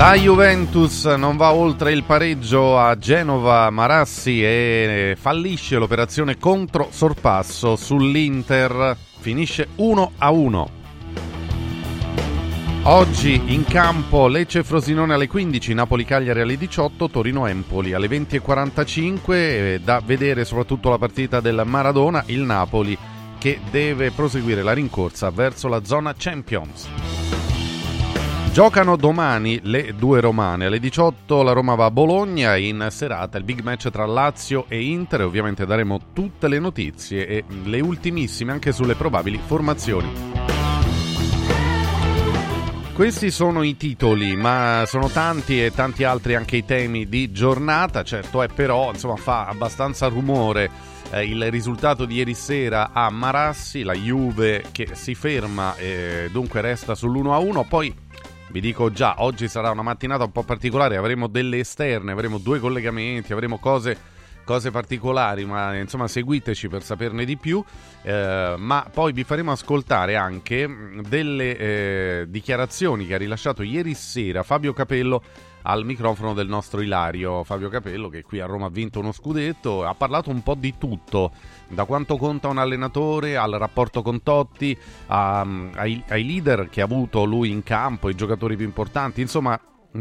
La 0.00 0.14
Juventus 0.14 1.04
non 1.04 1.36
va 1.36 1.52
oltre 1.52 1.92
il 1.92 2.04
pareggio 2.04 2.78
a 2.78 2.96
Genova 2.96 3.68
Marassi 3.68 4.42
e 4.42 5.14
fallisce 5.20 5.76
l'operazione 5.76 6.38
contro 6.38 6.88
sorpasso 6.90 7.76
sull'Inter, 7.76 8.96
finisce 9.18 9.68
1 9.76 10.12
a 10.16 10.30
1. 10.30 10.70
Oggi 12.84 13.42
in 13.52 13.64
campo 13.64 14.26
Lecce 14.26 14.64
Frosinone 14.64 15.12
alle 15.12 15.28
15, 15.28 15.74
Napoli 15.74 16.06
Cagliari 16.06 16.40
alle 16.40 16.56
18, 16.56 17.10
Torino 17.10 17.46
Empoli 17.46 17.92
alle 17.92 18.08
20.45, 18.08 19.32
eh, 19.32 19.80
da 19.84 20.00
vedere 20.02 20.46
soprattutto 20.46 20.88
la 20.88 20.96
partita 20.96 21.40
del 21.40 21.60
Maradona, 21.66 22.22
il 22.28 22.40
Napoli 22.40 22.96
che 23.38 23.60
deve 23.70 24.12
proseguire 24.12 24.62
la 24.62 24.72
rincorsa 24.72 25.28
verso 25.28 25.68
la 25.68 25.84
zona 25.84 26.14
Champions. 26.16 27.19
Giocano 28.52 28.96
domani 28.96 29.60
le 29.62 29.94
due 29.94 30.20
romane. 30.20 30.66
Alle 30.66 30.80
18 30.80 31.42
la 31.44 31.52
Roma 31.52 31.76
va 31.76 31.84
a 31.84 31.90
Bologna. 31.92 32.56
In 32.56 32.88
serata 32.90 33.38
il 33.38 33.44
big 33.44 33.60
match 33.62 33.90
tra 33.90 34.04
Lazio 34.06 34.64
e 34.66 34.82
Inter. 34.82 35.22
Ovviamente 35.22 35.64
daremo 35.64 36.00
tutte 36.12 36.48
le 36.48 36.58
notizie 36.58 37.28
e 37.28 37.44
le 37.62 37.80
ultimissime 37.80 38.50
anche 38.50 38.72
sulle 38.72 38.96
probabili 38.96 39.38
formazioni. 39.38 40.12
Questi 42.92 43.30
sono 43.30 43.62
i 43.62 43.76
titoli, 43.76 44.34
ma 44.34 44.82
sono 44.84 45.08
tanti 45.08 45.64
e 45.64 45.72
tanti 45.72 46.02
altri 46.02 46.34
anche 46.34 46.56
i 46.56 46.64
temi 46.64 47.08
di 47.08 47.30
giornata. 47.30 48.02
Certo 48.02 48.42
è 48.42 48.48
però, 48.48 48.90
insomma, 48.90 49.16
fa 49.16 49.46
abbastanza 49.46 50.08
rumore 50.08 50.70
eh, 51.12 51.24
il 51.24 51.50
risultato 51.50 52.04
di 52.04 52.16
ieri 52.16 52.34
sera 52.34 52.90
a 52.92 53.10
Marassi, 53.10 53.84
la 53.84 53.94
Juve 53.94 54.64
che 54.72 54.88
si 54.92 55.14
ferma 55.14 55.76
e 55.76 56.28
dunque 56.32 56.60
resta 56.60 56.94
sull'1-1. 56.94 57.66
Poi 57.68 57.94
vi 58.50 58.60
dico 58.60 58.90
già, 58.90 59.16
oggi 59.18 59.48
sarà 59.48 59.70
una 59.70 59.82
mattinata 59.82 60.24
un 60.24 60.32
po' 60.32 60.42
particolare, 60.42 60.96
avremo 60.96 61.28
delle 61.28 61.58
esterne, 61.58 62.12
avremo 62.12 62.38
due 62.38 62.58
collegamenti, 62.58 63.32
avremo 63.32 63.58
cose, 63.58 63.96
cose 64.44 64.72
particolari, 64.72 65.44
ma 65.44 65.76
insomma 65.76 66.08
seguiteci 66.08 66.68
per 66.68 66.82
saperne 66.82 67.24
di 67.24 67.36
più. 67.36 67.62
Eh, 68.02 68.54
ma 68.58 68.88
poi 68.92 69.12
vi 69.12 69.22
faremo 69.22 69.52
ascoltare 69.52 70.16
anche 70.16 70.68
delle 71.08 71.56
eh, 71.56 72.24
dichiarazioni 72.28 73.06
che 73.06 73.14
ha 73.14 73.18
rilasciato 73.18 73.62
ieri 73.62 73.94
sera 73.94 74.42
Fabio 74.42 74.72
Capello 74.72 75.22
al 75.62 75.84
microfono 75.84 76.32
del 76.32 76.48
nostro 76.48 76.80
Ilario 76.80 77.44
Fabio 77.44 77.68
Capello 77.68 78.08
che 78.08 78.22
qui 78.22 78.40
a 78.40 78.46
Roma 78.46 78.66
ha 78.66 78.70
vinto 78.70 78.98
uno 78.98 79.12
scudetto, 79.12 79.84
ha 79.84 79.94
parlato 79.94 80.30
un 80.30 80.42
po' 80.42 80.54
di 80.54 80.74
tutto, 80.78 81.32
da 81.70 81.84
quanto 81.84 82.16
conta 82.16 82.48
un 82.48 82.58
allenatore 82.58 83.36
al 83.36 83.52
rapporto 83.52 84.02
con 84.02 84.22
Totti, 84.22 84.76
a, 85.06 85.40
ai, 85.74 86.02
ai, 86.08 86.24
leader 86.24 86.68
che 86.68 86.80
ha 86.80 86.84
avuto 86.84 87.24
lui 87.24 87.50
in 87.50 87.62
campo, 87.62 88.08
i 88.08 88.14
giocatori 88.14 88.56
più 88.56 88.66
importanti, 88.66 89.20
insomma 89.20 89.58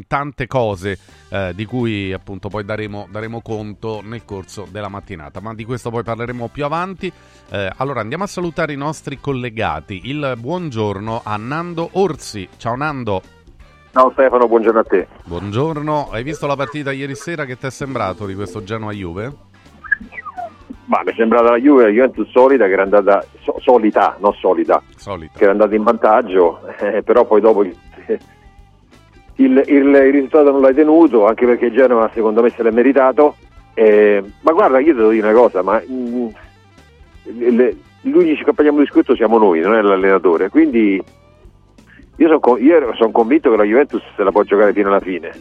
tante 0.08 0.46
cose 0.46 1.00
eh, 1.30 1.52
di 1.56 1.66
cui 1.66 2.14
appunto 2.14 2.48
poi 2.50 2.64
daremo, 2.64 3.08
daremo, 3.10 3.42
conto 3.42 4.02
nel 4.04 4.24
corso 4.26 4.68
della 4.70 4.90
mattinata, 4.90 5.40
ma 5.40 5.54
di 5.54 5.66
questo 5.66 5.90
poi 5.90 6.04
parleremo 6.04 6.48
più 6.50 6.66
avanti. 6.66 7.12
Eh, 7.50 7.72
allora 7.78 8.02
andiamo 8.02 8.24
a 8.24 8.28
salutare 8.28 8.74
i 8.74 8.78
nostri 8.78 9.20
collegati, 9.20 10.02
il 10.06 10.36
buongiorno 10.38 11.22
a 11.24 11.38
Nando 11.38 11.90
Orsi, 11.94 12.48
ciao 12.58 12.76
Nando. 12.76 13.22
Ciao 13.92 14.12
Stefano, 14.12 14.48
buongiorno 14.48 14.80
a 14.80 14.84
te. 14.84 15.08
Buongiorno, 15.26 16.10
hai 16.12 16.24
visto 16.24 16.46
la 16.46 16.56
partita 16.56 16.92
ieri 16.92 17.16
sera? 17.16 17.46
Che 17.46 17.58
ti 17.58 17.66
è 17.66 17.72
sembrato 17.72 18.28
di 18.28 18.36
questo 18.36 18.64
Genoa-Juve? 18.64 19.48
Ma 20.90 21.02
mi 21.06 21.12
è 21.12 21.16
sembrata 21.16 21.52
la 21.52 21.58
Juve, 21.58 21.84
la 21.84 21.90
Juventus 21.90 22.28
solida 22.32 22.66
che 22.66 22.72
era 22.72 22.82
andata 22.82 23.24
so, 23.42 23.56
solita, 23.60 24.18
non 24.20 24.34
solida, 24.34 24.82
solita, 24.96 25.38
che 25.38 25.44
era 25.44 25.52
andata 25.52 25.76
in 25.76 25.84
vantaggio, 25.84 26.62
eh, 26.82 27.04
però 27.04 27.26
poi 27.26 27.42
dopo 27.42 27.62
il, 27.64 27.76
il, 29.36 29.64
il, 29.68 30.12
risultato 30.12 30.52
non 30.52 30.62
l'hai 30.62 30.74
tenuto, 30.74 31.28
anche 31.28 31.46
perché 31.46 31.72
Genova 31.72 32.10
secondo 32.12 32.42
me 32.42 32.50
se 32.50 32.64
l'è 32.64 32.72
meritato. 32.72 33.36
Eh, 33.76 34.24
ma 34.42 34.52
guarda, 34.52 34.80
io 34.80 34.92
ti 34.92 34.98
devo 34.98 35.12
dire 35.12 35.30
una 35.30 35.40
cosa, 35.40 35.62
ma 35.62 35.80
mh, 35.80 35.94
mm, 35.94 36.28
le, 37.56 37.78
gli 38.02 38.12
unici 38.12 38.44
che 38.44 38.54
paghiamo 38.54 38.80
discreto 38.80 39.16
siamo 39.16 39.38
noi, 39.38 39.60
non 39.60 39.76
è 39.76 39.82
l'allenatore, 39.82 40.50
quindi 40.50 41.02
io 42.16 42.28
sono 42.28 42.94
son 42.96 43.12
convinto 43.12 43.52
che 43.52 43.58
la 43.58 43.64
Juventus 43.64 44.02
se 44.16 44.24
la 44.24 44.32
può 44.32 44.42
giocare 44.42 44.74
fino 44.74 44.90
alla 44.90 45.00
fine, 45.00 45.32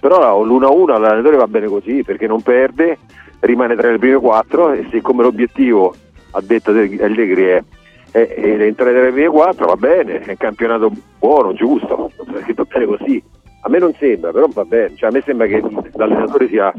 però 0.00 0.42
l'1-1 0.42 0.90
all'allenatore 0.90 1.36
va 1.36 1.46
bene 1.46 1.66
così 1.66 2.02
perché 2.02 2.26
non 2.26 2.42
perde, 2.42 2.98
rimane 3.40 3.76
tra 3.76 3.90
le 3.90 3.98
prime 3.98 4.16
quattro 4.16 4.72
e 4.72 4.86
siccome 4.90 5.22
l'obiettivo, 5.22 5.94
ha 6.32 6.40
detto 6.40 6.70
Allegri, 6.70 7.44
è, 7.44 7.62
è, 8.10 8.26
è 8.26 8.62
entrare 8.62 8.92
tra 8.92 9.02
le 9.02 9.12
prime 9.12 9.28
quattro, 9.28 9.66
va 9.66 9.76
bene, 9.76 10.20
è 10.20 10.30
un 10.30 10.36
campionato 10.36 10.92
buono, 11.18 11.52
giusto, 11.54 12.10
è 12.16 12.42
scritto 12.42 12.64
bene 12.64 12.86
così. 12.86 13.22
A 13.62 13.68
me 13.68 13.78
non 13.78 13.92
sembra, 13.94 14.30
però 14.30 14.46
va 14.52 14.64
bene, 14.64 14.94
cioè, 14.96 15.08
a 15.08 15.12
me 15.12 15.22
sembra 15.22 15.46
che 15.46 15.62
l'allenatore 15.94 16.48
sia, 16.48 16.72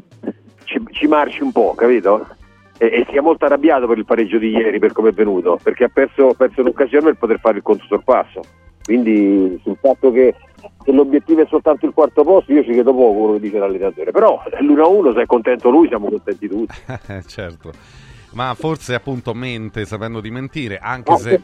ci, 0.64 0.82
ci 0.92 1.08
marci 1.08 1.44
un 1.44 1.52
po', 1.52 1.74
capito? 1.76 2.28
E, 2.78 2.86
e, 2.86 3.08
sia 3.10 3.22
molto 3.22 3.46
arrabbiato 3.46 3.88
per 3.88 3.98
il 3.98 4.06
pareggio 4.06 4.38
di 4.38 4.50
ieri, 4.50 4.80
per 4.80 4.94
come 4.94 5.10
è 5.10 5.12
venuto, 5.12 5.60
perché 5.62 5.86
ha 5.86 5.90
perso, 5.92 6.34
perso 6.38 6.62
un'occasione 6.62 7.06
per 7.06 7.18
poter 7.18 7.40
fare 7.40 7.58
il 7.58 7.64
conto 7.64 7.84
sorpasso. 7.88 8.42
Quindi 8.88 9.60
sul 9.64 9.76
fatto 9.82 10.12
che 10.14 10.34
se 10.86 10.94
l'obiettivo 10.94 11.42
è 11.42 11.46
soltanto 11.50 11.86
il 11.86 11.92
quarto 11.92 12.24
posto, 12.24 12.54
io 12.54 12.64
ci 12.64 12.72
credo 12.72 12.94
poco 12.94 13.20
quello 13.20 13.34
che 13.34 13.40
dice 13.42 13.58
l'allenatore. 13.58 14.12
Però 14.12 14.42
l'1-1, 14.62 15.14
se 15.14 15.22
è 15.24 15.26
contento 15.26 15.70
lui, 15.70 15.90
siamo 15.90 16.08
contenti 16.08 16.48
tutti. 16.48 16.74
certo. 17.28 17.74
Ma 18.32 18.54
forse 18.54 18.94
appunto 18.94 19.34
mente 19.34 19.84
sapendo 19.84 20.22
di 20.22 20.32
mentire, 20.32 20.78
anche 20.78 21.18
se 21.18 21.42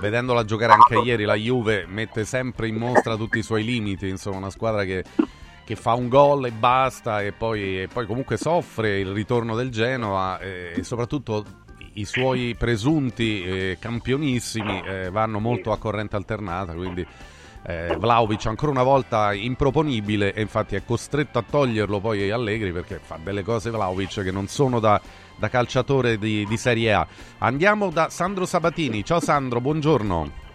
vedendola 0.00 0.44
giocare 0.44 0.72
anche 0.72 0.98
ieri 0.98 1.22
la 1.22 1.36
Juve 1.36 1.84
mette 1.86 2.24
sempre 2.24 2.66
in 2.66 2.74
mostra 2.74 3.14
tutti 3.14 3.38
i 3.38 3.42
suoi 3.42 3.62
limiti, 3.62 4.08
insomma 4.08 4.38
una 4.38 4.50
squadra 4.50 4.82
che, 4.82 5.04
che 5.64 5.76
fa 5.76 5.94
un 5.94 6.08
gol 6.08 6.46
e 6.46 6.50
basta 6.50 7.22
e 7.22 7.30
poi, 7.30 7.82
e 7.82 7.88
poi, 7.92 8.04
comunque 8.04 8.36
soffre 8.36 8.98
il 8.98 9.12
ritorno 9.12 9.54
del 9.54 9.70
Genoa 9.70 10.40
e, 10.40 10.72
e 10.74 10.82
soprattutto 10.82 11.44
i 12.00 12.04
suoi 12.04 12.54
presunti 12.58 13.42
eh, 13.42 13.76
campionissimi 13.78 14.82
eh, 14.82 15.10
vanno 15.10 15.38
molto 15.38 15.70
a 15.72 15.78
corrente 15.78 16.16
alternata, 16.16 16.72
quindi 16.72 17.06
eh, 17.62 17.94
Vlaovic 17.98 18.46
ancora 18.46 18.72
una 18.72 18.82
volta 18.82 19.34
improponibile 19.34 20.32
e 20.32 20.40
infatti 20.40 20.76
è 20.76 20.84
costretto 20.84 21.38
a 21.38 21.44
toglierlo 21.48 22.00
poi 22.00 22.30
Allegri 22.30 22.72
perché 22.72 22.98
fa 23.02 23.18
delle 23.22 23.42
cose 23.42 23.70
Vlaovic 23.70 24.22
che 24.22 24.30
non 24.30 24.46
sono 24.46 24.80
da, 24.80 25.00
da 25.36 25.48
calciatore 25.48 26.16
di, 26.16 26.46
di, 26.46 26.56
Serie 26.56 26.94
A. 26.94 27.06
Andiamo 27.38 27.90
da 27.90 28.08
Sandro 28.08 28.46
Sabatini. 28.46 29.04
Ciao 29.04 29.20
Sandro, 29.20 29.60
buongiorno. 29.60 30.48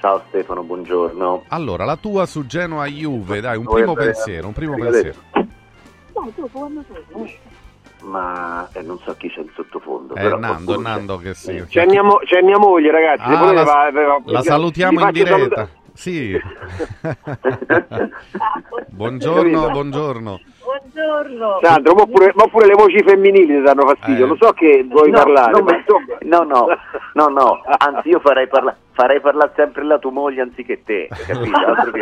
Ciao 0.00 0.22
Stefano, 0.28 0.62
buongiorno. 0.62 1.44
Allora, 1.48 1.84
la 1.84 1.96
tua 1.96 2.26
su 2.26 2.44
Genoa 2.44 2.86
Juve, 2.86 3.40
dai, 3.40 3.56
un 3.56 3.64
primo 3.64 3.94
pensiero, 3.94 4.48
un 4.48 4.52
primo 4.52 4.76
pensiero. 4.76 5.18
Dai, 5.32 6.34
tu 6.34 6.48
quando 6.50 6.84
sei? 6.88 7.38
Ma 8.06 8.68
eh, 8.72 8.82
non 8.82 8.98
so 9.04 9.14
chi 9.16 9.28
c'è 9.28 9.40
in 9.40 9.50
sottofondo. 9.54 10.14
È 10.14 10.24
eh, 10.24 10.36
Nando, 10.36 10.74
è 10.74 10.78
Nando 10.78 11.18
che 11.18 11.34
sì. 11.34 11.62
C'è 11.68 11.86
mia, 11.86 12.02
mo- 12.02 12.20
c'è 12.24 12.40
mia 12.40 12.58
moglie, 12.58 12.90
ragazzi. 12.90 13.24
Ah, 13.24 13.52
la, 13.52 13.64
va, 13.64 13.90
va, 13.90 14.20
la 14.24 14.42
salutiamo 14.42 15.00
in 15.00 15.10
diretta. 15.10 15.36
Saluta- 15.36 15.68
sì. 15.92 16.40
buongiorno, 18.90 19.70
buongiorno. 19.70 20.40
Buongiorno. 20.66 21.60
Sandro, 21.62 21.94
ma 21.94 22.06
pure, 22.06 22.32
ma 22.34 22.48
pure, 22.48 22.66
le 22.66 22.74
voci 22.74 23.00
femminili 23.00 23.46
ti 23.46 23.62
danno 23.62 23.86
fastidio. 23.86 24.24
Eh. 24.24 24.28
Lo 24.28 24.36
so 24.40 24.50
che 24.50 24.84
vuoi 24.88 25.10
no, 25.12 25.18
parlare. 25.22 25.52
No, 25.52 25.62
ma... 25.62 25.76
no, 26.22 26.42
no, 26.42 26.66
no, 27.14 27.28
no, 27.28 27.62
anzi 27.78 28.08
io 28.08 28.18
farei 28.18 28.48
parlare 28.48 28.78
farei 28.96 29.20
parlare 29.20 29.52
sempre 29.54 29.84
la 29.84 29.98
tua 29.98 30.10
moglie 30.10 30.40
anziché 30.40 30.82
te, 30.82 31.08
capito? 31.26 31.54
Altro 31.60 31.90
che 31.92 31.98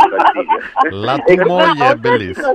La 0.90 1.18
tua 1.26 1.44
moglie 1.44 1.90
è 1.90 1.94
bellissima. 1.96 2.52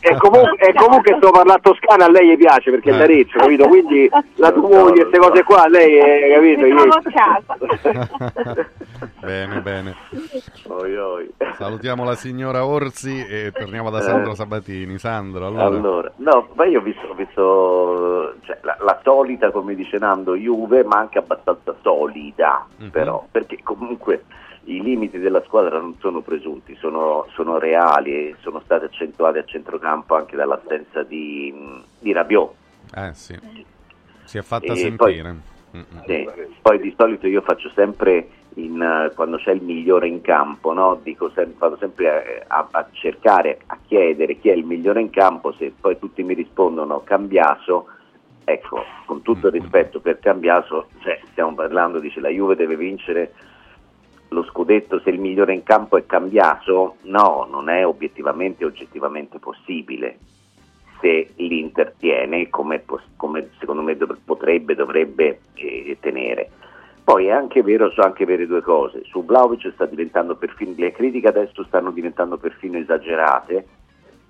e, 0.00 0.16
comunque, 0.18 0.66
e 0.66 0.74
comunque 0.74 1.16
sto 1.16 1.30
parlando 1.30 1.60
toscana, 1.62 2.06
a 2.06 2.10
lei 2.10 2.30
gli 2.30 2.36
piace 2.36 2.72
perché 2.72 2.90
è 2.90 2.94
eh. 2.94 2.98
d'Arezzo, 2.98 3.38
capito? 3.38 3.68
Quindi 3.68 4.10
la 4.34 4.50
tua 4.50 4.68
moglie, 4.68 5.06
queste 5.06 5.18
cose 5.18 5.42
qua, 5.44 5.68
lei 5.68 5.94
è, 5.96 6.34
capito? 6.34 6.66
Io... 6.66 6.88
bene, 9.20 9.60
bene. 9.60 9.94
Oi, 10.66 10.96
oi. 10.96 11.30
Salutiamo 11.54 12.02
la 12.02 12.16
signora 12.16 12.66
Orsi 12.66 13.24
e 13.24 13.52
torniamo 13.52 13.90
da 13.90 14.00
Sandro 14.00 14.34
Sabatini. 14.34 14.98
Sandro, 14.98 15.21
allora. 15.46 15.64
allora 15.64 16.12
no, 16.16 16.48
ma 16.54 16.64
io 16.64 16.80
ho 16.80 16.82
visto, 16.82 17.06
ho 17.06 17.14
visto 17.14 18.34
cioè, 18.42 18.58
la, 18.62 18.76
la, 18.80 19.00
solita, 19.02 19.50
come 19.50 19.74
dice 19.74 19.98
Nando, 19.98 20.34
Juve, 20.34 20.84
ma 20.84 20.98
anche 20.98 21.18
abbastanza 21.18 21.74
solida, 21.82 22.66
mm-hmm. 22.80 22.90
però, 22.90 23.24
perché 23.30 23.52
perché 23.52 23.62
comunque 23.62 24.24
i 24.64 24.80
limiti 24.80 25.18
della 25.18 25.42
squadra 25.42 25.78
non 25.78 25.96
sono 25.98 26.20
presunti, 26.20 26.76
sono, 26.76 27.26
sono 27.32 27.58
reali 27.58 28.12
e 28.12 28.36
sono 28.40 28.60
stati 28.64 28.84
accentuati 28.84 29.38
a 29.38 29.44
centrocampo 29.44 30.14
anche 30.14 30.36
dall'assenza 30.36 31.02
di, 31.02 31.52
di 31.98 32.12
Rabiot. 32.12 32.54
Eh 32.94 33.12
sì, 33.14 33.38
si 34.24 34.38
è 34.38 34.42
fatta 34.42 34.72
e 34.72 34.76
sentire. 34.76 35.36
Poi, 35.70 36.04
sì, 36.06 36.28
poi 36.60 36.80
di 36.80 36.94
solito 36.96 37.26
io 37.26 37.40
faccio 37.40 37.70
sempre 37.74 38.28
in, 38.54 39.12
quando 39.14 39.36
c'è 39.36 39.52
il 39.52 39.62
migliore 39.62 40.08
in 40.08 40.20
campo, 40.20 40.72
no? 40.72 41.00
Sempre, 41.04 41.54
vado 41.58 41.76
sempre 41.76 42.44
a, 42.46 42.68
a, 42.70 42.88
cercare, 42.92 43.60
a 43.66 43.78
chiedere 43.86 44.38
chi 44.38 44.48
è 44.48 44.54
il 44.54 44.64
migliore 44.64 45.00
in 45.00 45.10
campo, 45.10 45.52
se 45.52 45.72
poi 45.78 45.98
tutti 45.98 46.22
mi 46.22 46.34
rispondono 46.34 47.02
Cambiaso, 47.02 47.86
ecco, 48.44 48.84
con 49.06 49.22
tutto 49.22 49.48
il 49.48 49.52
rispetto 49.52 50.00
per 50.00 50.18
Cambiaso, 50.18 50.88
cioè, 51.02 51.20
stiamo 51.30 51.54
parlando, 51.54 51.98
dice 51.98 52.20
la 52.20 52.28
Juve 52.28 52.56
deve 52.56 52.76
vincere 52.76 53.32
lo 54.28 54.44
scudetto 54.44 54.98
se 55.00 55.10
il 55.10 55.20
migliore 55.20 55.52
in 55.52 55.62
campo 55.62 55.98
è 55.98 56.06
cambiato? 56.06 56.96
No, 57.02 57.46
non 57.50 57.68
è 57.68 57.86
obiettivamente 57.86 58.62
e 58.62 58.66
oggettivamente 58.66 59.38
possibile 59.38 60.18
se 61.02 61.32
l'Inter 61.36 61.94
tiene 61.98 62.48
come, 62.48 62.84
come 63.16 63.50
secondo 63.58 63.82
me 63.82 63.96
dov- 63.96 64.18
potrebbe, 64.24 64.76
dovrebbe 64.76 65.40
eh, 65.54 65.96
tenere. 66.00 66.50
Poi 67.12 67.26
è 67.26 67.30
anche 67.30 67.62
vero, 67.62 67.90
so 67.90 68.00
anche 68.00 68.24
vere 68.24 68.46
due 68.46 68.62
cose, 68.62 69.02
su 69.04 69.22
Vlaovic 69.22 69.70
sta 69.74 69.84
diventando 69.84 70.34
perfino, 70.34 70.72
le 70.78 70.92
critiche 70.92 71.28
adesso 71.28 71.62
stanno 71.64 71.90
diventando 71.90 72.38
perfino 72.38 72.78
esagerate, 72.78 73.66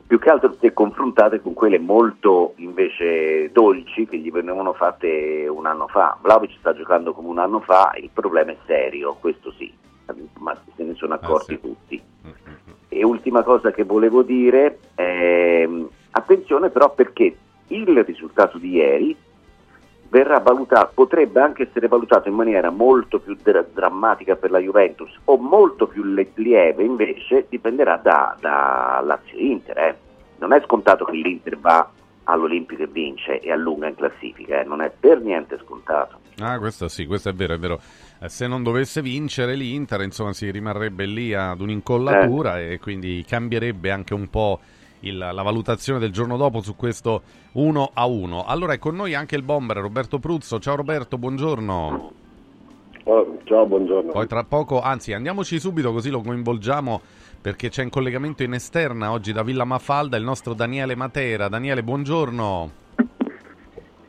più 0.04 0.18
che 0.18 0.28
altro 0.28 0.56
se 0.58 0.72
confrontate 0.72 1.40
con 1.40 1.54
quelle 1.54 1.78
molto 1.78 2.54
invece 2.56 3.52
dolci 3.52 4.08
che 4.08 4.18
gli 4.18 4.32
venivano 4.32 4.72
fatte 4.72 5.46
un 5.46 5.66
anno 5.66 5.86
fa. 5.86 6.18
Vlaovic 6.20 6.56
sta 6.58 6.74
giocando 6.74 7.12
come 7.12 7.28
un 7.28 7.38
anno 7.38 7.60
fa, 7.60 7.92
il 7.94 8.10
problema 8.12 8.50
è 8.50 8.56
serio, 8.66 9.16
questo 9.20 9.52
sì, 9.52 9.72
ma 10.40 10.52
se 10.74 10.82
ne 10.82 10.94
sono 10.94 11.14
accorti 11.14 11.52
ah, 11.52 11.58
sì. 11.58 11.60
tutti. 11.60 12.02
E 12.88 13.04
ultima 13.04 13.44
cosa 13.44 13.70
che 13.70 13.84
volevo 13.84 14.22
dire, 14.22 14.80
eh, 14.96 15.86
attenzione 16.10 16.68
però 16.70 16.92
perché 16.92 17.36
il 17.68 18.04
risultato 18.04 18.58
di 18.58 18.70
ieri 18.70 19.16
verrà 20.12 20.40
valutato, 20.40 20.90
potrebbe 20.92 21.40
anche 21.40 21.62
essere 21.62 21.88
valutato 21.88 22.28
in 22.28 22.34
maniera 22.34 22.68
molto 22.68 23.18
più 23.18 23.34
dra- 23.42 23.64
drammatica 23.72 24.36
per 24.36 24.50
la 24.50 24.58
Juventus 24.58 25.10
o 25.24 25.38
molto 25.38 25.86
più 25.86 26.04
le- 26.04 26.32
lieve 26.34 26.84
invece 26.84 27.46
dipenderà 27.48 27.96
da, 27.96 28.36
da 28.38 29.00
Lazio 29.02 29.38
Inter. 29.38 29.78
Eh. 29.78 29.96
Non 30.36 30.52
è 30.52 30.60
scontato 30.66 31.06
che 31.06 31.12
l'Inter 31.12 31.56
va 31.58 31.90
all'Olimpico 32.24 32.82
e 32.82 32.88
vince 32.88 33.40
e 33.40 33.50
allunga 33.50 33.88
in 33.88 33.94
classifica, 33.94 34.60
eh. 34.60 34.64
non 34.64 34.82
è 34.82 34.90
per 34.90 35.22
niente 35.22 35.58
scontato. 35.64 36.20
Ah, 36.40 36.58
questo 36.58 36.88
sì, 36.88 37.06
questo 37.06 37.30
è 37.30 37.32
vero, 37.32 37.54
è 37.54 37.58
vero. 37.58 37.80
Eh, 38.20 38.28
se 38.28 38.46
non 38.46 38.62
dovesse 38.62 39.00
vincere 39.00 39.54
l'Inter, 39.54 40.02
insomma, 40.02 40.34
si 40.34 40.50
rimarrebbe 40.50 41.06
lì 41.06 41.32
ad 41.32 41.60
un'incollatura 41.60 42.60
eh. 42.60 42.74
e 42.74 42.78
quindi 42.78 43.24
cambierebbe 43.26 43.90
anche 43.90 44.12
un 44.12 44.28
po' 44.28 44.60
il, 45.02 45.16
la 45.16 45.42
valutazione 45.42 45.98
del 45.98 46.10
giorno 46.10 46.36
dopo 46.36 46.60
su 46.60 46.76
questo 46.76 47.22
1 47.52 47.90
a 47.94 48.06
1. 48.06 48.44
Allora 48.44 48.72
è 48.72 48.78
con 48.78 48.96
noi 48.96 49.14
anche 49.14 49.36
il 49.36 49.42
bomber 49.42 49.78
Roberto 49.78 50.18
Pruzzo. 50.18 50.58
Ciao 50.58 50.76
Roberto, 50.76 51.18
buongiorno. 51.18 52.12
Oh, 53.04 53.38
ciao, 53.44 53.66
buongiorno. 53.66 54.12
Poi 54.12 54.26
tra 54.26 54.44
poco, 54.44 54.80
anzi 54.80 55.12
andiamoci 55.12 55.58
subito 55.58 55.92
così 55.92 56.10
lo 56.10 56.20
coinvolgiamo 56.20 57.00
perché 57.40 57.68
c'è 57.68 57.82
in 57.82 57.90
collegamento 57.90 58.44
in 58.44 58.52
esterna 58.52 59.10
oggi 59.10 59.32
da 59.32 59.42
Villa 59.42 59.64
Mafalda 59.64 60.16
il 60.16 60.24
nostro 60.24 60.54
Daniele 60.54 60.94
Matera. 60.94 61.48
Daniele, 61.48 61.82
buongiorno. 61.82 62.81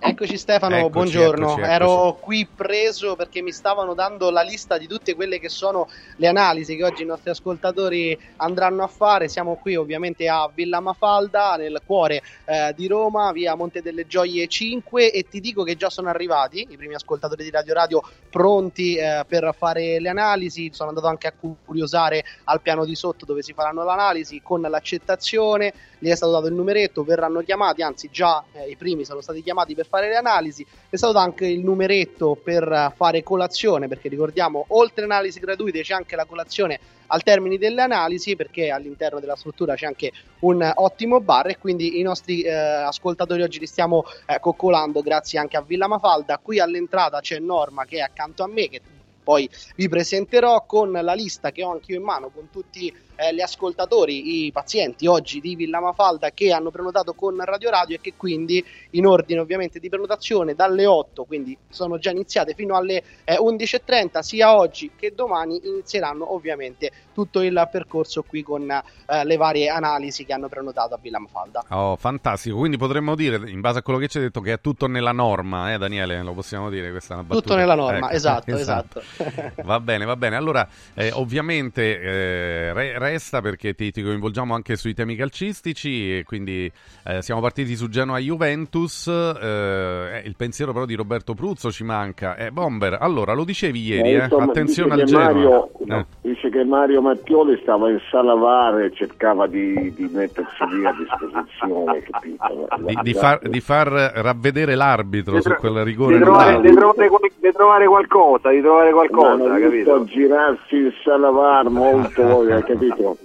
Eccoci 0.06 0.38
Stefano, 0.38 0.76
eccoci, 0.76 0.92
buongiorno. 0.92 1.46
Eccoci, 1.46 1.62
eccoci. 1.62 1.74
Ero 1.74 2.18
qui 2.20 2.46
preso 2.46 3.16
perché 3.16 3.42
mi 3.42 3.54
stavano 3.54 3.94
dando 3.94 4.32
la 4.32 4.42
lista 4.42 4.78
di 4.78 4.86
tutte 4.86 5.16
quelle 5.16 5.40
che 5.40 5.48
sono 5.48 5.88
le 6.18 6.28
analisi 6.28 6.76
che 6.76 6.84
oggi 6.84 7.04
i 7.04 7.06
nostri 7.06 7.30
ascoltatori 7.30 8.20
andranno 8.36 8.84
a 8.84 8.88
fare. 8.88 9.30
Siamo 9.30 9.56
qui 9.56 9.78
ovviamente 9.78 10.28
a 10.28 10.52
Villa 10.54 10.82
Mafalda, 10.82 11.56
nel 11.56 11.82
cuore 11.86 12.22
eh, 12.44 12.74
di 12.76 12.88
Roma, 12.88 13.32
via 13.32 13.56
Monte 13.56 13.82
delle 13.82 14.06
Gioie 14.06 14.46
5 14.46 15.10
e 15.10 15.24
ti 15.30 15.40
dico 15.40 15.64
che 15.64 15.78
già 15.78 15.90
sono 15.90 16.10
arrivati 16.10 16.68
i 16.70 16.76
primi 16.76 16.96
ascoltatori 16.96 17.42
di 17.42 17.50
Radio 17.50 17.74
Radio 17.74 18.04
pronti 18.30 18.96
eh, 18.96 19.24
per 19.26 19.56
fare 19.58 20.02
le 20.02 20.10
analisi. 20.10 20.70
Sono 20.74 20.90
andato 20.90 21.08
anche 21.08 21.28
a 21.28 21.34
curiosare 21.64 22.26
al 22.44 22.60
piano 22.60 22.84
di 22.84 22.96
sotto 22.96 23.24
dove 23.24 23.42
si 23.42 23.54
faranno 23.54 23.86
l'analisi 23.86 24.42
con 24.44 24.60
l'accettazione. 24.60 25.74
Gli 25.98 26.10
è 26.10 26.16
stato 26.16 26.34
dato 26.34 26.48
il 26.48 26.54
numeretto, 26.54 27.06
verranno 27.06 27.40
chiamati, 27.40 27.82
anzi 27.82 28.10
già 28.12 28.44
eh, 28.52 28.70
i 28.70 28.76
primi 28.76 29.06
sono 29.06 29.22
stati 29.22 29.42
chiamati 29.42 29.74
per 29.74 29.92
fare 29.94 30.10
le 30.10 30.16
analisi. 30.16 30.66
È 30.90 30.96
stato 30.96 31.20
anche 31.20 31.46
il 31.46 31.60
numeretto 31.60 32.36
per 32.36 32.94
fare 32.96 33.22
colazione, 33.22 33.88
perché 33.88 34.10
ricordiamo, 34.10 34.66
oltre 34.70 35.04
analisi 35.04 35.40
gratuite 35.40 35.82
c'è 35.84 35.94
anche 35.94 36.16
la 36.16 36.26
colazione 36.26 36.80
al 37.08 37.22
termine 37.22 37.60
delle 37.60 37.84
analisi, 37.84 38.36
perché 38.36 38.72
all'interno 38.72 39.20
della 39.20 39.36
struttura 39.36 39.76
c'è 39.76 39.86
anche 39.86 40.12
un 40.40 40.68
ottimo 40.74 41.20
bar 41.20 41.50
e 41.50 41.60
quindi 41.60 42.00
i 42.00 42.02
nostri 42.02 42.42
eh, 42.42 42.52
ascoltatori 42.52 43.44
oggi 43.44 43.60
li 43.60 43.68
stiamo 43.68 44.04
eh, 44.26 44.40
coccolando 44.40 45.02
grazie 45.02 45.38
anche 45.38 45.58
a 45.58 45.62
Villa 45.62 45.88
Mafalda. 45.88 46.40
Qui 46.40 46.60
all'entrata 46.60 47.20
c'è 47.20 47.38
Norma 47.38 47.86
che 47.86 47.98
è 47.98 48.02
accanto 48.02 48.42
a 48.42 48.48
me, 48.48 48.70
che 48.70 48.82
poi 49.24 49.48
vi 49.76 49.88
presenterò 49.88 50.66
con 50.66 50.92
la 50.92 51.14
lista 51.14 51.52
che 51.52 51.64
ho 51.64 51.72
anch'io 51.72 51.98
in 51.98 52.04
mano 52.04 52.30
con 52.30 52.50
tutti 52.50 52.92
eh, 53.16 53.34
gli 53.34 53.42
ascoltatori, 53.42 54.46
i 54.46 54.52
pazienti 54.52 55.08
oggi 55.08 55.40
di 55.40 55.56
Villa 55.56 55.80
Mafalda 55.80 56.32
che 56.32 56.52
hanno 56.52 56.72
prenotato 56.72 57.14
con 57.14 57.40
Radio 57.44 57.70
Radio 57.70 57.96
e 57.96 58.02
che 58.02 58.14
quindi 58.16 58.64
in 58.92 59.06
ordine 59.06 59.40
ovviamente 59.40 59.80
di 59.80 59.90
prenotazione 59.90 60.56
dalle 60.56 60.86
8, 60.86 61.24
quindi 61.26 61.58
sono 61.70 61.98
già 61.98 62.12
iniziate 62.12 62.54
fino 62.54 62.76
alle 62.76 63.04
eh, 63.24 63.38
11.30 63.38 64.20
sia 64.20 64.56
oggi 64.56 64.92
che 64.96 65.14
domani 65.14 65.60
inizieranno 65.64 66.34
ovviamente 66.34 66.92
tutto 67.14 67.42
il 67.42 67.68
percorso 67.72 68.24
qui 68.24 68.44
con 68.44 68.70
eh, 68.70 69.26
le 69.26 69.38
varie 69.38 69.70
analisi 69.70 70.26
che 70.26 70.34
hanno 70.34 70.50
prenotato 70.50 70.96
a 70.96 71.00
Villa 71.02 71.20
Mafalda. 71.20 71.64
Oh, 71.70 71.96
fantastico, 71.96 72.58
quindi 72.58 72.78
potremmo 72.78 73.16
dire 73.16 73.50
in 73.50 73.62
base 73.62 73.80
a 73.80 73.82
quello 73.82 74.00
che 74.00 74.08
ci 74.08 74.18
hai 74.18 74.24
detto 74.24 74.42
che 74.42 74.54
è 74.54 74.62
tutto 74.62 74.88
nella 74.88 75.12
norma, 75.12 75.74
eh 75.74 75.78
Daniele, 75.78 76.22
lo 76.22 76.34
possiamo 76.34 76.70
dire, 76.70 76.92
questa 76.92 77.14
è 77.14 77.18
una 77.18 77.26
battuta. 77.26 77.46
Tutto 77.46 77.56
nella 77.58 77.76
norma, 77.76 78.08
ecco, 78.08 78.16
esatto, 78.16 78.56
esatto. 78.56 79.02
esatto. 79.02 79.62
va 79.64 79.80
bene, 79.80 80.06
va 80.06 80.16
bene. 80.16 80.36
Allora, 80.36 80.68
eh, 80.94 81.12
ovviamente 81.12 82.00
eh, 82.00 82.74
resta 83.04 83.42
perché 83.42 83.74
ti, 83.74 83.92
ti, 83.92 84.02
coinvolgiamo 84.02 84.54
anche 84.54 84.78
sui 84.78 84.94
temi 84.94 85.16
calcistici 85.16 86.18
e 86.18 86.24
quindi 86.24 86.72
eh, 87.06 87.22
siamo 87.22 87.42
partiti 87.42 87.76
su 87.76 87.90
Genoa 87.90 88.18
Juventus. 88.20 89.08
Eh, 89.08 90.22
il 90.24 90.36
pensiero 90.38 90.72
però 90.72 90.86
di 90.86 90.96
Roberto 90.96 91.34
Pruzzo 91.34 91.70
ci 91.70 91.84
manca. 91.84 92.36
Eh, 92.38 92.52
Bomber, 92.52 92.98
allora 93.00 93.34
lo 93.34 93.44
dicevi 93.44 93.86
ieri, 93.86 94.14
eh, 94.14 94.24
insomma, 94.24 94.46
attenzione 94.46 94.94
al 94.94 95.04
Genoa. 95.04 95.24
Mario, 95.24 95.72
no, 95.86 96.06
dice 96.22 96.50
che 96.50 96.64
Mario 96.64 97.02
Mattioli 97.02 97.60
stava 97.62 97.90
in 97.90 98.00
sala 98.10 98.36
VAR 98.36 98.80
e 98.80 98.94
cercava 98.94 99.48
di, 99.48 99.94
di 99.94 100.10
mettersi 100.12 100.66
lì 100.70 100.86
a 100.86 100.94
disposizione, 100.98 102.02
capito? 102.10 102.68
Di, 102.78 103.00
di, 103.02 103.14
far, 103.14 103.40
di 103.42 103.60
far 103.60 103.88
ravvedere 103.88 104.76
l'arbitro 104.76 105.42
su 105.42 105.54
quel 105.56 105.84
rigore. 105.84 106.18
Di 106.18 106.24
trovare, 106.24 106.62
di 106.62 106.74
trovare, 106.74 107.10
di 107.40 107.52
trovare 107.52 107.88
qualcosa, 107.88 108.50
di 108.50 108.62
trovare 108.62 108.92
qualcosa, 108.94 109.50
Ma 109.50 109.60
capito? 109.60 110.04
girarsi 110.06 110.76
in 110.78 110.92
sala 111.04 111.30
VAR 111.30 111.70
molto, 111.70 112.42
hai 112.50 112.64
capito? 112.96 113.18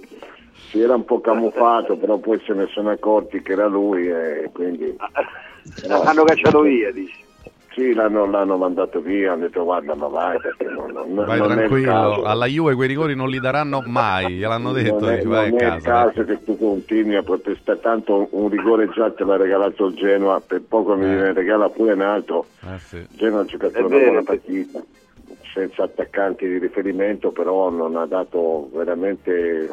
si 0.69 0.79
era 0.79 0.93
un 0.93 1.03
po' 1.03 1.19
camuffato, 1.19 1.97
però 1.97 2.17
poi 2.17 2.39
se 2.45 2.53
ne 2.53 2.67
sono 2.67 2.91
accorti 2.91 3.41
che 3.41 3.53
era 3.53 3.67
lui 3.67 4.07
e 4.07 4.49
quindi... 4.53 4.95
No, 5.87 6.01
hanno 6.01 6.23
cacciato 6.23 6.61
via, 6.61 6.89
dici? 6.91 7.21
Sì, 7.75 7.93
l'hanno, 7.93 8.25
l'hanno, 8.25 8.57
mandato 8.57 9.01
via, 9.01 9.33
hanno 9.33 9.41
detto 9.41 9.63
guarda 9.63 9.93
ma 9.93 10.07
vai 10.07 10.39
perché 10.39 10.65
non, 10.65 10.91
non, 10.91 11.25
vai 11.25 11.37
non 11.37 11.49
tranquillo, 11.49 12.23
alla 12.23 12.45
Juve 12.47 12.73
quei 12.73 12.87
rigori 12.87 13.13
non 13.13 13.29
li 13.29 13.39
daranno 13.39 13.83
mai, 13.85 14.35
gliel'hanno 14.35 14.71
detto, 14.71 15.05
non 15.05 15.09
è, 15.09 15.21
vai 15.23 15.49
non 15.51 15.59
a 15.59 15.61
casa. 15.61 15.67
Non 15.67 15.73
è 15.73 15.75
il 15.75 15.83
caso 15.83 16.23
che 16.23 16.43
tu 16.43 16.57
continui 16.57 17.15
a 17.15 17.23
protestare, 17.23 17.79
tanto 17.79 18.27
un 18.31 18.49
rigore 18.49 18.89
già 18.89 19.11
te 19.11 19.23
l'ha 19.23 19.37
regalato 19.37 19.85
il 19.85 19.95
Genoa, 19.95 20.39
per 20.39 20.61
poco 20.67 20.95
mi 20.95 21.05
eh. 21.05 21.33
regala 21.33 21.69
pure 21.69 21.93
un 21.93 22.01
altro, 22.01 22.45
eh 22.61 22.79
sì. 22.79 23.05
Genoa 23.11 23.41
ha 23.41 23.45
giocato 23.45 23.79
una 23.79 23.87
buona 23.87 24.23
partita, 24.23 24.83
senza 25.53 25.83
attaccanti 25.83 26.47
di 26.47 26.57
riferimento, 26.57 27.31
però 27.31 27.69
non 27.69 27.95
ha 27.95 28.05
dato 28.05 28.69
veramente 28.73 29.69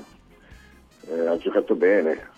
eh, 1.08 1.26
ha 1.26 1.36
giocato 1.36 1.74
bene, 1.74 2.28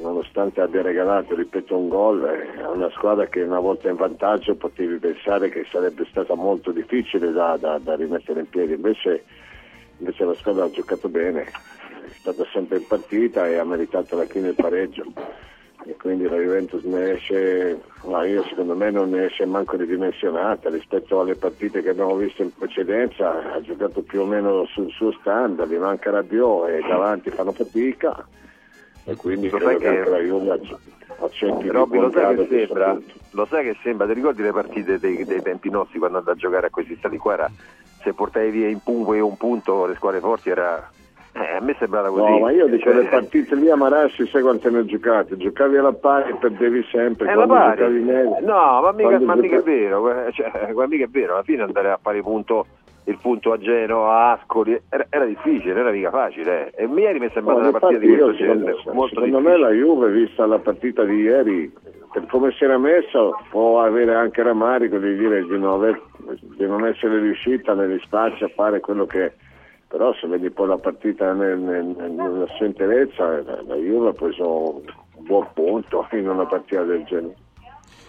nonostante 0.00 0.60
abbia 0.60 0.82
regalato, 0.82 1.34
ripeto, 1.34 1.76
un 1.76 1.88
gol, 1.88 2.22
è 2.24 2.66
una 2.66 2.90
squadra 2.90 3.26
che 3.26 3.42
una 3.42 3.60
volta 3.60 3.88
in 3.88 3.96
vantaggio 3.96 4.54
potevi 4.54 4.98
pensare 4.98 5.48
che 5.48 5.66
sarebbe 5.70 6.06
stata 6.10 6.34
molto 6.34 6.72
difficile 6.72 7.32
da, 7.32 7.56
da, 7.56 7.78
da 7.78 7.94
rimettere 7.94 8.40
in 8.40 8.48
piedi, 8.48 8.74
invece, 8.74 9.24
invece, 9.98 10.24
la 10.24 10.34
squadra 10.34 10.64
ha 10.64 10.70
giocato 10.70 11.08
bene, 11.08 11.42
è 11.42 12.10
stata 12.10 12.44
sempre 12.52 12.78
in 12.78 12.86
partita 12.86 13.46
e 13.46 13.56
ha 13.56 13.64
meritato 13.64 14.14
alla 14.14 14.26
fine 14.26 14.48
il 14.48 14.54
pareggio 14.54 15.04
e 15.86 15.96
quindi 15.96 16.28
la 16.28 16.36
Juventus 16.36 16.82
ne 16.82 17.12
esce, 17.12 17.80
ma 18.06 18.26
io 18.26 18.42
secondo 18.44 18.74
me 18.74 18.90
non 18.90 19.10
ne 19.10 19.26
esce 19.26 19.46
manco 19.46 19.76
ridimensionata 19.76 20.68
rispetto 20.68 21.20
alle 21.20 21.36
partite 21.36 21.80
che 21.80 21.90
abbiamo 21.90 22.16
visto 22.16 22.42
in 22.42 22.52
precedenza, 22.52 23.52
ha 23.52 23.60
giocato 23.60 24.02
più 24.02 24.22
o 24.22 24.24
meno 24.24 24.66
sul 24.66 24.90
suo 24.90 25.12
standard, 25.20 25.70
gli 25.70 25.76
manca 25.76 26.10
Rabiot 26.10 26.68
e 26.68 26.80
davanti 26.80 27.30
fanno 27.30 27.52
fatica. 27.52 28.26
E 29.04 29.14
quindi 29.14 29.48
lo 29.48 29.58
credo 29.58 29.78
che 29.78 29.86
anche 29.86 30.10
la 30.10 30.18
Juve 30.18 30.60
accetti 31.20 31.68
Robby, 31.68 31.98
lo 32.00 32.10
sai 32.10 32.34
che 32.34 32.46
sembra, 32.48 32.98
lo 33.30 33.46
sai 33.46 33.64
che 33.64 33.76
sembra, 33.82 34.06
ti 34.06 34.14
ricordi 34.14 34.42
le 34.42 34.52
partite 34.52 34.98
dei, 34.98 35.24
dei 35.24 35.40
tempi 35.40 35.70
nostri 35.70 36.00
quando 36.00 36.18
andavi 36.18 36.36
a 36.36 36.40
giocare 36.40 36.66
a 36.66 36.70
questi 36.70 36.96
stati 36.96 37.16
qua? 37.16 37.34
Era, 37.34 37.50
se 38.02 38.12
portavi 38.12 38.50
via 38.50 38.68
in 38.68 38.80
punto 38.80 39.14
e 39.14 39.20
un 39.20 39.36
punto 39.36 39.86
le 39.86 39.94
squadre 39.94 40.18
forti 40.18 40.50
era 40.50 40.90
eh, 41.36 41.56
a 41.56 41.60
me 41.60 41.76
sembrava 41.78 42.08
così. 42.08 42.22
No, 42.22 42.38
ma 42.38 42.50
io 42.50 42.66
dico 42.66 42.90
cioè... 42.90 43.02
le 43.02 43.08
partite 43.08 43.54
lì 43.56 43.68
a 43.70 43.76
Marassi, 43.76 44.26
sai 44.26 44.40
quante 44.40 44.70
ne 44.70 44.78
ho 44.78 44.84
giocate? 44.86 45.36
Giocavi 45.36 45.76
alla 45.76 45.92
pari 45.92 46.30
e 46.30 46.34
perdevi 46.36 46.82
sempre. 46.90 47.30
Eh, 47.30 47.36
meglio. 47.36 48.38
No, 48.40 48.80
ma 48.80 48.92
mica, 48.92 49.20
ma 49.20 49.34
mica 49.34 49.58
è 49.58 49.62
vero, 49.62 50.30
cioè, 50.32 50.72
ma 50.72 50.86
mica 50.86 51.04
è 51.04 51.08
vero, 51.08 51.34
alla 51.34 51.42
fine 51.42 51.62
andare 51.62 51.90
a 51.90 51.98
pari 52.00 52.22
punto 52.22 52.66
il 53.04 53.18
punto 53.20 53.52
a 53.52 53.58
Genova, 53.58 54.12
a 54.12 54.32
Ascoli, 54.32 54.80
era, 54.88 55.06
era, 55.10 55.26
difficile, 55.26 55.78
era 55.78 55.90
mica 55.90 56.10
facile. 56.10 56.70
Eh. 56.70 56.84
E 56.84 56.86
ieri 56.86 57.18
mi 57.18 57.26
è 57.26 57.30
sembrata 57.34 57.60
no, 57.60 57.68
una 57.68 57.78
partita 57.78 58.00
di 58.00 58.06
questo 58.08 58.34
genere. 58.34 58.76
Secondo, 58.78 59.08
secondo 59.08 59.40
me 59.40 59.56
la 59.58 59.70
Juve, 59.70 60.10
vista 60.10 60.46
la 60.46 60.58
partita 60.58 61.04
di 61.04 61.20
ieri, 61.20 61.70
per 62.12 62.26
come 62.26 62.50
si 62.52 62.64
era 62.64 62.78
messa, 62.78 63.28
può 63.50 63.82
avere 63.82 64.14
anche 64.14 64.42
rammarico 64.42 64.96
di 64.96 65.14
dire 65.16 65.44
di 65.44 65.58
non, 65.58 65.74
aver, 65.74 66.00
di 66.56 66.66
non 66.66 66.86
essere 66.86 67.20
riuscita 67.20 67.74
negli 67.74 68.00
spazi 68.00 68.42
a 68.42 68.48
fare 68.48 68.80
quello 68.80 69.04
che 69.04 69.34
però 69.88 70.12
se 70.14 70.26
vedi 70.26 70.50
poi 70.50 70.68
la 70.68 70.78
partita 70.78 71.32
nel, 71.32 71.58
nel, 71.58 71.84
nella 71.84 72.46
sua 72.56 72.66
interezza 72.66 73.42
la, 73.42 73.62
la 73.66 73.74
Juve 73.76 74.08
ha 74.08 74.12
preso 74.12 74.82
un 75.16 75.24
buon 75.24 75.46
punto 75.54 76.06
in 76.12 76.28
una 76.28 76.46
partita 76.46 76.82
del 76.82 77.04
genere 77.04 77.34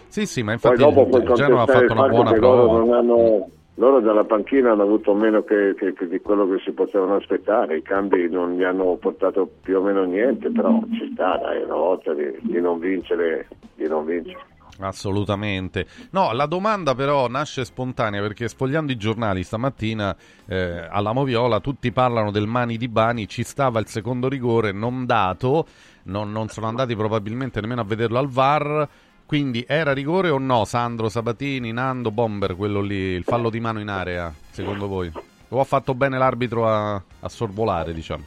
sì 0.08 0.26
sì 0.26 0.42
ma 0.42 0.52
infatti 0.52 0.82
poi 0.82 0.92
dopo 0.92 1.18
il 1.18 1.32
Genoa 1.34 1.62
ha 1.62 1.66
fatto 1.66 1.92
una 1.92 2.08
buona 2.08 2.32
prova 2.32 2.78
non 2.78 2.92
hanno 2.92 3.50
loro 3.78 4.00
dalla 4.00 4.24
panchina 4.24 4.72
hanno 4.72 4.82
avuto 4.82 5.14
meno 5.14 5.42
che, 5.44 5.74
che, 5.76 5.92
che, 5.92 6.08
di 6.08 6.20
quello 6.20 6.48
che 6.48 6.60
si 6.64 6.72
potevano 6.72 7.14
aspettare, 7.14 7.76
i 7.76 7.82
cambi 7.82 8.28
non 8.28 8.56
gli 8.56 8.64
hanno 8.64 8.96
portato 8.96 9.48
più 9.62 9.78
o 9.78 9.82
meno 9.82 10.02
niente, 10.02 10.50
però 10.50 10.80
ci 10.92 11.08
sta 11.12 11.38
dai, 11.38 11.62
una 11.62 11.76
volta 11.76 12.12
di, 12.12 12.36
di 12.40 12.60
non 12.60 12.80
vincere, 12.80 13.46
di 13.76 13.86
non 13.86 14.04
vincere. 14.04 14.44
Assolutamente. 14.78 15.86
No, 16.10 16.32
la 16.32 16.46
domanda 16.46 16.94
però 16.94 17.28
nasce 17.28 17.64
spontanea 17.64 18.20
perché 18.20 18.48
sfogliando 18.48 18.92
i 18.92 18.96
giornali 18.96 19.42
stamattina 19.42 20.16
eh, 20.46 20.86
alla 20.88 21.12
Moviola 21.12 21.60
tutti 21.60 21.90
parlano 21.90 22.30
del 22.30 22.46
Mani 22.46 22.76
di 22.76 22.88
Bani, 22.88 23.26
ci 23.26 23.42
stava 23.42 23.80
il 23.80 23.88
secondo 23.88 24.28
rigore 24.28 24.72
non 24.72 25.04
dato, 25.04 25.66
non, 26.04 26.30
non 26.30 26.48
sono 26.48 26.68
andati 26.68 26.94
probabilmente 26.94 27.60
nemmeno 27.60 27.80
a 27.80 27.84
vederlo 27.84 28.18
al 28.18 28.28
VAR 28.28 28.88
quindi 29.28 29.62
era 29.68 29.92
rigore 29.92 30.30
o 30.30 30.38
no, 30.38 30.64
Sandro 30.64 31.10
Sabatini, 31.10 31.70
Nando, 31.70 32.10
Bomber, 32.10 32.56
quello 32.56 32.80
lì, 32.80 32.94
il 32.94 33.24
fallo 33.24 33.50
di 33.50 33.60
mano 33.60 33.78
in 33.78 33.88
area, 33.88 34.32
secondo 34.48 34.86
voi? 34.86 35.12
O 35.50 35.60
ha 35.60 35.64
fatto 35.64 35.92
bene 35.92 36.16
l'arbitro 36.16 36.66
a, 36.66 36.94
a 36.94 37.28
sorvolare, 37.28 37.92
diciamo? 37.92 38.24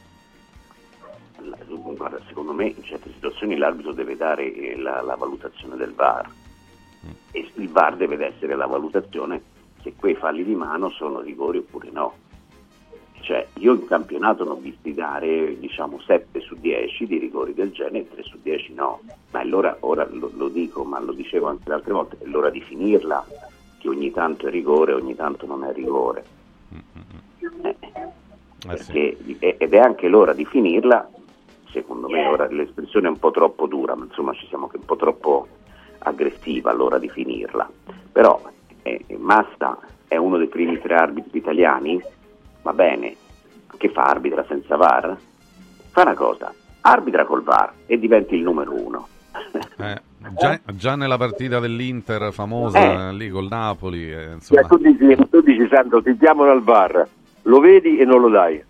Guarda, 1.96 2.20
secondo 2.28 2.52
me 2.52 2.66
in 2.66 2.84
certe 2.84 3.10
situazioni 3.14 3.56
l'arbitro 3.56 3.92
deve 3.92 4.16
dare 4.16 4.76
la, 4.76 5.02
la 5.02 5.16
valutazione 5.16 5.74
del 5.74 5.92
VAR. 5.92 6.30
E 7.30 7.50
il 7.54 7.68
VAR 7.68 7.96
deve 7.96 8.26
essere 8.26 8.54
la 8.54 8.66
valutazione 8.66 9.42
se 9.82 9.94
quei 9.96 10.14
falli 10.14 10.44
di 10.44 10.54
mano 10.54 10.90
sono 10.90 11.20
rigori 11.20 11.58
oppure 11.58 11.90
no. 11.90 12.14
Cioè, 13.20 13.46
io 13.58 13.74
in 13.74 13.86
campionato 13.86 14.42
non 14.42 14.54
ho 14.54 14.60
visti 14.60 14.94
dare 14.94 15.56
diciamo 15.58 16.00
7 16.00 16.40
su 16.40 16.56
10 16.58 17.06
di 17.06 17.18
rigori 17.18 17.54
del 17.54 17.70
genere 17.70 18.04
e 18.04 18.08
3 18.10 18.22
su 18.24 18.38
10 18.42 18.74
no. 18.74 19.00
Ma 19.30 19.40
allora, 19.40 19.76
ora 19.80 20.06
lo, 20.10 20.30
lo, 20.34 20.48
dico, 20.48 20.82
ma 20.82 20.98
lo 20.98 21.12
dicevo 21.12 21.48
anche 21.48 21.68
le 21.68 21.74
altre 21.74 21.92
volte, 21.92 22.16
è 22.20 22.26
l'ora 22.26 22.50
di 22.50 22.60
finirla, 22.60 23.24
che 23.78 23.88
ogni 23.88 24.10
tanto 24.10 24.48
è 24.48 24.50
rigore, 24.50 24.92
ogni 24.92 25.14
tanto 25.14 25.46
non 25.46 25.64
è 25.64 25.72
rigore. 25.72 26.24
Eh, 27.62 27.76
eh 28.70 28.76
sì. 28.78 29.36
ed 29.38 29.72
è 29.72 29.78
anche 29.78 30.08
l'ora 30.08 30.32
di 30.32 30.44
finirla, 30.44 31.08
secondo 31.70 32.08
me 32.08 32.26
ora 32.26 32.46
l'espressione 32.48 33.06
è 33.06 33.10
un 33.10 33.18
po' 33.18 33.30
troppo 33.30 33.66
dura, 33.66 33.94
ma 33.94 34.04
insomma 34.04 34.32
ci 34.32 34.46
siamo 34.48 34.66
che 34.66 34.78
un 34.78 34.84
po' 34.84 34.96
troppo 34.96 35.46
aggressiva 36.02 36.70
all'ora 36.70 36.98
di 36.98 37.08
finirla. 37.08 37.68
Però 38.10 38.40
eh, 38.82 39.04
Massa 39.18 39.78
è 40.08 40.16
uno 40.16 40.36
dei 40.36 40.48
primi 40.48 40.78
tre 40.80 40.94
arbitri 40.94 41.38
italiani 41.38 42.00
va 42.62 42.72
bene, 42.72 43.16
che 43.76 43.88
fa 43.88 44.04
arbitra 44.04 44.44
senza 44.48 44.76
VAR? 44.76 45.16
Fa 45.90 46.02
una 46.02 46.14
cosa, 46.14 46.52
arbitra 46.80 47.24
col 47.24 47.42
VAR 47.42 47.72
e 47.86 47.98
diventi 47.98 48.36
il 48.36 48.42
numero 48.42 48.74
uno. 48.74 49.08
Eh, 49.78 50.00
già, 50.36 50.60
già, 50.74 50.94
nella 50.94 51.16
partita 51.16 51.58
dell'Inter 51.58 52.32
famosa 52.32 53.08
eh. 53.08 53.12
lì 53.14 53.28
col 53.28 53.48
Napoli. 53.48 54.12
Eh, 54.12 54.36
cioè, 54.40 54.64
tu, 54.66 54.76
dici, 54.76 55.16
tu 55.28 55.40
dici, 55.40 55.66
Sandro, 55.68 56.02
ti 56.02 56.16
chiamano 56.16 56.50
al 56.50 56.62
VAR, 56.62 57.08
lo 57.42 57.58
vedi 57.58 57.98
e 57.98 58.04
non 58.04 58.20
lo 58.20 58.28
dai. 58.28 58.62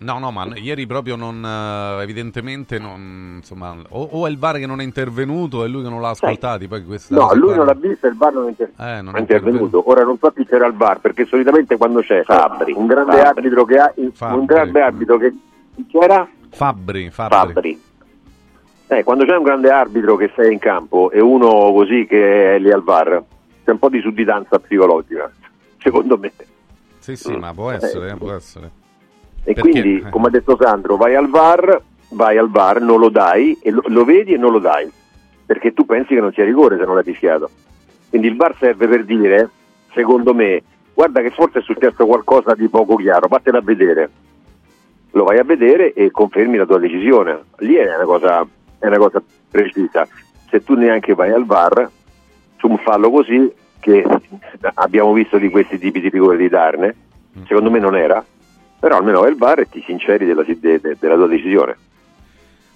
Eh, 0.00 0.04
no, 0.04 0.18
no, 0.18 0.30
ma 0.30 0.46
ieri 0.56 0.86
proprio 0.86 1.14
non, 1.14 1.44
eh, 1.44 2.02
evidentemente, 2.02 2.78
non, 2.78 3.34
insomma, 3.36 3.76
o, 3.90 4.08
o, 4.12 4.26
è 4.26 4.30
il 4.30 4.38
VAR 4.38 4.56
che 4.56 4.66
non 4.66 4.80
è 4.80 4.84
intervenuto 4.84 5.64
e 5.64 5.68
lui 5.68 5.82
che 5.82 5.90
non 5.90 6.00
l'ha 6.00 6.10
ascoltato. 6.10 6.66
Poi 6.66 6.84
no, 7.08 7.34
lui 7.34 7.54
non 7.54 7.66
l'ha 7.66 7.74
visto 7.74 8.06
e 8.06 8.10
il 8.10 8.16
VAR 8.16 8.32
non 8.32 8.46
è, 8.46 8.48
inter- 8.48 8.72
eh, 8.78 9.02
non 9.02 9.16
è 9.16 9.20
intervenuto. 9.20 9.88
Ora 9.90 10.02
non 10.02 10.18
so 10.18 10.30
chi 10.32 10.46
c'era 10.46 10.66
il 10.66 10.74
VAR, 10.74 11.00
perché 11.00 11.26
solitamente 11.26 11.76
quando 11.76 12.00
c'è 12.00 12.22
Fabri, 12.22 12.72
un 12.72 12.86
grande 12.86 13.16
Fabri. 13.16 13.26
arbitro 13.26 13.64
che 13.64 13.78
ha, 13.78 13.94
Fabri. 14.12 14.38
un 14.38 14.44
grande 14.46 14.80
arbitro 14.80 15.18
che 15.18 15.34
c'era? 15.88 16.28
Fabri, 16.48 17.10
Fabri. 17.10 17.52
Fabri. 17.52 17.82
Eh, 18.86 19.04
quando 19.04 19.24
c'è 19.24 19.36
un 19.36 19.44
grande 19.44 19.70
arbitro 19.70 20.16
che 20.16 20.32
sei 20.34 20.52
in 20.52 20.58
campo 20.58 21.10
e 21.10 21.20
uno 21.20 21.72
così 21.72 22.06
che 22.06 22.56
è 22.56 22.58
lì 22.58 22.72
al 22.72 22.82
VAR, 22.82 23.22
c'è 23.64 23.70
un 23.70 23.78
po' 23.78 23.88
di 23.88 24.00
sudditanza 24.00 24.58
psicologica, 24.58 25.30
secondo 25.78 26.16
me. 26.18 26.32
Sì, 26.98 27.16
sì, 27.16 27.36
mm. 27.36 27.38
ma 27.38 27.52
può 27.52 27.70
essere, 27.70 28.10
eh, 28.10 28.16
può 28.16 28.32
essere. 28.32 28.78
E 29.42 29.54
Perché? 29.54 29.60
quindi, 29.60 30.04
come 30.10 30.26
ha 30.28 30.30
detto 30.30 30.56
Sandro, 30.60 30.96
vai 30.96 31.14
al 31.14 31.28
VAR, 31.28 31.82
vai 32.10 32.36
al 32.36 32.50
VAR, 32.50 32.80
non 32.80 32.98
lo 32.98 33.08
dai, 33.08 33.58
e 33.62 33.70
lo, 33.70 33.82
lo, 33.86 34.04
vedi 34.04 34.34
e 34.34 34.36
non 34.36 34.52
lo 34.52 34.58
dai, 34.58 34.90
perché 35.46 35.72
tu 35.72 35.86
pensi 35.86 36.14
che 36.14 36.20
non 36.20 36.32
sia 36.32 36.44
rigore 36.44 36.76
se 36.78 36.84
non 36.84 36.94
l'hai 36.94 37.04
fischiato. 37.04 37.48
Quindi 38.08 38.28
il 38.28 38.36
VAR 38.36 38.54
serve 38.58 38.86
per 38.86 39.04
dire, 39.04 39.50
secondo 39.92 40.34
me, 40.34 40.62
guarda 40.92 41.20
che 41.22 41.30
forse 41.30 41.60
è 41.60 41.62
successo 41.62 42.06
qualcosa 42.06 42.54
di 42.54 42.68
poco 42.68 42.96
chiaro, 42.96 43.28
vattene 43.28 43.58
a 43.58 43.62
vedere. 43.62 44.10
Lo 45.12 45.24
vai 45.24 45.38
a 45.38 45.44
vedere 45.44 45.92
e 45.92 46.10
confermi 46.10 46.56
la 46.56 46.66
tua 46.66 46.78
decisione. 46.78 47.40
Lì 47.58 47.74
è 47.74 47.94
una 47.94 48.04
cosa, 48.04 48.46
è 48.78 48.86
una 48.86 48.98
cosa 48.98 49.22
precisa. 49.50 50.06
Se 50.48 50.62
tu 50.62 50.74
neanche 50.74 51.14
vai 51.14 51.32
al 51.32 51.46
VAR, 51.46 51.90
su 52.58 52.68
un 52.68 52.78
fallo 52.78 53.10
così, 53.10 53.52
che 53.80 54.04
abbiamo 54.74 55.12
visto 55.12 55.38
di 55.38 55.48
questi 55.48 55.78
tipi 55.78 56.00
di 56.00 56.10
rigore 56.10 56.36
di 56.36 56.48
Darne, 56.48 56.94
secondo 57.46 57.70
me 57.70 57.78
non 57.78 57.96
era, 57.96 58.24
però 58.80 58.96
almeno 58.96 59.20
vai 59.20 59.28
al 59.28 59.36
bar 59.36 59.60
e 59.60 59.68
ti 59.68 59.82
sinceri 59.86 60.24
della, 60.24 60.42
de, 60.42 60.58
de, 60.58 60.96
della 60.98 61.14
tua 61.14 61.28
decisione. 61.28 61.76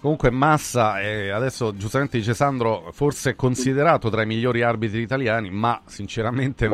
Comunque 0.05 0.31
Massa, 0.31 1.01
eh, 1.01 1.31
adesso 1.31 1.75
giustamente 1.75 2.19
dice 2.19 2.35
Sandro, 2.35 2.91
forse 2.93 3.31
è 3.31 3.35
considerato 3.35 4.11
tra 4.11 4.21
i 4.21 4.27
migliori 4.27 4.61
arbitri 4.61 5.01
italiani, 5.01 5.49
ma 5.51 5.81
sinceramente 5.87 6.69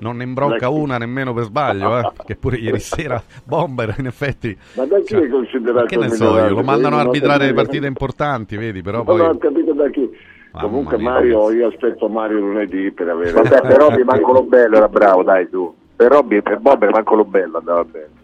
non 0.00 0.16
ne 0.16 0.24
imbrocca 0.24 0.68
una 0.68 0.98
nemmeno 0.98 1.32
per 1.32 1.44
sbaglio, 1.44 1.98
eh, 2.00 2.10
che 2.26 2.34
pure 2.34 2.56
ieri 2.58 2.80
sera 2.80 3.22
Bomber 3.44 3.94
in 3.98 4.06
effetti... 4.06 4.58
Ma 4.74 4.86
da 4.86 4.98
chi 4.98 5.06
cioè, 5.06 5.20
è 5.20 5.28
considerato 5.28 5.86
Che 5.86 5.96
ne 5.98 6.08
so 6.08 6.36
io, 6.36 6.48
lo 6.48 6.64
mandano 6.64 6.96
a 6.96 7.02
arbitrare 7.02 7.54
partite 7.54 7.86
importanti, 7.86 8.56
vedi, 8.56 8.82
però 8.82 9.04
poi... 9.04 9.18
Non 9.18 9.28
ho 9.28 9.38
capito 9.38 9.72
da 9.74 9.88
chi. 9.90 10.10
Mamma 10.50 10.66
Comunque 10.66 10.98
mia, 10.98 11.10
Mario, 11.10 11.52
io 11.52 11.68
aspetto 11.68 12.08
Mario 12.08 12.40
lunedì 12.40 12.90
per 12.90 13.08
avere... 13.08 13.30
Vabbè, 13.30 13.60
per 13.60 13.76
Robby 13.76 14.02
manco 14.04 14.32
lo 14.32 14.42
bello 14.42 14.78
era 14.78 14.88
bravo, 14.88 15.22
dai 15.22 15.48
tu. 15.48 15.72
Per 15.94 16.10
Robby, 16.10 16.42
per 16.42 16.58
Bomber 16.58 16.90
manco 16.90 17.14
lo 17.14 17.24
bello 17.24 17.58
andava 17.58 17.84
bene. 17.84 18.17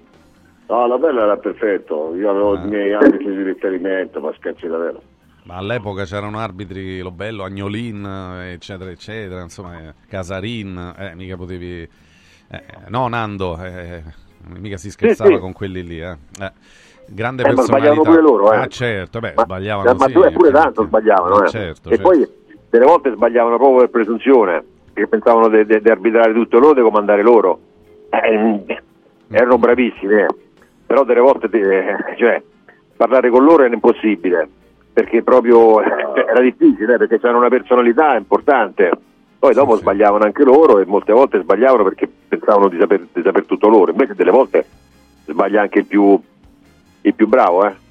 No, 0.67 0.87
la 0.87 0.97
bella 0.97 1.23
era 1.23 1.37
perfetto, 1.37 2.15
io 2.15 2.31
avevo 2.31 2.53
ah. 2.53 2.65
i 2.65 2.69
miei 2.69 2.93
arbitri 2.93 3.37
di 3.37 3.43
riferimento, 3.43 4.21
ma 4.21 4.33
scherzi 4.37 4.67
davvero. 4.67 5.03
Ma 5.45 5.57
all'epoca 5.57 6.05
c'erano 6.05 6.39
arbitri 6.39 7.01
Lobello, 7.01 7.45
Agnolin, 7.45 8.51
eccetera, 8.53 8.91
eccetera, 8.91 9.43
insomma, 9.43 9.79
eh, 9.79 9.95
Casarin, 10.09 10.95
eh, 10.99 11.15
mica 11.15 11.37
potevi... 11.37 11.83
Eh, 11.83 12.63
no, 12.89 13.09
Nando, 13.09 13.59
eh, 13.63 14.03
mica 14.59 14.79
si 14.79 14.91
scherzava 14.91 15.29
sì, 15.29 15.35
sì. 15.35 15.41
con 15.41 15.53
quelli 15.53 15.83
lì, 15.83 16.01
eh. 16.01 16.17
eh 16.41 16.53
grande 17.07 17.43
eh, 17.43 17.53
personalità. 17.53 17.89
Ma 17.89 17.95
sbagliavano 17.95 18.03
pure 18.03 18.23
loro, 18.23 18.53
eh. 18.53 18.57
Ah, 18.57 18.67
certo, 18.69 19.21
beh, 19.21 19.33
ma, 19.37 19.43
sbagliavano 19.43 19.95
Ma 19.95 20.07
sì, 20.07 20.13
pure 20.13 20.31
certo. 20.31 20.51
tanto 20.51 20.85
sbagliavano, 20.85 21.43
eh. 21.43 21.49
Certo, 21.49 21.89
e 21.91 21.97
certo. 21.97 22.03
poi 22.09 22.29
delle 22.71 22.85
volte 22.87 23.13
sbagliavano 23.13 23.57
proprio 23.59 23.81
per 23.81 23.91
presunzione, 23.91 24.65
perché 24.95 25.09
pensavano 25.11 25.49
di 25.49 25.91
arbitrare 25.91 26.33
tutto 26.33 26.59
loro, 26.59 26.73
di 26.73 26.81
comandare 26.81 27.21
loro. 27.21 27.59
Eh, 28.09 28.81
erano 29.29 29.59
bravissimi, 29.59 30.15
eh 30.15 30.27
però 30.95 31.03
delle 31.03 31.21
volte 31.21 31.49
eh, 31.51 32.17
cioè, 32.17 32.41
parlare 32.97 33.29
con 33.29 33.43
loro 33.43 33.65
era 33.65 33.75
impossibile 33.75 34.49
perché 34.93 35.25
proprio 35.25 35.83
eh, 35.83 35.87
era 36.15 36.41
difficile 36.41 36.97
perché 36.97 37.19
c'era 37.19 37.37
una 37.37 37.49
personalità 37.49 38.15
importante 38.15 38.93
poi 39.41 39.55
dopo 39.55 39.75
sì, 39.75 39.81
sbagliavano 39.81 40.21
sì. 40.21 40.27
anche 40.27 40.45
loro 40.45 40.79
e 40.79 40.87
molte 40.87 41.13
volte 41.13 41.41
sbagliavano 41.41 41.83
perché 41.83 42.09
pensavano 42.29 42.69
di 42.69 42.79
saper, 42.79 43.09
di 43.13 43.23
saper, 43.23 43.45
tutto 43.45 43.69
loro 43.69 43.91
invece 43.91 44.15
delle 44.15 44.31
volte 44.31 44.65
sbaglia 45.27 45.63
anche 45.63 45.81
il 45.81 45.87
più, 45.87 46.19
il 47.01 47.15
più 47.15 47.27
bravo 47.27 47.67
eh. 47.67 47.83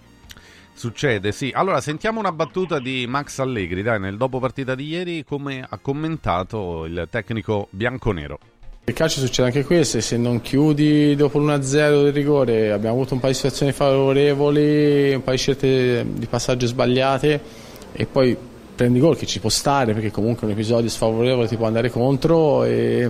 Succede, 0.76 1.32
sì. 1.32 1.52
Allora 1.54 1.82
sentiamo 1.82 2.20
una 2.20 2.32
battuta 2.32 2.80
di 2.80 3.06
Max 3.08 3.38
Allegri, 3.40 3.84
dai, 3.84 4.00
nel 4.00 4.18
dopo 4.18 4.40
partita 4.40 4.74
di 4.74 4.88
ieri, 4.88 5.24
come 5.24 5.64
ha 5.68 5.78
commentato 5.78 6.86
il 6.86 7.08
tecnico 7.12 7.68
bianconero. 7.70 8.40
Il 8.86 8.94
calcio 8.94 9.22
succede 9.22 9.48
anche 9.48 9.64
questo, 9.64 10.02
se 10.02 10.18
non 10.18 10.42
chiudi 10.42 11.16
dopo 11.16 11.40
l'1-0 11.40 12.04
del 12.04 12.12
rigore 12.12 12.74
abbiamo 12.74 12.96
avuto 12.96 13.14
un 13.14 13.22
paio 13.22 13.32
di 13.32 13.38
situazioni 13.38 13.72
favorevoli, 13.72 15.14
un 15.14 15.24
paio 15.24 15.38
di 15.38 15.42
scelte 15.42 16.06
di 16.06 16.26
passaggio 16.26 16.68
sbagliate 16.68 17.42
e 17.94 18.06
poi 18.06 18.36
prendi 18.76 19.00
gol 19.00 19.16
che 19.16 19.26
ci 19.26 19.40
può 19.40 19.48
stare 19.48 19.94
perché 19.94 20.12
comunque 20.12 20.48
un 20.48 20.52
episodio 20.52 20.90
sfavorevole 20.90 21.48
ti 21.48 21.56
può 21.56 21.66
andare 21.66 21.90
contro 21.90 22.66
e, 22.66 23.10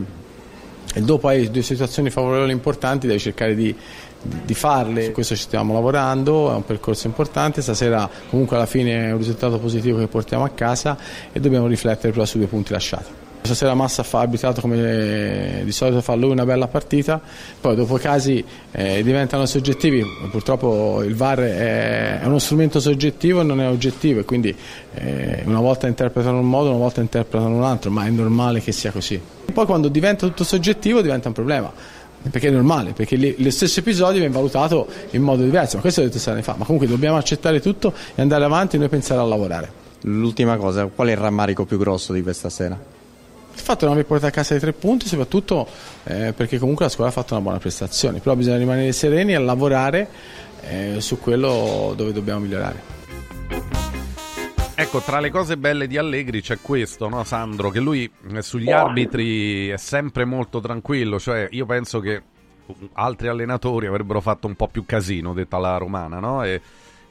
e 0.94 1.02
dopo 1.02 1.28
hai 1.28 1.50
due 1.50 1.64
situazioni 1.64 2.12
favorevoli 2.12 2.52
importanti 2.52 3.08
devi 3.08 3.20
cercare 3.20 3.56
di, 3.56 3.76
di 4.22 4.54
farle, 4.54 5.06
su 5.06 5.12
questo 5.12 5.36
ci 5.36 5.42
stiamo 5.42 5.74
lavorando, 5.74 6.52
è 6.52 6.54
un 6.54 6.66
percorso 6.66 7.08
importante, 7.08 7.64
stasera 7.64 8.08
comunque 8.30 8.58
alla 8.58 8.68
fine 8.68 9.08
è 9.08 9.12
un 9.12 9.18
risultato 9.18 9.58
positivo 9.58 9.98
che 9.98 10.06
portiamo 10.06 10.44
a 10.44 10.50
casa 10.50 10.96
e 11.32 11.40
dobbiamo 11.40 11.66
riflettere 11.66 12.14
però 12.14 12.26
sui 12.26 12.42
due 12.42 12.50
punti 12.50 12.74
lasciati. 12.74 13.23
Stasera 13.44 13.74
Massa 13.74 14.06
ha 14.10 14.20
arbitrato 14.20 14.62
come 14.62 15.62
di 15.66 15.72
solito 15.74 16.02
fa 16.02 16.16
lui 16.16 16.32
una 16.32 16.46
bella 16.46 16.68
partita, 16.68 17.22
poi 17.60 17.76
dopo 17.76 17.96
casi 17.96 18.44
eh, 18.72 19.04
diventano 19.04 19.46
soggettivi, 19.46 20.02
purtroppo 20.32 21.04
il 21.04 21.14
VAR 21.14 21.40
è, 21.40 22.20
è, 22.22 22.26
uno 22.26 22.40
strumento 22.40 22.80
soggettivo 22.80 23.42
e 23.42 23.44
non 23.44 23.60
è 23.60 23.68
oggettivo 23.68 24.22
e 24.22 24.24
quindi 24.24 24.56
eh, 24.94 25.44
una 25.46 25.60
volta 25.60 25.88
interpretano 25.88 26.40
un 26.40 26.48
modo, 26.48 26.70
una 26.70 26.78
volta 26.78 27.02
interpretano 27.02 27.54
un 27.54 27.64
altro, 27.64 27.92
ma 27.92 28.06
è 28.06 28.10
normale 28.10 28.62
che 28.62 28.72
sia 28.72 28.92
così. 28.92 29.20
Poi 29.54 29.66
quando 29.66 29.90
diventa 29.90 30.26
tutto 30.26 30.46
soggettivo 30.46 31.02
diventa 31.02 31.28
un 31.28 31.34
problema 31.34 31.72
perché 32.30 32.48
è 32.48 32.52
normale, 32.52 32.94
perché 32.94 33.36
lo 33.38 33.52
stesso 33.52 33.82
episodio 33.82 34.20
viene 34.20 34.34
valutato 34.34 34.88
in 35.12 35.22
modo 35.22 35.44
diverso, 35.44 35.76
ma 35.76 35.82
questo 35.82 36.00
l'ho 36.00 36.08
detto 36.08 36.20
sei 36.20 36.34
anni 36.34 36.44
fa, 36.44 36.56
ma 36.58 36.64
comunque 36.64 36.88
dobbiamo 36.88 37.18
accettare 37.18 37.60
tutto 37.60 37.94
e 38.16 38.22
andare 38.22 38.46
avanti 38.46 38.78
e 38.78 38.80
noi 38.80 38.88
pensare 38.88 39.20
a 39.20 39.26
lavorare. 39.26 39.82
L'ultima 40.04 40.56
cosa, 40.56 40.86
qual 40.86 41.10
è 41.10 41.12
il 41.12 41.18
rammarico 41.18 41.66
più 41.66 41.78
grosso 41.78 42.14
di 42.14 42.22
questa 42.22 42.50
sera? 42.50 42.93
Il 43.54 43.60
fatto 43.60 43.80
di 43.80 43.86
non 43.86 43.94
aver 43.94 44.06
portato 44.06 44.28
a 44.28 44.36
casa 44.36 44.56
i 44.56 44.60
tre 44.60 44.74
punti, 44.74 45.08
soprattutto 45.08 45.68
eh, 46.04 46.34
perché 46.34 46.58
comunque 46.60 46.86
la 46.86 46.92
squadra 46.92 47.14
ha 47.14 47.16
fatto 47.16 47.34
una 47.34 47.44
buona 47.44 47.60
prestazione, 47.60 48.20
però 48.20 48.36
bisogna 48.36 48.58
rimanere 48.58 48.92
sereni 48.92 49.34
e 49.34 49.38
lavorare 49.38 50.08
eh, 50.62 50.96
su 51.00 51.20
quello 51.20 51.94
dove 51.96 52.12
dobbiamo 52.12 52.42
migliorare. 52.42 52.92
Ecco, 54.76 55.02
tra 55.02 55.20
le 55.20 55.30
cose 55.30 55.56
belle 55.56 55.86
di 55.86 55.98
Allegri 55.98 56.42
c'è 56.42 56.58
questo, 56.60 57.08
no, 57.08 57.24
Sandro? 57.24 57.70
Che 57.70 57.80
lui 57.80 58.12
eh, 58.34 58.42
sugli 58.42 58.72
arbitri 58.72 59.70
è 59.70 59.78
sempre 59.78 60.26
molto 60.26 60.60
tranquillo. 60.60 61.20
Cioè, 61.20 61.48
io 61.52 61.66
penso 61.68 62.00
che 62.00 62.22
altri 62.94 63.28
allenatori 63.28 63.86
avrebbero 63.86 64.20
fatto 64.20 64.48
un 64.48 64.56
po' 64.56 64.68
più 64.68 64.84
casino, 64.86 65.34
detta 65.34 65.60
la 65.60 65.78
romana, 65.78 66.20
no? 66.20 66.44
E 66.44 66.60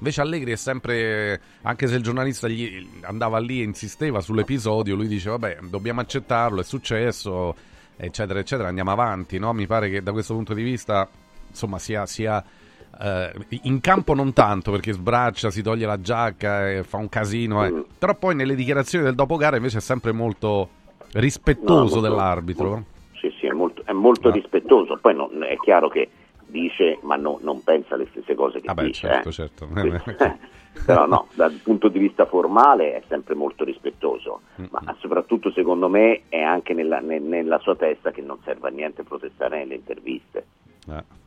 invece 0.02 0.20
Allegri 0.20 0.50
è 0.50 0.56
sempre, 0.56 1.40
anche 1.62 1.86
se 1.86 1.94
il 1.94 2.02
giornalista 2.02 2.48
gli 2.48 2.84
andava 3.02 3.38
lì 3.38 3.60
e 3.60 3.62
insisteva 3.62 4.20
sull'episodio, 4.20 4.96
lui 4.96 5.06
dice: 5.06 5.30
Vabbè, 5.30 5.58
dobbiamo 5.70 6.00
accettarlo, 6.00 6.60
è 6.60 6.64
successo, 6.64 7.54
eccetera, 7.96 8.40
eccetera, 8.40 8.68
andiamo 8.68 8.90
avanti, 8.90 9.38
no? 9.38 9.52
Mi 9.52 9.66
pare 9.66 9.88
che 9.88 10.02
da 10.02 10.10
questo 10.10 10.34
punto 10.34 10.54
di 10.54 10.62
vista, 10.62 11.08
insomma, 11.48 11.78
sia. 11.78 12.04
sia 12.06 12.44
Uh, 12.92 13.56
in 13.62 13.80
campo 13.80 14.12
non 14.12 14.34
tanto 14.34 14.70
perché 14.70 14.92
sbraccia, 14.92 15.50
si 15.50 15.62
toglie 15.62 15.86
la 15.86 15.98
giacca 15.98 16.70
e 16.70 16.82
fa 16.84 16.98
un 16.98 17.08
casino, 17.08 17.64
eh. 17.64 17.70
mm. 17.70 17.80
però 17.98 18.14
poi 18.14 18.34
nelle 18.34 18.54
dichiarazioni 18.54 19.02
del 19.02 19.14
dopo 19.14 19.36
gara 19.36 19.56
invece 19.56 19.78
è 19.78 19.80
sempre 19.80 20.12
molto 20.12 20.68
rispettoso 21.14 21.72
no, 21.72 21.80
molto, 21.80 22.00
dell'arbitro. 22.00 22.68
Molto, 22.68 22.84
sì, 23.14 23.34
sì, 23.40 23.46
è 23.46 23.52
molto, 23.52 23.82
è 23.86 23.92
molto 23.92 24.28
ah. 24.28 24.32
rispettoso. 24.32 24.98
Poi 25.00 25.14
no, 25.14 25.30
è 25.40 25.56
chiaro 25.56 25.88
che 25.88 26.10
dice, 26.52 26.98
ma 27.02 27.16
no, 27.16 27.38
non 27.42 27.64
pensa 27.64 27.96
le 27.96 28.06
stesse 28.10 28.36
cose 28.36 28.60
che 28.60 28.66
Vabbè, 28.66 28.84
dice. 28.84 29.08
Certo, 29.08 29.28
eh. 29.28 29.32
certo. 29.32 29.68
però 30.86 31.06
no, 31.06 31.26
dal 31.34 31.52
punto 31.62 31.88
di 31.88 31.98
vista 31.98 32.26
formale 32.26 32.94
è 32.94 33.02
sempre 33.08 33.34
molto 33.34 33.64
rispettoso, 33.64 34.42
mm-hmm. 34.60 34.70
ma 34.70 34.96
soprattutto 35.00 35.50
secondo 35.50 35.88
me 35.88 36.22
è 36.28 36.40
anche 36.40 36.74
nella, 36.74 37.00
nella, 37.00 37.58
sua 37.58 37.74
testa 37.74 38.10
che 38.12 38.22
non 38.22 38.38
serve 38.44 38.68
a 38.68 38.70
niente 38.70 39.02
protestare 39.02 39.58
nelle 39.58 39.74
interviste. 39.74 40.46
Eh 40.88 41.20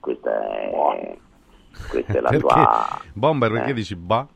questa 0.00 0.50
è, 0.50 1.16
questa 1.90 2.12
è 2.12 2.20
la 2.20 2.28
perché? 2.30 2.46
tua... 2.46 3.00
Bomber, 3.12 3.52
perché 3.52 3.70
eh. 3.70 3.74
dici 3.74 3.94
bah? 3.94 4.26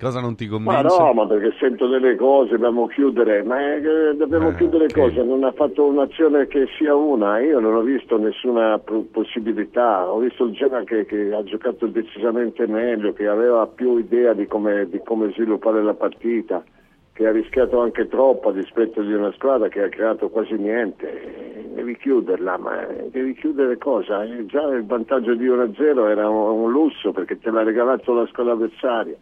Cosa 0.00 0.20
non 0.20 0.34
ti 0.34 0.46
convince? 0.46 0.82
Ma 0.82 0.88
no, 0.88 1.12
ma 1.12 1.26
perché 1.26 1.54
sento 1.58 1.86
delle 1.86 2.16
cose, 2.16 2.52
dobbiamo 2.52 2.86
chiudere, 2.86 3.42
ma 3.42 3.60
è, 3.60 3.80
dobbiamo 4.16 4.48
eh, 4.48 4.54
chiudere 4.54 4.84
okay. 4.84 5.08
cose, 5.08 5.22
non 5.22 5.44
ha 5.44 5.52
fatto 5.52 5.84
un'azione 5.84 6.46
che 6.46 6.68
sia 6.78 6.94
una, 6.94 7.38
io 7.40 7.60
non 7.60 7.74
ho 7.74 7.82
visto 7.82 8.16
nessuna 8.16 8.80
possibilità, 9.12 10.10
ho 10.10 10.18
visto 10.20 10.44
il 10.46 10.52
Genoa 10.52 10.84
che, 10.84 11.04
che, 11.04 11.34
ha 11.34 11.42
giocato 11.44 11.86
decisamente 11.86 12.66
meglio, 12.66 13.12
che 13.12 13.26
aveva 13.26 13.66
più 13.66 13.98
idea 13.98 14.32
di 14.32 14.46
come, 14.46 14.88
di 14.88 15.02
come 15.04 15.32
sviluppare 15.32 15.82
la 15.82 15.92
partita 15.92 16.64
che 17.12 17.26
ha 17.26 17.32
rischiato 17.32 17.82
anche 17.82 18.08
troppo 18.08 18.48
a 18.48 18.52
dispetto 18.52 19.02
di 19.02 19.12
una 19.12 19.30
squadra 19.32 19.68
che 19.68 19.82
ha 19.82 19.88
creato 19.90 20.30
quasi 20.30 20.54
niente. 20.54 21.68
Devi 21.74 21.94
chiuderla, 21.98 22.56
ma 22.56 22.86
devi 23.10 23.34
chiudere 23.34 23.76
cosa? 23.76 24.24
Eh, 24.24 24.46
già 24.46 24.62
il 24.68 24.86
vantaggio 24.86 25.34
di 25.34 25.46
1-0 25.46 26.08
era 26.08 26.30
un 26.30 26.70
lusso 26.70 27.12
perché 27.12 27.38
te 27.38 27.50
l'ha 27.50 27.62
regalato 27.62 28.14
la 28.14 28.26
squadra 28.28 28.54
avversaria. 28.54 29.16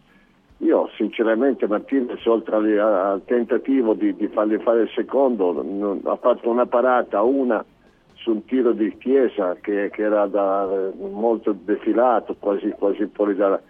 Io 0.59 0.90
sinceramente 0.97 1.68
Martinez 1.68 2.25
oltre 2.27 2.81
al 2.81 3.23
tentativo 3.25 3.94
di, 3.94 4.14
di 4.16 4.27
fargli 4.27 4.59
fare 4.59 4.83
il 4.83 4.90
secondo 4.92 5.53
non, 5.53 6.01
ha 6.05 6.16
fatto 6.16 6.51
una 6.51 6.66
parata, 6.66 7.23
una 7.23 7.64
su 8.14 8.33
un 8.33 8.44
tiro 8.44 8.73
di 8.73 8.97
Chiesa 8.99 9.57
che, 9.61 9.90
che 9.90 10.03
era 10.03 10.27
da, 10.27 10.90
molto 10.99 11.53
defilato, 11.53 12.35
quasi, 12.38 12.71
quasi 12.71 13.09
fuori 13.12 13.37
dal, 13.37 13.61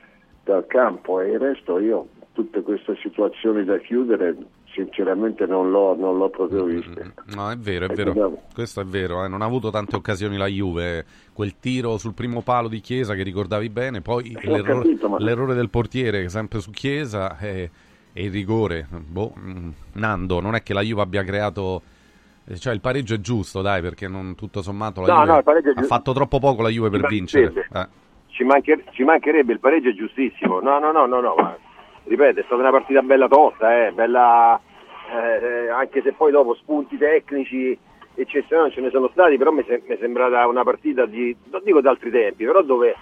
dal 0.44 0.66
campo. 0.66 1.20
E 1.20 1.32
il 1.32 1.38
resto 1.38 1.78
io 1.78 2.08
tutte 2.32 2.62
queste 2.62 2.96
situazioni 3.02 3.64
da 3.64 3.76
chiudere 3.78 4.34
sinceramente 4.72 5.46
non 5.46 5.70
l'ho, 5.70 5.94
non 5.96 6.16
l'ho 6.18 6.28
proprio 6.28 6.64
mm, 6.64 6.68
vista. 6.68 7.04
Mm, 7.04 7.34
no, 7.34 7.50
è 7.50 7.56
vero, 7.56 7.86
è 7.86 7.94
vero. 7.94 8.42
Questo 8.52 8.80
è 8.80 8.84
vero, 8.84 9.24
eh. 9.24 9.28
non 9.28 9.42
ha 9.42 9.44
avuto 9.44 9.70
tante 9.70 9.96
occasioni 9.96 10.36
la 10.36 10.46
Juve. 10.46 11.04
Quel 11.32 11.58
tiro 11.58 11.98
sul 11.98 12.14
primo 12.14 12.42
palo 12.42 12.68
di 12.68 12.80
Chiesa 12.80 13.14
che 13.14 13.22
ricordavi 13.22 13.68
bene, 13.68 14.00
poi 14.00 14.36
l'errore, 14.42 14.82
capito, 14.82 15.08
ma... 15.08 15.18
l'errore, 15.18 15.54
del 15.54 15.70
portiere 15.70 16.28
sempre 16.28 16.60
su 16.60 16.70
Chiesa 16.70 17.38
e, 17.38 17.70
e 18.12 18.22
il 18.24 18.30
rigore. 18.30 18.86
Boh, 18.90 19.32
mm, 19.38 19.70
Nando, 19.94 20.40
non 20.40 20.54
è 20.54 20.62
che 20.62 20.74
la 20.74 20.82
Juve 20.82 21.02
abbia 21.02 21.22
creato... 21.22 21.82
Cioè 22.50 22.72
il 22.72 22.80
pareggio 22.80 23.12
è 23.12 23.20
giusto, 23.20 23.60
dai, 23.60 23.82
perché 23.82 24.08
non, 24.08 24.34
tutto 24.34 24.62
sommato 24.62 25.02
la 25.02 25.06
no, 25.08 25.20
Juve 25.20 25.62
no, 25.62 25.72
ha 25.74 25.82
fatto 25.82 26.12
troppo 26.14 26.38
poco 26.38 26.62
la 26.62 26.70
Juve 26.70 26.88
per 26.88 27.06
vincere. 27.06 27.68
Eh. 27.70 27.86
Ci, 28.28 28.42
mancher- 28.42 28.90
ci, 28.92 29.04
mancherebbe, 29.04 29.52
il 29.52 29.60
pareggio 29.60 29.90
è 29.90 29.92
giustissimo. 29.92 30.58
No, 30.60 30.78
no, 30.78 30.90
no, 30.90 31.04
no, 31.04 31.20
no 31.20 31.34
ripeto, 32.08 32.40
è 32.40 32.42
stata 32.44 32.60
una 32.60 32.70
partita 32.70 33.02
bella 33.02 33.28
tosta, 33.28 33.86
eh, 33.86 33.92
bella, 33.92 34.60
eh, 35.12 35.68
anche 35.68 36.02
se 36.02 36.12
poi 36.12 36.32
dopo 36.32 36.54
spunti 36.54 36.96
tecnici 36.96 37.78
eccezionali 38.14 38.72
ce 38.72 38.80
ne 38.80 38.90
sono 38.90 39.08
stati, 39.12 39.36
però 39.36 39.52
mi, 39.52 39.62
se- 39.66 39.82
mi 39.86 39.94
è 39.94 39.98
sembrata 40.00 40.46
una 40.48 40.64
partita 40.64 41.06
di, 41.06 41.36
non 41.50 41.60
dico 41.62 41.80
di 41.80 41.86
altri 41.86 42.10
tempi, 42.10 42.44
però 42.44 42.62
dove, 42.62 42.96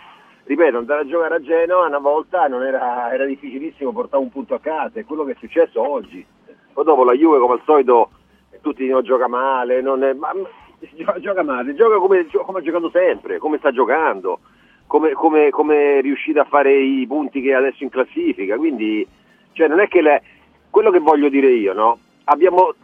ripeto, 0.44 0.76
andare 0.76 1.02
a 1.02 1.06
giocare 1.06 1.36
a 1.36 1.40
Genoa 1.40 1.86
una 1.86 1.98
volta 1.98 2.46
era, 2.46 3.12
era 3.12 3.24
difficilissimo 3.24 3.92
portare 3.92 4.22
un 4.22 4.30
punto 4.30 4.54
a 4.54 4.60
casa, 4.60 4.98
è 5.00 5.04
quello 5.04 5.24
che 5.24 5.32
è 5.32 5.36
successo 5.38 5.80
oggi. 5.80 6.24
Poi 6.72 6.84
dopo 6.84 7.04
la 7.04 7.14
Juve 7.14 7.38
come 7.38 7.54
al 7.54 7.62
solito 7.64 8.10
tutti 8.60 8.82
dicono 8.82 9.00
gioca 9.02 9.28
male, 9.28 9.78
è, 9.78 9.82
ma, 10.12 10.32
gioca 11.18 11.42
male, 11.42 11.74
gioca 11.74 11.96
come, 11.96 12.26
come 12.26 12.58
ha 12.58 12.62
giocato 12.62 12.90
sempre, 12.90 13.38
come 13.38 13.56
sta 13.58 13.70
giocando 13.70 14.40
come, 14.86 15.12
come, 15.12 15.50
come, 15.50 15.98
è 15.98 16.02
riuscita 16.02 16.42
a 16.42 16.46
fare 16.46 16.74
i 16.74 17.06
punti 17.06 17.40
che 17.40 17.54
adesso 17.54 17.82
in 17.82 17.90
classifica. 17.90 18.56
Quindi, 18.56 19.06
cioè, 19.52 19.68
non 19.68 19.80
è 19.80 19.88
che 19.88 20.00
le, 20.00 20.22
quello 20.70 20.90
che 20.90 20.98
voglio 20.98 21.28
dire 21.28 21.50
io, 21.50 21.72
no? 21.72 21.98
Abbiamo 22.24 22.74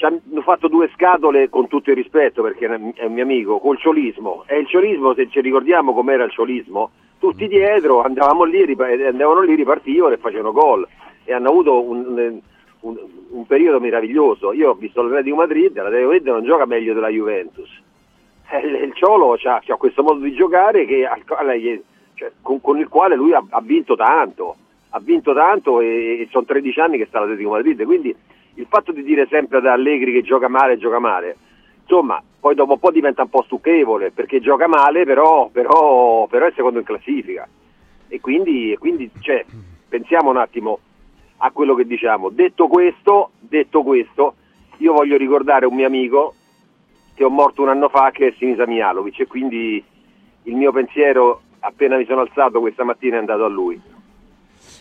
ci 0.00 0.06
hanno 0.06 0.40
fatto 0.40 0.66
due 0.68 0.88
scatole 0.94 1.50
con 1.50 1.68
tutto 1.68 1.90
il 1.90 1.96
rispetto 1.96 2.42
perché 2.42 2.64
è 2.94 3.04
un 3.04 3.12
mio 3.12 3.22
amico, 3.22 3.58
col 3.58 3.76
ciolismo. 3.76 4.44
E 4.46 4.58
il 4.58 4.66
ciolismo, 4.66 5.12
se 5.12 5.28
ci 5.28 5.42
ricordiamo 5.42 5.92
com'era 5.92 6.24
il 6.24 6.30
ciolismo, 6.30 6.92
tutti 7.18 7.46
dietro 7.46 8.00
andavamo 8.00 8.44
lì, 8.44 8.62
andavano 9.06 9.42
lì, 9.42 9.54
ripartivano 9.54 10.14
e 10.14 10.16
facevano 10.16 10.52
gol. 10.52 10.88
E 11.24 11.34
hanno 11.34 11.50
avuto 11.50 11.82
un, 11.82 12.40
un, 12.80 12.98
un 13.28 13.46
periodo 13.46 13.78
meraviglioso. 13.78 14.54
Io 14.54 14.70
ho 14.70 14.74
visto 14.74 15.02
l'Atletico 15.02 15.36
Madrid, 15.36 15.76
l'Atletico 15.76 16.08
Madrid 16.08 16.26
non 16.28 16.44
gioca 16.44 16.64
meglio 16.64 16.94
della 16.94 17.08
Juventus 17.08 17.68
eh, 17.68 17.89
il 18.58 18.92
Ciolo 18.94 19.36
ha 19.42 19.76
questo 19.76 20.02
modo 20.02 20.20
di 20.20 20.32
giocare 20.32 20.84
che, 20.84 21.08
cioè, 22.14 22.32
con, 22.42 22.60
con, 22.60 22.78
il 22.78 22.88
quale 22.88 23.14
lui 23.14 23.32
ha, 23.32 23.42
ha, 23.48 23.60
vinto 23.60 23.94
tanto, 23.96 24.56
ha 24.90 25.00
vinto 25.00 25.32
tanto 25.32 25.80
e, 25.80 26.20
e 26.20 26.28
sono 26.30 26.44
13 26.44 26.80
anni 26.80 26.98
che 26.98 27.06
sta 27.06 27.18
all'Atletico 27.18 27.50
Madrid, 27.50 27.84
quindi 27.84 28.14
il 28.54 28.66
fatto 28.68 28.92
di 28.92 29.02
dire 29.02 29.26
sempre 29.30 29.58
ad 29.58 29.66
Allegri 29.66 30.12
che 30.12 30.22
gioca 30.22 30.48
male, 30.48 30.78
gioca 30.78 30.98
male, 30.98 31.36
insomma, 31.82 32.22
poi 32.40 32.54
dopo 32.54 32.72
un 32.72 32.78
po' 32.78 32.90
diventa 32.90 33.22
un 33.22 33.28
po' 33.28 33.42
stucchevole 33.42 34.10
perché 34.10 34.40
gioca 34.40 34.66
male, 34.66 35.04
però, 35.04 35.48
però, 35.48 36.26
però 36.26 36.46
è 36.46 36.52
secondo 36.54 36.78
in 36.78 36.84
classifica. 36.84 37.46
E 38.08 38.20
quindi, 38.20 38.76
quindi 38.78 39.10
cioè, 39.20 39.44
pensiamo 39.88 40.30
un 40.30 40.38
attimo 40.38 40.78
a 41.38 41.50
quello 41.52 41.74
che 41.74 41.86
diciamo. 41.86 42.30
Detto 42.30 42.66
questo, 42.66 43.30
detto 43.38 43.82
questo, 43.82 44.34
io 44.78 44.92
voglio 44.92 45.16
ricordare 45.16 45.66
un 45.66 45.74
mio 45.74 45.86
amico 45.86 46.34
che 47.20 47.26
ho 47.26 47.28
morto 47.28 47.60
un 47.60 47.68
anno 47.68 47.90
fa 47.90 48.10
che 48.12 48.28
è 48.28 48.34
Sinisa 48.38 48.66
Mialovic 48.66 49.20
e 49.20 49.26
quindi 49.26 49.84
il 50.44 50.56
mio 50.56 50.72
pensiero 50.72 51.42
appena 51.58 51.98
mi 51.98 52.06
sono 52.06 52.22
alzato 52.22 52.60
questa 52.60 52.82
mattina 52.82 53.16
è 53.16 53.18
andato 53.18 53.44
a 53.44 53.48
lui. 53.48 53.78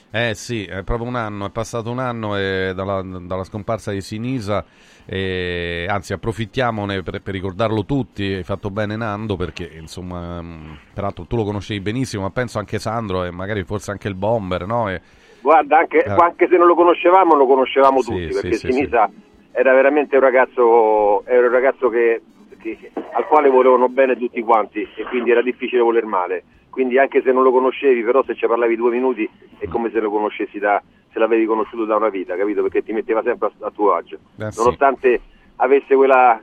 Eh 0.09 0.33
sì, 0.35 0.63
è 0.63 0.83
proprio 0.83 1.09
un 1.09 1.15
anno, 1.15 1.47
è 1.47 1.49
passato 1.49 1.91
un 1.91 1.99
anno 1.99 2.37
eh, 2.37 2.71
dalla, 2.73 3.01
dalla, 3.01 3.43
scomparsa 3.43 3.91
di 3.91 3.99
Sinisa, 3.99 4.63
e, 5.05 5.85
anzi 5.89 6.13
approfittiamone 6.13 7.03
per, 7.03 7.21
per, 7.21 7.33
ricordarlo 7.33 7.83
tutti, 7.83 8.23
hai 8.23 8.43
fatto 8.43 8.69
bene 8.69 8.95
Nando 8.95 9.35
perché 9.35 9.69
insomma, 9.77 10.41
mm, 10.41 10.71
peraltro 10.93 11.25
tu 11.25 11.35
lo 11.35 11.43
conoscevi 11.43 11.81
benissimo, 11.81 12.23
ma 12.23 12.29
penso 12.29 12.57
anche 12.57 12.79
Sandro 12.79 13.25
e 13.25 13.31
magari 13.31 13.65
forse 13.65 13.91
anche 13.91 14.07
il 14.07 14.15
Bomber, 14.15 14.65
no? 14.65 14.89
E, 14.89 15.01
Guarda, 15.41 15.79
anche, 15.79 16.05
eh. 16.05 16.09
anche, 16.09 16.47
se 16.49 16.55
non 16.55 16.67
lo 16.67 16.75
conoscevamo, 16.75 17.35
lo 17.35 17.45
conoscevamo 17.45 18.01
sì, 18.01 18.11
tutti, 18.11 18.27
perché 18.27 18.53
sì, 18.53 18.71
Sinisa... 18.71 19.09
Sì 19.13 19.27
era 19.51 19.73
veramente 19.73 20.15
un 20.15 20.21
ragazzo, 20.21 21.25
era 21.25 21.47
un 21.47 21.51
ragazzo 21.51 21.89
che, 21.89 22.21
che, 22.59 22.91
al 23.13 23.25
quale 23.25 23.49
volevano 23.49 23.89
bene 23.89 24.17
tutti 24.17 24.41
quanti 24.41 24.87
e 24.95 25.03
quindi 25.05 25.31
era 25.31 25.41
difficile 25.41 25.81
voler 25.81 26.05
male. 26.05 26.43
Quindi 26.69 26.97
anche 26.97 27.21
se 27.21 27.31
non 27.31 27.43
lo 27.43 27.51
conoscevi, 27.51 28.03
però 28.03 28.23
se 28.23 28.35
ci 28.35 28.45
parlavi 28.45 28.75
due 28.75 28.91
minuti 28.91 29.29
è 29.57 29.67
come 29.67 29.89
se 29.91 29.99
lo 29.99 30.11
conoscessi 30.11 30.59
da, 30.59 30.81
se 31.11 31.19
l'avevi 31.19 31.45
conosciuto 31.45 31.85
da 31.85 31.95
una 31.95 32.09
vita, 32.09 32.35
capito? 32.35 32.61
Perché 32.61 32.83
ti 32.83 32.93
metteva 32.93 33.21
sempre 33.23 33.47
a, 33.59 33.65
a 33.67 33.71
tuo 33.71 33.93
agio. 33.93 34.17
Eh, 34.37 34.49
Nonostante 34.55 35.21
avesse 35.57 35.95
quella, 35.95 36.39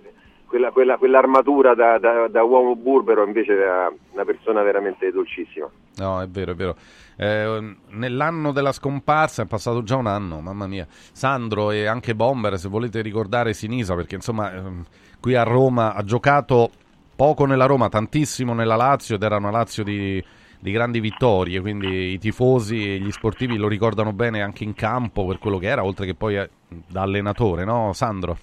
quella, 0.47 0.71
quella, 0.73 0.97
quell'armatura 0.97 1.75
da, 1.75 1.99
da, 1.99 2.29
da, 2.29 2.43
uomo 2.43 2.75
burbero, 2.75 3.25
invece 3.25 3.53
era 3.53 3.93
una 4.13 4.25
persona 4.25 4.63
veramente 4.63 5.11
dolcissima. 5.13 5.71
No, 5.97 6.21
è 6.21 6.27
vero, 6.27 6.53
è 6.53 6.55
vero. 6.55 6.77
Eh, 7.17 7.77
nell'anno 7.91 8.53
della 8.53 8.73
scomparsa, 8.73 9.43
è 9.43 9.47
passato 9.47 9.83
già 9.83 9.97
un 9.97 10.07
anno, 10.07 10.41
mamma 10.41 10.67
mia, 10.67 10.87
Sandro 10.89 11.71
e 11.71 11.87
anche 11.87 12.15
Bomber, 12.15 12.59
se 12.59 12.69
volete 12.69 13.01
ricordare 13.01 13.55
Sinisa, 13.55 13.95
perché 13.95 14.17
insomma 14.17 14.53
ehm, 14.53 14.85
qui 15.21 15.35
a 15.35 15.43
Roma 15.43 15.95
ha 15.95 16.03
giocato 16.03 16.71
poco 17.17 17.47
nella 17.47 17.67
Roma, 17.67 17.89
tantissimo 17.89 18.53
nella 18.53 18.77
Lazio 18.77 19.15
ed 19.15 19.23
era 19.23 19.37
una 19.37 19.51
Lazio 19.51 19.83
di, 19.83 20.23
di 20.61 20.71
grandi 20.71 21.01
vittorie, 21.01 21.61
quindi 21.61 22.13
i 22.13 22.19
tifosi 22.19 22.95
e 22.95 22.99
gli 22.99 23.11
sportivi 23.11 23.57
lo 23.57 23.69
ricordano 23.69 24.13
bene 24.13 24.43
anche 24.43 24.65
in 24.65 24.75
campo 24.75 25.25
per 25.27 25.39
quello 25.39 25.59
che 25.59 25.69
era, 25.69 25.83
oltre 25.83 26.05
che 26.05 26.15
poi 26.15 26.37
eh, 26.37 26.51
da 26.69 27.03
allenatore, 27.03 27.65
no 27.65 27.93
Sandro? 27.95 28.37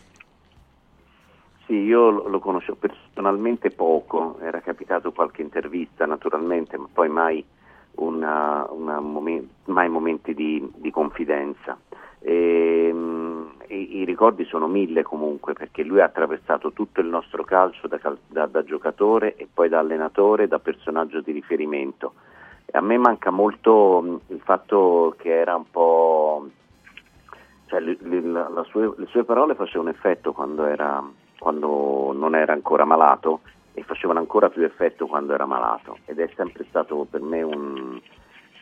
Sì, 1.66 1.76
io 1.76 2.10
lo 2.10 2.40
conosco 2.40 2.76
personalmente 2.76 3.70
poco, 3.70 4.38
era 4.42 4.60
capitato 4.60 5.12
qualche 5.12 5.42
intervista 5.42 6.06
naturalmente, 6.06 6.78
ma 6.78 6.88
poi 6.92 7.10
mai, 7.10 7.46
una, 7.96 8.66
una 8.70 9.00
momen- 9.00 9.50
mai 9.66 9.90
momenti 9.90 10.34
di, 10.34 10.68
di 10.76 10.92
confidenza. 10.92 11.78
E, 12.20 12.88
ehm, 12.88 13.52
i, 13.68 13.98
i, 13.98 14.06
ricordi 14.06 14.46
sono 14.46 14.68
mille 14.68 15.04
comunque 15.04 15.54
perché 15.54 15.84
lui 15.84 16.00
ha 16.00 16.06
attraversato 16.06 16.72
tutto 16.72 17.02
il 17.02 17.08
nostro 17.08 17.44
calcio 17.44 17.88
da, 17.88 18.00
da, 18.28 18.46
da 18.46 18.64
giocatore 18.64 19.36
e 19.36 19.48
poi 19.52 19.70
da 19.70 19.80
allenatore, 19.80 20.48
da 20.48 20.60
personaggio 20.60 21.22
di 21.22 21.32
riferimento. 21.32 22.14
E 22.66 22.78
a 22.78 22.82
me 22.82 22.98
manca 22.98 23.30
molto 23.30 24.22
il 24.28 24.42
fatto 24.44 25.16
che 25.18 25.38
era 25.38 25.56
un 25.56 25.70
po'... 25.70 26.48
Cioè, 27.68 27.80
le, 27.80 27.98
le, 28.00 28.22
sue, 28.70 28.94
le 28.98 29.06
sue 29.08 29.24
parole 29.24 29.56
facevano 29.56 29.90
effetto 29.90 30.32
quando, 30.32 30.66
era, 30.66 31.04
quando 31.40 32.12
non 32.14 32.36
era 32.36 32.54
ancora 32.54 32.86
malato 32.86 33.42
e 33.74 33.84
facevano 33.84 34.20
ancora 34.20 34.50
più 34.50 34.64
effetto 34.64 35.08
quando 35.08 35.34
era 35.34 35.46
malato. 35.46 35.98
Ed 36.06 36.20
è 36.20 36.30
sempre 36.36 36.66
stato 36.70 37.06
per 37.10 37.22
me 37.22 37.42
un, 37.42 38.00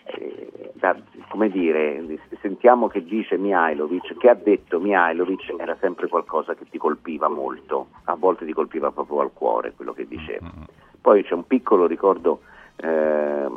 eh, 0.06 0.72
da, 0.74 0.96
come 1.30 1.50
dire, 1.50 2.04
sentiamo 2.42 2.88
che 2.88 3.04
dice 3.04 3.38
Mihailovic, 3.38 4.18
che 4.18 4.30
ha 4.30 4.36
detto 4.36 4.80
Mihailovic 4.80 5.54
era 5.58 5.78
sempre 5.80 6.08
qualcosa 6.08 6.56
che 6.56 6.66
ti 6.70 6.78
colpiva 6.78 7.30
molto, 7.30 7.88
a 8.06 8.16
volte 8.16 8.46
ti 8.46 8.54
colpiva 8.54 8.92
proprio 8.92 9.22
al 9.22 9.32
cuore 9.34 9.74
quello 9.76 9.94
che 9.94 10.08
diceva. 10.08 10.52
Poi 11.00 11.24
c'è 11.24 11.34
un 11.34 11.48
piccolo 11.48 11.88
ricordo 11.88 12.42
eh, 12.78 13.48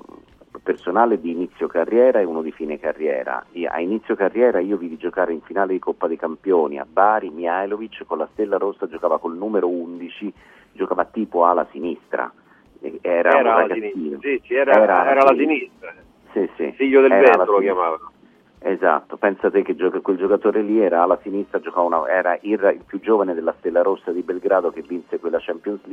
personale 0.64 1.20
di 1.20 1.30
inizio 1.30 1.68
carriera 1.68 2.18
e 2.18 2.24
uno 2.24 2.42
di 2.42 2.50
fine 2.50 2.80
carriera. 2.80 3.44
A 3.68 3.80
inizio 3.80 4.16
carriera 4.16 4.58
io 4.58 4.76
vidi 4.78 4.96
giocare 4.96 5.32
in 5.32 5.42
finale 5.42 5.74
di 5.74 5.78
Coppa 5.78 6.08
dei 6.08 6.16
Campioni 6.16 6.78
a 6.78 6.86
Bari, 6.90 7.30
Mihailovic 7.30 8.04
con 8.06 8.18
la 8.18 8.28
stella 8.32 8.56
rossa 8.56 8.88
giocava 8.88 9.18
col 9.18 9.36
numero 9.36 9.68
11, 9.68 10.32
giocava 10.72 11.04
tipo 11.04 11.44
ala 11.44 11.66
sinistra. 11.70 12.32
Era, 12.80 13.38
era, 13.38 13.66
la 13.66 13.74
sinistra, 13.74 14.18
sì, 14.20 14.42
sì, 14.44 14.54
era, 14.54 14.72
era, 14.72 15.10
era 15.10 15.22
la 15.22 15.34
sinistra. 15.36 15.94
Sì, 16.32 16.50
sì. 16.56 16.72
Figlio 16.72 17.00
del 17.02 17.10
vento 17.10 17.44
lo 17.44 17.58
chiamavano. 17.58 18.12
Esatto, 18.58 19.18
pensate 19.18 19.62
che 19.62 19.76
gioca, 19.76 20.00
quel 20.00 20.16
giocatore 20.16 20.62
lì 20.62 20.80
era 20.80 21.02
alla 21.02 21.18
sinistra, 21.22 21.60
una, 21.74 22.08
era 22.08 22.38
il, 22.40 22.52
il, 22.74 22.82
più 22.86 22.98
giovane 22.98 23.34
della 23.34 23.54
Stella 23.58 23.82
Rossa 23.82 24.10
di 24.10 24.22
Belgrado 24.22 24.70
che 24.70 24.80
vinse 24.80 25.18
quella, 25.18 25.38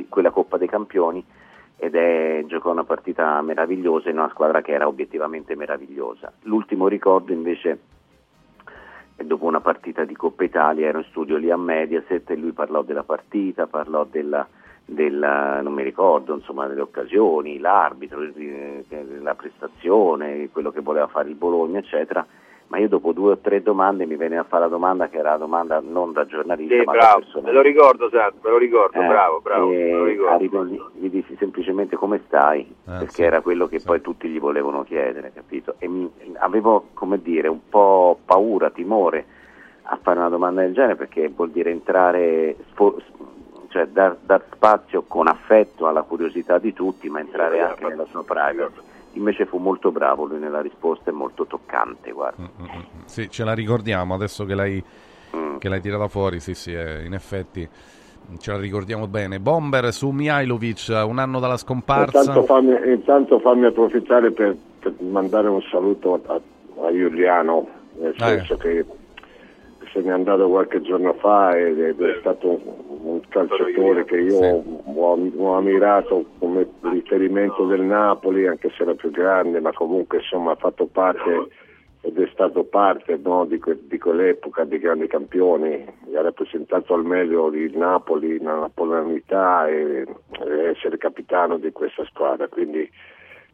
quella 0.08 0.30
Coppa 0.30 0.56
dei 0.56 0.68
Campioni 0.68 1.22
ed 1.82 1.96
è, 1.96 2.44
giocò 2.46 2.70
una 2.70 2.84
partita 2.84 3.42
meravigliosa 3.42 4.08
in 4.08 4.18
una 4.18 4.28
squadra 4.28 4.62
che 4.62 4.70
era 4.70 4.86
obiettivamente 4.86 5.56
meravigliosa. 5.56 6.32
L'ultimo 6.42 6.86
ricordo 6.86 7.32
invece 7.32 7.80
dopo 9.16 9.46
una 9.46 9.60
partita 9.60 10.04
di 10.04 10.14
Coppa 10.14 10.44
Italia, 10.44 10.86
ero 10.86 10.98
in 10.98 11.04
studio 11.06 11.36
lì 11.36 11.50
a 11.50 11.56
Mediaset 11.56 12.30
e 12.30 12.36
lui 12.36 12.52
parlò 12.52 12.82
della 12.82 13.02
partita, 13.02 13.66
parlò 13.66 14.04
della, 14.04 14.46
della, 14.84 15.60
non 15.60 15.72
mi 15.72 15.82
ricordo, 15.82 16.34
insomma, 16.34 16.68
delle 16.68 16.82
occasioni, 16.82 17.58
l'arbitro, 17.58 18.20
la 19.20 19.34
prestazione, 19.34 20.50
quello 20.52 20.70
che 20.70 20.82
voleva 20.82 21.08
fare 21.08 21.30
il 21.30 21.34
Bologna, 21.34 21.80
eccetera. 21.80 22.24
Ma 22.72 22.78
io 22.78 22.88
dopo 22.88 23.12
due 23.12 23.32
o 23.32 23.36
tre 23.36 23.60
domande 23.60 24.06
mi 24.06 24.16
venne 24.16 24.38
a 24.38 24.44
fare 24.44 24.62
la 24.62 24.70
domanda 24.70 25.10
che 25.10 25.18
era 25.18 25.32
la 25.32 25.36
domanda 25.36 25.82
non 25.84 26.12
da 26.12 26.24
giornalista, 26.24 26.74
sì, 26.74 26.84
ma 26.84 26.92
bravo, 26.92 27.06
da 27.06 27.18
persona. 27.18 27.46
Me 27.48 27.52
lo 27.52 27.60
ricordo, 27.60 28.08
Santo, 28.08 28.38
me 28.42 28.48
lo 28.48 28.56
ricordo, 28.56 28.98
eh, 28.98 29.06
bravo, 29.06 29.40
bravo. 29.42 29.70
Lo 29.70 30.04
ricordo. 30.06 30.90
Gli 30.94 31.10
dissi 31.10 31.36
semplicemente 31.38 31.96
come 31.96 32.22
stai, 32.24 32.60
eh, 32.60 32.74
perché 32.84 33.10
sì, 33.10 33.22
era 33.24 33.42
quello 33.42 33.66
che 33.66 33.78
sì. 33.78 33.84
poi 33.84 34.00
tutti 34.00 34.26
gli 34.26 34.40
volevano 34.40 34.84
chiedere, 34.84 35.32
capito? 35.34 35.74
E 35.80 35.86
mi, 35.86 36.10
avevo, 36.38 36.86
come 36.94 37.20
dire, 37.20 37.46
un 37.46 37.68
po' 37.68 38.18
paura, 38.24 38.70
timore 38.70 39.26
a 39.82 39.98
fare 40.00 40.20
una 40.20 40.30
domanda 40.30 40.62
del 40.62 40.72
genere 40.72 40.96
perché 40.96 41.28
vuol 41.28 41.50
dire 41.50 41.70
entrare, 41.70 42.56
cioè 43.68 43.86
dar, 43.88 44.16
dar, 44.18 44.44
spazio 44.50 45.02
con 45.06 45.26
affetto 45.26 45.88
alla 45.88 46.04
curiosità 46.04 46.56
di 46.56 46.72
tutti, 46.72 47.10
ma 47.10 47.20
entrare 47.20 47.60
anche 47.60 47.84
nella 47.84 48.06
sua 48.06 48.24
privacy. 48.24 48.90
Invece 49.14 49.46
fu 49.46 49.58
molto 49.58 49.90
bravo 49.92 50.24
lui 50.24 50.38
nella 50.38 50.60
risposta 50.60 51.10
e 51.10 51.12
molto 51.12 51.46
toccante. 51.46 52.12
Guarda. 52.12 52.42
Mm, 52.42 52.64
mm, 52.64 52.68
mm, 52.76 53.04
sì, 53.04 53.28
ce 53.28 53.44
la 53.44 53.52
ricordiamo 53.52 54.14
adesso 54.14 54.44
che 54.44 54.54
l'hai, 54.54 54.82
mm. 55.36 55.58
che 55.58 55.68
l'hai 55.68 55.80
tirata 55.80 56.08
fuori. 56.08 56.40
Sì, 56.40 56.54
sì, 56.54 56.72
eh, 56.72 57.04
in 57.04 57.12
effetti 57.12 57.68
ce 58.38 58.52
la 58.52 58.58
ricordiamo 58.58 59.06
bene. 59.06 59.40
Bomber 59.40 59.92
su 59.92 60.10
Mihailovic, 60.10 61.04
un 61.06 61.18
anno 61.18 61.40
dalla 61.40 61.56
scomparsa. 61.56 62.20
Intanto 62.20 62.42
fammi, 62.44 62.74
intanto 62.90 63.38
fammi 63.38 63.66
approfittare 63.66 64.30
per, 64.30 64.56
per, 64.78 64.94
mandare 65.00 65.48
un 65.48 65.62
saluto 65.62 66.20
a, 66.26 66.34
a 66.34 66.92
Giuliano, 66.92 67.68
nel 67.98 68.14
ah, 68.18 68.26
senso 68.28 68.54
ah, 68.54 68.56
che 68.56 68.84
se 69.92 70.00
n'è 70.00 70.10
andato 70.10 70.48
qualche 70.48 70.80
giorno 70.80 71.12
fa 71.14 71.56
ed 71.56 71.78
è 71.78 72.16
stato 72.20 72.60
un 73.02 73.20
calciatore 73.28 74.04
che 74.04 74.16
io 74.16 74.36
sì. 74.36 74.44
ho, 74.94 75.30
ho, 75.36 75.56
ammirato 75.56 76.24
come 76.38 76.66
riferimento 76.80 77.66
del 77.66 77.82
Napoli, 77.82 78.46
anche 78.46 78.70
se 78.76 78.82
era 78.82 78.94
più 78.94 79.10
grande, 79.10 79.60
ma 79.60 79.72
comunque 79.72 80.18
insomma 80.18 80.52
ha 80.52 80.56
fatto 80.56 80.86
parte 80.86 81.48
ed 82.04 82.18
è 82.18 82.28
stato 82.32 82.64
parte 82.64 83.18
no, 83.22 83.44
di, 83.44 83.58
que- 83.58 83.78
di, 83.86 83.96
quell'epoca 83.96 84.64
dei 84.64 84.80
grandi 84.80 85.06
campioni, 85.06 85.84
ha 86.14 86.20
rappresentato 86.20 86.94
al 86.94 87.04
meglio 87.04 87.46
il 87.52 87.76
Napoli 87.76 88.38
nella 88.38 88.60
napoleonità 88.60 89.68
e, 89.68 90.04
e 90.44 90.64
essere 90.64 90.98
capitano 90.98 91.58
di 91.58 91.70
questa 91.70 92.04
squadra, 92.06 92.48
quindi 92.48 92.90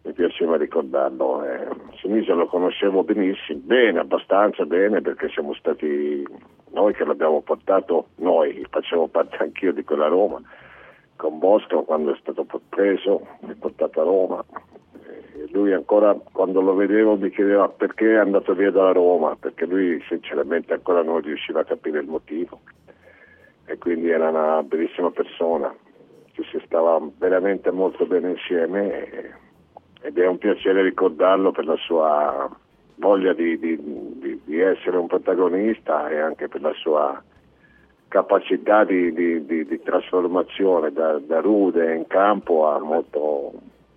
mi 0.02 0.12
piaceva 0.12 0.56
ricordarlo. 0.56 1.44
Eh, 1.44 1.68
Sinisa 2.00 2.34
lo 2.34 2.46
conoscevo 2.46 3.02
benissimo, 3.04 3.60
bene, 3.62 3.98
abbastanza 3.98 4.64
bene, 4.64 5.00
perché 5.00 5.28
siamo 5.28 5.54
stati 5.54 6.24
noi 6.70 6.94
che 6.94 7.04
l'abbiamo 7.04 7.40
portato, 7.40 8.08
noi, 8.16 8.64
facevo 8.68 9.08
parte 9.08 9.36
anch'io 9.38 9.72
di 9.72 9.84
quella 9.84 10.06
Roma, 10.06 10.40
con 11.16 11.38
Bosco 11.38 11.82
quando 11.82 12.14
è 12.14 12.18
stato 12.20 12.46
preso 12.68 13.26
e 13.48 13.54
portato 13.54 14.00
a 14.00 14.04
Roma. 14.04 14.44
E 15.34 15.48
lui 15.52 15.72
ancora 15.72 16.14
quando 16.32 16.60
lo 16.60 16.74
vedevo 16.74 17.16
mi 17.16 17.30
chiedeva 17.30 17.68
perché 17.68 18.12
è 18.12 18.18
andato 18.18 18.54
via 18.54 18.70
dalla 18.70 18.92
Roma, 18.92 19.36
perché 19.36 19.66
lui 19.66 20.02
sinceramente 20.08 20.72
ancora 20.72 21.02
non 21.02 21.20
riusciva 21.20 21.60
a 21.60 21.64
capire 21.64 22.00
il 22.00 22.08
motivo. 22.08 22.60
E 23.66 23.76
quindi 23.78 24.08
era 24.08 24.30
una 24.30 24.62
bellissima 24.62 25.10
persona, 25.10 25.74
ci 26.32 26.42
si 26.50 26.60
stava 26.64 26.98
veramente 27.18 27.70
molto 27.70 28.06
bene 28.06 28.30
insieme. 28.30 29.10
E, 29.10 29.46
ed 30.00 30.18
è 30.18 30.26
un 30.26 30.38
piacere 30.38 30.82
ricordarlo 30.82 31.50
per 31.50 31.64
la 31.64 31.76
sua 31.76 32.48
voglia 32.96 33.32
di, 33.32 33.58
di, 33.58 33.78
di, 34.18 34.40
di 34.44 34.60
essere 34.60 34.96
un 34.96 35.06
protagonista 35.06 36.08
e 36.08 36.18
anche 36.18 36.48
per 36.48 36.60
la 36.60 36.72
sua 36.74 37.22
capacità 38.08 38.84
di, 38.84 39.12
trasformazione 39.82 40.92
da, 40.92 41.18
da, 41.18 41.40
rude 41.40 41.94
in 41.94 42.06
campo 42.06 42.66
a 42.66 42.78
molto, 42.78 43.52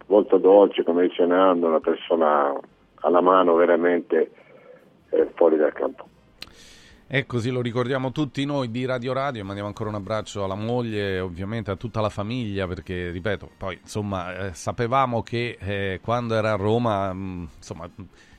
molto 0.07 0.37
dolce, 0.37 0.83
come 0.83 1.07
dice 1.07 1.25
Nando, 1.25 1.67
una 1.67 1.79
persona 1.79 2.53
alla 3.01 3.21
mano 3.21 3.55
veramente 3.55 4.31
eh, 5.09 5.27
fuori 5.33 5.55
dal 5.55 5.73
campo. 5.73 6.05
E 7.13 7.25
così 7.25 7.49
lo 7.49 7.59
ricordiamo 7.59 8.13
tutti 8.13 8.45
noi 8.45 8.71
di 8.71 8.85
Radio 8.85 9.11
Radio, 9.11 9.43
mandiamo 9.43 9.67
ancora 9.67 9.89
un 9.89 9.95
abbraccio 9.95 10.45
alla 10.45 10.55
moglie 10.55 11.15
e 11.15 11.19
ovviamente 11.19 11.69
a 11.69 11.75
tutta 11.75 11.99
la 11.99 12.07
famiglia 12.07 12.65
perché, 12.67 13.09
ripeto, 13.11 13.51
poi 13.57 13.77
insomma 13.81 14.33
eh, 14.47 14.53
sapevamo 14.53 15.21
che 15.21 15.57
eh, 15.59 15.99
quando 16.01 16.35
era 16.35 16.53
a 16.53 16.55
Roma, 16.55 17.11
mh, 17.11 17.19
mm, 17.19 17.45
insomma, 17.57 17.89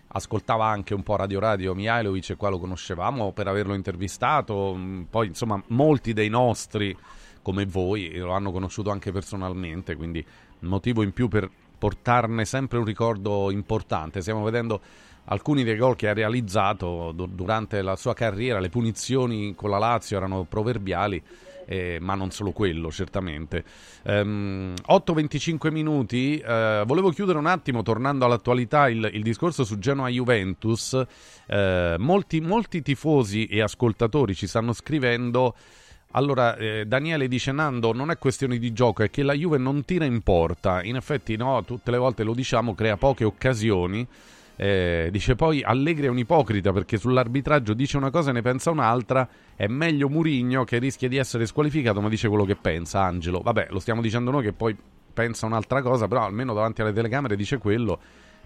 ascoltava 0.07 0.65
anche 0.65 0.95
un 0.95 1.03
po' 1.03 1.17
Radio 1.17 1.39
Radio 1.39 1.75
Mihailovic 1.75 2.31
e 2.31 2.37
qua 2.37 2.49
lo 2.49 2.59
conoscevamo 2.59 3.33
per 3.33 3.47
averlo 3.47 3.75
intervistato, 3.75 4.73
mh, 4.73 4.81
mm, 4.81 5.03
poi 5.03 5.27
insomma 5.27 5.63
molti 5.67 6.15
dei 6.15 6.31
nostri 6.31 6.97
come 7.43 7.67
voi 7.67 8.17
lo 8.17 8.33
hanno 8.33 8.53
conosciuto 8.53 8.89
anche 8.89 9.13
personalmente, 9.13 9.97
quindi 9.97 10.25
motivo 10.61 11.03
in 11.03 11.13
più 11.13 11.29
per 11.29 11.51
portarne 11.77 12.47
sempre 12.47 12.79
un 12.79 12.87
ricordo 12.87 13.51
importante. 13.51 14.23
Stiamo 14.23 14.43
vedendo 14.43 14.81
alcuni 15.27 15.63
dei 15.65 15.77
gol 15.77 15.97
che 15.97 16.09
ha 16.09 16.13
realizzato 16.13 17.13
durante 17.13 17.83
la 17.83 17.97
sua 17.97 18.15
carriera, 18.15 18.61
le 18.61 18.69
punizioni 18.69 19.55
con 19.55 19.71
la 19.71 19.79
Lazio 19.79 20.17
erano 20.17 20.45
proverbiali. 20.45 21.23
Eh, 21.65 21.99
ma 22.01 22.15
non 22.15 22.33
solo 22.33 22.51
quello, 22.51 22.91
certamente. 22.91 23.65
Um, 24.03 24.13
ehm, 24.13 24.75
8-25 24.89 25.71
minuti. 25.71 26.43
Uh, 26.45 26.85
volevo 26.85 27.11
chiudere 27.11 27.39
un 27.39 27.47
attimo, 27.47 27.83
tornando 27.83 28.25
all'attualità, 28.25 28.89
il, 28.89 29.09
il 29.13 29.23
discorso 29.23 29.63
su 29.63 29.79
Genoa-Juventus. 29.79 30.93
Uh, 31.47 31.95
molti, 31.99 32.41
molti 32.41 32.83
tifosi 32.83 33.47
e 33.47 33.63
ascoltatori 33.63 34.35
ci 34.35 34.49
stanno 34.49 34.73
scrivendo. 34.73 35.55
Allora, 36.15 36.57
eh, 36.57 36.85
Daniele 36.85 37.27
dice 37.27 37.53
Nando, 37.53 37.95
non 37.95 38.11
è 38.11 38.19
questione 38.19 38.59
di 38.59 38.73
gioco, 38.75 39.03
è 39.03 39.09
che 39.09 39.23
la 39.23 39.33
Juve 39.33 39.57
non 39.57 39.85
tira 39.85 40.05
in 40.05 40.21
porta. 40.21 40.83
In 40.83 40.97
effetti, 40.97 41.37
no, 41.37 41.65
tutte 41.65 41.91
le 41.91 41.97
volte 41.97 42.23
lo 42.23 42.35
diciamo, 42.35 42.75
crea 42.75 42.99
poche 42.99 43.25
occasioni 43.25 44.07
Eh, 44.57 45.09
dice 45.11 45.35
poi 45.35 45.63
Allegri 45.63 46.07
è 46.07 46.09
un 46.09 46.19
ipocrita 46.19 46.73
perché 46.73 46.99
sull'arbitraggio 46.99 47.73
dice 47.73 47.97
una 47.97 48.11
cosa 48.11 48.31
e 48.31 48.33
ne 48.33 48.43
pensa 48.43 48.71
un'altra. 48.71 49.29
È 49.55 49.67
meglio 49.67 50.09
Murigno 50.09 50.65
che 50.65 50.79
rischia 50.79 51.09
di 51.09 51.17
essere 51.17 51.47
squalificato, 51.47 52.01
ma 52.01 52.09
dice 52.09 52.29
quello 52.29 52.45
che 52.45 52.57
pensa. 52.57 53.03
Angelo, 53.03 53.41
vabbè, 53.41 53.69
lo 53.71 53.79
stiamo 53.79 54.01
dicendo 54.01 54.31
noi 54.31 54.43
che 54.43 54.53
poi 54.53 54.77
pensa 55.13 55.47
un'altra 55.47 55.83
cosa, 55.83 56.09
però 56.09 56.25
almeno 56.25 56.55
davanti 56.55 56.83
alle 56.83 56.93
telecamere 56.93 57.37
dice 57.37 57.59
quello. 57.59 57.99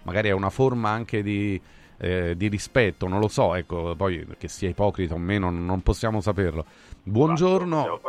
Magari 0.03 0.29
è 0.29 0.33
una 0.33 0.49
forma 0.49 0.89
anche 0.89 1.21
di, 1.21 1.59
eh, 1.97 2.35
di 2.37 2.47
rispetto, 2.47 3.07
non 3.07 3.19
lo 3.19 3.27
so. 3.27 3.55
Ecco, 3.55 3.95
poi 3.95 4.25
che 4.37 4.47
sia 4.47 4.69
ipocrita 4.69 5.13
o 5.13 5.17
meno, 5.17 5.49
non 5.49 5.81
possiamo 5.81 6.21
saperlo. 6.21 6.65
Buongiorno. 7.03 7.99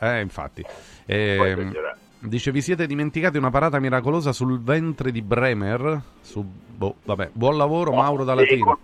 Eh, 0.00 0.20
infatti. 0.20 0.64
Eh, 1.06 1.72
Dice: 2.26 2.50
Vi 2.50 2.62
siete 2.62 2.86
dimenticati 2.86 3.36
una 3.36 3.50
parata 3.50 3.78
miracolosa 3.78 4.32
sul 4.32 4.62
ventre 4.62 5.12
di 5.12 5.20
Bremer? 5.20 6.00
Su, 6.20 6.42
boh, 6.42 6.96
vabbè, 7.04 7.30
buon 7.32 7.58
lavoro, 7.58 7.90
oh, 7.90 7.96
Mauro 7.96 8.24
da 8.24 8.34
Latino. 8.34 8.78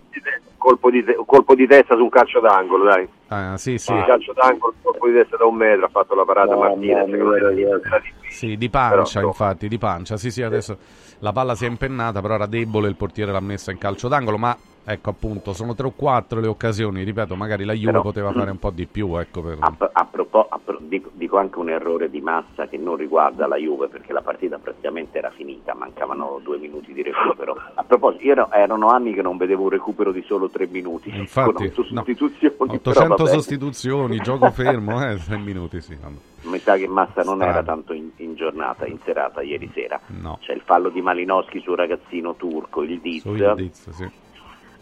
Colpo 0.57 0.91
di, 0.91 1.03
te- 1.03 1.17
colpo 1.25 1.55
di, 1.55 1.65
testa 1.65 1.95
su 1.95 2.03
un 2.03 2.09
calcio 2.09 2.39
d'angolo, 2.39 2.83
dai. 2.83 3.07
Ah, 3.29 3.57
sì, 3.57 3.79
sì. 3.79 3.91
Ah. 3.91 4.03
calcio 4.03 4.31
d'angolo, 4.33 4.75
colpo 4.83 5.07
di 5.07 5.13
testa 5.13 5.37
da 5.37 5.45
un 5.45 5.55
metro, 5.55 5.85
ha 5.85 5.89
fatto 5.89 6.13
la 6.13 6.23
parata 6.23 6.53
no, 6.53 6.59
Martinez. 6.59 7.07
No, 7.07 7.23
no, 7.23 7.81
sì, 8.29 8.55
di 8.57 8.69
pancia, 8.69 9.19
però, 9.19 9.29
infatti, 9.29 9.67
di 9.67 9.79
pancia. 9.79 10.17
Sì, 10.17 10.29
sì, 10.29 10.43
adesso 10.43 10.77
la 11.19 11.31
palla 11.31 11.55
si 11.55 11.65
è 11.65 11.67
impennata, 11.67 12.21
però 12.21 12.35
era 12.35 12.45
debole, 12.45 12.89
il 12.89 12.95
portiere 12.95 13.31
l'ha 13.31 13.39
messa 13.39 13.71
in 13.71 13.79
calcio 13.79 14.07
d'angolo, 14.07 14.37
ma 14.37 14.55
Ecco 14.91 15.09
appunto, 15.09 15.53
sono 15.53 15.73
tre 15.73 15.87
o 15.87 15.93
quattro 15.95 16.41
le 16.41 16.47
occasioni, 16.47 17.03
ripeto, 17.03 17.35
magari 17.35 17.63
la 17.63 17.71
Juve 17.73 17.91
Però, 17.91 18.01
poteva 18.01 18.31
fare 18.33 18.51
un 18.51 18.59
po' 18.59 18.71
di 18.71 18.85
più. 18.85 19.17
Ecco, 19.17 19.41
per... 19.41 19.57
a, 19.59 19.73
a, 19.93 20.05
propos- 20.05 20.47
a 20.49 20.59
pro- 20.61 20.79
dico, 20.81 21.09
dico, 21.13 21.37
anche 21.37 21.59
un 21.59 21.69
errore 21.69 22.09
di 22.09 22.19
massa 22.19 22.67
che 22.67 22.77
non 22.77 22.97
riguarda 22.97 23.47
la 23.47 23.55
Juve 23.55 23.87
perché 23.87 24.11
la 24.11 24.21
partita 24.21 24.57
praticamente 24.57 25.17
era 25.17 25.29
finita, 25.29 25.73
mancavano 25.73 26.41
due 26.43 26.57
minuti 26.57 26.91
di 26.91 27.03
recupero. 27.03 27.55
A 27.75 27.83
proposito, 27.83 28.23
io 28.23 28.31
ero, 28.33 28.51
erano 28.51 28.89
anni 28.89 29.13
che 29.13 29.21
non 29.21 29.37
vedevo 29.37 29.63
un 29.63 29.69
recupero 29.69 30.11
di 30.11 30.23
solo 30.23 30.49
tre 30.49 30.67
minuti. 30.67 31.09
Infatti, 31.15 31.71
sostituzioni, 31.73 32.55
no, 32.57 32.73
800 32.73 33.25
sostituzioni, 33.27 34.17
gioco 34.17 34.51
fermo, 34.51 35.01
eh, 35.07 35.17
tre 35.23 35.37
minuti 35.37 35.79
sì. 35.79 35.97
Mi 36.41 36.57
sa 36.57 36.75
che 36.75 36.87
Massa 36.87 37.21
non 37.21 37.41
era 37.41 37.63
tanto 37.63 37.93
in, 37.93 38.09
in, 38.17 38.35
giornata, 38.35 38.85
in 38.87 38.97
serata 39.03 39.41
ieri 39.41 39.69
sera. 39.73 39.99
No. 40.07 40.39
C'è 40.41 40.53
il 40.53 40.61
fallo 40.61 40.89
di 40.89 40.99
Malinowski 40.99 41.61
sul 41.61 41.77
ragazzino 41.77 42.35
turco, 42.35 42.81
il 42.81 42.99
Diz. 42.99 43.23
il 43.23 43.53
Diz 43.55 43.89
sì 43.91 44.29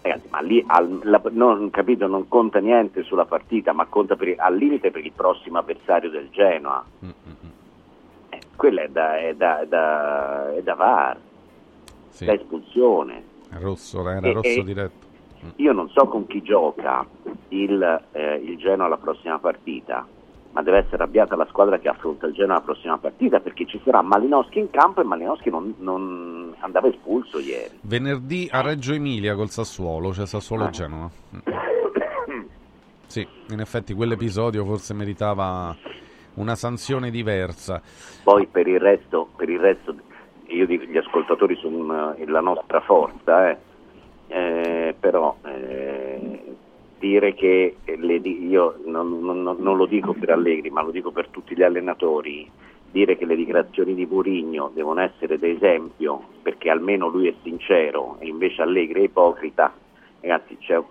Ragazzi, 0.01 0.27
ma 0.29 0.39
lì 0.39 0.63
al, 0.65 0.99
la, 1.03 1.21
non, 1.31 1.69
capito, 1.69 2.07
non 2.07 2.27
conta 2.27 2.59
niente 2.59 3.03
sulla 3.03 3.25
partita, 3.25 3.73
ma 3.73 3.85
conta 3.85 4.15
per, 4.15 4.33
al 4.37 4.55
limite 4.55 4.91
per 4.91 5.03
il 5.03 5.11
prossimo 5.11 5.57
avversario 5.57 6.09
del 6.09 6.29
Genoa. 6.29 6.83
Mm-hmm. 7.03 7.13
Eh, 8.29 8.39
quella 8.55 8.83
è 8.83 8.87
da, 8.87 9.17
è 9.17 9.33
da, 9.35 9.59
è 9.59 9.67
da, 9.67 10.55
è 10.55 10.61
da 10.61 10.73
VAR, 10.75 11.17
sì. 12.09 12.25
da 12.25 12.33
espulsione. 12.33 13.23
Rosso, 13.59 14.07
era 14.07 14.27
e, 14.27 14.33
rosso 14.33 14.47
e 14.47 14.63
diretto. 14.63 15.07
Mm. 15.45 15.49
Io 15.55 15.71
non 15.73 15.89
so 15.89 16.07
con 16.07 16.27
chi 16.27 16.41
gioca 16.41 17.05
il, 17.49 18.03
eh, 18.11 18.35
il 18.35 18.57
Genoa 18.57 18.85
alla 18.85 18.97
prossima 18.97 19.37
partita, 19.39 20.07
ma 20.51 20.61
deve 20.63 20.79
essere 20.79 20.95
arrabbiata 20.95 21.35
la 21.35 21.45
squadra 21.49 21.77
che 21.77 21.89
affronta 21.89 22.25
il 22.25 22.33
Genoa 22.33 22.55
la 22.55 22.61
prossima 22.61 22.97
partita 22.97 23.39
perché 23.39 23.65
ci 23.65 23.79
sarà 23.83 24.01
Malinowski 24.01 24.59
in 24.59 24.69
campo 24.71 25.01
e 25.01 25.03
Malinowski 25.03 25.49
non, 25.49 25.75
non 25.77 26.55
andava 26.59 26.87
espulso 26.87 27.39
ieri. 27.39 27.79
Venerdì 27.81 28.47
a 28.51 28.61
Reggio 28.61 28.93
Emilia 28.93 29.35
col 29.35 29.49
Sassuolo, 29.49 30.13
cioè 30.13 30.25
Sassuolo-Genoa. 30.25 31.09
Ah. 31.33 31.67
Sì, 33.09 33.27
in 33.49 33.59
effetti 33.59 33.95
quell'episodio 33.95 34.63
forse 34.65 34.93
meritava 34.93 35.75
una 36.35 36.53
sanzione 36.53 37.09
diversa. 37.09 37.81
Poi 38.21 38.45
per 38.45 38.67
il 38.67 38.79
resto, 38.79 39.29
per 39.35 39.49
il 39.49 39.59
resto 39.59 39.95
io 40.45 40.65
dico 40.67 40.83
gli 40.83 40.97
ascoltatori 40.97 41.55
sono 41.55 42.13
la 42.15 42.39
nostra 42.41 42.81
forza, 42.81 43.49
eh. 43.49 43.57
Eh, 44.27 44.95
però 44.99 45.35
eh, 45.43 46.48
dire 46.99 47.33
che 47.33 47.77
le, 47.85 48.15
io 48.15 48.79
non, 48.85 49.19
non, 49.21 49.41
non, 49.41 49.77
lo 49.77 49.85
dico 49.85 50.13
per 50.13 50.29
Allegri, 50.29 50.69
ma 50.69 50.81
lo 50.81 50.91
dico 50.91 51.11
per 51.11 51.29
tutti 51.29 51.55
gli 51.55 51.63
allenatori, 51.63 52.49
dire 52.91 53.17
che 53.17 53.25
le 53.25 53.35
dichiarazioni 53.35 53.95
di 53.95 54.05
Murigno 54.05 54.71
devono 54.73 55.01
essere 55.01 55.39
d'esempio 55.39 56.21
perché 56.41 56.69
almeno 56.69 57.07
lui 57.07 57.27
è 57.27 57.33
sincero 57.41 58.17
e 58.19 58.27
invece 58.27 58.61
Allegri 58.61 59.01
è 59.01 59.03
ipocrita, 59.05 59.73
ragazzi 60.19 60.57
c'è 60.57 60.81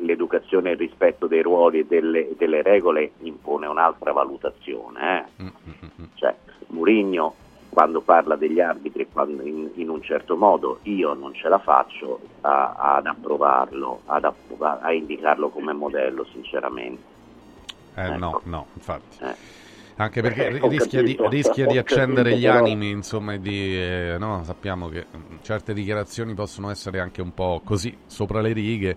l'educazione 0.00 0.70
e 0.70 0.72
il 0.72 0.78
rispetto 0.78 1.26
dei 1.26 1.42
ruoli 1.42 1.80
e 1.80 1.86
delle, 1.86 2.30
delle 2.36 2.62
regole 2.62 3.12
impone 3.20 3.66
un'altra 3.66 4.12
valutazione. 4.12 5.00
Eh? 5.38 5.42
Mm, 5.42 5.46
mm, 5.46 5.88
mm, 6.02 6.04
cioè, 6.14 6.34
Murigno 6.68 7.34
quando 7.76 8.00
parla 8.00 8.36
degli 8.36 8.58
arbitri 8.58 9.06
in, 9.26 9.68
in, 9.74 9.90
un 9.90 10.00
certo 10.00 10.34
modo, 10.34 10.78
io 10.84 11.12
non 11.12 11.34
ce 11.34 11.46
la 11.46 11.58
faccio 11.58 12.20
a, 12.40 12.72
ad 12.74 13.04
approvarlo, 13.04 14.00
ad 14.06 14.24
approv- 14.24 14.82
a 14.82 14.92
indicarlo 14.94 15.50
come 15.50 15.74
modello, 15.74 16.24
sinceramente. 16.32 17.02
Eh, 17.94 18.06
ecco. 18.06 18.16
No, 18.16 18.40
no, 18.44 18.66
infatti. 18.72 19.18
Eh. 19.22 19.34
Anche 19.96 20.22
perché 20.22 20.46
eh, 20.46 20.68
rischia, 20.68 21.02
di, 21.02 21.18
rischia 21.28 21.66
di, 21.66 21.76
accendere 21.76 22.30
capito, 22.30 22.38
gli 22.38 22.46
animi, 22.46 22.88
insomma, 22.88 23.36
di, 23.36 23.78
eh, 23.78 24.16
no, 24.18 24.42
sappiamo 24.42 24.88
che 24.88 25.04
certe 25.42 25.74
dichiarazioni 25.74 26.32
possono 26.32 26.70
essere 26.70 26.98
anche 26.98 27.20
un 27.20 27.34
po' 27.34 27.60
così, 27.62 27.94
sopra 28.06 28.40
le 28.40 28.54
righe 28.54 28.96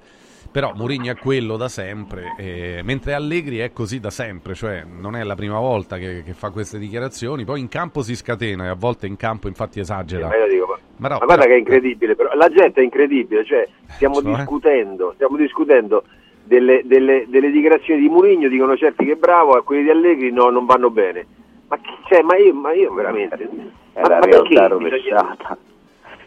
però 0.52 0.74
Mourinho 0.76 1.12
è 1.12 1.16
quello 1.16 1.58
da 1.58 1.68
sempre, 1.68 2.34
eh, 2.38 2.82
mentre 2.84 3.14
Allegri 3.14 3.60
è 3.60 3.72
così 3.72 4.00
da 4.00 4.10
sempre, 4.10 4.56
cioè 4.56 4.84
non 4.84 5.16
è 5.16 5.24
la 5.24 5.36
prima 5.36 5.60
volta 5.60 5.98
che, 5.98 6.24
che, 6.26 6.34
fa 6.34 6.50
queste 6.50 6.80
dichiarazioni, 6.80 7.46
poi 7.46 7.60
in 7.60 7.68
campo 7.68 8.02
si 8.02 8.16
scatena 8.16 8.66
e 8.66 8.68
a 8.70 8.76
volte 8.76 9.06
in 9.06 9.16
campo 9.16 9.48
infatti 9.48 9.80
esagera. 9.80 10.30
Sì, 10.30 10.54
dico, 10.54 10.66
ma, 10.68 10.78
ma, 10.98 11.08
no, 11.10 11.18
ma 11.20 11.26
guarda 11.26 11.44
però, 11.44 11.48
che 11.48 11.56
è 11.56 11.60
incredibile, 11.60 12.16
però. 12.16 12.34
la 12.34 12.50
gente 12.50 12.82
è 12.82 12.84
incredibile, 12.84 13.46
cioè 13.46 13.68
stiamo 13.90 14.22
cioè? 14.22 14.36
discutendo, 14.36 15.12
stiamo 15.14 15.38
discutendo 15.38 16.04
delle, 16.44 16.82
delle, 16.84 17.26
delle 17.28 17.52
dichiarazioni 17.52 18.02
di 18.02 18.10
Mourinho, 18.10 18.48
dicono 18.48 18.76
certi 18.76 19.06
che 19.06 19.12
è 19.12 19.18
bravo, 19.18 19.56
e 19.58 19.64
quelli 19.64 19.84
di 19.84 19.92
Allegri 19.92 20.32
no, 20.32 20.50
non 20.50 20.66
vanno 20.66 20.90
bene. 20.90 21.26
Ma, 21.68 21.78
cioè, 22.08 22.24
ma, 22.24 22.36
io, 22.38 22.54
ma 22.56 22.74
io 22.74 22.92
veramente... 22.92 23.48
È 23.94 24.02
ma, 24.02 24.08
la 24.08 24.20
realtà 24.20 24.68
rovesciata. 24.68 25.58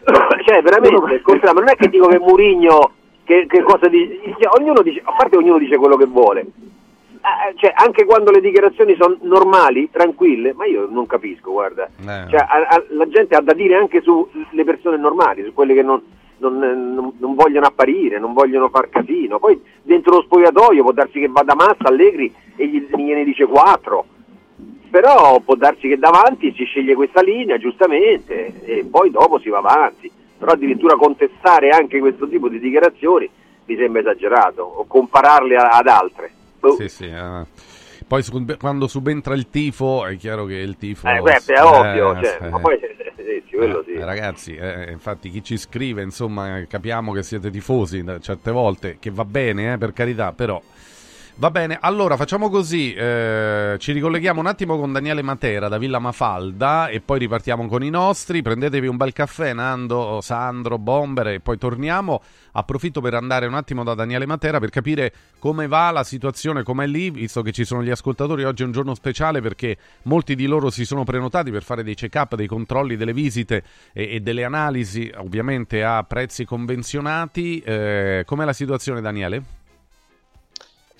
cioè 0.45 0.61
veramente, 0.61 1.21
ma 1.43 1.51
non 1.51 1.69
è 1.69 1.75
che 1.75 1.89
dico 1.89 2.07
che 2.07 2.19
Mourinho 2.19 2.91
che, 3.23 3.45
che 3.47 3.61
cosa 3.63 3.87
dice, 3.87 4.19
ognuno 4.57 4.81
dice, 4.81 5.01
a 5.03 5.13
parte 5.13 5.37
ognuno 5.37 5.57
dice 5.57 5.77
quello 5.77 5.95
che 5.95 6.05
vuole, 6.05 6.41
eh, 6.41 7.55
cioè, 7.55 7.71
anche 7.75 8.03
quando 8.03 8.31
le 8.31 8.41
dichiarazioni 8.41 8.95
sono 8.99 9.17
normali, 9.21 9.89
tranquille, 9.89 10.53
ma 10.53 10.65
io 10.65 10.87
non 10.89 11.05
capisco, 11.05 11.51
guarda, 11.51 11.85
eh. 11.85 12.29
cioè, 12.29 12.39
a, 12.39 12.67
a, 12.67 12.83
la 12.89 13.07
gente 13.07 13.35
ha 13.35 13.41
da 13.41 13.53
dire 13.53 13.75
anche 13.75 14.01
sulle 14.01 14.63
persone 14.65 14.97
normali, 14.97 15.43
su 15.43 15.53
quelle 15.53 15.73
che 15.73 15.83
non, 15.83 16.01
non, 16.39 16.57
non, 16.57 17.13
non, 17.17 17.35
vogliono 17.35 17.67
apparire, 17.67 18.19
non 18.19 18.33
vogliono 18.33 18.67
far 18.67 18.89
casino, 18.89 19.39
poi 19.39 19.61
dentro 19.81 20.15
lo 20.15 20.21
spogliatoio 20.23 20.83
può 20.83 20.91
darsi 20.91 21.21
che 21.21 21.29
vada 21.29 21.55
Massa, 21.55 21.87
Allegri 21.87 22.33
e 22.57 22.67
gli, 22.67 22.87
gliene 22.93 23.23
dice 23.23 23.45
quattro, 23.45 24.05
però 24.89 25.39
può 25.39 25.55
darsi 25.55 25.87
che 25.87 25.97
davanti 25.97 26.53
si 26.53 26.65
sceglie 26.65 26.93
questa 26.93 27.21
linea, 27.21 27.57
giustamente, 27.57 28.65
e 28.65 28.83
poi 28.83 29.09
dopo 29.11 29.39
si 29.39 29.47
va 29.47 29.59
avanti 29.59 30.11
però 30.43 30.55
addirittura 30.55 30.97
contestare 30.97 31.69
anche 31.69 31.99
questo 31.99 32.27
tipo 32.27 32.49
di 32.49 32.59
dichiarazioni 32.59 33.29
mi 33.65 33.77
sembra 33.77 34.01
esagerato, 34.01 34.61
o 34.61 34.85
compararle 34.85 35.55
a, 35.55 35.69
ad 35.69 35.87
altre. 35.87 36.31
Oh. 36.59 36.75
Sì, 36.75 36.89
sì, 36.89 37.05
uh, 37.05 37.45
poi 38.05 38.21
su, 38.23 38.45
quando 38.59 38.87
subentra 38.87 39.35
il 39.35 39.49
tifo 39.49 40.05
è 40.05 40.17
chiaro 40.17 40.43
che 40.43 40.55
il 40.55 40.75
tifo... 40.75 41.07
Eh, 41.07 41.21
beh, 41.21 41.41
è 41.45 41.63
ovvio, 41.63 42.21
cioè, 42.21 42.39
eh, 42.41 42.49
ma 42.49 42.59
poi 42.59 42.77
sì, 43.15 43.43
sì. 43.47 43.55
Eh, 43.55 44.03
ragazzi, 44.03 44.55
eh, 44.55 44.91
infatti 44.91 45.29
chi 45.29 45.41
ci 45.41 45.55
scrive, 45.55 46.01
insomma, 46.01 46.61
capiamo 46.67 47.13
che 47.13 47.23
siete 47.23 47.49
tifosi 47.49 48.03
certe 48.19 48.51
volte, 48.51 48.97
che 48.99 49.11
va 49.11 49.23
bene, 49.23 49.77
per 49.77 49.93
carità, 49.93 50.33
però 50.33 50.61
Va 51.35 51.49
bene, 51.49 51.79
allora 51.81 52.15
facciamo 52.15 52.47
così, 52.47 52.93
eh, 52.93 53.75
ci 53.79 53.91
ricolleghiamo 53.91 54.39
un 54.39 54.45
attimo 54.45 54.77
con 54.77 54.91
Daniele 54.91 55.23
Matera 55.23 55.67
da 55.67 55.79
Villa 55.79 55.97
Mafalda 55.97 56.89
e 56.89 57.01
poi 57.01 57.17
ripartiamo 57.17 57.67
con 57.67 57.83
i 57.83 57.89
nostri, 57.89 58.43
prendetevi 58.43 58.85
un 58.85 58.97
bel 58.97 59.13
caffè 59.13 59.51
Nando, 59.51 60.21
Sandro, 60.21 60.77
Bomber 60.77 61.29
e 61.29 61.39
poi 61.39 61.57
torniamo. 61.57 62.21
Approfitto 62.51 63.01
per 63.01 63.15
andare 63.15 63.47
un 63.47 63.55
attimo 63.55 63.83
da 63.83 63.95
Daniele 63.95 64.27
Matera 64.27 64.59
per 64.59 64.69
capire 64.69 65.11
come 65.39 65.65
va 65.67 65.89
la 65.89 66.03
situazione, 66.03 66.61
com'è 66.61 66.85
lì, 66.85 67.09
visto 67.09 67.41
che 67.41 67.51
ci 67.51 67.65
sono 67.65 67.81
gli 67.81 67.89
ascoltatori, 67.89 68.43
oggi 68.43 68.61
è 68.61 68.65
un 68.67 68.71
giorno 68.71 68.93
speciale 68.93 69.41
perché 69.41 69.75
molti 70.03 70.35
di 70.35 70.45
loro 70.45 70.69
si 70.69 70.85
sono 70.85 71.03
prenotati 71.03 71.49
per 71.49 71.63
fare 71.63 71.83
dei 71.83 71.95
check-up, 71.95 72.35
dei 72.35 72.47
controlli, 72.47 72.95
delle 72.95 73.11
visite 73.11 73.63
e, 73.91 74.15
e 74.15 74.19
delle 74.19 74.43
analisi 74.43 75.11
ovviamente 75.17 75.83
a 75.83 76.03
prezzi 76.03 76.45
convenzionati. 76.45 77.59
Eh, 77.59 78.21
com'è 78.23 78.45
la 78.45 78.53
situazione 78.53 79.01
Daniele? 79.01 79.62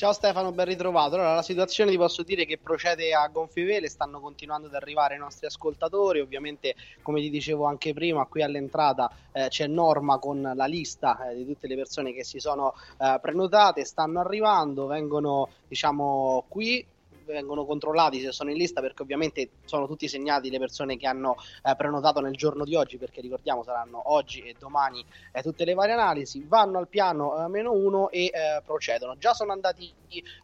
Ciao 0.04 0.12
Stefano, 0.12 0.52
ben 0.52 0.66
ritrovato. 0.66 1.16
Allora, 1.16 1.34
la 1.34 1.42
situazione 1.42 1.90
ti 1.90 1.96
posso 1.96 2.24
dire 2.24 2.44
che 2.44 2.58
procede 2.58 3.14
a 3.14 3.26
gonfie 3.30 3.64
vele, 3.64 3.88
stanno 3.88 4.20
continuando 4.20 4.68
ad 4.68 4.74
arrivare 4.74 5.16
i 5.16 5.18
nostri 5.18 5.46
ascoltatori. 5.46 6.20
Ovviamente, 6.20 6.76
come 7.02 7.22
ti 7.22 7.30
dicevo 7.30 7.64
anche 7.64 7.94
prima, 7.94 8.26
qui 8.26 8.42
all'entrata 8.42 9.10
eh, 9.32 9.48
c'è 9.48 9.66
Norma 9.68 10.18
con 10.18 10.42
la 10.42 10.66
lista 10.66 11.30
eh, 11.30 11.36
di 11.36 11.46
tutte 11.46 11.68
le 11.68 11.76
persone 11.78 12.12
che 12.12 12.26
si 12.26 12.40
sono 12.40 12.74
eh, 12.98 13.18
prenotate, 13.22 13.86
stanno 13.86 14.20
arrivando, 14.20 14.88
vengono 14.88 15.48
diciamo 15.70 16.44
qui 16.50 16.86
vengono 17.26 17.66
controllati 17.66 18.20
se 18.20 18.32
sono 18.32 18.52
in 18.52 18.58
lista 18.58 18.82
perché 18.82 19.02
ovviamente 19.02 19.50
sono 19.66 19.88
tutti 19.88 20.08
segnati 20.08 20.50
le 20.50 20.60
persone 20.60 20.98
che 20.98 21.08
hanno 21.08 21.36
eh, 21.64 21.76
prenotato 21.76 22.20
nel 22.20 22.34
giorno 22.36 22.64
di 22.64 22.76
oggi 22.76 22.98
perché 22.98 23.22
ricordiamo 23.22 23.64
saranno 23.64 24.12
oggi 24.14 24.42
e 24.42 24.56
domani 24.58 25.04
eh, 25.32 25.42
tutte 25.42 25.66
le 25.66 25.74
varie 25.74 25.94
analisi, 25.94 26.44
vanno 26.48 26.78
al 26.78 26.88
piano 26.88 27.44
eh, 27.44 27.48
meno 27.48 27.72
uno 27.72 28.10
e 28.10 28.26
eh, 28.26 28.62
procedono. 28.66 29.18
Già 29.18 29.34
sono 29.34 29.52
andati 29.52 29.92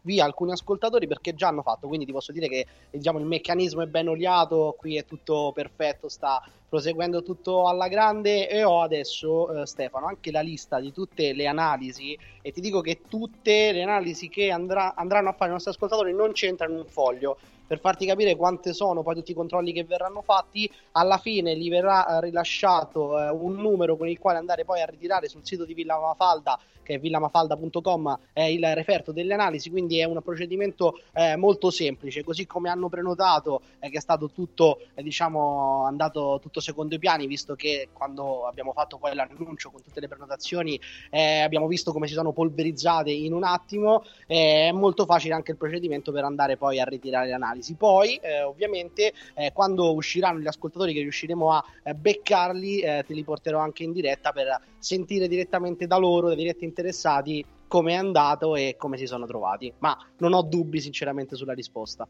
via 0.02 0.24
alcuni 0.24 0.52
ascoltatori 0.52 1.06
perché 1.06 1.34
già 1.34 1.48
hanno 1.48 1.62
fatto, 1.62 1.86
quindi 1.86 2.06
ti 2.06 2.12
posso 2.12 2.32
dire 2.32 2.48
che 2.48 2.66
diciamo, 2.90 3.18
il 3.18 3.26
meccanismo 3.26 3.82
è 3.82 3.86
ben 3.86 4.08
oliato, 4.08 4.74
qui 4.78 4.96
è 4.96 5.04
tutto 5.04 5.52
perfetto, 5.54 6.08
sta 6.08 6.42
proseguendo 6.70 7.24
tutto 7.24 7.66
alla 7.66 7.88
grande 7.88 8.48
e 8.48 8.62
ho 8.62 8.80
adesso 8.80 9.62
eh, 9.62 9.66
Stefano 9.66 10.06
anche 10.06 10.30
la 10.30 10.40
lista 10.40 10.78
di 10.78 10.92
tutte 10.92 11.32
le 11.32 11.48
analisi 11.48 12.16
e 12.42 12.52
ti 12.52 12.60
dico 12.60 12.80
che 12.80 13.02
tutte 13.08 13.72
le 13.72 13.82
analisi 13.82 14.28
che 14.28 14.50
andrà, 14.50 14.94
andranno 14.94 15.28
a 15.28 15.32
fare 15.32 15.50
i 15.50 15.52
nostri 15.52 15.70
ascoltatori 15.72 16.12
non 16.14 16.32
c'entrano 16.32 16.72
in 16.72 16.78
un 16.80 16.86
foglio 16.86 17.38
per 17.70 17.78
farti 17.78 18.04
capire 18.04 18.34
quante 18.34 18.72
sono 18.72 19.04
poi 19.04 19.14
tutti 19.14 19.30
i 19.30 19.34
controlli 19.34 19.72
che 19.72 19.84
verranno 19.84 20.22
fatti, 20.22 20.68
alla 20.90 21.18
fine 21.18 21.56
gli 21.56 21.70
verrà 21.70 22.16
eh, 22.16 22.20
rilasciato 22.20 23.16
eh, 23.16 23.28
un 23.28 23.54
numero 23.54 23.96
con 23.96 24.08
il 24.08 24.18
quale 24.18 24.38
andare 24.38 24.64
poi 24.64 24.80
a 24.80 24.86
ritirare 24.86 25.28
sul 25.28 25.46
sito 25.46 25.64
di 25.64 25.72
Villa 25.72 25.96
Mafalda, 25.96 26.58
che 26.82 26.96
è 26.96 26.98
villamafalda.com, 26.98 28.18
è 28.32 28.42
il 28.42 28.66
referto 28.74 29.12
delle 29.12 29.34
analisi, 29.34 29.70
quindi 29.70 30.00
è 30.00 30.04
un 30.04 30.20
procedimento 30.20 31.00
eh, 31.12 31.36
molto 31.36 31.70
semplice, 31.70 32.24
così 32.24 32.44
come 32.44 32.70
hanno 32.70 32.88
prenotato, 32.88 33.62
eh, 33.78 33.88
che 33.88 33.98
è 33.98 34.00
stato 34.00 34.30
tutto, 34.30 34.80
eh, 34.94 35.02
diciamo, 35.04 35.84
andato 35.84 36.40
tutto 36.42 36.58
secondo 36.58 36.96
i 36.96 36.98
piani, 36.98 37.28
visto 37.28 37.54
che 37.54 37.90
quando 37.92 38.46
abbiamo 38.46 38.72
fatto 38.72 38.98
poi 38.98 39.14
l'annuncio 39.14 39.70
con 39.70 39.80
tutte 39.80 40.00
le 40.00 40.08
prenotazioni 40.08 40.80
eh, 41.10 41.38
abbiamo 41.38 41.68
visto 41.68 41.92
come 41.92 42.08
si 42.08 42.14
sono 42.14 42.32
polverizzate 42.32 43.12
in 43.12 43.32
un 43.32 43.44
attimo, 43.44 44.02
è 44.26 44.72
molto 44.72 45.04
facile 45.04 45.34
anche 45.34 45.52
il 45.52 45.56
procedimento 45.56 46.10
per 46.10 46.24
andare 46.24 46.56
poi 46.56 46.80
a 46.80 46.84
ritirare 46.84 47.28
le 47.28 47.34
analisi 47.34 47.59
analisi. 47.60 47.74
Poi, 47.74 48.16
eh, 48.16 48.42
ovviamente, 48.42 49.12
eh, 49.34 49.52
quando 49.52 49.94
usciranno 49.94 50.40
gli 50.40 50.46
ascoltatori 50.46 50.92
che 50.92 51.00
riusciremo 51.00 51.52
a 51.52 51.64
eh, 51.84 51.94
beccarli, 51.94 52.80
eh, 52.80 53.04
te 53.06 53.14
li 53.14 53.22
porterò 53.22 53.60
anche 53.60 53.84
in 53.84 53.92
diretta 53.92 54.32
per 54.32 54.60
sentire 54.78 55.28
direttamente 55.28 55.86
da 55.86 55.98
loro, 55.98 56.28
dai 56.28 56.36
diretti 56.36 56.64
interessati, 56.64 57.44
come 57.68 57.92
è 57.92 57.96
andato 57.96 58.56
e 58.56 58.74
come 58.76 58.96
si 58.96 59.06
sono 59.06 59.26
trovati. 59.26 59.72
Ma 59.78 59.96
non 60.18 60.32
ho 60.32 60.42
dubbi, 60.42 60.80
sinceramente, 60.80 61.36
sulla 61.36 61.52
risposta. 61.52 62.08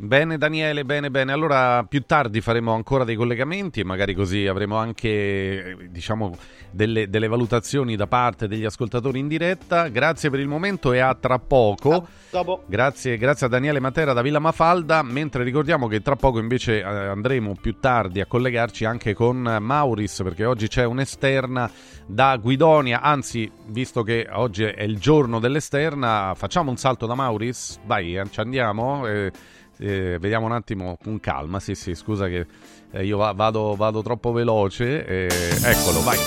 Bene 0.00 0.38
Daniele, 0.38 0.84
bene 0.84 1.10
bene. 1.10 1.32
Allora 1.32 1.82
più 1.82 2.04
tardi 2.06 2.40
faremo 2.40 2.72
ancora 2.72 3.02
dei 3.02 3.16
collegamenti 3.16 3.80
e 3.80 3.84
magari 3.84 4.14
così 4.14 4.46
avremo 4.46 4.76
anche 4.76 5.88
diciamo, 5.90 6.36
delle, 6.70 7.08
delle, 7.08 7.26
valutazioni 7.26 7.96
da 7.96 8.06
parte 8.06 8.46
degli 8.46 8.64
ascoltatori 8.64 9.18
in 9.18 9.26
diretta. 9.26 9.88
Grazie 9.88 10.30
per 10.30 10.38
il 10.38 10.46
momento 10.46 10.92
e 10.92 11.00
a 11.00 11.16
tra 11.16 11.40
poco. 11.40 12.06
A 12.30 12.58
grazie, 12.64 13.16
grazie, 13.16 13.46
a 13.46 13.48
Daniele 13.48 13.80
Matera 13.80 14.12
da 14.12 14.22
Villa 14.22 14.38
Mafalda, 14.38 15.02
mentre 15.02 15.42
ricordiamo 15.42 15.88
che 15.88 16.00
tra 16.00 16.14
poco 16.14 16.38
invece 16.38 16.78
eh, 16.78 16.84
andremo 16.84 17.56
più 17.60 17.80
tardi 17.80 18.20
a 18.20 18.26
collegarci 18.26 18.84
anche 18.84 19.14
con 19.14 19.56
Mauris 19.60 20.20
perché 20.22 20.44
oggi 20.44 20.68
c'è 20.68 20.84
un'esterna 20.84 21.68
da 22.06 22.36
Guidonia, 22.36 23.00
anzi 23.00 23.50
visto 23.66 24.04
che 24.04 24.28
oggi 24.30 24.62
è 24.62 24.82
il 24.84 24.98
giorno 25.00 25.40
dell'esterna 25.40 26.34
facciamo 26.36 26.70
un 26.70 26.76
salto 26.76 27.06
da 27.06 27.16
Mauris? 27.16 27.80
Vai, 27.84 28.16
eh, 28.16 28.30
ci 28.30 28.38
andiamo. 28.38 29.04
Eh, 29.04 29.32
eh, 29.78 30.18
vediamo 30.20 30.46
un 30.46 30.52
attimo 30.52 30.98
con 31.02 31.20
calma. 31.20 31.60
Sì, 31.60 31.74
sì, 31.74 31.94
scusa 31.94 32.26
che 32.28 32.46
eh, 32.90 33.04
io 33.04 33.16
vado, 33.16 33.74
vado, 33.76 34.02
troppo 34.02 34.32
veloce. 34.32 35.04
Eh, 35.04 35.28
eccolo, 35.62 36.02
vai. 36.02 36.18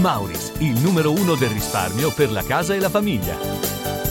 Mauris, 0.00 0.54
il 0.58 0.78
numero 0.80 1.12
uno 1.12 1.34
del 1.34 1.48
risparmio 1.50 2.12
per 2.12 2.30
la 2.30 2.42
casa 2.42 2.74
e 2.74 2.80
la 2.80 2.90
famiglia. 2.90 3.56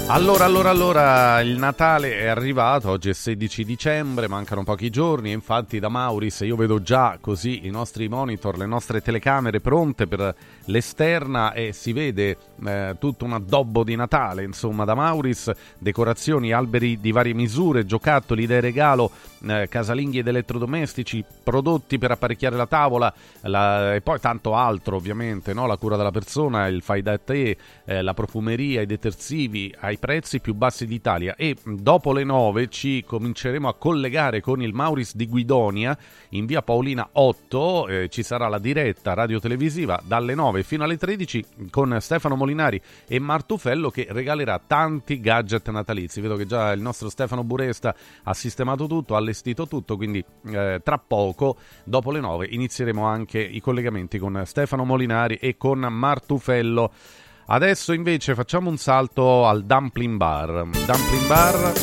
Allora, 0.07 0.45
allora, 0.45 0.69
allora, 0.69 1.41
il 1.41 1.57
Natale 1.57 2.19
è 2.19 2.27
arrivato, 2.27 2.91
oggi 2.91 3.09
è 3.09 3.13
16 3.13 3.65
dicembre, 3.65 4.27
mancano 4.27 4.63
pochi 4.63 4.91
giorni 4.91 5.31
infatti 5.31 5.79
da 5.79 5.89
Mauris 5.89 6.41
io 6.41 6.55
vedo 6.55 6.79
già 6.79 7.17
così 7.19 7.65
i 7.65 7.71
nostri 7.71 8.07
monitor, 8.07 8.55
le 8.55 8.67
nostre 8.67 9.01
telecamere 9.01 9.61
pronte 9.61 10.05
per 10.05 10.35
l'esterna 10.65 11.53
e 11.53 11.73
si 11.73 11.93
vede 11.93 12.37
eh, 12.63 12.95
tutto 12.99 13.25
un 13.25 13.33
addobbo 13.33 13.83
di 13.83 13.95
Natale, 13.95 14.43
insomma 14.43 14.85
da 14.85 14.93
Mauris, 14.93 15.51
decorazioni, 15.79 16.51
alberi 16.51 16.99
di 16.99 17.11
varie 17.11 17.33
misure, 17.33 17.85
giocattoli 17.85 18.45
da 18.45 18.59
regalo, 18.59 19.09
eh, 19.43 19.67
casalinghi 19.67 20.19
ed 20.19 20.27
elettrodomestici, 20.27 21.23
prodotti 21.43 21.97
per 21.97 22.11
apparecchiare 22.11 22.55
la 22.55 22.67
tavola 22.67 23.13
la, 23.41 23.95
e 23.95 24.01
poi 24.01 24.19
tanto 24.19 24.55
altro 24.55 24.97
ovviamente, 24.97 25.53
no? 25.53 25.65
la 25.65 25.77
cura 25.77 25.97
della 25.97 26.11
persona, 26.11 26.67
il 26.67 26.83
fai 26.83 27.01
da 27.01 27.17
te, 27.17 27.57
eh, 27.85 28.01
la 28.03 28.13
profumeria, 28.13 28.81
i 28.81 28.85
detersivi, 28.85 29.73
ai 29.79 29.95
ai 29.95 29.97
prezzi 29.97 30.39
più 30.39 30.53
bassi 30.53 30.85
d'Italia 30.85 31.35
e 31.35 31.55
dopo 31.63 32.11
le 32.13 32.23
9 32.23 32.67
ci 32.69 33.03
cominceremo 33.05 33.67
a 33.67 33.73
collegare 33.73 34.41
con 34.41 34.61
il 34.61 34.73
Mauris 34.73 35.15
di 35.15 35.27
Guidonia 35.27 35.97
in 36.29 36.45
via 36.45 36.61
Paolina 36.61 37.07
8, 37.13 37.87
eh, 37.87 38.09
ci 38.09 38.23
sarà 38.23 38.47
la 38.47 38.59
diretta 38.59 39.13
radio-televisiva 39.13 40.01
dalle 40.05 40.35
9 40.35 40.54
fino 40.63 40.83
alle 40.83 40.97
13 40.97 41.45
con 41.69 41.97
Stefano 41.99 42.35
Molinari 42.35 42.81
e 43.07 43.19
Martufello 43.19 43.89
che 43.89 44.07
regalerà 44.09 44.61
tanti 44.65 45.19
gadget 45.19 45.69
natalizi. 45.69 46.21
Vedo 46.21 46.35
che 46.35 46.45
già 46.45 46.71
il 46.71 46.81
nostro 46.81 47.09
Stefano 47.09 47.43
Buresta 47.43 47.95
ha 48.23 48.33
sistemato 48.33 48.87
tutto, 48.87 49.15
ha 49.15 49.17
allestito 49.17 49.67
tutto, 49.67 49.95
quindi 49.95 50.23
eh, 50.47 50.81
tra 50.83 50.97
poco, 50.97 51.57
dopo 51.83 52.11
le 52.11 52.19
9, 52.19 52.47
inizieremo 52.49 53.05
anche 53.05 53.39
i 53.39 53.59
collegamenti 53.59 54.17
con 54.17 54.41
Stefano 54.45 54.85
Molinari 54.85 55.35
e 55.35 55.57
con 55.57 55.79
Martufello. 55.79 56.91
Adesso 57.47 57.93
invece 57.93 58.33
facciamo 58.33 58.69
un 58.69 58.77
salto 58.77 59.45
al 59.45 59.63
Dumpling 59.65 60.17
Bar. 60.17 60.67
Dumpling 60.85 61.27
Bar. 61.27 61.73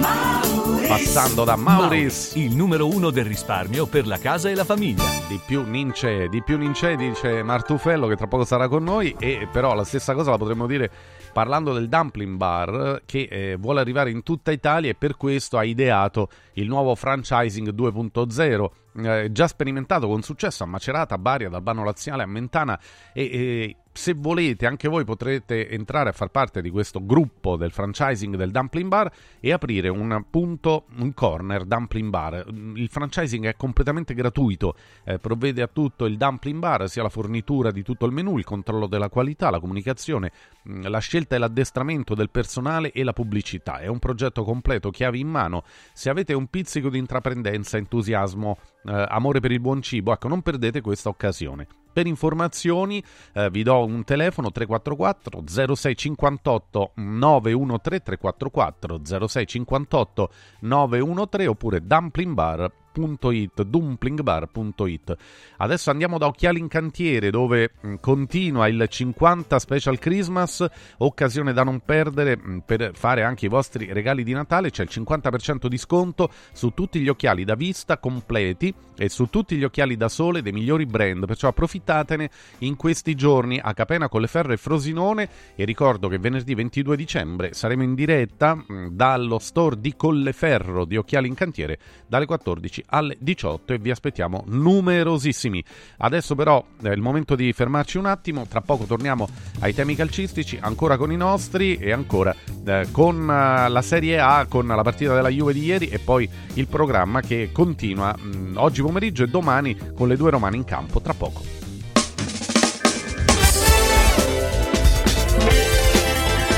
Mauris. 0.00 0.37
Passando 0.86 1.44
da 1.44 1.56
Mauris. 1.56 2.34
il 2.36 2.54
numero 2.54 2.88
uno 2.88 3.10
del 3.10 3.24
risparmio 3.24 3.86
per 3.86 4.06
la 4.06 4.18
casa 4.18 4.50
e 4.50 4.54
la 4.54 4.64
famiglia. 4.64 5.02
Di 5.26 5.40
più 5.44 5.62
Nince, 5.62 6.28
di 6.28 6.42
più 6.42 6.58
Nince 6.58 6.96
dice 6.96 7.42
Martufello 7.42 8.06
che 8.06 8.16
tra 8.16 8.26
poco 8.26 8.44
sarà 8.44 8.68
con 8.68 8.84
noi 8.84 9.14
e 9.18 9.48
però 9.50 9.74
la 9.74 9.84
stessa 9.84 10.14
cosa 10.14 10.30
la 10.30 10.36
potremmo 10.36 10.66
dire 10.66 10.90
parlando 11.32 11.72
del 11.72 11.88
Dumpling 11.88 12.36
Bar 12.36 13.02
che 13.06 13.28
eh, 13.30 13.56
vuole 13.56 13.80
arrivare 13.80 14.10
in 14.10 14.22
tutta 14.22 14.50
Italia 14.50 14.90
e 14.90 14.94
per 14.94 15.16
questo 15.16 15.56
ha 15.56 15.64
ideato 15.64 16.28
il 16.54 16.66
nuovo 16.66 16.94
franchising 16.94 17.72
2.0 17.72 18.68
eh, 19.04 19.32
già 19.32 19.46
sperimentato 19.46 20.06
con 20.08 20.22
successo 20.22 20.64
a 20.64 20.66
Macerata, 20.66 21.14
a 21.14 21.18
Bari, 21.18 21.44
ad 21.44 21.54
Albano 21.54 21.84
Laziale, 21.84 22.24
a 22.24 22.26
Mentana 22.26 22.78
e, 23.12 23.22
e 23.22 23.76
se 23.98 24.14
volete 24.14 24.64
anche 24.64 24.86
voi 24.86 25.02
potrete 25.02 25.68
entrare 25.68 26.10
a 26.10 26.12
far 26.12 26.28
parte 26.28 26.62
di 26.62 26.70
questo 26.70 27.04
gruppo 27.04 27.56
del 27.56 27.72
franchising 27.72 28.36
del 28.36 28.52
Dumpling 28.52 28.86
Bar 28.86 29.12
e 29.40 29.52
aprire 29.52 29.88
un 29.88 30.24
punto, 30.30 30.84
un 30.98 31.12
corner 31.12 31.64
Dumpling 31.64 32.08
Bar. 32.08 32.44
Il 32.76 32.88
franchising 32.88 33.46
è 33.46 33.56
completamente 33.56 34.14
gratuito, 34.14 34.76
eh, 35.02 35.18
provvede 35.18 35.62
a 35.62 35.66
tutto 35.66 36.04
il 36.04 36.16
Dumpling 36.16 36.60
Bar, 36.60 36.88
sia 36.88 37.02
la 37.02 37.08
fornitura 37.08 37.72
di 37.72 37.82
tutto 37.82 38.06
il 38.06 38.12
menù, 38.12 38.38
il 38.38 38.44
controllo 38.44 38.86
della 38.86 39.08
qualità, 39.08 39.50
la 39.50 39.58
comunicazione, 39.58 40.30
mm, 40.68 40.86
la 40.86 41.00
scelta 41.00 41.34
e 41.34 41.40
l'addestramento 41.40 42.14
del 42.14 42.30
personale 42.30 42.92
e 42.92 43.02
la 43.02 43.12
pubblicità. 43.12 43.78
È 43.78 43.88
un 43.88 43.98
progetto 43.98 44.44
completo, 44.44 44.90
chiavi 44.90 45.18
in 45.18 45.28
mano. 45.28 45.64
Se 45.92 46.08
avete 46.08 46.34
un 46.34 46.46
pizzico 46.46 46.88
di 46.88 46.98
intraprendenza, 46.98 47.76
entusiasmo, 47.76 48.58
eh, 48.84 49.06
amore 49.08 49.40
per 49.40 49.50
il 49.50 49.58
buon 49.58 49.82
cibo, 49.82 50.12
ecco, 50.12 50.28
non 50.28 50.40
perdete 50.40 50.80
questa 50.80 51.08
occasione. 51.08 51.66
Per 51.98 52.06
informazioni 52.06 53.02
eh, 53.32 53.50
vi 53.50 53.64
do 53.64 53.84
un 53.84 54.04
telefono 54.04 54.52
344 54.52 55.42
0658 55.44 56.92
913 56.94 58.02
344 58.04 59.00
0658 59.02 60.30
913 60.60 61.50
oppure 61.50 61.84
Dumpling 61.84 62.34
Bar 62.34 62.70
dumplingbar.it, 62.92 63.62
dumplingbar.it. 63.62 65.16
Adesso 65.58 65.90
andiamo 65.90 66.18
da 66.18 66.26
Occhiali 66.26 66.58
in 66.58 66.68
Cantiere 66.68 67.30
dove 67.30 67.72
mm, 67.86 67.94
continua 68.00 68.68
il 68.68 68.86
50 68.88 69.58
Special 69.58 69.98
Christmas, 69.98 70.66
occasione 70.98 71.52
da 71.52 71.62
non 71.62 71.80
perdere 71.80 72.36
mm, 72.36 72.58
per 72.58 72.90
fare 72.94 73.22
anche 73.22 73.46
i 73.46 73.48
vostri 73.48 73.92
regali 73.92 74.24
di 74.24 74.32
Natale, 74.32 74.70
c'è 74.70 74.82
il 74.82 74.90
50% 74.90 75.66
di 75.66 75.78
sconto 75.78 76.30
su 76.52 76.70
tutti 76.70 77.00
gli 77.00 77.08
occhiali 77.08 77.44
da 77.44 77.54
vista 77.54 77.98
completi 77.98 78.74
e 78.96 79.08
su 79.08 79.26
tutti 79.26 79.56
gli 79.56 79.64
occhiali 79.64 79.96
da 79.96 80.08
sole 80.08 80.42
dei 80.42 80.52
migliori 80.52 80.86
brand, 80.86 81.24
perciò 81.26 81.48
approfittatene 81.48 82.30
in 82.58 82.76
questi 82.76 83.14
giorni 83.14 83.60
a 83.62 83.72
Capena 83.74 84.08
Colleferro 84.08 84.52
e 84.52 84.56
Frosinone. 84.56 85.28
E 85.54 85.64
ricordo 85.64 86.08
che 86.08 86.18
venerdì 86.18 86.54
22 86.54 86.96
dicembre 86.96 87.52
saremo 87.52 87.82
in 87.82 87.94
diretta 87.94 88.56
mm, 88.56 88.88
dallo 88.88 89.38
store 89.38 89.80
di 89.80 89.94
Colleferro 89.94 90.84
di 90.84 90.96
Occhiali 90.96 91.28
in 91.28 91.34
Cantiere 91.34 91.78
dalle 92.06 92.26
14 92.26 92.77
alle 92.86 93.16
18 93.18 93.74
e 93.74 93.78
vi 93.78 93.90
aspettiamo 93.90 94.44
numerosissimi. 94.46 95.62
Adesso 95.98 96.34
però 96.34 96.64
è 96.82 96.88
il 96.88 97.00
momento 97.00 97.34
di 97.34 97.52
fermarci 97.52 97.98
un 97.98 98.06
attimo, 98.06 98.46
tra 98.46 98.60
poco 98.60 98.84
torniamo 98.84 99.28
ai 99.60 99.74
temi 99.74 99.94
calcistici, 99.94 100.58
ancora 100.60 100.96
con 100.96 101.12
i 101.12 101.16
nostri 101.16 101.76
e 101.76 101.92
ancora 101.92 102.34
eh, 102.64 102.88
con 102.90 103.20
uh, 103.20 103.70
la 103.70 103.82
Serie 103.82 104.18
A, 104.18 104.46
con 104.46 104.66
la 104.66 104.82
partita 104.82 105.14
della 105.14 105.28
Juve 105.28 105.52
di 105.52 105.64
ieri 105.64 105.88
e 105.88 105.98
poi 105.98 106.28
il 106.54 106.66
programma 106.66 107.20
che 107.20 107.50
continua 107.52 108.14
mh, 108.16 108.36
mm, 108.36 108.56
oggi 108.56 108.82
pomeriggio 108.82 109.24
e 109.24 109.28
domani 109.28 109.76
con 109.94 110.08
le 110.08 110.16
due 110.16 110.30
romane 110.30 110.56
in 110.56 110.64
campo, 110.64 111.00
tra 111.00 111.14
poco. 111.14 111.42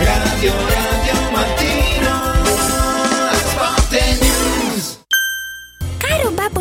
Radio 0.03 0.80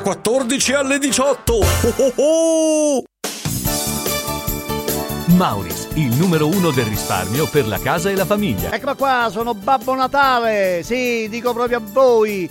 14 0.00 0.72
alle 0.72 0.98
18. 0.98 1.52
Oh, 1.52 1.64
oh, 1.96 2.12
oh! 2.16 3.02
Mauris, 5.36 5.88
il 5.94 6.14
numero 6.16 6.48
uno 6.48 6.70
del 6.70 6.84
risparmio 6.84 7.46
per 7.46 7.66
la 7.66 7.78
casa 7.78 8.10
e 8.10 8.14
la 8.14 8.24
famiglia. 8.24 8.72
Eccola 8.72 8.94
qua, 8.94 9.28
sono 9.30 9.54
Babbo 9.54 9.94
Natale. 9.94 10.82
Sì, 10.82 11.28
dico 11.28 11.52
proprio 11.52 11.78
a 11.78 11.82
voi. 11.82 12.50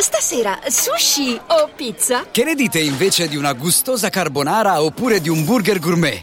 Stasera 0.00 0.58
sushi 0.66 1.38
o 1.48 1.68
pizza? 1.76 2.24
Che 2.30 2.42
ne 2.42 2.54
dite 2.54 2.78
invece 2.78 3.28
di 3.28 3.36
una 3.36 3.52
gustosa 3.52 4.08
carbonara 4.08 4.82
oppure 4.82 5.20
di 5.20 5.28
un 5.28 5.44
burger 5.44 5.78
gourmet? 5.78 6.22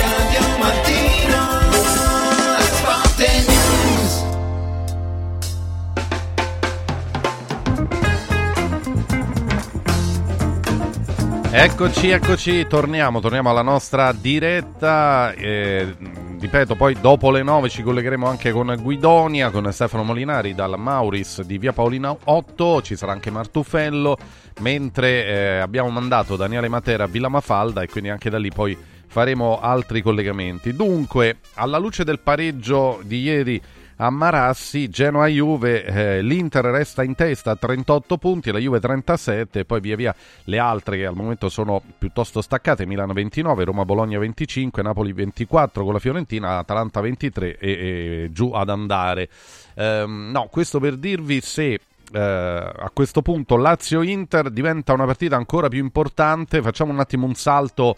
Eccoci, 11.53 12.09
eccoci, 12.09 12.65
torniamo, 12.65 13.19
torniamo 13.19 13.49
alla 13.49 13.61
nostra 13.61 14.13
diretta. 14.13 15.33
Eh, 15.33 15.95
ripeto, 16.39 16.77
poi 16.77 16.95
dopo 17.01 17.29
le 17.29 17.43
9 17.43 17.67
ci 17.67 17.83
collegheremo 17.83 18.25
anche 18.25 18.51
con 18.51 18.73
Guidonia, 18.79 19.49
con 19.49 19.69
Stefano 19.73 20.03
Molinari 20.03 20.55
dal 20.55 20.79
Mauris 20.79 21.41
di 21.41 21.57
Via 21.57 21.73
Paolina 21.73 22.15
8, 22.23 22.81
ci 22.81 22.95
sarà 22.95 23.11
anche 23.11 23.31
Martufello, 23.31 24.17
mentre 24.61 25.25
eh, 25.25 25.57
abbiamo 25.57 25.89
mandato 25.89 26.37
Daniele 26.37 26.69
Matera 26.69 27.03
a 27.03 27.07
Villa 27.07 27.27
Mafalda 27.27 27.81
e 27.81 27.87
quindi 27.87 28.09
anche 28.09 28.29
da 28.29 28.39
lì 28.39 28.49
poi 28.49 28.77
faremo 29.07 29.59
altri 29.59 30.01
collegamenti. 30.01 30.73
Dunque, 30.73 31.39
alla 31.55 31.77
luce 31.77 32.05
del 32.05 32.21
pareggio 32.21 33.01
di 33.03 33.23
ieri 33.23 33.61
a 34.01 34.09
Marassi, 34.09 34.89
Genoa-Juve, 34.89 35.85
eh, 35.85 36.21
l'Inter 36.23 36.65
resta 36.65 37.03
in 37.03 37.13
testa 37.13 37.51
a 37.51 37.55
38 37.55 38.17
punti, 38.17 38.51
la 38.51 38.57
Juve 38.57 38.79
37 38.79 39.63
poi 39.63 39.79
via 39.79 39.95
via 39.95 40.15
le 40.45 40.57
altre 40.57 40.97
che 40.97 41.05
al 41.05 41.13
momento 41.13 41.49
sono 41.49 41.79
piuttosto 41.99 42.41
staccate, 42.41 42.87
Milano 42.87 43.13
29, 43.13 43.63
Roma-Bologna 43.63 44.17
25, 44.17 44.81
Napoli 44.81 45.13
24 45.13 45.83
con 45.83 45.93
la 45.93 45.99
Fiorentina, 45.99 46.57
Atalanta 46.57 46.99
23 46.99 47.57
e, 47.59 47.69
e 47.69 48.29
giù 48.31 48.51
ad 48.53 48.69
andare. 48.69 49.29
Um, 49.75 50.31
no, 50.31 50.47
questo 50.47 50.79
per 50.79 50.97
dirvi 50.97 51.39
se 51.41 51.79
Uh, 52.11 52.17
a 52.17 52.91
questo 52.93 53.21
punto 53.21 53.55
Lazio-Inter 53.55 54.49
diventa 54.49 54.91
una 54.91 55.05
partita 55.05 55.37
ancora 55.37 55.69
più 55.69 55.79
importante. 55.79 56.61
Facciamo 56.61 56.91
un 56.91 56.99
attimo 56.99 57.25
un 57.25 57.35
salto 57.35 57.95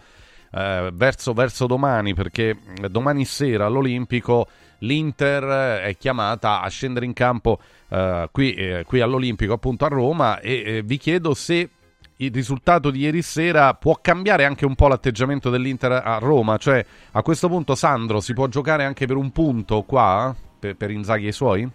uh, 0.52 0.92
verso, 0.94 1.34
verso, 1.34 1.66
domani, 1.66 2.14
perché 2.14 2.56
domani 2.92 3.26
sera 3.26 3.66
all'Olimpico 3.66 4.48
l'Inter 4.84 5.82
è 5.82 5.98
chiamata 5.98 6.62
a 6.62 6.70
scendere 6.70 7.06
in 7.06 7.14
campo 7.14 7.60
uh, 7.90 8.28
qui, 8.32 8.54
eh, 8.54 8.84
qui, 8.86 9.02
all'Olimpico, 9.02 9.54
appunto 9.54 9.86
a 9.86 9.90
Roma, 9.90 10.40
e 10.40 10.64
eh, 10.66 10.82
vi 10.84 10.98
chiedo 10.98 11.34
se 11.34 11.70
il 12.18 12.32
risultato 12.32 12.92
di 12.92 13.00
ieri 13.00 13.22
sera 13.22 13.74
può 13.74 13.98
cambiare 14.02 14.46
anche 14.46 14.66
un 14.66 14.76
po' 14.76 14.88
l'atteggiamento 14.88 15.50
dell'Inter 15.50 15.92
a 15.92 16.18
Roma, 16.20 16.58
cioè 16.58 16.86
a 17.12 17.22
questo 17.22 17.48
punto 17.48 17.76
Sandro 17.76 18.20
si 18.20 18.34
può 18.34 18.48
giocare 18.48 18.84
anche 18.84 19.06
per 19.06 19.16
un 19.16 19.32
punto 19.32 19.82
qua 19.84 20.34
per, 20.60 20.76
per 20.76 20.92
Inzaghi 20.92 21.26
e 21.26 21.30
i 21.30 21.34
suoi? 21.34 21.70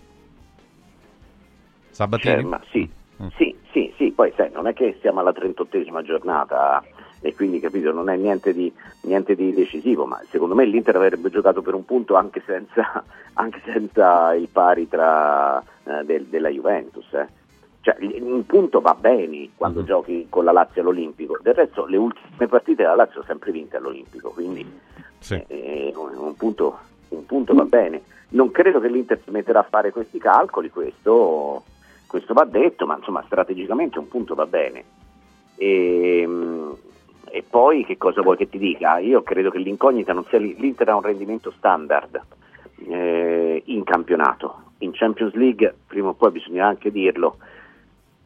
Sabatini? 1.91 2.43
Cioè, 2.43 2.61
sì, 2.71 2.91
mm. 3.23 3.27
sì, 3.37 3.57
sì, 3.73 3.93
sì, 3.97 4.13
poi 4.13 4.33
sai, 4.37 4.51
non 4.53 4.69
è 4.69 4.73
che 4.73 4.99
siamo 5.01 5.21
alla 5.21 5.33
38esima 5.33 6.03
giornata 6.03 6.83
e 7.21 7.35
quindi 7.35 7.61
capito 7.61 7.93
non 7.93 8.09
è 8.09 8.17
niente 8.17 8.53
di, 8.53 8.73
niente 9.03 9.35
di, 9.35 9.53
decisivo, 9.53 10.07
ma 10.07 10.21
secondo 10.31 10.55
me 10.55 10.65
l'Inter 10.65 10.97
avrebbe 10.97 11.31
giocato 11.31 11.63
per 11.63 11.75
un 11.75 11.85
punto 11.85 12.15
anche 12.15 12.43
senza, 12.47 13.03
anche 13.35 13.61
senza 13.65 14.35
il 14.35 14.49
pari 14.49 14.89
tra, 14.89 15.63
eh, 15.85 16.05
del, 16.05 16.27
della 16.27 16.49
Juventus. 16.49 17.13
Eh. 17.13 17.29
Cioè, 17.81 17.97
un 18.21 18.45
punto 18.45 18.81
va 18.81 18.95
bene 18.95 19.51
quando 19.57 19.81
uh-huh. 19.81 19.87
giochi 19.87 20.27
con 20.29 20.45
la 20.45 20.53
Lazio 20.53 20.83
all'Olimpico, 20.83 21.39
del 21.41 21.55
resto 21.55 21.87
le 21.87 21.97
ultime 21.97 22.47
partite 22.47 22.83
la 22.83 22.95
Lazio 22.95 23.21
ha 23.21 23.25
sempre 23.25 23.51
vinte 23.51 23.77
all'Olimpico, 23.77 24.31
quindi 24.31 24.67
sì. 25.19 25.35
eh, 25.35 25.47
eh 25.49 25.93
un, 25.97 26.35
punto, 26.37 26.79
un, 27.09 27.25
punto, 27.27 27.55
va 27.55 27.65
bene. 27.65 28.03
Non 28.31 28.51
credo 28.51 28.79
che 28.79 28.89
l'Inter 28.89 29.21
si 29.25 29.31
metterà 29.31 29.61
a 29.61 29.67
fare 29.69 29.91
questi 29.91 30.19
calcoli, 30.19 30.71
questo, 30.71 31.65
questo 32.07 32.35
va 32.35 32.45
detto, 32.45 32.85
ma 32.85 32.97
insomma 32.97 33.23
strategicamente 33.25 33.99
un 33.99 34.09
punto 34.09 34.35
va 34.35 34.45
bene. 34.45 34.85
E, 35.57 36.21
ehm, 36.21 36.77
e 37.31 37.45
poi 37.49 37.85
che 37.85 37.97
cosa 37.97 38.23
vuoi 38.23 38.37
che 38.37 38.49
ti 38.49 38.59
dica? 38.59 38.99
Io 38.99 39.23
credo 39.23 39.51
che 39.51 39.59
l'incognita 39.59 40.13
non 40.13 40.25
sia 40.25 40.39
l'Inter 40.39 40.89
ha 40.89 40.97
un 40.97 41.03
rendimento 41.03 41.53
standard 41.57 42.21
eh, 42.89 43.63
in 43.67 43.85
campionato. 43.85 44.67
In 44.79 44.93
Champions 44.93 45.35
League, 45.35 45.75
prima 45.87 46.09
o 46.09 46.15
poi 46.15 46.31
bisogna 46.31 46.67
anche 46.67 46.93
dirlo, 46.93 47.39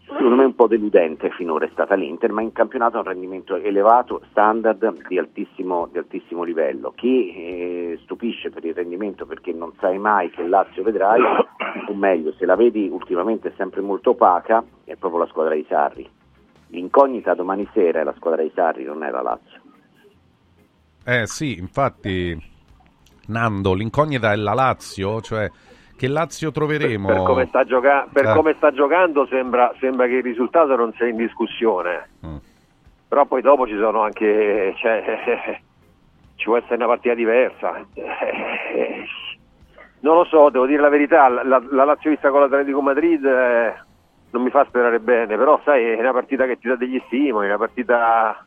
secondo 0.07 0.35
me 0.35 0.45
un 0.45 0.55
po' 0.55 0.67
deludente 0.67 1.31
finora 1.31 1.65
è 1.65 1.71
stata 1.73 1.95
l'Inter, 1.95 2.31
ma 2.33 2.43
in 2.43 2.53
campionato 2.53 2.97
ha 2.97 3.01
un 3.01 3.07
rendimento 3.07 3.57
elevato, 3.57 4.23
standard 4.31 5.07
di 5.09 5.19
altissimo, 5.19 5.89
di 5.91 5.99
altissimo 5.99 6.43
livello. 6.43 6.93
Chi 6.95 7.35
eh, 7.35 7.99
stupisce 8.03 8.51
per 8.51 8.65
il 8.65 8.75
rendimento 8.75 9.25
perché 9.25 9.53
non 9.53 9.73
sai 9.81 9.99
mai 9.99 10.31
che 10.31 10.47
Lazio 10.47 10.83
vedrai, 10.83 11.23
o 11.23 11.95
meglio, 11.95 12.33
se 12.33 12.45
la 12.45 12.57
vedi 12.57 12.89
ultimamente 12.93 13.49
è 13.49 13.53
sempre 13.57 13.81
molto 13.81 14.11
opaca, 14.11 14.63
è 14.85 14.97
proprio 14.97 15.21
la 15.21 15.29
squadra 15.29 15.55
di 15.55 15.65
Sarri 15.69 16.21
l'incognita 16.73 17.35
domani 17.35 17.69
sera 17.73 18.01
è 18.01 18.05
la 18.05 18.15
squadra 18.17 18.43
di 18.43 18.51
Sarri, 18.55 18.85
non 18.85 19.05
è 19.05 19.11
la 19.11 19.23
Lazio. 19.23 19.61
Eh 21.05 21.27
sì, 21.27 21.59
infatti 21.59 22.37
Nando, 23.27 23.75
l'incognita 23.75 24.33
è 24.33 24.37
la 24.37 24.55
Lazio, 24.55 25.21
cioè 25.21 25.51
che 25.97 26.09
Lazio 26.09 26.51
troveremo? 26.51 27.07
Per, 27.07 27.17
per, 27.17 27.25
come, 27.25 27.47
sta 27.47 27.65
gioca- 27.65 28.09
per 28.11 28.27
eh. 28.27 28.35
come, 28.35 28.55
sta 28.57 28.73
giocando 28.73 29.27
sembra, 29.27 29.73
sembra, 29.79 30.07
che 30.07 30.15
il 30.15 30.23
risultato 30.23 30.75
non 30.75 30.93
sia 30.95 31.07
in 31.07 31.17
discussione, 31.17 32.09
mm. 32.27 32.37
però 33.09 33.27
poi 33.27 33.43
dopo 33.43 33.67
ci 33.67 33.77
sono 33.77 34.03
anche... 34.03 34.75
Cioè, 34.79 35.61
ci 36.37 36.45
può 36.47 36.57
essere 36.57 36.77
una 36.77 36.87
partita 36.87 37.15
diversa. 37.15 37.87
Non 40.03 40.17
lo 40.17 40.25
so, 40.25 40.51
devo 40.51 40.67
dire 40.67 40.83
la 40.83 40.89
verità, 40.89 41.29
la, 41.29 41.63
la 41.71 41.85
Lazio 41.85 42.11
vista 42.11 42.31
con 42.31 42.41
l'Atletico 42.41 42.83
Madrid... 42.83 43.25
Eh, 43.25 43.91
non 44.33 44.43
mi 44.43 44.51
fa 44.51 44.65
sperare 44.65 44.99
bene, 44.99 45.37
però 45.37 45.61
sai, 45.65 45.85
è 45.85 45.99
una 45.99 46.13
partita 46.13 46.47
che 46.47 46.59
ti 46.59 46.67
dà 46.67 46.77
degli 46.77 47.01
stimoli, 47.07 47.47
una 47.47 47.59
partita 47.59 48.45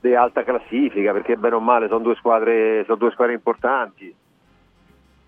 di 0.00 0.14
alta 0.14 0.44
classifica, 0.44 1.12
perché 1.12 1.36
bene 1.36 1.56
o 1.56 1.60
male 1.60 1.88
sono 1.88 2.00
due 2.00 2.14
squadre, 2.14 2.84
sono 2.84 2.96
due 2.96 3.10
squadre 3.10 3.34
importanti. 3.34 4.14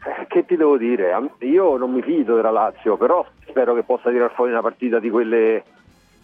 Eh, 0.03 0.27
che 0.29 0.47
ti 0.47 0.57
devo 0.57 0.77
dire? 0.77 1.13
Io 1.41 1.77
non 1.77 1.93
mi 1.93 2.01
fido 2.01 2.37
della 2.37 2.51
Lazio, 2.53 2.97
però 2.97 3.27
spero 3.47 3.75
che 3.75 3.83
possa 3.83 4.11
tirare 4.11 4.33
fuori 4.35 4.53
una 4.53 4.63
partita 4.63 5.01
di 5.01 5.11
quelle, 5.11 5.65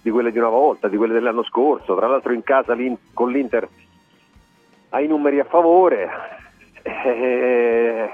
di 0.00 0.10
quelle 0.10 0.30
di 0.30 0.38
una 0.38 0.48
volta, 0.48 0.86
di 0.88 0.96
quelle 0.96 1.12
dell'anno 1.12 1.42
scorso. 1.42 1.96
Tra 1.96 2.06
l'altro 2.06 2.32
in 2.32 2.44
casa 2.44 2.76
con 3.12 3.30
l'Inter 3.30 3.68
ha 4.90 5.00
i 5.00 5.08
numeri 5.08 5.40
a 5.40 5.44
favore. 5.44 6.08
Eh, 6.82 8.10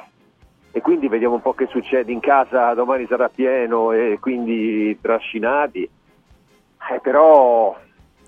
e 0.75 0.81
quindi 0.81 1.07
vediamo 1.07 1.35
un 1.35 1.43
po' 1.43 1.53
che 1.53 1.67
succede 1.67 2.11
in 2.11 2.21
casa, 2.21 2.73
domani 2.73 3.07
sarà 3.07 3.29
pieno 3.29 3.93
e 3.93 4.17
quindi 4.19 4.99
trascinati, 5.03 5.83
eh, 5.83 7.01
però 7.03 7.77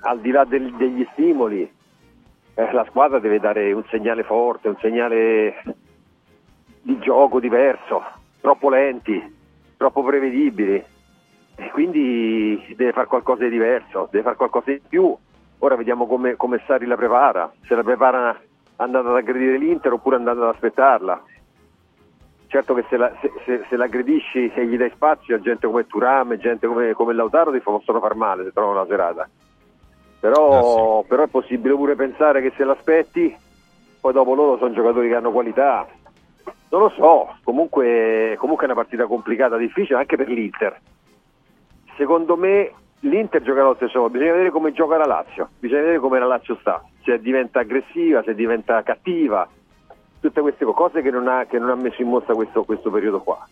al 0.00 0.20
di 0.20 0.30
là 0.30 0.44
del, 0.44 0.74
degli 0.74 1.08
stimoli 1.12 1.62
eh, 2.54 2.72
la 2.72 2.84
squadra 2.90 3.18
deve 3.18 3.40
dare 3.40 3.72
un 3.72 3.82
segnale 3.88 4.24
forte, 4.24 4.68
un 4.68 4.76
segnale 4.78 5.62
di 6.82 6.98
gioco 6.98 7.40
diverso, 7.40 8.04
troppo 8.42 8.68
lenti, 8.68 9.36
troppo 9.78 10.02
prevedibili. 10.02 10.84
E 11.56 11.70
quindi 11.70 12.74
deve 12.76 12.92
fare 12.92 13.06
qualcosa 13.06 13.44
di 13.44 13.50
diverso, 13.50 14.08
deve 14.10 14.24
fare 14.24 14.36
qualcosa 14.36 14.70
di 14.70 14.82
più. 14.86 15.16
Ora 15.60 15.76
vediamo 15.76 16.06
come, 16.06 16.34
come 16.34 16.60
Sari 16.66 16.84
la 16.84 16.96
prepara, 16.96 17.50
se 17.62 17.74
la 17.74 17.82
prepara 17.82 18.38
andando 18.76 19.10
ad 19.10 19.16
aggredire 19.16 19.56
l'Inter 19.56 19.92
oppure 19.92 20.16
andando 20.16 20.42
ad 20.42 20.54
aspettarla 20.54 21.22
certo 22.54 22.72
che 22.74 22.84
se, 22.88 22.96
la, 22.96 23.12
se, 23.20 23.32
se, 23.44 23.64
se 23.68 23.76
l'aggredisci 23.76 24.52
e 24.54 24.64
gli 24.66 24.76
dai 24.76 24.92
spazio 24.94 25.34
a 25.34 25.40
gente 25.40 25.66
come 25.66 25.88
Turam 25.88 26.30
e 26.30 26.38
gente 26.38 26.68
come, 26.68 26.92
come 26.92 27.12
Lautaro 27.12 27.50
ti 27.50 27.58
possono 27.58 27.98
far 27.98 28.14
male 28.14 28.44
se 28.44 28.52
trovano 28.52 28.78
una 28.78 28.86
serata. 28.88 29.28
Però, 30.20 31.00
ah, 31.00 31.02
sì. 31.02 31.08
però, 31.08 31.24
è 31.24 31.26
possibile 31.26 31.74
pure 31.74 31.96
pensare 31.96 32.40
che 32.42 32.52
se 32.56 32.62
l'aspetti 32.62 33.36
poi 34.00 34.12
dopo 34.12 34.34
loro 34.34 34.56
sono 34.58 34.72
giocatori 34.72 35.08
che 35.08 35.16
hanno 35.16 35.32
qualità. 35.32 35.84
Non 36.68 36.80
lo 36.80 36.90
so 36.90 37.36
comunque, 37.42 38.36
comunque 38.38 38.66
è 38.66 38.70
una 38.70 38.80
partita 38.80 39.06
complicata 39.06 39.56
difficile 39.56 39.98
anche 39.98 40.16
per 40.16 40.28
l'Inter. 40.28 40.80
Secondo 41.96 42.36
me 42.36 42.72
l'Inter 43.00 43.42
gioca 43.42 43.62
allo 43.62 43.74
stesso 43.74 43.98
modo. 43.98 44.12
Bisogna 44.12 44.30
vedere 44.30 44.50
come 44.50 44.70
gioca 44.70 44.96
la 44.96 45.06
Lazio. 45.06 45.48
Bisogna 45.58 45.80
vedere 45.80 45.98
come 45.98 46.20
la 46.20 46.26
Lazio 46.26 46.56
sta. 46.60 46.84
Se 47.02 47.18
diventa 47.18 47.58
aggressiva 47.58 48.22
se 48.22 48.32
diventa 48.36 48.80
cattiva 48.84 49.48
tutte 50.24 50.40
queste 50.40 50.64
cose 50.64 51.02
che 51.02 51.10
non 51.10 51.28
ha, 51.28 51.44
che 51.44 51.58
non 51.58 51.68
ha 51.68 51.74
messo 51.74 52.00
in 52.00 52.08
mostra 52.08 52.34
questo, 52.34 52.64
questo 52.64 52.90
periodo 52.90 53.20
qua. 53.20 53.46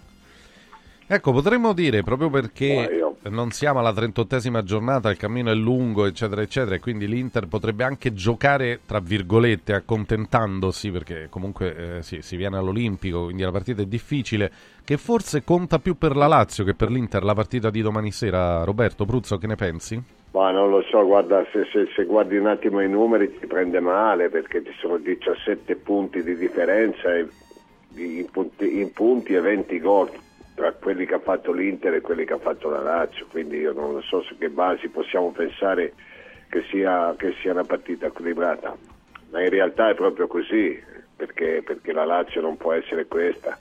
Ecco, 1.04 1.32
potremmo 1.32 1.74
dire 1.74 2.02
proprio 2.02 2.30
perché 2.30 3.14
non 3.24 3.50
siamo 3.50 3.80
alla 3.80 3.90
38esima 3.90 4.62
giornata, 4.62 5.10
il 5.10 5.18
cammino 5.18 5.50
è 5.50 5.54
lungo, 5.54 6.06
eccetera, 6.06 6.40
eccetera, 6.40 6.76
e 6.76 6.80
quindi 6.80 7.06
l'Inter 7.06 7.48
potrebbe 7.48 7.84
anche 7.84 8.14
giocare, 8.14 8.80
tra 8.86 9.00
virgolette, 9.00 9.74
accontentandosi, 9.74 10.90
perché 10.90 11.26
comunque 11.28 11.98
eh, 11.98 12.02
sì, 12.02 12.22
si 12.22 12.36
viene 12.36 12.56
all'Olimpico, 12.56 13.24
quindi 13.24 13.42
la 13.42 13.50
partita 13.50 13.82
è 13.82 13.86
difficile, 13.86 14.50
che 14.82 14.96
forse 14.96 15.44
conta 15.44 15.78
più 15.78 15.98
per 15.98 16.16
la 16.16 16.26
Lazio 16.26 16.64
che 16.64 16.72
per 16.72 16.90
l'Inter 16.90 17.22
la 17.22 17.34
partita 17.34 17.68
di 17.68 17.82
domani 17.82 18.10
sera. 18.10 18.64
Roberto 18.64 19.04
Pruzzo, 19.04 19.36
che 19.36 19.46
ne 19.46 19.56
pensi? 19.56 20.02
Ma 20.32 20.50
non 20.50 20.70
lo 20.70 20.82
so, 20.82 21.04
guarda, 21.04 21.44
se, 21.52 21.66
se, 21.66 21.88
se, 21.94 22.04
guardi 22.04 22.38
un 22.38 22.46
attimo 22.46 22.80
i 22.80 22.88
numeri 22.88 23.38
ti 23.38 23.46
prende 23.46 23.80
male 23.80 24.30
perché 24.30 24.64
ci 24.64 24.72
sono 24.78 24.96
17 24.96 25.76
punti 25.76 26.22
di 26.22 26.36
differenza 26.36 27.14
e, 27.14 27.28
in, 27.96 28.30
punti, 28.30 28.80
in 28.80 28.92
punti 28.92 29.34
e 29.34 29.40
20 29.40 29.78
gol 29.78 30.10
tra 30.54 30.72
quelli 30.72 31.04
che 31.04 31.14
ha 31.14 31.18
fatto 31.18 31.52
l'Inter 31.52 31.94
e 31.94 32.00
quelli 32.00 32.24
che 32.24 32.32
ha 32.32 32.38
fatto 32.38 32.70
la 32.70 32.80
Lazio, 32.80 33.26
quindi 33.30 33.58
io 33.58 33.72
non 33.72 34.00
so 34.02 34.22
su 34.22 34.36
che 34.38 34.48
basi 34.48 34.88
possiamo 34.88 35.30
pensare 35.32 35.92
che 36.48 36.62
sia, 36.70 37.14
che 37.18 37.34
sia 37.40 37.52
una 37.52 37.64
partita 37.64 38.06
equilibrata. 38.06 38.74
ma 39.30 39.42
in 39.42 39.50
realtà 39.50 39.90
è 39.90 39.94
proprio 39.94 40.26
così, 40.26 40.80
perché, 41.14 41.62
perché 41.64 41.92
la 41.92 42.04
Lazio 42.04 42.40
non 42.40 42.56
può 42.56 42.72
essere 42.72 43.06
questa 43.06 43.58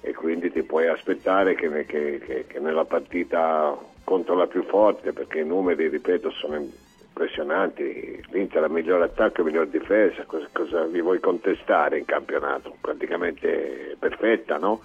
e 0.00 0.14
quindi 0.14 0.50
ti 0.50 0.62
puoi 0.62 0.86
aspettare 0.86 1.54
che, 1.54 1.84
che, 1.84 2.44
che, 2.46 2.58
nella 2.60 2.84
partita 2.84 3.76
contro 4.08 4.34
la 4.34 4.46
più 4.46 4.62
forte, 4.62 5.12
perché 5.12 5.40
i 5.40 5.44
numeri, 5.44 5.88
ripeto, 5.88 6.30
sono 6.30 6.56
impressionanti, 6.56 8.24
l'Inter 8.30 8.64
ha 8.64 8.68
miglior 8.68 9.02
attacco 9.02 9.42
e 9.42 9.44
miglior 9.44 9.66
difesa, 9.66 10.24
cosa, 10.24 10.48
cosa 10.50 10.84
vi 10.84 11.02
vuoi 11.02 11.20
contestare 11.20 11.98
in 11.98 12.06
campionato? 12.06 12.74
Praticamente 12.80 13.96
perfetta, 13.98 14.56
no? 14.56 14.80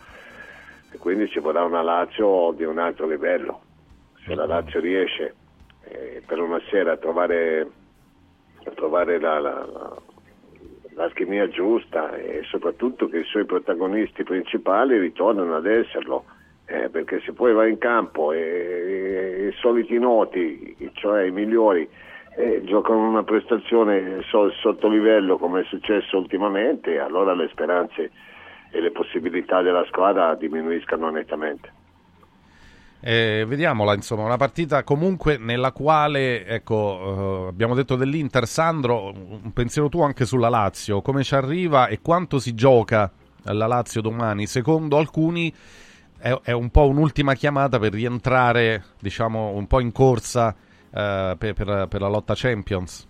E 0.91 0.97
quindi 0.97 1.29
ci 1.29 1.39
vorrà 1.39 1.63
una 1.63 1.81
Lazio 1.81 2.51
di 2.51 2.65
un 2.65 2.79
altro 2.79 3.07
livello. 3.07 3.61
Se 4.25 4.35
la 4.35 4.45
Lazio 4.45 4.81
riesce 4.81 5.35
eh, 5.85 6.21
per 6.25 6.41
una 6.41 6.59
sera 6.69 6.91
a 6.91 6.97
trovare, 6.97 7.65
a 8.65 8.71
trovare 8.71 9.21
la, 9.21 9.39
la, 9.39 9.65
la 9.71 10.01
l'alchimia 10.95 11.47
giusta 11.47 12.13
e 12.17 12.41
soprattutto 12.43 13.07
che 13.07 13.19
i 13.19 13.23
suoi 13.23 13.45
protagonisti 13.45 14.23
principali 14.23 14.99
ritornano 14.99 15.55
ad 15.55 15.65
esserlo. 15.65 16.25
Eh, 16.73 16.89
perché 16.89 17.21
se 17.23 17.33
poi 17.33 17.53
va 17.53 17.67
in 17.67 17.77
campo 17.77 18.31
e, 18.31 18.39
e, 18.39 19.47
i 19.49 19.53
soliti 19.59 19.99
noti, 19.99 20.75
cioè 20.93 21.25
i 21.25 21.31
migliori, 21.31 21.87
eh, 22.35 22.63
giocano 22.65 23.07
una 23.07 23.21
prestazione 23.21 24.23
so, 24.23 24.49
sotto 24.53 24.89
livello 24.89 25.37
come 25.37 25.61
è 25.61 25.63
successo 25.65 26.17
ultimamente, 26.17 26.97
allora 26.97 27.35
le 27.35 27.47
speranze 27.51 28.09
e 28.71 28.81
le 28.81 28.89
possibilità 28.89 29.61
della 29.61 29.85
squadra 29.85 30.33
diminuiscono 30.33 31.11
nettamente. 31.11 31.71
Eh, 33.01 33.45
vediamola, 33.47 33.93
insomma, 33.93 34.23
una 34.23 34.37
partita 34.37 34.83
comunque 34.83 35.37
nella 35.37 35.73
quale, 35.73 36.43
ecco, 36.43 37.43
eh, 37.45 37.49
abbiamo 37.49 37.75
detto 37.75 37.95
dell'Inter, 37.95 38.47
Sandro, 38.47 39.11
un 39.13 39.53
pensiero 39.53 39.89
tuo 39.89 40.05
anche 40.05 40.25
sulla 40.25 40.49
Lazio, 40.49 41.03
come 41.03 41.21
ci 41.21 41.35
arriva 41.35 41.85
e 41.85 42.01
quanto 42.01 42.39
si 42.39 42.55
gioca 42.55 43.11
la 43.43 43.67
Lazio 43.67 44.01
domani? 44.01 44.47
Secondo 44.47 44.97
alcuni 44.97 45.53
è, 46.23 46.39
è 46.43 46.51
un 46.53 46.69
po' 46.69 46.87
un'ultima 46.87 47.33
chiamata 47.33 47.79
per 47.79 47.91
rientrare, 47.91 48.81
diciamo, 49.01 49.49
un 49.49 49.67
po' 49.67 49.81
in 49.81 49.91
corsa 49.91 50.55
eh, 50.89 51.35
per, 51.37 51.53
per, 51.53 51.87
per 51.89 51.99
la 51.99 52.07
lotta 52.07 52.33
Champions. 52.33 53.05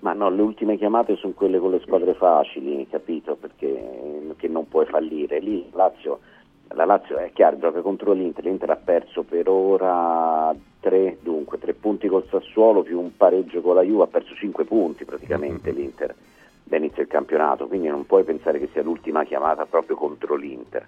Ma 0.00 0.12
no, 0.12 0.28
le 0.28 0.42
ultime 0.42 0.76
chiamate 0.76 1.16
sono 1.16 1.32
quelle 1.32 1.58
con 1.58 1.70
le 1.70 1.80
squadre 1.80 2.12
facili, 2.12 2.86
capito? 2.90 3.36
Perché 3.36 4.34
che 4.36 4.48
non 4.48 4.68
puoi 4.68 4.84
fallire. 4.84 5.40
Lì 5.40 5.66
Lazio 5.72 6.20
la 6.74 6.84
Lazio 6.84 7.16
è 7.16 7.30
chiaro, 7.32 7.58
gioca 7.58 7.80
contro 7.80 8.12
l'Inter, 8.12 8.44
l'Inter 8.44 8.70
ha 8.70 8.76
perso 8.76 9.22
per 9.22 9.48
ora 9.48 10.54
tre, 10.80 11.16
dunque, 11.22 11.58
tre 11.58 11.72
punti 11.72 12.08
col 12.08 12.26
Sassuolo 12.28 12.82
più 12.82 13.00
un 13.00 13.16
pareggio 13.16 13.62
con 13.62 13.76
la 13.76 13.82
Juve, 13.82 14.02
ha 14.02 14.08
perso 14.08 14.34
cinque 14.34 14.64
punti 14.64 15.06
praticamente 15.06 15.70
mm-hmm. 15.70 15.80
l'Inter 15.80 16.14
da 16.64 16.76
inizio 16.76 16.98
del 16.98 17.06
campionato, 17.06 17.66
quindi 17.66 17.88
non 17.88 18.04
puoi 18.04 18.24
pensare 18.24 18.58
che 18.58 18.68
sia 18.72 18.82
l'ultima 18.82 19.24
chiamata 19.24 19.64
proprio 19.64 19.96
contro 19.96 20.34
l'Inter. 20.34 20.86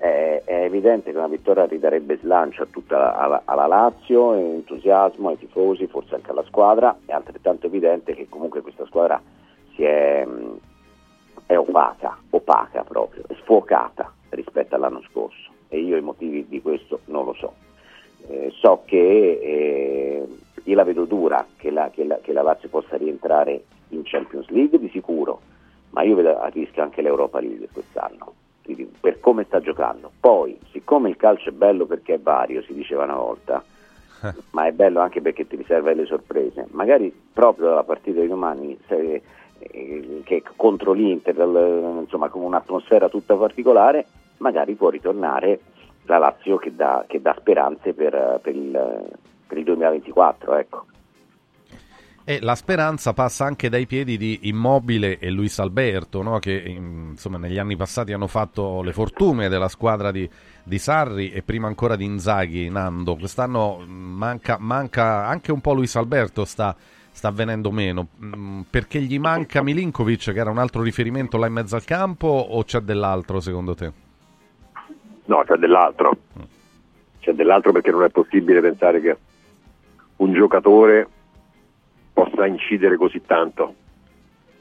È, 0.00 0.42
evidente 0.46 1.10
che 1.10 1.18
una 1.18 1.28
vittoria 1.28 1.66
ridarebbe 1.66 2.16
slancio 2.16 2.62
a 2.62 2.66
tutta 2.70 2.96
la, 2.96 3.42
alla 3.44 3.66
Lazio, 3.66 4.32
entusiasmo 4.32 5.28
ai 5.28 5.38
tifosi, 5.38 5.86
forse 5.88 6.14
anche 6.14 6.30
alla 6.30 6.44
squadra, 6.44 6.96
è 7.04 7.12
altrettanto 7.12 7.66
evidente 7.66 8.14
che 8.14 8.26
comunque 8.26 8.62
questa 8.62 8.86
squadra 8.86 9.20
si 9.74 9.84
è, 9.84 10.26
è 11.44 11.58
opaca, 11.58 12.16
opaca 12.30 12.82
proprio, 12.82 13.24
è 13.26 13.34
sfocata 13.42 14.10
rispetto 14.30 14.74
all'anno 14.74 15.02
scorso. 15.10 15.50
E 15.68 15.80
io 15.80 15.98
i 15.98 16.02
motivi 16.02 16.46
di 16.48 16.62
questo 16.62 17.00
non 17.06 17.26
lo 17.26 17.34
so. 17.34 17.52
Eh, 18.26 18.50
so 18.58 18.82
che 18.86 18.96
eh, 18.96 20.26
io 20.64 20.74
la 20.76 20.84
vedo 20.84 21.04
dura 21.04 21.46
che 21.56 21.70
la, 21.70 21.90
che, 21.90 22.04
la, 22.04 22.18
che 22.22 22.32
la, 22.32 22.42
Lazio 22.42 22.70
possa 22.70 22.96
rientrare 22.96 23.64
in 23.88 24.00
Champions 24.04 24.48
League 24.48 24.78
di 24.78 24.88
sicuro, 24.88 25.40
ma 25.90 26.02
io 26.02 26.14
vedo 26.14 26.38
a 26.38 26.46
rischio 26.46 26.82
anche 26.82 27.02
l'Europa 27.02 27.40
League 27.40 27.68
quest'anno, 27.70 28.32
per 29.00 29.20
come 29.20 29.44
sta 29.44 29.60
giocando. 29.60 30.10
Poi, 30.18 30.58
siccome 30.70 31.08
il 31.08 31.16
calcio 31.16 31.48
è 31.48 31.52
bello 31.52 31.86
perché 31.86 32.14
è 32.14 32.20
vario, 32.20 32.62
si 32.62 32.74
diceva 32.74 33.04
una 33.04 33.16
volta, 33.16 33.62
ma 34.52 34.66
è 34.66 34.72
bello 34.72 35.00
anche 35.00 35.20
perché 35.20 35.46
ti 35.46 35.56
riserva 35.56 35.92
le 35.92 36.06
sorprese, 36.06 36.66
magari 36.70 37.12
proprio 37.32 37.68
dalla 37.68 37.84
partita 37.84 38.20
di 38.20 38.28
domani 38.28 38.78
se, 38.86 39.22
eh, 39.58 40.20
che 40.24 40.42
contro 40.56 40.92
l'Inter, 40.92 41.36
insomma 42.00 42.28
con 42.28 42.42
un'atmosfera 42.42 43.08
tutta 43.08 43.34
particolare, 43.34 44.06
magari 44.38 44.74
può 44.74 44.88
ritornare 44.88 45.60
la 46.04 46.18
Lazio 46.18 46.56
che 46.56 46.74
dà, 46.74 47.04
che 47.06 47.20
dà 47.20 47.34
speranze 47.38 47.92
per, 47.92 48.40
per, 48.42 48.54
il, 48.54 49.08
per, 49.46 49.58
il, 49.58 49.64
2024. 49.64 50.56
Ecco. 50.56 50.84
E 52.30 52.38
la 52.40 52.54
speranza 52.54 53.12
passa 53.12 53.44
anche 53.44 53.68
dai 53.68 53.86
piedi 53.86 54.16
di 54.16 54.38
Immobile 54.42 55.18
e 55.18 55.30
Luis 55.30 55.58
Alberto, 55.58 56.22
no? 56.22 56.38
che 56.38 56.62
insomma, 56.64 57.38
negli 57.38 57.58
anni 57.58 57.74
passati 57.74 58.12
hanno 58.12 58.28
fatto 58.28 58.82
le 58.82 58.92
fortune 58.92 59.48
della 59.48 59.66
squadra 59.66 60.12
di, 60.12 60.30
di 60.62 60.78
Sarri 60.78 61.32
e 61.32 61.42
prima 61.42 61.66
ancora 61.66 61.96
di 61.96 62.04
Inzaghi, 62.04 62.70
Nando. 62.70 63.16
Quest'anno 63.16 63.82
manca, 63.84 64.58
manca 64.60 65.26
anche 65.26 65.50
un 65.50 65.60
po' 65.60 65.72
Luis 65.72 65.96
Alberto, 65.96 66.44
sta, 66.44 66.76
sta 67.10 67.32
venendo 67.32 67.72
meno. 67.72 68.06
Perché 68.70 69.00
gli 69.00 69.18
manca 69.18 69.60
Milinkovic, 69.60 70.32
che 70.32 70.38
era 70.38 70.50
un 70.50 70.58
altro 70.58 70.82
riferimento 70.82 71.36
là 71.36 71.48
in 71.48 71.52
mezzo 71.54 71.74
al 71.74 71.82
campo, 71.82 72.28
o 72.28 72.62
c'è 72.62 72.78
dell'altro 72.78 73.40
secondo 73.40 73.74
te? 73.74 73.92
No, 75.24 75.42
c'è 75.44 75.56
dell'altro. 75.56 76.16
C'è 77.18 77.32
dell'altro 77.32 77.72
perché 77.72 77.90
non 77.90 78.04
è 78.04 78.08
possibile 78.10 78.60
pensare 78.60 79.00
che 79.00 79.18
un 80.18 80.32
giocatore 80.32 81.08
possa 82.22 82.46
incidere 82.46 82.96
così 82.96 83.22
tanto. 83.24 83.74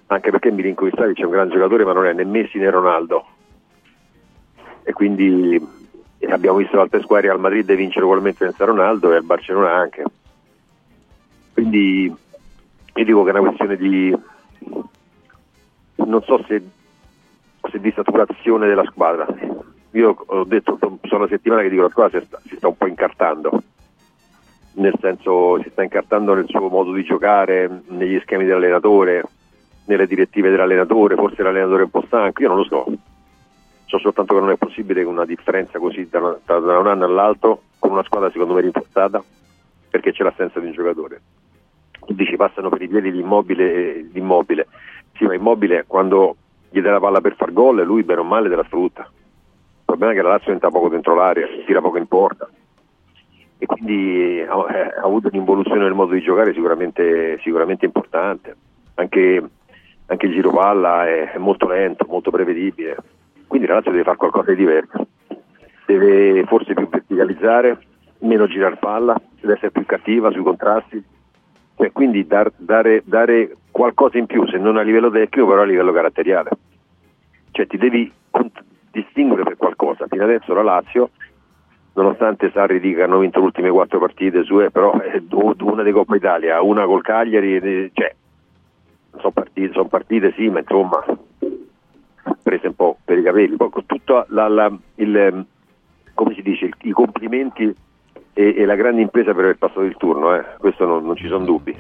Anche 0.08 0.32
perché 0.32 0.52
Milinkovic 0.52 0.96
Savic 0.96 1.20
è 1.20 1.26
un 1.26 1.32
gran 1.32 1.50
giocatore, 1.50 1.84
ma 1.84 1.94
non 1.94 2.06
è 2.06 2.14
né 2.14 2.24
Messi 2.24 2.58
né 2.58 2.70
Ronaldo. 2.70 3.26
E 4.84 4.94
quindi 4.94 5.62
abbiamo 6.30 6.58
visto 6.58 6.78
l'Alte 6.78 7.02
Square 7.02 7.30
al 7.30 7.40
Madrid 7.40 7.72
vincere 7.76 8.06
ugualmente 8.06 8.46
senza 8.46 8.66
Ronaldo 8.66 9.12
e 9.12 9.18
al 9.18 9.24
Barcellona 9.24 9.74
anche. 9.74 10.04
Quindi 11.54 12.06
io 12.06 13.06
dico 13.06 13.24
che 13.24 13.30
è 13.30 13.34
una 13.38 13.48
questione 13.48 13.76
di 13.76 14.18
non 15.96 16.24
so 16.24 16.44
se, 16.48 16.64
se 17.70 17.80
di 17.80 17.92
saturazione 17.92 18.68
della 18.68 18.86
squadra 18.86 19.28
io 19.92 20.16
ho 20.26 20.44
detto, 20.44 20.78
sono 20.80 21.22
una 21.22 21.28
settimana 21.28 21.62
che 21.62 21.70
dico 21.70 21.84
la 21.84 21.90
squadra 21.90 22.20
si 22.20 22.26
sta, 22.26 22.40
si 22.46 22.56
sta 22.56 22.68
un 22.68 22.78
po' 22.78 22.88
incartando, 22.88 23.62
nel 24.74 24.94
senso 25.00 25.62
si 25.62 25.70
sta 25.70 25.84
incartando 25.84 26.34
nel 26.34 26.48
suo 26.48 26.70
modo 26.70 26.94
di 26.94 27.04
giocare, 27.04 27.82
negli 27.88 28.20
schemi 28.22 28.46
dell'allenatore, 28.46 29.24
nelle 29.86 30.08
direttive 30.08 30.50
dell'allenatore, 30.50 31.16
forse 31.16 31.44
l'allenatore 31.44 31.82
è 31.82 31.86
un 31.86 31.92
po' 31.92 32.04
stanco, 32.06 32.42
io 32.42 32.48
non 32.48 32.58
lo 32.58 32.64
so. 32.64 32.86
So 33.86 33.98
soltanto 33.98 34.36
che 34.36 34.40
non 34.40 34.52
è 34.52 34.58
possibile 34.58 35.02
che 35.02 35.08
una 35.08 35.26
differenza 35.26 35.80
così 35.80 36.08
da, 36.10 36.38
da, 36.46 36.60
da 36.60 36.78
un 36.78 36.88
anno 36.88 37.06
all'altro, 37.06 37.64
con 37.80 37.92
una 37.92 38.04
squadra 38.04 38.30
secondo 38.30 38.54
me 38.54 38.62
rinforzata, 38.62 39.24
perché 39.90 40.12
c'è 40.12 40.24
l'assenza 40.24 40.60
di 40.60 40.68
un 40.68 40.74
giocatore. 40.74 41.22
Tu 42.06 42.14
dici 42.14 42.36
passano 42.36 42.70
per 42.70 42.82
i 42.82 42.88
piedi 42.88 43.12
l'immobile, 43.12 44.10
l'immobile. 44.14 44.68
Sì, 45.16 45.26
ma 45.26 45.34
immobile 45.34 45.86
quando 45.88 46.36
gli 46.70 46.82
dà 46.82 46.92
la 46.92 47.00
palla 47.00 47.20
per 47.20 47.36
far 47.36 47.52
gol, 47.52 47.84
lui 47.84 48.04
bene 48.04 48.20
o 48.20 48.24
male 48.24 48.48
della 48.48 48.64
sfrutta 48.64 49.10
problema 49.90 50.14
è 50.14 50.16
che 50.16 50.22
la 50.22 50.30
Lazio 50.30 50.52
entra 50.52 50.70
poco 50.70 50.88
dentro 50.88 51.16
l'area, 51.16 51.48
tira 51.66 51.82
poco 51.82 51.98
in 51.98 52.08
porta 52.08 52.48
e 53.60 53.66
quindi 53.66 54.44
ha, 54.48 54.54
ha 54.54 55.04
avuto 55.04 55.28
un'involuzione 55.28 55.82
nel 55.82 55.94
modo 55.94 56.14
di 56.14 56.22
giocare 56.22 56.54
sicuramente, 56.54 57.38
sicuramente 57.44 57.86
importante. 57.86 58.56
Anche, 58.96 59.44
anche, 60.08 60.26
il 60.26 60.34
giro 60.34 60.52
palla 60.52 61.06
è, 61.06 61.34
è, 61.34 61.38
molto 61.38 61.68
lento, 61.68 62.06
molto 62.10 62.32
prevedibile, 62.32 62.96
quindi 63.48 63.68
la 63.68 63.76
Lazio 63.76 63.92
deve 63.92 64.04
fare 64.04 64.18
qualcosa 64.18 64.52
di 64.52 64.58
diverso, 64.58 65.08
deve 65.86 66.46
forse 66.46 66.74
più 66.74 66.88
verticalizzare, 66.90 67.78
meno 68.20 68.48
girare 68.48 68.78
palla, 68.78 69.20
deve 69.40 69.54
essere 69.54 69.72
più 69.72 69.86
cattiva 69.86 70.32
sui 70.32 70.44
contrasti, 70.44 71.04
cioè, 71.76 71.92
quindi 71.92 72.28
dar, 72.28 72.52
dare, 72.58 73.04
dare 73.06 73.56
qualcosa 73.72 74.18
in 74.18 74.26
più, 74.26 74.46
se 74.48 74.58
non 74.58 74.78
a 74.78 74.82
livello 74.82 75.10
tecnico, 75.10 75.48
però 75.48 75.62
a 75.62 75.66
livello 75.66 75.94
caratteriale. 75.94 76.50
Cioè 77.52 77.68
ti 77.68 77.78
devi 77.78 78.12
distinguere 78.92 79.44
per 79.44 79.58
qualcosa. 79.58 80.06
Fino 80.08 80.24
adesso 80.24 80.54
la 80.54 80.64
Lazio, 80.64 81.12
nonostante 82.02 82.52
Sarri 82.52 82.80
dica 82.80 83.04
hanno 83.04 83.20
vinto 83.20 83.40
le 83.40 83.46
ultime 83.46 83.70
quattro 83.70 84.00
partite 84.00 84.44
sue, 84.44 84.72
però 84.72 84.92
è 85.00 85.22
una 85.62 85.84
di 85.84 85.92
Coppa 85.92 86.16
Italia, 86.16 86.62
una 86.62 86.86
col 86.86 87.02
Cagliari, 87.02 87.92
cioè, 87.94 88.16
sono 89.18 89.32
partite, 89.32 89.74
sono 89.74 89.88
partite 89.88 90.34
sì, 90.36 90.50
ma 90.50 90.60
insomma, 90.60 91.04
prese 92.42 92.68
un 92.68 92.76
po' 92.76 92.98
per 93.04 93.18
i 93.18 93.24
capelli. 93.24 93.56
Poi 93.56 93.70
con 93.70 93.86
tutto 93.86 94.26
la, 94.30 94.48
la, 94.48 94.72
il, 94.96 95.46
come 96.14 96.34
si 96.34 96.42
dice, 96.42 96.70
i 96.82 96.92
complimenti 96.92 97.74
e, 98.34 98.56
e, 98.58 98.66
la 98.66 98.76
grande 98.76 99.02
impresa 99.02 99.34
per 99.34 99.44
aver 99.44 99.58
passato 99.58 99.82
il 99.82 99.98
turno, 99.98 100.36
eh. 100.36 100.46
questo 100.58 100.86
non, 100.86 101.06
non, 101.06 101.16
ci 101.16 101.28
sono 101.28 101.46
dubbi. 101.46 101.76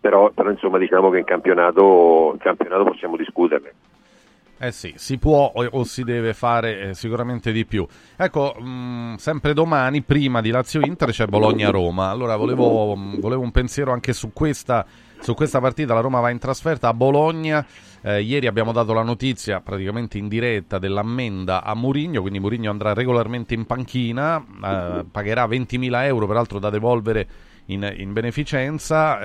Però, 0.00 0.30
però, 0.30 0.50
insomma 0.50 0.78
diciamo 0.78 1.10
che 1.10 1.18
in 1.18 1.24
campionato, 1.24 2.30
in 2.32 2.38
campionato 2.38 2.84
possiamo 2.84 3.16
discuterne. 3.16 3.72
Eh 4.58 4.72
sì, 4.72 4.94
si 4.96 5.18
può 5.18 5.52
o, 5.54 5.66
o 5.70 5.84
si 5.84 6.02
deve 6.02 6.32
fare 6.32 6.80
eh, 6.80 6.94
sicuramente 6.94 7.52
di 7.52 7.66
più. 7.66 7.86
Ecco, 8.16 8.56
mh, 8.58 8.68
mm, 8.68 9.14
sempre 9.16 9.52
domani, 9.52 10.02
prima 10.02 10.40
di 10.40 10.50
Lazio 10.50 10.80
Inter, 10.80 11.10
c'è 11.10 11.26
Bologna-Roma. 11.26 12.08
Allora 12.08 12.36
volevo, 12.36 12.96
mh, 12.96 13.00
mm, 13.00 13.20
volevo, 13.20 13.42
un 13.42 13.50
pensiero 13.50 13.92
anche 13.92 14.12
su 14.12 14.32
questa 14.32 14.86
su 15.20 15.34
questa 15.34 15.60
partita. 15.60 15.94
La 15.94 16.00
Roma 16.00 16.20
va 16.20 16.30
in 16.30 16.38
trasferta 16.38 16.88
a 16.88 16.94
Bologna. 16.94 17.64
Eh, 18.02 18.22
ieri 18.22 18.46
abbiamo 18.46 18.72
dato 18.72 18.92
la 18.92 19.02
notizia 19.02 19.60
praticamente 19.60 20.18
in 20.18 20.28
diretta 20.28 20.78
dell'ammenda 20.78 21.62
a 21.64 21.74
Murigno, 21.74 22.20
quindi 22.20 22.38
Murigno 22.38 22.70
andrà 22.70 22.92
regolarmente 22.94 23.54
in 23.54 23.66
panchina, 23.66 24.38
eh, 24.38 25.04
pagherà 25.10 25.46
20.000 25.46 26.04
euro 26.04 26.26
peraltro 26.26 26.58
da 26.58 26.70
devolvere 26.70 27.26
in, 27.66 27.92
in 27.96 28.12
beneficenza, 28.12 29.20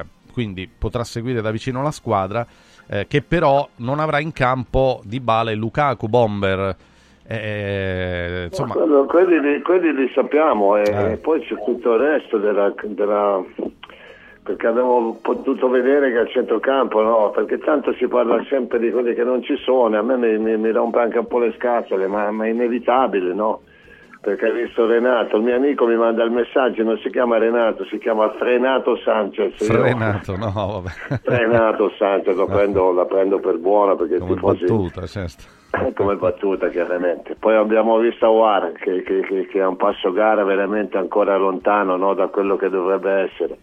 eh, 0.00 0.04
quindi 0.32 0.68
potrà 0.68 1.02
seguire 1.02 1.40
da 1.40 1.50
vicino 1.50 1.82
la 1.82 1.90
squadra, 1.90 2.46
eh, 2.88 3.06
che 3.08 3.22
però 3.22 3.68
non 3.76 4.00
avrà 4.00 4.20
in 4.20 4.32
campo 4.32 5.00
Di 5.04 5.20
Bale 5.20 5.52
e 5.52 5.54
Lukaku 5.54 6.08
Bomber. 6.08 6.76
Eh, 7.28 8.44
insomma... 8.48 8.74
Quello, 8.74 9.04
quelli, 9.06 9.40
li, 9.40 9.60
quelli, 9.62 9.92
li, 9.92 10.10
sappiamo 10.14 10.76
e 10.76 10.82
eh. 10.82 11.16
poi 11.16 11.40
c'è 11.40 11.56
tutto 11.64 11.94
il 11.94 11.98
resto 11.98 12.38
della, 12.38 12.72
della 12.84 13.42
perché 14.46 14.68
abbiamo 14.68 15.18
potuto 15.20 15.68
vedere 15.68 16.12
che 16.12 16.18
al 16.18 16.28
centrocampo 16.28 17.02
no, 17.02 17.30
perché 17.30 17.58
tanto 17.58 17.92
si 17.94 18.06
parla 18.06 18.44
sempre 18.48 18.78
di 18.78 18.92
quelli 18.92 19.12
che 19.12 19.24
non 19.24 19.42
ci 19.42 19.56
sono, 19.56 19.98
a 19.98 20.02
me 20.02 20.16
mi, 20.16 20.38
mi, 20.38 20.56
mi 20.56 20.70
rompe 20.70 21.00
anche 21.00 21.18
un 21.18 21.26
po' 21.26 21.40
le 21.40 21.52
scatole, 21.56 22.06
ma, 22.06 22.30
ma, 22.30 22.46
è 22.46 22.50
inevitabile, 22.50 23.34
no? 23.34 23.62
Perché 24.26 24.46
hai 24.46 24.64
visto 24.64 24.86
Renato, 24.86 25.36
il 25.36 25.44
mio 25.44 25.54
amico 25.54 25.86
mi 25.86 25.94
manda 25.94 26.24
il 26.24 26.32
messaggio, 26.32 26.82
non 26.82 26.98
si 26.98 27.10
chiama 27.10 27.38
Renato, 27.38 27.84
si 27.84 27.96
chiama 27.98 28.28
Frenato 28.30 28.96
Sanchez. 28.96 29.64
Frenato, 29.64 30.32
io, 30.32 30.38
no, 30.38 30.52
vabbè. 30.52 31.20
Frenato 31.22 31.92
Sanchez, 31.96 32.34
lo 32.34 32.46
prendo, 32.46 32.90
la 32.90 33.04
prendo 33.04 33.38
per 33.38 33.58
buona 33.58 33.94
perché 33.94 34.18
come 34.18 34.34
tifosi... 34.34 34.60
battuta, 34.62 35.06
certo. 35.06 35.44
Come 35.94 36.16
battuta, 36.16 36.68
chiaramente. 36.70 37.36
Poi 37.38 37.54
abbiamo 37.54 37.98
visto 37.98 38.26
War 38.28 38.72
che, 38.72 39.04
che, 39.04 39.20
che, 39.20 39.46
che, 39.46 39.60
è 39.60 39.64
un 39.64 39.76
passo 39.76 40.10
gara 40.10 40.42
veramente 40.42 40.96
ancora 40.96 41.36
lontano 41.36 41.96
no, 41.96 42.14
da 42.14 42.26
quello 42.26 42.56
che 42.56 42.68
dovrebbe 42.68 43.12
essere 43.12 43.58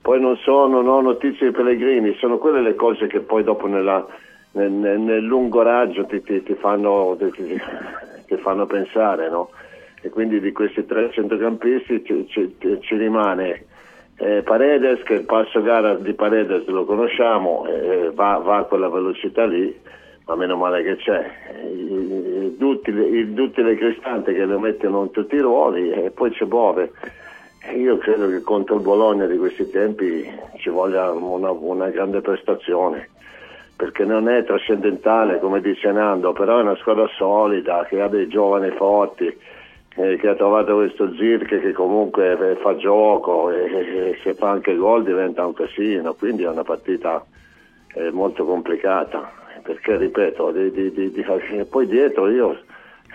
poi 0.00 0.20
non 0.20 0.36
sono 0.36 0.82
no, 0.82 1.00
notizie 1.00 1.46
di 1.46 1.52
Pellegrini, 1.54 2.14
sono 2.18 2.36
quelle 2.36 2.60
le 2.60 2.74
cose 2.74 3.06
che 3.06 3.20
poi 3.20 3.42
dopo 3.42 3.66
nella, 3.66 4.06
nel, 4.50 4.70
nel, 4.70 5.22
lungo 5.22 5.62
raggio 5.62 6.04
ti, 6.04 6.22
ti, 6.22 6.42
ti, 6.42 6.52
fanno, 6.52 7.16
ti, 7.18 8.36
fanno, 8.36 8.66
pensare, 8.66 9.30
no? 9.30 9.48
E 10.04 10.10
quindi 10.10 10.38
di 10.38 10.52
questi 10.52 10.84
tre 10.84 11.10
centrocampisti 11.12 12.04
ci, 12.04 12.26
ci, 12.28 12.54
ci 12.80 12.96
rimane 12.96 13.64
eh, 14.18 14.42
Paredes, 14.42 15.02
che 15.02 15.14
il 15.14 15.24
passo 15.24 15.62
gara 15.62 15.94
di 15.94 16.12
Paredes 16.12 16.66
lo 16.66 16.84
conosciamo, 16.84 17.66
eh, 17.66 18.10
va, 18.12 18.36
va, 18.36 18.58
a 18.58 18.64
quella 18.64 18.90
velocità 18.90 19.46
lì, 19.46 19.74
ma 20.26 20.36
meno 20.36 20.56
male 20.56 20.82
che 20.82 20.96
c'è. 20.96 21.30
Il 21.72 22.52
duttile 23.32 23.76
Cristante 23.76 24.34
che 24.34 24.44
lo 24.44 24.58
mettono 24.58 25.04
in 25.04 25.10
tutti 25.10 25.36
i 25.36 25.40
ruoli 25.40 25.90
e 25.90 26.10
poi 26.10 26.30
c'è 26.30 26.44
Bove 26.44 26.92
io 27.72 27.96
credo 27.96 28.28
che 28.28 28.42
contro 28.42 28.76
il 28.76 28.82
Bologna 28.82 29.24
di 29.24 29.38
questi 29.38 29.68
tempi 29.70 30.30
ci 30.58 30.68
voglia 30.68 31.10
una, 31.10 31.50
una 31.50 31.88
grande 31.88 32.20
prestazione 32.20 33.08
perché 33.74 34.04
non 34.04 34.28
è 34.28 34.44
trascendentale 34.44 35.40
come 35.40 35.60
dice 35.60 35.90
Nando, 35.90 36.32
però 36.32 36.58
è 36.58 36.62
una 36.62 36.76
squadra 36.76 37.08
solida 37.16 37.86
che 37.88 38.00
ha 38.00 38.08
dei 38.08 38.28
giovani 38.28 38.70
forti, 38.70 39.34
eh, 39.96 40.16
che 40.16 40.28
ha 40.28 40.34
trovato 40.34 40.74
questo 40.74 41.14
Zirke 41.14 41.60
che 41.60 41.72
comunque 41.72 42.32
eh, 42.32 42.56
fa 42.56 42.76
gioco 42.76 43.50
e, 43.50 44.18
se 44.22 44.34
fa 44.34 44.50
anche 44.50 44.74
gol 44.74 45.04
diventa 45.04 45.46
un 45.46 45.54
casino, 45.54 46.14
quindi 46.14 46.42
è 46.42 46.48
una 46.48 46.64
partita 46.64 47.24
eh, 47.94 48.10
molto 48.10 48.44
complicata, 48.44 49.30
perché 49.62 49.96
ripeto, 49.96 50.50
di, 50.50 50.70
di, 50.70 50.92
di, 50.92 51.24
poi 51.68 51.86
dietro 51.86 52.28
io 52.28 52.58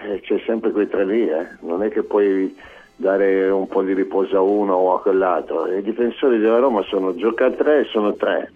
eh, 0.05 0.21
c'è 0.21 0.41
sempre 0.45 0.71
quei 0.71 0.87
tre 0.87 1.05
lì, 1.05 1.27
eh. 1.27 1.47
non 1.61 1.83
è 1.83 1.89
che 1.89 2.03
poi 2.03 2.55
dare 2.95 3.49
un 3.49 3.67
po' 3.67 3.81
di 3.81 3.93
riposo 3.93 4.37
a 4.37 4.41
uno 4.41 4.73
o 4.73 4.95
a 4.95 5.01
quell'altro. 5.01 5.67
I 5.67 5.81
difensori 5.81 6.37
della 6.37 6.59
Roma 6.59 6.81
sono 6.83 7.15
giocare 7.15 7.55
tre 7.55 7.79
e 7.81 7.85
sono 7.85 8.13
tre. 8.13 8.51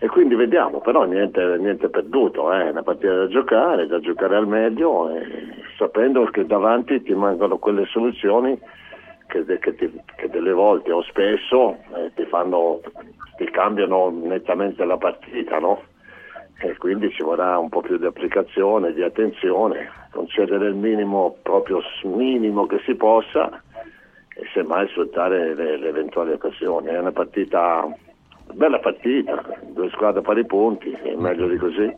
E 0.00 0.06
quindi 0.06 0.36
vediamo, 0.36 0.80
però 0.80 1.04
niente, 1.04 1.56
niente 1.58 1.88
perduto, 1.88 2.52
è 2.52 2.66
eh? 2.66 2.70
una 2.70 2.82
partita 2.82 3.14
da 3.14 3.26
giocare, 3.26 3.86
da 3.88 3.98
giocare 3.98 4.36
al 4.36 4.46
meglio, 4.46 5.10
sapendo 5.76 6.24
che 6.26 6.46
davanti 6.46 7.02
ti 7.02 7.14
mancano 7.14 7.58
quelle 7.58 7.84
soluzioni 7.86 8.56
che, 9.26 9.44
che, 9.58 9.74
ti, 9.74 9.90
che 10.16 10.28
delle 10.28 10.52
volte 10.52 10.92
o 10.92 11.02
spesso 11.02 11.78
eh, 11.94 12.12
ti, 12.14 12.24
fanno, 12.26 12.80
ti 13.36 13.44
cambiano 13.50 14.10
nettamente 14.10 14.84
la 14.84 14.96
partita, 14.96 15.58
no? 15.58 15.82
E 16.60 16.76
quindi 16.76 17.10
ci 17.12 17.22
vorrà 17.22 17.56
un 17.58 17.68
po' 17.68 17.82
più 17.82 17.98
di 17.98 18.06
applicazione, 18.06 18.92
di 18.92 19.02
attenzione, 19.02 19.90
concedere 20.10 20.66
il 20.66 20.74
minimo, 20.74 21.36
proprio 21.42 21.80
minimo 22.02 22.66
che 22.66 22.80
si 22.84 22.94
possa 22.96 23.62
e 24.34 24.42
semmai 24.52 24.88
sfruttare 24.88 25.54
le, 25.54 25.76
le 25.76 25.88
eventuali 25.88 26.32
occasioni. 26.32 26.88
È 26.88 26.98
una 26.98 27.12
partita, 27.12 27.86
bella 28.54 28.78
partita, 28.78 29.42
due 29.72 29.90
squadre 29.90 30.22
pari 30.22 30.44
punti, 30.46 30.90
è 30.90 31.14
meglio 31.14 31.48
di 31.48 31.56
così. 31.56 31.96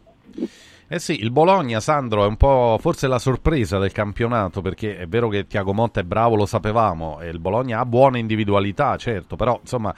Eh 0.92 0.98
sì, 0.98 1.20
il 1.20 1.30
Bologna, 1.30 1.78
Sandro, 1.78 2.24
è 2.24 2.26
un 2.26 2.36
po' 2.36 2.76
forse 2.80 3.06
la 3.06 3.18
sorpresa 3.18 3.78
del 3.78 3.92
campionato, 3.92 4.60
perché 4.60 4.96
è 4.96 5.06
vero 5.06 5.28
che 5.28 5.46
Tiago 5.46 5.72
Motta 5.72 6.00
è 6.00 6.04
bravo, 6.04 6.34
lo 6.34 6.46
sapevamo, 6.46 7.20
e 7.20 7.28
il 7.28 7.38
Bologna 7.38 7.78
ha 7.78 7.86
buone 7.86 8.18
individualità, 8.18 8.96
certo, 8.96 9.36
però 9.36 9.58
insomma 9.60 9.94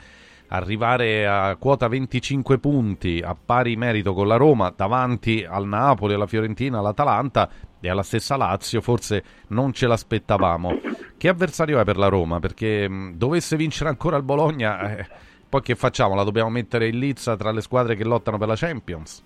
arrivare 0.49 1.27
a 1.27 1.57
quota 1.57 1.89
25 1.89 2.59
punti 2.59 3.23
a 3.25 3.35
pari 3.35 3.75
merito 3.75 4.13
con 4.13 4.27
la 4.29 4.37
Roma 4.37 4.73
davanti 4.77 5.47
al 5.49 5.67
Napoli, 5.67 6.13
alla 6.13 6.27
Fiorentina, 6.27 6.79
all'Atalanta 6.79 7.49
e 7.81 7.89
alla 7.89 8.03
stessa 8.03 8.37
Lazio 8.37 8.81
forse 8.83 9.25
non 9.49 9.73
ce 9.73 9.87
l'aspettavamo. 9.87 10.79
Che 11.17 11.29
avversario 11.29 11.79
è 11.79 11.85
per 11.85 11.97
la 11.97 12.09
Roma? 12.09 12.39
Perché 12.39 12.89
mh, 12.89 13.15
dovesse 13.17 13.57
vincere 13.57 13.89
ancora 13.89 14.17
il 14.17 14.25
Bologna, 14.25 14.97
eh, 14.99 15.07
poi 15.53 15.61
che 15.61 15.75
facciamo? 15.75 16.15
La 16.15 16.25
dobbiamo 16.25 16.49
mettere 16.49 16.89
in 16.89 16.99
lizza 16.99 17.37
tra 17.37 17.51
le 17.51 17.61
squadre 17.61 17.95
che 17.95 18.05
lottano 18.05 18.39
per 18.39 18.49
la 18.49 18.57
Champions? 18.57 19.23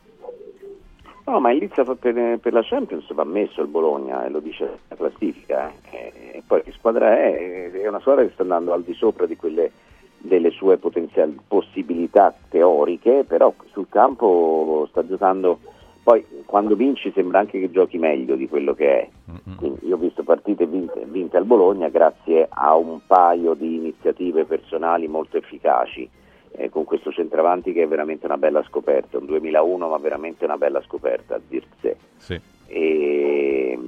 No, 1.24 1.38
ma 1.38 1.52
in 1.52 1.58
lizza 1.58 1.84
per, 1.84 2.40
per 2.40 2.52
la 2.52 2.64
Champions 2.64 3.14
va 3.14 3.22
messo 3.22 3.60
il 3.60 3.68
Bologna 3.68 4.26
e 4.26 4.30
lo 4.30 4.40
dice 4.40 4.78
la 4.88 4.96
classifica. 4.96 5.72
Eh. 5.88 6.12
E 6.32 6.42
poi 6.44 6.64
che 6.64 6.72
squadra 6.72 7.16
è? 7.16 7.70
È 7.70 7.86
una 7.86 8.00
squadra 8.00 8.24
che 8.24 8.32
sta 8.32 8.42
andando 8.42 8.72
al 8.72 8.82
di 8.82 8.92
sopra 8.94 9.24
di 9.26 9.36
quelle 9.36 9.70
delle 10.18 10.50
sue 10.50 10.78
potenziali 10.78 11.38
possibilità 11.46 12.34
teoriche, 12.48 13.22
però 13.24 13.54
sul 13.70 13.86
campo 13.88 14.84
sta 14.90 15.06
giocando 15.06 15.60
poi 16.06 16.24
quando 16.44 16.76
vinci 16.76 17.10
sembra 17.16 17.40
anche 17.40 17.58
che 17.58 17.68
giochi 17.68 17.98
meglio 17.98 18.36
di 18.36 18.48
quello 18.48 18.74
che 18.74 19.00
è. 19.00 19.08
Quindi 19.56 19.88
io 19.88 19.96
ho 19.96 19.98
visto 19.98 20.22
partite 20.22 20.64
vinte, 20.64 21.04
vinte, 21.04 21.36
al 21.36 21.46
Bologna 21.46 21.88
grazie 21.88 22.46
a 22.48 22.76
un 22.76 23.00
paio 23.04 23.54
di 23.54 23.74
iniziative 23.74 24.44
personali 24.44 25.08
molto 25.08 25.36
efficaci, 25.36 26.08
eh, 26.52 26.70
con 26.70 26.84
questo 26.84 27.10
centravanti 27.10 27.72
che 27.72 27.82
è 27.82 27.88
veramente 27.88 28.24
una 28.24 28.36
bella 28.36 28.62
scoperta, 28.68 29.18
un 29.18 29.26
2001 29.26 29.88
ma 29.88 29.98
veramente 29.98 30.44
una 30.44 30.56
bella 30.56 30.80
scoperta 30.82 31.34
a 31.34 31.40
dirsi. 31.44 31.96
Sì. 32.18 32.40
E, 32.68 33.78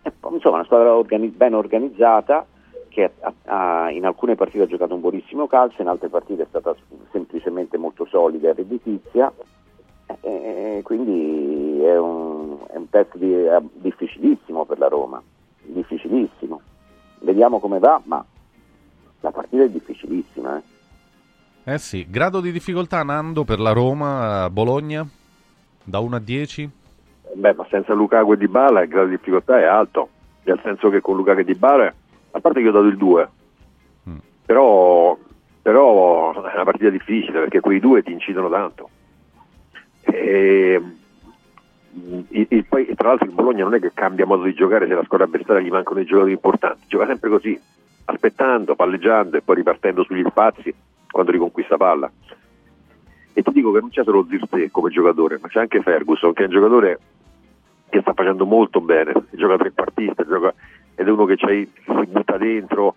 e, 0.00 0.12
insomma 0.30 0.54
una 0.54 0.64
squadra 0.64 0.94
organi- 0.94 1.34
ben 1.34 1.54
organizzata 1.54 2.46
che 2.86 3.10
ha, 3.18 3.32
ha, 3.46 3.90
in 3.90 4.06
alcune 4.06 4.36
partite 4.36 4.62
ha 4.62 4.68
giocato 4.68 4.94
un 4.94 5.00
buonissimo 5.00 5.48
calcio, 5.48 5.82
in 5.82 5.88
altre 5.88 6.08
partite 6.08 6.44
è 6.44 6.46
stata 6.48 6.72
semplicemente 7.10 7.78
molto 7.78 8.06
solida 8.06 8.50
e 8.50 8.54
redditizia 8.54 9.32
e 10.20 10.80
quindi 10.82 11.80
è 11.82 11.98
un, 11.98 12.58
è 12.68 12.76
un 12.76 12.88
test 12.90 13.16
di, 13.16 13.32
è 13.32 13.58
difficilissimo 13.74 14.64
per 14.64 14.78
la 14.78 14.88
Roma, 14.88 15.22
difficilissimo. 15.62 16.60
Vediamo 17.20 17.58
come 17.58 17.78
va, 17.78 18.00
ma 18.04 18.24
la 19.20 19.30
partita 19.30 19.62
è 19.64 19.68
difficilissima. 19.68 20.62
Eh, 21.64 21.72
eh 21.72 21.78
sì, 21.78 22.06
grado 22.08 22.40
di 22.40 22.52
difficoltà 22.52 23.02
Nando 23.02 23.44
per 23.44 23.60
la 23.60 23.72
Roma, 23.72 24.50
Bologna, 24.50 25.06
da 25.82 25.98
1 25.98 26.16
a 26.16 26.20
10? 26.20 26.70
Beh, 27.34 27.54
ma 27.54 27.66
senza 27.70 27.94
Lukaku 27.94 28.34
e 28.34 28.36
Di 28.36 28.48
Bala 28.48 28.82
il 28.82 28.88
grado 28.88 29.08
di 29.08 29.16
difficoltà 29.16 29.58
è 29.58 29.64
alto, 29.64 30.08
nel 30.44 30.60
senso 30.62 30.90
che 30.90 31.00
con 31.00 31.16
Lukaku 31.16 31.40
e 31.40 31.44
Di 31.44 31.54
Bala, 31.54 31.92
a 32.30 32.40
parte 32.40 32.60
che 32.60 32.68
ho 32.68 32.72
dato 32.72 32.84
il 32.84 32.96
2, 32.96 33.28
mm. 34.10 34.16
però, 34.44 35.16
però 35.62 36.32
è 36.32 36.54
una 36.54 36.64
partita 36.64 36.90
difficile 36.90 37.40
perché 37.40 37.60
quei 37.60 37.80
due 37.80 38.02
ti 38.02 38.12
incidono 38.12 38.48
tanto. 38.50 38.88
E, 40.14 40.80
il, 42.30 42.46
il, 42.48 42.64
poi, 42.66 42.92
tra 42.94 43.08
l'altro 43.08 43.26
il 43.26 43.32
Bologna 43.32 43.64
non 43.64 43.74
è 43.74 43.80
che 43.80 43.92
cambia 43.92 44.26
modo 44.26 44.44
di 44.44 44.54
giocare 44.54 44.86
se 44.86 44.94
la 44.94 45.04
squadra 45.04 45.26
avversaria 45.26 45.62
gli 45.62 45.70
mancano 45.70 46.00
i 46.00 46.04
giocatori 46.04 46.32
importanti, 46.32 46.86
gioca 46.86 47.06
sempre 47.06 47.30
così, 47.30 47.60
aspettando, 48.06 48.74
palleggiando 48.74 49.36
e 49.36 49.42
poi 49.42 49.56
ripartendo 49.56 50.04
sugli 50.04 50.24
spazi 50.26 50.74
quando 51.10 51.30
riconquista 51.30 51.76
palla. 51.76 52.10
E 53.32 53.42
ti 53.42 53.50
dico 53.52 53.72
che 53.72 53.80
non 53.80 53.90
c'è 53.90 54.04
solo 54.04 54.26
Zirze 54.28 54.70
come 54.70 54.90
giocatore, 54.90 55.38
ma 55.40 55.48
c'è 55.48 55.60
anche 55.60 55.82
Ferguson 55.82 56.32
che 56.32 56.42
è 56.42 56.46
un 56.46 56.52
giocatore 56.52 56.98
che 57.88 58.00
sta 58.00 58.12
facendo 58.12 58.44
molto 58.44 58.80
bene, 58.80 59.12
gioca 59.30 59.56
trequartista, 59.56 60.24
gioca, 60.24 60.54
ed 60.94 61.06
è 61.06 61.10
uno 61.10 61.24
che 61.24 61.36
si 61.36 61.68
butta 62.06 62.36
dentro, 62.36 62.94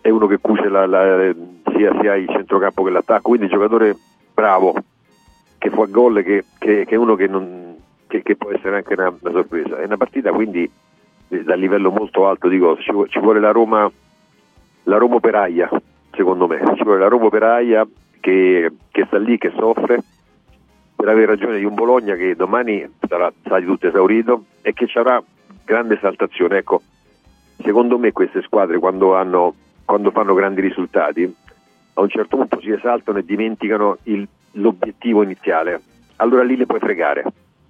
è 0.00 0.08
uno 0.08 0.26
che 0.26 0.38
cuce 0.38 0.68
la, 0.68 0.86
la, 0.86 1.32
sia, 1.74 1.96
sia 2.00 2.16
il 2.16 2.28
centrocampo 2.28 2.82
che 2.82 2.90
l'attacco, 2.90 3.28
quindi 3.28 3.48
giocatore 3.48 3.96
bravo, 4.34 4.74
che 5.60 5.68
fa 5.68 5.84
gol 5.84 6.22
che, 6.24 6.44
che, 6.58 6.86
che, 6.86 6.94
è 6.94 6.96
uno 6.96 7.14
che, 7.16 7.26
non, 7.26 7.76
che, 8.06 8.22
che, 8.22 8.34
può 8.34 8.50
essere 8.50 8.76
anche 8.76 8.94
una, 8.94 9.14
una, 9.20 9.30
sorpresa. 9.30 9.78
È 9.78 9.84
una 9.84 9.98
partita 9.98 10.32
quindi 10.32 10.68
eh, 11.28 11.42
dal 11.42 11.58
livello 11.58 11.90
molto 11.90 12.26
alto 12.26 12.48
di. 12.48 12.58
Ci, 12.78 12.90
ci, 13.08 13.18
vuole 13.18 13.40
la 13.40 13.50
Roma, 13.50 13.88
la 14.84 14.96
Roma 14.96 15.16
operaia, 15.16 15.68
secondo 16.12 16.46
me, 16.46 16.62
ci 16.76 16.82
vuole 16.82 17.00
la 17.00 17.08
Roma 17.08 17.26
operaia 17.26 17.86
che, 18.20 18.72
che 18.90 19.04
sta 19.04 19.18
lì, 19.18 19.36
che 19.36 19.52
soffre, 19.54 20.02
per 20.96 21.08
avere 21.08 21.26
ragione 21.26 21.58
di 21.58 21.64
un 21.64 21.74
Bologna 21.74 22.14
che 22.14 22.34
domani 22.34 22.88
sarà, 23.06 23.30
sarà 23.42 23.60
di 23.60 23.66
tutto 23.66 23.86
esaurito 23.86 24.44
e 24.62 24.72
che 24.72 24.86
ci 24.86 24.96
avrà 24.96 25.22
grande 25.62 25.96
esaltazione. 25.96 26.56
Ecco, 26.56 26.80
secondo 27.58 27.98
me 27.98 28.12
queste 28.12 28.40
squadre 28.40 28.78
quando, 28.78 29.14
hanno, 29.14 29.54
quando 29.84 30.10
fanno 30.10 30.32
grandi 30.32 30.62
risultati 30.62 31.34
a 31.92 32.00
un 32.00 32.08
certo 32.08 32.38
punto 32.38 32.60
si 32.60 32.70
esaltano 32.70 33.18
e 33.18 33.24
dimenticano 33.26 33.98
il, 34.04 34.26
l'obiettivo 34.52 35.22
iniziale. 35.22 35.80
Allora 36.16 36.42
lì 36.42 36.56
le 36.56 36.66
puoi 36.66 36.80
fregare, 36.80 37.24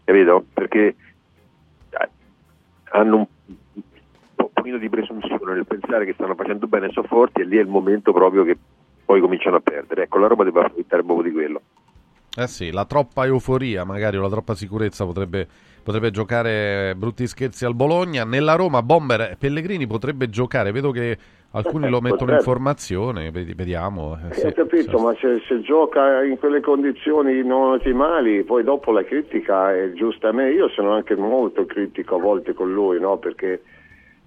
capito? 0.04 0.44
Perché 0.52 0.94
eh, 1.90 2.08
hanno 2.90 3.16
un 3.16 3.26
pochino 4.34 4.78
di 4.78 4.88
presunzione 4.88 5.54
nel 5.54 5.66
pensare 5.66 6.04
che 6.04 6.14
stanno 6.14 6.34
facendo 6.34 6.66
bene 6.66 6.86
e 6.86 6.92
sono 6.92 7.06
forti 7.06 7.40
e 7.40 7.44
lì 7.44 7.56
è 7.56 7.60
il 7.60 7.68
momento 7.68 8.12
proprio 8.12 8.44
che 8.44 8.56
poi 9.04 9.20
cominciano 9.20 9.56
a 9.56 9.60
perdere. 9.60 10.04
Ecco, 10.04 10.18
la 10.18 10.26
roba 10.26 10.44
deve 10.44 10.60
approfittare 10.60 11.02
proprio 11.02 11.28
di 11.28 11.34
quello. 11.34 11.60
Eh 12.36 12.46
sì, 12.46 12.70
la 12.70 12.84
troppa 12.84 13.26
euforia 13.26 13.84
magari 13.84 14.16
o 14.16 14.22
la 14.22 14.28
troppa 14.28 14.54
sicurezza 14.54 15.04
potrebbe, 15.04 15.48
potrebbe 15.82 16.12
giocare 16.12 16.94
brutti 16.96 17.26
scherzi 17.26 17.64
al 17.64 17.74
Bologna. 17.74 18.24
Nella 18.24 18.54
Roma 18.54 18.82
Bomber 18.82 19.36
Pellegrini 19.36 19.86
potrebbe 19.88 20.30
giocare, 20.30 20.70
vedo 20.70 20.92
che 20.92 21.18
alcuni 21.52 21.88
lo 21.88 22.00
mettono 22.00 22.18
potrebbe. 22.18 22.36
in 22.36 22.42
formazione, 22.42 23.30
vediamo. 23.30 24.18
Eh, 24.30 24.34
sì, 24.34 24.46
ho 24.46 24.52
capito, 24.52 24.98
sì. 24.98 25.04
ma 25.04 25.14
se, 25.14 25.42
se, 25.46 25.60
gioca 25.60 26.22
in 26.22 26.38
quelle 26.38 26.60
condizioni 26.60 27.42
non 27.42 27.72
ottimali, 27.72 28.44
poi 28.44 28.62
dopo 28.62 28.92
la 28.92 29.04
critica 29.04 29.74
è 29.74 29.92
giusta 29.92 30.28
a 30.28 30.32
me. 30.32 30.50
Io 30.50 30.68
sono 30.68 30.92
anche 30.92 31.16
molto 31.16 31.66
critico 31.66 32.16
a 32.16 32.20
volte 32.20 32.54
con 32.54 32.72
lui, 32.72 33.00
no? 33.00 33.18
perché 33.18 33.62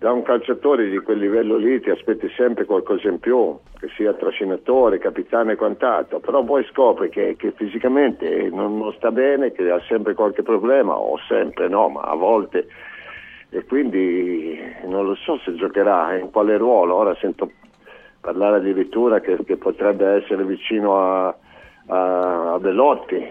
da 0.03 0.11
un 0.11 0.21
calciatore 0.21 0.89
di 0.89 0.97
quel 0.97 1.17
livello 1.17 1.55
lì 1.55 1.79
ti 1.79 1.89
aspetti 1.89 2.27
sempre 2.35 2.65
qualcosa 2.65 3.07
in 3.07 3.19
più, 3.19 3.57
che 3.79 3.87
sia 3.95 4.11
trascinatore, 4.13 4.97
capitano 4.97 5.51
e 5.51 5.55
quant'altro, 5.55 6.19
però 6.19 6.43
poi 6.43 6.65
scopri 6.65 7.07
che, 7.07 7.37
che 7.37 7.53
fisicamente 7.55 8.49
non, 8.49 8.77
non, 8.77 8.91
sta 8.97 9.11
bene, 9.11 9.53
che 9.53 9.71
ha 9.71 9.81
sempre 9.87 10.13
qualche 10.13 10.43
problema, 10.43 10.97
o 10.97 11.17
sempre 11.25 11.69
no, 11.69 11.87
ma 11.87 12.01
a 12.01 12.15
volte, 12.15 12.67
e 13.53 13.63
quindi 13.65 14.59
non 14.85 15.05
lo 15.05 15.13
so 15.13 15.37
se 15.45 15.53
giocherà, 15.53 16.17
in 16.17 16.31
quale 16.31 16.57
ruolo, 16.57 16.95
ora 16.95 17.15
sento 17.19 17.51
parlare 18.19 18.57
addirittura 18.57 19.19
che, 19.19 19.37
che 19.45 19.57
potrebbe 19.57 20.07
essere 20.23 20.43
vicino 20.43 20.97
a, 20.97 21.35
a, 21.87 22.53
a 22.53 22.59
Belotti, 22.59 23.23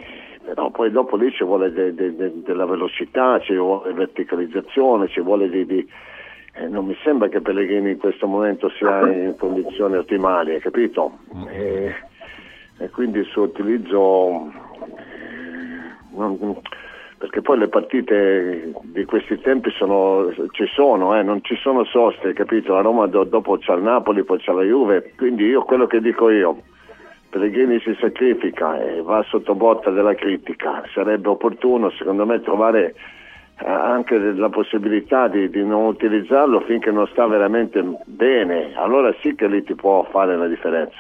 però 0.44 0.70
poi 0.70 0.92
dopo 0.92 1.16
lì 1.16 1.32
ci 1.32 1.42
vuole 1.42 1.72
de, 1.72 1.92
de, 1.94 2.14
de, 2.14 2.32
della 2.44 2.66
velocità, 2.66 3.40
ci 3.40 3.56
vuole 3.56 3.92
verticalizzazione, 3.94 5.08
ci 5.08 5.20
vuole 5.20 5.48
di, 5.48 5.66
di 5.66 5.88
eh, 6.54 6.68
non 6.68 6.86
mi 6.86 6.96
sembra 7.02 7.28
che 7.28 7.40
Pellegrini 7.40 7.90
in 7.90 7.98
questo 7.98 8.28
momento 8.28 8.68
sia 8.78 9.00
in 9.10 9.34
condizioni 9.36 9.96
ottimali, 9.96 10.56
capito? 10.60 11.18
E, 11.48 11.94
e 12.78 12.90
quindi 12.90 13.18
il 13.18 13.26
suo 13.26 13.42
utilizzo, 13.44 14.52
non, 16.14 16.60
perché 17.22 17.40
poi 17.40 17.56
le 17.56 17.68
partite 17.68 18.72
di 18.82 19.04
questi 19.04 19.38
tempi 19.38 19.70
sono, 19.70 20.28
ci 20.50 20.66
sono, 20.66 21.16
eh, 21.16 21.22
non 21.22 21.38
ci 21.44 21.54
sono 21.54 21.84
soste, 21.84 22.32
capito? 22.32 22.74
La 22.74 22.80
Roma 22.80 23.06
do, 23.06 23.22
dopo 23.22 23.56
c'ha 23.60 23.74
il 23.74 23.82
Napoli, 23.82 24.24
poi 24.24 24.40
c'ha 24.40 24.52
la 24.52 24.64
Juve, 24.64 25.12
quindi 25.16 25.44
io 25.44 25.62
quello 25.62 25.86
che 25.86 26.00
dico 26.00 26.30
io, 26.30 26.62
Pellegrini 27.30 27.78
si 27.78 27.96
sacrifica 28.00 28.76
e 28.82 29.02
va 29.02 29.24
sotto 29.28 29.54
botta 29.54 29.90
della 29.90 30.16
critica, 30.16 30.82
sarebbe 30.92 31.28
opportuno 31.28 31.90
secondo 31.90 32.26
me 32.26 32.40
trovare 32.40 32.96
anche 33.58 34.18
la 34.18 34.48
possibilità 34.48 35.28
di, 35.28 35.48
di, 35.48 35.64
non 35.64 35.84
utilizzarlo 35.84 36.58
finché 36.62 36.90
non 36.90 37.06
sta 37.06 37.24
veramente 37.28 37.84
bene, 38.04 38.74
allora 38.74 39.14
sì 39.20 39.36
che 39.36 39.46
lì 39.46 39.62
ti 39.62 39.76
può 39.76 40.02
fare 40.10 40.36
la 40.36 40.48
differenza. 40.48 40.96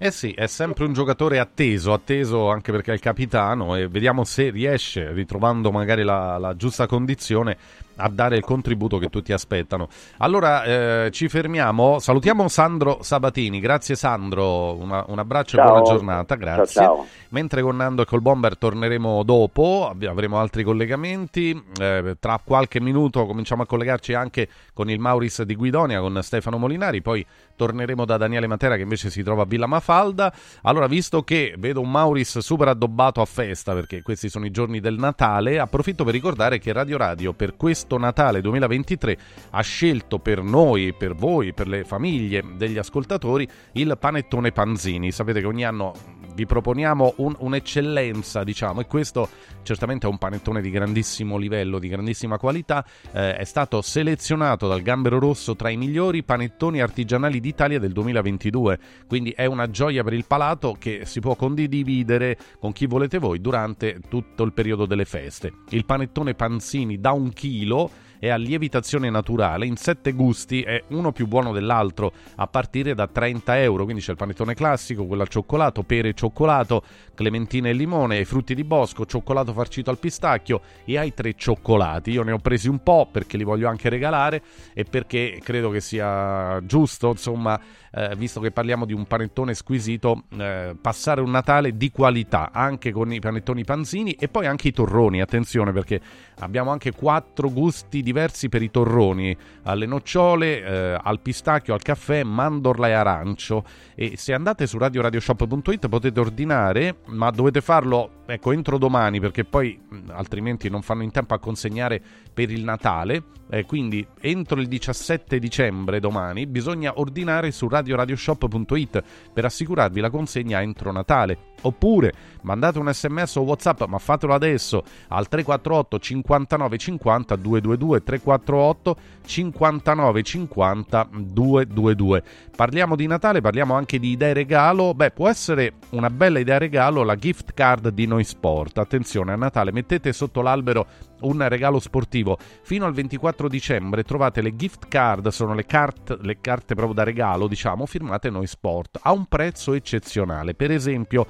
Eh 0.00 0.12
sì, 0.12 0.30
è 0.30 0.46
sempre 0.46 0.84
un 0.84 0.92
giocatore 0.92 1.40
atteso, 1.40 1.92
atteso 1.92 2.50
anche 2.50 2.70
perché 2.70 2.92
è 2.92 2.94
il 2.94 3.00
capitano 3.00 3.74
e 3.74 3.88
vediamo 3.88 4.22
se 4.22 4.50
riesce, 4.50 5.10
ritrovando 5.12 5.72
magari 5.72 6.04
la, 6.04 6.38
la 6.38 6.54
giusta 6.54 6.86
condizione, 6.86 7.58
a 7.98 8.08
dare 8.08 8.36
il 8.36 8.42
contributo 8.42 8.98
che 8.98 9.08
tutti 9.08 9.32
aspettano. 9.32 9.88
Allora 10.18 10.64
eh, 10.64 11.10
ci 11.10 11.28
fermiamo, 11.28 11.98
salutiamo 11.98 12.48
Sandro 12.48 12.98
Sabatini, 13.02 13.60
grazie 13.60 13.94
Sandro, 13.94 14.74
Una, 14.74 15.04
un 15.08 15.18
abbraccio 15.18 15.56
ciao. 15.56 15.66
e 15.66 15.68
buona 15.68 15.84
giornata, 15.84 16.34
grazie. 16.34 16.82
Ciao, 16.82 16.96
ciao. 16.96 17.06
Mentre 17.30 17.62
con 17.62 17.76
Nando 17.76 18.02
e 18.02 18.04
col 18.04 18.22
Bomber 18.22 18.56
torneremo 18.56 19.22
dopo, 19.22 19.94
avremo 20.06 20.38
altri 20.38 20.62
collegamenti, 20.62 21.62
eh, 21.78 22.16
tra 22.18 22.40
qualche 22.42 22.80
minuto 22.80 23.26
cominciamo 23.26 23.62
a 23.62 23.66
collegarci 23.66 24.14
anche 24.14 24.48
con 24.72 24.88
il 24.88 24.98
Mauris 24.98 25.42
di 25.42 25.54
Guidonia, 25.54 26.00
con 26.00 26.18
Stefano 26.22 26.58
Molinari, 26.58 27.02
poi 27.02 27.24
torneremo 27.56 28.04
da 28.04 28.16
Daniele 28.16 28.46
Matera 28.46 28.76
che 28.76 28.82
invece 28.82 29.10
si 29.10 29.22
trova 29.22 29.42
a 29.42 29.46
Villa 29.46 29.66
Mafalda. 29.66 30.32
Allora, 30.62 30.86
visto 30.86 31.22
che 31.22 31.54
vedo 31.58 31.80
un 31.80 31.90
Mauris 31.90 32.38
super 32.38 32.68
addobbato 32.68 33.20
a 33.20 33.24
festa, 33.24 33.74
perché 33.74 34.02
questi 34.02 34.28
sono 34.28 34.46
i 34.46 34.50
giorni 34.50 34.80
del 34.80 34.96
Natale, 34.98 35.58
approfitto 35.58 36.04
per 36.04 36.12
ricordare 36.12 36.58
che 36.58 36.72
Radio 36.72 36.96
Radio 36.96 37.32
per 37.32 37.56
questo 37.56 37.87
Natale 37.96 38.40
2023 38.40 39.18
ha 39.50 39.62
scelto 39.62 40.18
per 40.18 40.42
noi, 40.42 40.92
per 40.92 41.14
voi, 41.14 41.54
per 41.54 41.68
le 41.68 41.84
famiglie 41.84 42.42
degli 42.56 42.76
ascoltatori 42.76 43.48
il 43.72 43.96
panettone 43.98 44.52
Panzini. 44.52 45.10
Sapete 45.10 45.40
che 45.40 45.46
ogni 45.46 45.64
anno 45.64 46.17
vi 46.38 46.46
proponiamo 46.46 47.14
un, 47.16 47.34
un'eccellenza, 47.36 48.44
diciamo, 48.44 48.80
e 48.80 48.86
questo 48.86 49.28
certamente 49.64 50.06
è 50.06 50.08
un 50.08 50.18
panettone 50.18 50.60
di 50.60 50.70
grandissimo 50.70 51.36
livello, 51.36 51.80
di 51.80 51.88
grandissima 51.88 52.38
qualità. 52.38 52.84
Eh, 53.10 53.34
è 53.34 53.42
stato 53.42 53.82
selezionato 53.82 54.68
dal 54.68 54.82
Gambero 54.82 55.18
Rosso 55.18 55.56
tra 55.56 55.68
i 55.68 55.76
migliori 55.76 56.22
panettoni 56.22 56.80
artigianali 56.80 57.40
d'Italia 57.40 57.80
del 57.80 57.90
2022. 57.90 58.78
Quindi 59.08 59.32
è 59.32 59.46
una 59.46 59.68
gioia 59.68 60.04
per 60.04 60.12
il 60.12 60.26
palato 60.26 60.76
che 60.78 61.00
si 61.06 61.18
può 61.18 61.34
condividere 61.34 62.38
con 62.60 62.70
chi 62.70 62.86
volete 62.86 63.18
voi 63.18 63.40
durante 63.40 63.98
tutto 64.08 64.44
il 64.44 64.52
periodo 64.52 64.86
delle 64.86 65.06
feste. 65.06 65.52
Il 65.70 65.84
panettone 65.84 66.34
Panzini 66.34 67.00
da 67.00 67.10
un 67.10 67.32
chilo 67.32 67.90
è 68.18 68.28
a 68.28 68.36
lievitazione 68.36 69.10
naturale 69.10 69.66
in 69.66 69.76
sette 69.76 70.12
gusti 70.12 70.62
è 70.62 70.82
uno 70.88 71.12
più 71.12 71.26
buono 71.26 71.52
dell'altro 71.52 72.12
a 72.36 72.46
partire 72.46 72.94
da 72.94 73.06
30 73.06 73.60
euro. 73.60 73.84
Quindi 73.84 74.02
c'è 74.02 74.12
il 74.12 74.16
panettone 74.16 74.54
classico 74.54 75.06
quello 75.06 75.22
al 75.22 75.28
cioccolato 75.28 75.82
pere 75.82 76.10
e 76.10 76.14
cioccolato 76.14 76.82
clementine 77.14 77.70
e 77.70 77.72
limone 77.72 78.24
frutti 78.24 78.54
di 78.54 78.64
bosco 78.64 79.06
cioccolato 79.06 79.52
farcito 79.52 79.90
al 79.90 79.98
pistacchio 79.98 80.60
e 80.84 80.98
hai 80.98 81.14
tre 81.14 81.34
cioccolati. 81.34 82.10
Io 82.10 82.22
ne 82.22 82.32
ho 82.32 82.38
presi 82.38 82.68
un 82.68 82.82
po' 82.82 83.08
perché 83.10 83.36
li 83.36 83.44
voglio 83.44 83.68
anche 83.68 83.88
regalare 83.88 84.42
e 84.72 84.84
perché 84.84 85.40
credo 85.42 85.70
che 85.70 85.80
sia 85.80 86.60
giusto 86.64 87.10
insomma 87.10 87.58
eh, 87.92 88.14
visto 88.16 88.40
che 88.40 88.50
parliamo 88.50 88.84
di 88.84 88.92
un 88.92 89.06
panettone 89.06 89.54
squisito, 89.54 90.24
eh, 90.36 90.76
passare 90.80 91.20
un 91.20 91.30
Natale 91.30 91.76
di 91.76 91.90
qualità 91.90 92.50
anche 92.52 92.90
con 92.90 93.12
i 93.12 93.20
panettoni 93.20 93.64
panzini 93.64 94.12
e 94.12 94.28
poi 94.28 94.46
anche 94.46 94.68
i 94.68 94.72
torroni. 94.72 95.20
Attenzione 95.20 95.72
perché 95.72 96.00
abbiamo 96.40 96.70
anche 96.70 96.92
quattro 96.92 97.50
gusti 97.50 98.02
diversi 98.02 98.48
per 98.48 98.62
i 98.62 98.70
torroni: 98.70 99.36
alle 99.64 99.86
nocciole, 99.86 100.62
eh, 100.62 100.98
al 101.00 101.20
pistacchio, 101.20 101.74
al 101.74 101.82
caffè, 101.82 102.22
mandorla 102.22 102.88
e 102.88 102.92
arancio. 102.92 103.64
E 103.94 104.16
se 104.16 104.32
andate 104.32 104.66
su 104.66 104.78
radioradioshop.it 104.78 105.88
potete 105.88 106.20
ordinare, 106.20 106.98
ma 107.06 107.30
dovete 107.30 107.60
farlo 107.60 108.17
ecco, 108.30 108.52
entro 108.52 108.78
domani 108.78 109.20
perché 109.20 109.44
poi 109.44 109.80
altrimenti 110.08 110.68
non 110.68 110.82
fanno 110.82 111.02
in 111.02 111.10
tempo 111.10 111.34
a 111.34 111.38
consegnare 111.38 112.00
per 112.32 112.50
il 112.50 112.62
Natale. 112.62 113.22
Eh, 113.50 113.64
quindi 113.64 114.06
entro 114.20 114.60
il 114.60 114.68
17 114.68 115.38
dicembre 115.38 116.00
domani 116.00 116.46
bisogna 116.46 116.98
ordinare 116.98 117.50
su 117.50 117.66
radioradioshop.it 117.66 119.02
per 119.32 119.46
assicurarvi 119.46 120.00
la 120.00 120.10
consegna 120.10 120.60
entro 120.60 120.92
Natale. 120.92 121.47
Oppure 121.62 122.12
mandate 122.42 122.78
un 122.78 122.92
sms 122.92 123.36
o 123.36 123.42
whatsapp, 123.42 123.82
ma 123.84 123.98
fatelo 123.98 124.34
adesso 124.34 124.82
al 125.08 125.28
348 125.28 125.98
59 125.98 126.78
50 126.78 127.36
222 127.36 128.02
348 128.02 128.96
59 129.26 130.22
50 130.22 131.08
222. 131.10 132.22
Parliamo 132.54 132.96
di 132.96 133.06
Natale, 133.06 133.40
parliamo 133.40 133.74
anche 133.74 133.98
di 133.98 134.10
idee 134.10 134.32
regalo. 134.32 134.94
Beh, 134.94 135.10
può 135.10 135.28
essere 135.28 135.74
una 135.90 136.10
bella 136.10 136.38
idea 136.38 136.58
regalo 136.58 137.02
la 137.02 137.16
gift 137.16 137.52
card 137.54 137.88
di 137.88 138.06
Noi 138.06 138.24
Sport. 138.24 138.78
Attenzione, 138.78 139.32
a 139.32 139.36
Natale 139.36 139.72
mettete 139.72 140.12
sotto 140.12 140.40
l'albero 140.40 140.86
un 141.20 141.46
regalo 141.48 141.78
sportivo. 141.78 142.38
Fino 142.62 142.86
al 142.86 142.92
24 142.92 143.48
dicembre 143.48 144.02
trovate 144.02 144.42
le 144.42 144.56
gift 144.56 144.88
card, 144.88 145.28
sono 145.28 145.54
le, 145.54 145.66
cart- 145.66 146.18
le 146.22 146.40
carte 146.40 146.74
proprio 146.74 146.94
da 146.94 147.04
regalo, 147.04 147.48
diciamo, 147.48 147.86
firmate 147.86 148.30
Noi 148.30 148.46
Sport, 148.46 149.00
a 149.02 149.12
un 149.12 149.26
prezzo 149.26 149.72
eccezionale. 149.74 150.54
Per 150.54 150.70
esempio, 150.70 151.26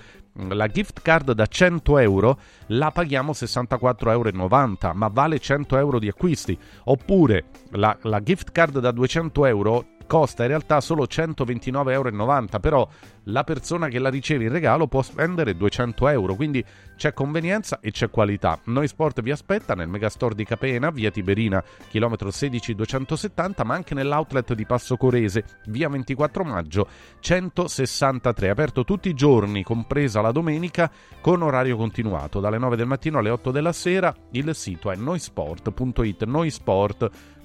la 0.50 0.68
gift 0.68 1.02
card 1.02 1.32
da 1.32 1.46
100 1.46 1.98
euro 1.98 2.38
la 2.68 2.90
paghiamo 2.90 3.32
64,90 3.32 4.08
euro, 4.10 4.94
ma 4.94 5.08
vale 5.08 5.38
100 5.38 5.76
euro 5.76 5.98
di 5.98 6.08
acquisti. 6.08 6.56
Oppure 6.84 7.46
la, 7.72 7.96
la 8.02 8.22
gift 8.22 8.52
card 8.52 8.78
da 8.78 8.90
200 8.90 9.46
euro 9.46 9.84
costa 10.08 10.42
in 10.42 10.48
realtà 10.48 10.80
solo 10.80 11.04
129,90 11.04 11.90
euro, 11.92 12.58
però 12.58 12.88
la 13.24 13.44
persona 13.44 13.88
che 13.88 14.00
la 14.00 14.08
riceve 14.08 14.44
in 14.44 14.50
regalo 14.50 14.88
può 14.88 15.02
spendere 15.02 15.56
200 15.56 16.08
euro, 16.08 16.34
quindi 16.34 16.64
c'è 16.96 17.12
convenienza 17.12 17.78
e 17.80 17.92
c'è 17.92 18.10
qualità. 18.10 18.58
Noi 18.64 18.88
Sport 18.88 19.20
vi 19.22 19.30
aspetta 19.30 19.74
nel 19.74 19.86
Megastore 19.86 20.34
di 20.34 20.44
Capena, 20.44 20.90
via 20.90 21.10
Tiberina, 21.10 21.62
chilometro 21.88 22.30
16 22.30 22.74
270, 22.74 23.62
ma 23.62 23.74
anche 23.74 23.94
nell'outlet 23.94 24.54
di 24.54 24.66
Passo 24.66 24.96
Corese, 24.96 25.44
via 25.66 25.88
24 25.88 26.42
maggio 26.42 26.88
163, 27.20 28.48
aperto 28.48 28.84
tutti 28.84 29.08
i 29.10 29.14
giorni, 29.14 29.62
compresa 29.62 30.20
la 30.20 30.32
domenica, 30.32 30.90
con 31.20 31.42
orario 31.42 31.76
continuato, 31.76 32.40
dalle 32.40 32.58
9 32.58 32.76
del 32.76 32.86
mattino 32.86 33.18
alle 33.18 33.30
8 33.30 33.50
della 33.50 33.72
sera. 33.72 34.12
Il 34.32 34.54
sito 34.54 34.90
è 34.90 34.96
noisport.it, 34.96 36.24
noisport.it. 36.24 37.36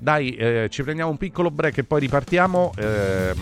Dai, 0.00 0.34
eh, 0.36 0.68
ci 0.70 0.82
prendiamo 0.82 1.10
un 1.10 1.16
piccolo 1.16 1.50
break 1.50 1.78
e 1.78 1.84
poi 1.84 2.00
ripartiamo. 2.00 2.72
Eh, 2.76 3.34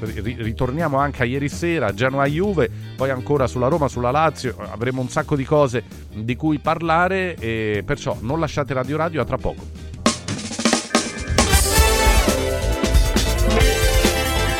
ritorniamo 0.00 0.96
anche 0.96 1.22
a 1.22 1.24
ieri 1.24 1.48
sera, 1.48 1.92
Genoa-Juve, 1.92 2.70
poi 2.96 3.10
ancora 3.10 3.48
sulla 3.48 3.66
Roma, 3.66 3.88
sulla 3.88 4.12
Lazio, 4.12 4.54
avremo 4.70 5.00
un 5.00 5.08
sacco 5.08 5.34
di 5.34 5.44
cose 5.44 5.82
di 6.14 6.36
cui 6.36 6.60
parlare 6.60 7.34
e 7.34 7.82
perciò 7.84 8.16
non 8.20 8.38
lasciate 8.38 8.74
Radio 8.74 8.96
Radio, 8.96 9.22
a 9.22 9.24
tra 9.24 9.38
poco. 9.38 9.66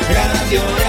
Radio 0.09 0.61
Radio 0.61 0.88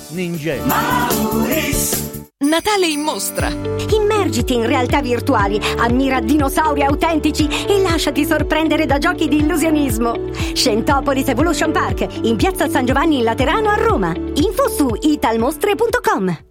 ninja. 0.11 0.55
Mauris. 0.65 2.09
Natale 2.39 2.87
in 2.87 3.01
mostra. 3.01 3.49
Immergiti 3.91 4.55
in 4.55 4.65
realtà 4.65 5.01
virtuali, 5.01 5.59
ammira 5.77 6.19
dinosauri 6.19 6.83
autentici 6.83 7.47
e 7.67 7.81
lasciati 7.81 8.25
sorprendere 8.25 8.85
da 8.85 8.97
giochi 8.97 9.27
di 9.27 9.37
illusionismo. 9.37 10.31
Scentopolis 10.53 11.27
Evolution 11.27 11.71
Park, 11.71 12.07
in 12.23 12.35
piazza 12.35 12.67
San 12.67 12.85
Giovanni 12.85 13.17
in 13.17 13.23
Laterano 13.23 13.69
a 13.69 13.75
Roma. 13.75 14.13
Info 14.15 14.69
su 14.69 14.89
italmostre.com. 14.99 16.50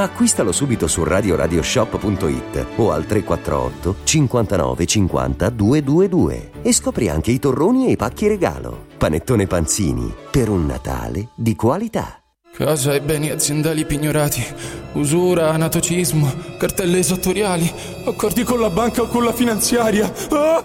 Acquistalo 0.00 0.52
subito 0.52 0.86
su 0.86 1.02
radioradioshop.it 1.02 2.66
o 2.76 2.92
al 2.92 3.04
348 3.04 3.96
59 4.04 4.86
50 4.86 5.50
222 5.50 6.50
e 6.62 6.72
scopri 6.72 7.08
anche 7.08 7.32
i 7.32 7.40
torroni 7.40 7.88
e 7.88 7.90
i 7.90 7.96
pacchi 7.96 8.28
regalo. 8.28 8.86
Panettone 8.96 9.48
Panzini 9.48 10.14
per 10.30 10.50
un 10.50 10.66
Natale 10.66 11.30
di 11.34 11.56
qualità. 11.56 12.22
Casa 12.52 12.94
e 12.94 13.00
beni 13.00 13.30
aziendali 13.30 13.84
pignorati, 13.86 14.44
usura, 14.92 15.50
anatocismo, 15.50 16.32
cartelle 16.58 16.98
esattoriali, 16.98 17.72
accordi 18.06 18.44
con 18.44 18.60
la 18.60 18.70
banca 18.70 19.02
o 19.02 19.08
con 19.08 19.24
la 19.24 19.32
finanziaria. 19.32 20.12
Ah! 20.30 20.64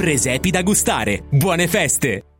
Presepi 0.01 0.49
da 0.49 0.63
gustare. 0.63 1.25
Buone 1.29 1.67
feste! 1.67 2.30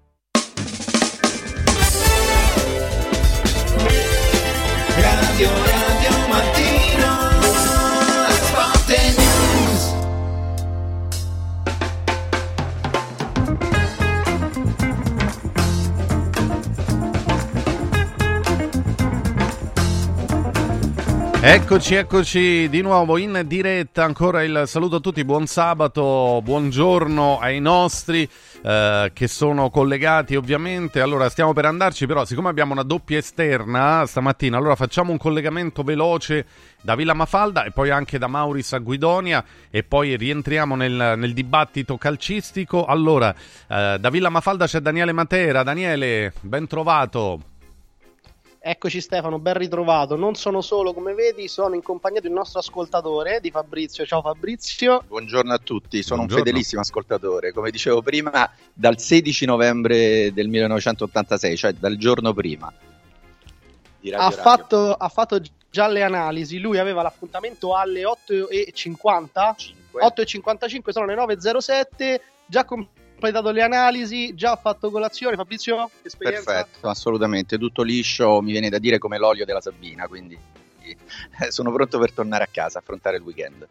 Eccoci, 21.43 21.95
eccoci 21.95 22.69
di 22.69 22.81
nuovo 22.81 23.17
in 23.17 23.41
diretta. 23.47 24.03
Ancora 24.03 24.43
il 24.43 24.65
saluto 24.67 24.97
a 24.97 24.99
tutti, 24.99 25.25
buon 25.25 25.47
sabato, 25.47 26.39
buongiorno 26.43 27.39
ai 27.39 27.59
nostri 27.59 28.29
eh, 28.61 29.09
che 29.11 29.27
sono 29.27 29.71
collegati 29.71 30.35
ovviamente. 30.35 31.01
Allora, 31.01 31.29
stiamo 31.29 31.51
per 31.51 31.65
andarci, 31.65 32.05
però, 32.05 32.25
siccome 32.25 32.49
abbiamo 32.49 32.73
una 32.73 32.83
doppia 32.83 33.17
esterna 33.17 34.05
stamattina, 34.05 34.55
allora 34.55 34.75
facciamo 34.75 35.11
un 35.11 35.17
collegamento 35.17 35.81
veloce 35.81 36.45
da 36.79 36.93
Villa 36.93 37.15
Mafalda 37.15 37.63
e 37.63 37.71
poi 37.71 37.89
anche 37.89 38.19
da 38.19 38.27
Mauris 38.27 38.73
a 38.73 38.77
Guidonia 38.77 39.43
e 39.71 39.81
poi 39.81 40.15
rientriamo 40.15 40.75
nel, 40.75 41.15
nel 41.17 41.33
dibattito 41.33 41.97
calcistico. 41.97 42.85
Allora, 42.85 43.33
eh, 43.67 43.97
da 43.99 44.09
Villa 44.11 44.29
Mafalda 44.29 44.67
c'è 44.67 44.79
Daniele 44.79 45.11
Matera. 45.11 45.63
Daniele, 45.63 46.33
ben 46.41 46.67
trovato. 46.67 47.50
Eccoci 48.63 49.01
Stefano, 49.01 49.39
ben 49.39 49.55
ritrovato. 49.55 50.15
Non 50.15 50.35
sono 50.35 50.61
solo, 50.61 50.93
come 50.93 51.15
vedi, 51.15 51.47
sono 51.47 51.73
in 51.73 51.81
compagnia 51.81 52.21
di 52.21 52.27
un 52.27 52.33
nostro 52.33 52.59
ascoltatore, 52.59 53.39
di 53.41 53.49
Fabrizio. 53.49 54.05
Ciao 54.05 54.21
Fabrizio. 54.21 55.03
Buongiorno 55.07 55.51
a 55.51 55.57
tutti, 55.57 56.03
sono 56.03 56.17
Buongiorno. 56.17 56.43
un 56.43 56.47
fedelissimo 56.47 56.81
ascoltatore. 56.81 57.53
Come 57.53 57.71
dicevo 57.71 58.03
prima, 58.03 58.47
dal 58.71 58.99
16 58.99 59.45
novembre 59.45 60.31
del 60.31 60.47
1986, 60.47 61.57
cioè 61.57 61.73
dal 61.73 61.97
giorno 61.97 62.33
prima. 62.33 62.71
di 63.99 64.11
Radio 64.11 64.27
Ha 64.27 64.29
Radio. 64.29 64.43
fatto, 64.43 64.93
ha 64.93 65.09
fatto 65.09 65.41
già 65.71 65.87
le 65.87 66.03
analisi. 66.03 66.59
Lui 66.59 66.77
aveva 66.77 67.01
l'appuntamento 67.01 67.75
alle 67.75 68.03
8.50. 68.03 69.55
8.55 69.91 70.89
sono 70.91 71.07
le 71.07 71.15
9.07. 71.15 72.19
Già 72.45 72.63
completato 73.21 73.51
le 73.51 73.61
analisi, 73.61 74.33
già 74.33 74.55
fatto 74.55 74.89
colazione. 74.89 75.35
Fabrizio, 75.35 75.91
esperienza? 76.01 76.51
Perfetto, 76.51 76.89
assolutamente, 76.89 77.59
tutto 77.59 77.83
liscio, 77.83 78.41
mi 78.41 78.51
viene 78.51 78.69
da 78.69 78.79
dire 78.79 78.97
come 78.97 79.19
l'olio 79.19 79.45
della 79.45 79.61
Sabina, 79.61 80.07
quindi 80.07 80.35
eh, 80.81 81.51
sono 81.51 81.71
pronto 81.71 81.99
per 81.99 82.11
tornare 82.13 82.43
a 82.43 82.47
casa, 82.51 82.79
affrontare 82.79 83.17
il 83.17 83.23
weekend. 83.23 83.67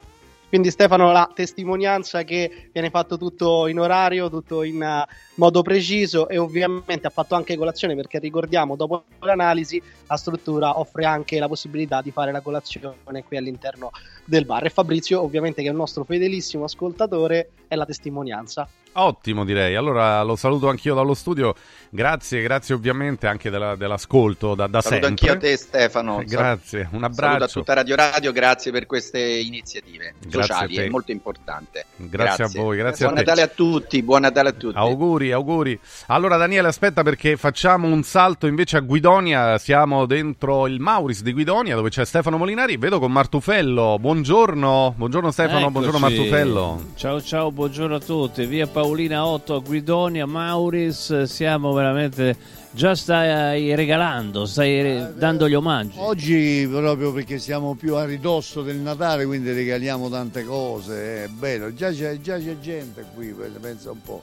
Quindi 0.48 0.70
Stefano, 0.70 1.12
la 1.12 1.30
testimonianza 1.32 2.24
che 2.24 2.70
viene 2.72 2.90
fatto 2.90 3.16
tutto 3.16 3.68
in 3.68 3.78
orario, 3.78 4.28
tutto 4.28 4.62
in 4.62 4.82
eh, 4.82 5.06
modo 5.34 5.62
preciso 5.62 6.28
e 6.28 6.38
ovviamente 6.38 7.06
ha 7.06 7.10
fatto 7.10 7.34
anche 7.36 7.56
colazione 7.56 7.94
perché 7.94 8.18
ricordiamo, 8.18 8.74
dopo 8.74 9.04
l'analisi 9.20 9.80
la 10.06 10.16
struttura 10.16 10.78
offre 10.78 11.04
anche 11.04 11.38
la 11.38 11.46
possibilità 11.46 12.02
di 12.02 12.10
fare 12.10 12.32
la 12.32 12.40
colazione 12.40 13.24
qui 13.24 13.36
all'interno 13.36 13.90
del 14.24 14.44
bar. 14.44 14.64
E 14.64 14.70
Fabrizio, 14.70 15.22
ovviamente 15.22 15.62
che 15.62 15.68
è 15.68 15.70
un 15.70 15.76
nostro 15.76 16.04
fedelissimo 16.04 16.64
ascoltatore, 16.64 17.50
è 17.68 17.76
la 17.76 17.86
testimonianza. 17.86 18.68
Ottimo 18.92 19.44
direi, 19.44 19.76
allora 19.76 20.20
lo 20.22 20.34
saluto 20.34 20.68
anch'io 20.68 20.94
dallo 20.94 21.14
studio, 21.14 21.54
grazie, 21.90 22.40
grazie 22.42 22.74
ovviamente 22.74 23.26
anche 23.26 23.50
della- 23.50 23.74
dell'ascolto 23.76 24.54
da, 24.54 24.66
da 24.66 24.80
Saluto 24.80 25.06
sempre. 25.06 25.26
anch'io 25.26 25.32
a 25.32 25.50
te 25.50 25.56
Stefano. 25.56 26.22
Grazie, 26.26 26.88
un 26.92 27.00
Saluto 27.00 27.04
a 27.04 27.08
abbraccio. 27.08 27.58
tutta 27.60 27.72
Radio 27.74 27.96
Radio, 27.96 28.32
grazie 28.32 28.70
per 28.72 28.86
queste 28.86 29.18
iniziative 29.20 30.14
Grazie 30.20 30.40
sociali, 30.54 30.76
è 30.76 30.88
molto 30.88 31.10
importante. 31.10 31.86
Grazie 31.96 32.44
a 32.44 32.48
voi, 32.52 32.76
grazie 32.76 33.06
buon 33.06 33.18
a 33.18 33.22
te. 33.22 33.26
Natale 33.26 33.46
a 33.46 33.52
tutti, 33.54 34.02
buon 34.02 34.20
Natale 34.22 34.48
a 34.50 34.52
tutti. 34.52 34.76
Auguri, 34.76 35.32
auguri. 35.32 35.78
Allora 36.06 36.36
Daniele 36.36 36.68
aspetta 36.68 37.02
perché 37.02 37.36
facciamo 37.36 37.88
un 37.88 38.02
salto 38.02 38.46
invece 38.46 38.76
a 38.76 38.80
Guidonia, 38.80 39.58
siamo 39.58 40.06
dentro 40.06 40.66
il 40.66 40.78
Mauris 40.80 41.22
di 41.22 41.32
Guidonia 41.32 41.74
dove 41.74 41.88
c'è 41.90 42.04
Stefano 42.04 42.36
Molinari, 42.36 42.76
vedo 42.76 42.98
con 42.98 43.10
Martufello, 43.12 43.98
buongiorno, 43.98 44.94
buongiorno 44.96 45.30
Stefano, 45.30 45.58
Eccoci. 45.58 45.72
buongiorno 45.72 45.98
Martufello. 45.98 46.84
Ciao 46.94 47.20
ciao, 47.22 47.50
buongiorno 47.50 47.94
a 47.96 48.00
tutti. 48.00 48.44
Via 48.46 48.66
Paolina 48.66 49.26
8 49.26 49.54
a 49.54 49.58
Guidonia, 49.60 50.26
Mauris, 50.26 51.22
siamo 51.22 51.72
veramente 51.80 52.36
già 52.72 52.94
stai 52.94 53.74
regalando, 53.74 54.46
stai 54.46 54.82
re- 54.82 55.12
dando 55.16 55.48
gli 55.48 55.54
omaggi. 55.54 55.96
Oggi 55.96 56.68
proprio 56.70 57.12
perché 57.12 57.38
siamo 57.38 57.74
più 57.74 57.96
a 57.96 58.04
ridosso 58.04 58.62
del 58.62 58.76
Natale, 58.76 59.24
quindi 59.26 59.52
regaliamo 59.52 60.08
tante 60.08 60.44
cose, 60.44 61.24
è 61.24 61.28
bello. 61.28 61.74
Già 61.74 61.90
c'è, 61.90 62.20
già 62.20 62.38
c'è 62.38 62.58
gente 62.60 63.04
qui, 63.14 63.34
pensa 63.60 63.90
un 63.90 64.02
po'. 64.02 64.22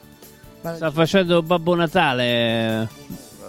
Ma 0.62 0.76
Sta 0.76 0.92
facendo 0.92 1.42
Babbo 1.44 1.76
Natale. 1.76 2.90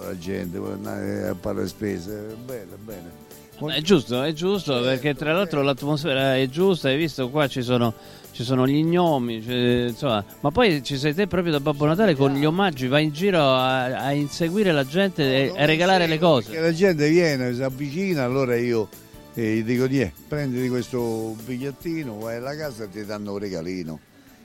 la 0.01 0.19
gente 0.19 0.59
vuole 0.59 0.75
andare 0.75 1.29
a 1.29 1.37
fare 1.39 1.67
spese, 1.67 2.31
è 2.31 2.35
bello, 2.35 2.75
è 2.75 2.79
bene. 2.79 3.27
È 3.75 3.81
giusto, 3.81 4.23
è 4.23 4.33
giusto, 4.33 4.81
perché 4.83 5.15
tra 5.17 5.33
l'altro 5.33 5.63
l'atmosfera 5.63 6.37
è 6.37 6.49
giusta, 6.49 6.89
hai 6.89 6.97
visto 6.97 7.29
qua 7.29 7.49
ci 7.49 7.63
sono, 7.63 7.93
ci 8.39 8.45
sono 8.45 8.69
gli 8.69 8.85
gnomi, 8.85 9.43
cioè, 9.43 9.87
insomma, 9.89 10.25
ma 10.43 10.53
poi 10.53 10.81
ci 10.85 10.97
sei 10.97 11.13
te 11.13 11.27
proprio 11.27 11.51
da 11.51 11.59
Babbo 11.59 11.87
Natale 11.87 12.15
con 12.15 12.35
gli 12.35 12.45
omaggi, 12.45 12.87
vai 12.87 13.03
in 13.03 13.11
giro 13.11 13.41
a, 13.43 13.87
a 13.87 14.13
inseguire 14.13 14.71
la 14.71 14.87
gente 14.87 15.53
e 15.53 15.61
a 15.61 15.65
regalare 15.65 16.07
le 16.07 16.21
cose. 16.21 16.53
Che 16.53 16.61
la 16.61 16.73
gente 16.73 17.09
viene, 17.09 17.53
si 17.53 17.63
avvicina, 17.65 18.23
allora 18.23 18.55
io 18.55 18.89
eh, 19.35 19.57
gli 19.57 19.65
dico, 19.65 19.89
"Tiè, 19.89 20.13
prenditi 20.29 20.69
questo 20.69 21.35
bigliettino, 21.45 22.17
vai 22.21 22.37
alla 22.37 22.55
casa 22.55 22.85
e 22.85 22.91
ti 22.91 23.05
danno 23.05 23.33
un 23.33 23.39
regalino. 23.39 23.99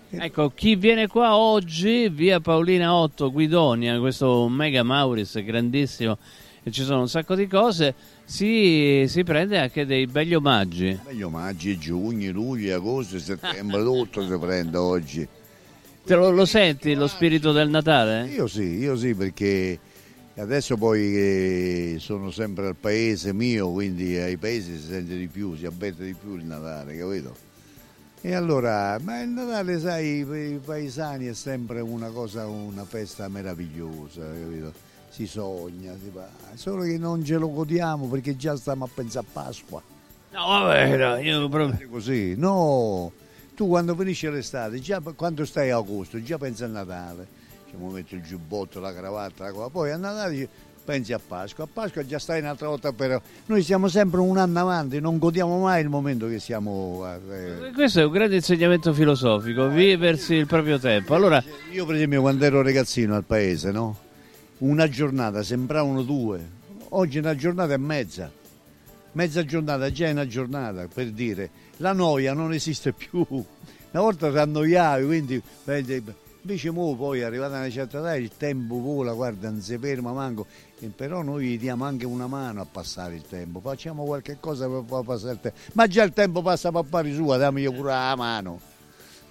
Ecco, 0.10 0.50
chi 0.56 0.76
viene 0.76 1.06
qua 1.06 1.38
oggi, 1.38 2.10
via 2.10 2.40
Paolina 2.40 2.96
8, 2.96 3.32
Guidonia, 3.32 4.00
questo 4.00 4.48
mega 4.50 4.82
Mauris 4.82 5.40
grandissimo, 5.44 6.18
e 6.64 6.72
ci 6.72 6.82
sono 6.82 7.02
un 7.02 7.10
sacco 7.10 7.36
di 7.36 7.46
cose, 7.46 7.94
si, 8.26 9.06
si 9.08 9.24
prende 9.24 9.58
anche 9.58 9.86
dei 9.86 10.08
begli 10.08 10.34
omaggi. 10.34 11.00
Gli 11.10 11.22
omaggi, 11.22 11.78
giugno, 11.78 12.32
luglio, 12.32 12.76
agosto, 12.76 13.20
settembre, 13.20 13.82
tutto 13.84 14.26
si 14.26 14.38
prende 14.38 14.78
oggi. 14.78 15.28
Te 16.06 16.16
lo, 16.16 16.32
lo 16.32 16.46
senti 16.46 16.96
lo 16.96 17.08
spirito 17.08 17.52
del 17.52 17.70
Natale? 17.70 18.28
Io 18.28 18.48
sì, 18.48 18.78
io 18.78 18.98
sì, 18.98 19.14
perché 19.14 19.80
adesso 20.36 20.76
poi 20.76 21.16
eh, 21.16 21.96
sono 22.00 22.30
sempre 22.32 22.68
al 22.68 22.76
paese 22.76 23.34
mio, 23.34 23.72
quindi 23.72 24.18
ai 24.18 24.38
paesi 24.38 24.78
si 24.78 24.88
sente 24.88 25.16
di 25.16 25.28
più, 25.28 25.56
si 25.56 25.66
avverte 25.66 26.04
di 26.04 26.14
più 26.14 26.36
il 26.36 26.44
Natale, 26.44 26.98
capito? 26.98 27.36
E 28.20 28.34
allora, 28.34 28.98
ma 29.02 29.22
il 29.22 29.30
Natale, 29.30 29.80
sai, 29.80 30.26
per 30.28 30.40
i 30.40 30.60
paesani 30.64 31.28
è 31.28 31.34
sempre 31.34 31.82
una 31.82 32.10
cosa, 32.10 32.48
una 32.48 32.86
festa 32.86 33.28
meravigliosa, 33.28 34.22
capito? 34.22 34.74
Si 35.14 35.28
sogna, 35.28 35.94
si 36.02 36.10
va. 36.12 36.28
Solo 36.56 36.82
che 36.82 36.98
non 36.98 37.24
ce 37.24 37.38
lo 37.38 37.52
godiamo 37.52 38.08
perché 38.08 38.36
già 38.36 38.56
stiamo 38.56 38.86
a 38.86 38.90
pensare 38.92 39.24
a 39.28 39.30
Pasqua. 39.32 39.80
No, 40.32 40.48
vabbè, 40.48 40.98
no, 40.98 41.18
io 41.18 41.48
proprio... 41.50 41.88
Così, 41.88 42.34
no. 42.36 43.12
Tu 43.56 43.68
quando 43.68 43.96
finisce 43.96 44.32
l'estate, 44.32 44.80
già 44.80 45.00
quando 45.16 45.46
stai 45.46 45.70
a 45.70 45.78
agosto, 45.78 46.20
già 46.24 46.40
pensi 46.40 46.64
a 46.64 46.68
Natale. 46.68 47.28
Ci 47.70 47.76
mi 47.78 47.92
metto 47.92 48.16
il 48.16 48.24
giubbotto, 48.24 48.80
la 48.80 48.92
cravatta, 48.92 49.44
la 49.44 49.52
cosa. 49.52 49.70
poi 49.70 49.92
a 49.92 49.98
Natale 49.98 50.50
pensi 50.84 51.14
a 51.14 51.20
Pasqua. 51.20 51.66
A 51.66 51.68
Pasqua 51.72 52.04
già 52.04 52.18
stai 52.18 52.40
un'altra 52.40 52.68
volta 52.70 52.92
però. 52.92 53.22
Noi 53.46 53.62
siamo 53.62 53.90
sempre 53.90 54.20
un 54.20 54.38
anno 54.40 54.60
avanti, 54.62 55.00
non 55.00 55.20
godiamo 55.20 55.60
mai 55.60 55.84
il 55.84 55.90
momento 55.90 56.28
che 56.28 56.40
siamo. 56.40 57.06
eh, 57.30 57.70
Questo 57.72 58.00
è 58.00 58.06
un 58.06 58.12
grande 58.12 58.38
insegnamento 58.38 58.92
filosofico, 58.94 59.68
viversi 59.68 60.34
il 60.34 60.48
proprio 60.48 60.80
tempo. 60.80 61.14
Allora, 61.14 61.44
Io 61.72 61.86
per 61.86 61.94
esempio 61.94 62.22
quando 62.22 62.44
ero 62.46 62.64
ragazzino 62.64 63.14
al 63.16 63.24
paese, 63.24 63.70
no? 63.72 64.03
Una 64.64 64.88
giornata 64.88 65.44
sembravano 65.44 66.04
due, 66.04 66.40
oggi 66.92 67.18
una 67.18 67.36
giornata 67.36 67.74
e 67.74 67.78
mezza. 67.78 68.32
Mezza 69.12 69.44
giornata 69.44 69.92
già 69.92 70.08
è 70.08 70.12
una 70.12 70.26
giornata, 70.26 70.88
per 70.88 71.12
dire. 71.12 71.50
La 71.78 71.92
noia 71.92 72.34
non 72.34 72.54
esiste 72.54 72.94
più. 72.94 73.26
Una 73.30 74.02
volta 74.02 74.32
ti 74.32 74.38
annoiavi, 74.38 75.06
quindi 75.06 75.44
invece 75.66 76.72
mo 76.72 76.96
poi 76.96 77.24
arrivata 77.24 77.58
una 77.58 77.70
certa 77.70 78.00
età 78.00 78.16
il 78.16 78.32
tempo 78.38 78.80
vola, 78.80 79.12
guarda, 79.12 79.50
non 79.50 79.60
si 79.60 79.78
ferma 79.78 80.14
manco. 80.14 80.48
Però 80.96 81.22
noi 81.22 81.58
diamo 81.58 81.84
anche 81.84 82.06
una 82.06 82.28
mano 82.28 82.62
a 82.62 82.66
passare 82.66 83.16
il 83.16 83.24
tempo, 83.28 83.60
facciamo 83.60 84.06
qualche 84.06 84.38
cosa 84.40 84.70
per 84.70 85.04
passare 85.04 85.34
il 85.34 85.40
tempo. 85.42 85.58
Ma 85.74 85.88
già 85.88 86.04
il 86.04 86.14
tempo 86.14 86.42
passa 86.42 86.70
a 86.70 86.84
pari 86.84 87.14
sua, 87.14 87.36
dammi 87.36 87.70
pure 87.70 87.92
la 87.92 88.16
mano. 88.16 88.62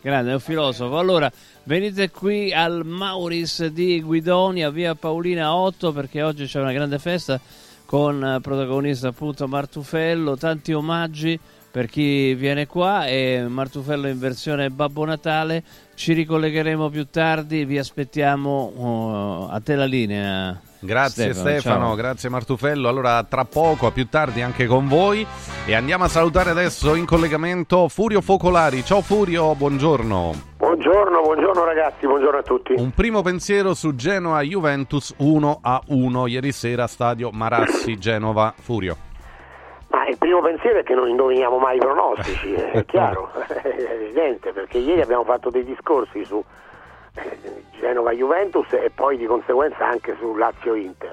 Grande, 0.03 0.31
è 0.31 0.35
un 0.35 0.41
filosofo. 0.41 0.99
Allora, 0.99 1.31
venite 1.65 2.11
qui 2.11 2.53
al 2.53 2.85
Mauris 2.85 3.67
di 3.67 4.03
Guidonia, 4.03 4.71
via 4.71 4.95
Paolina 4.95 5.55
8, 5.55 5.93
perché 5.93 6.23
oggi 6.23 6.47
c'è 6.47 6.61
una 6.61 6.73
grande 6.73 6.99
festa 6.99 7.41
con 7.87 8.25
eh, 8.25 8.41
protagonista 8.41 9.09
appunto 9.09 9.47
Martufello, 9.47 10.37
tanti 10.37 10.73
omaggi 10.73 11.39
per 11.71 11.87
chi 11.87 12.35
viene 12.35 12.67
qua 12.67 13.07
e 13.07 13.47
Martufello 13.49 14.09
in 14.09 14.19
versione 14.19 14.71
Babbo 14.71 15.05
Natale. 15.05 15.63
Ci 15.95 16.13
ricollegheremo 16.13 16.91
più 16.91 17.07
tardi, 17.11 17.65
vi 17.65 17.79
aspettiamo 17.79 18.73
uh, 18.75 19.49
a 19.51 19.61
te 19.61 19.75
la 19.75 19.87
linea. 19.87 20.61
Grazie 20.85 21.33
Stefano, 21.33 21.61
Stefano 21.61 21.95
grazie 21.95 22.29
Martufello. 22.29 22.89
Allora, 22.89 23.23
tra 23.23 23.45
poco, 23.45 23.87
a 23.87 23.93
più 23.93 24.09
tardi 24.09 24.43
anche 24.43 24.67
con 24.67 24.89
voi. 24.89 25.25
E 25.65 25.75
andiamo 25.75 26.05
a 26.05 26.09
salutare 26.09 26.51
adesso 26.51 26.97
in 26.97 27.07
collegamento 27.07 27.89
Furio 27.89 28.21
Focolari. 28.21 28.83
Ciao 28.83 29.01
Furio, 29.01 29.55
buongiorno. 29.55 30.33
Buongiorno, 30.57 31.21
buongiorno 31.21 31.65
ragazzi, 31.65 32.07
buongiorno 32.07 32.39
a 32.39 32.43
tutti. 32.43 32.75
Un 32.77 32.91
primo 32.91 33.23
pensiero 33.23 33.75
su 33.75 33.95
Genoa 33.95 34.41
Juventus 34.43 35.15
1 35.19 35.61
a 35.63 35.81
1 35.87 36.27
ieri 36.27 36.51
sera, 36.51 36.89
stadio 36.89 37.31
Marassi 37.31 37.97
Genova. 37.97 38.53
Furio. 38.59 38.97
Ma 39.89 40.09
il 40.09 40.19
primo 40.19 40.41
pensiero 40.41 40.81
è 40.81 40.83
che 40.83 40.95
non 40.95 41.09
indoviniamo 41.09 41.59
mai 41.59 41.77
i 41.77 41.79
pronostici, 41.79 42.55
è 42.55 42.83
chiaro, 42.87 43.31
è 43.47 43.89
evidente, 43.93 44.53
perché 44.53 44.79
ieri 44.79 45.03
abbiamo 45.03 45.23
fatto 45.23 45.49
dei 45.49 45.65
discorsi 45.65 46.25
su 46.25 46.43
Genova-Juventus 47.79 48.73
e 48.73 48.91
poi 48.95 49.17
di 49.17 49.27
conseguenza 49.27 49.87
anche 49.87 50.17
su 50.19 50.35
Lazio-Inter. 50.35 51.13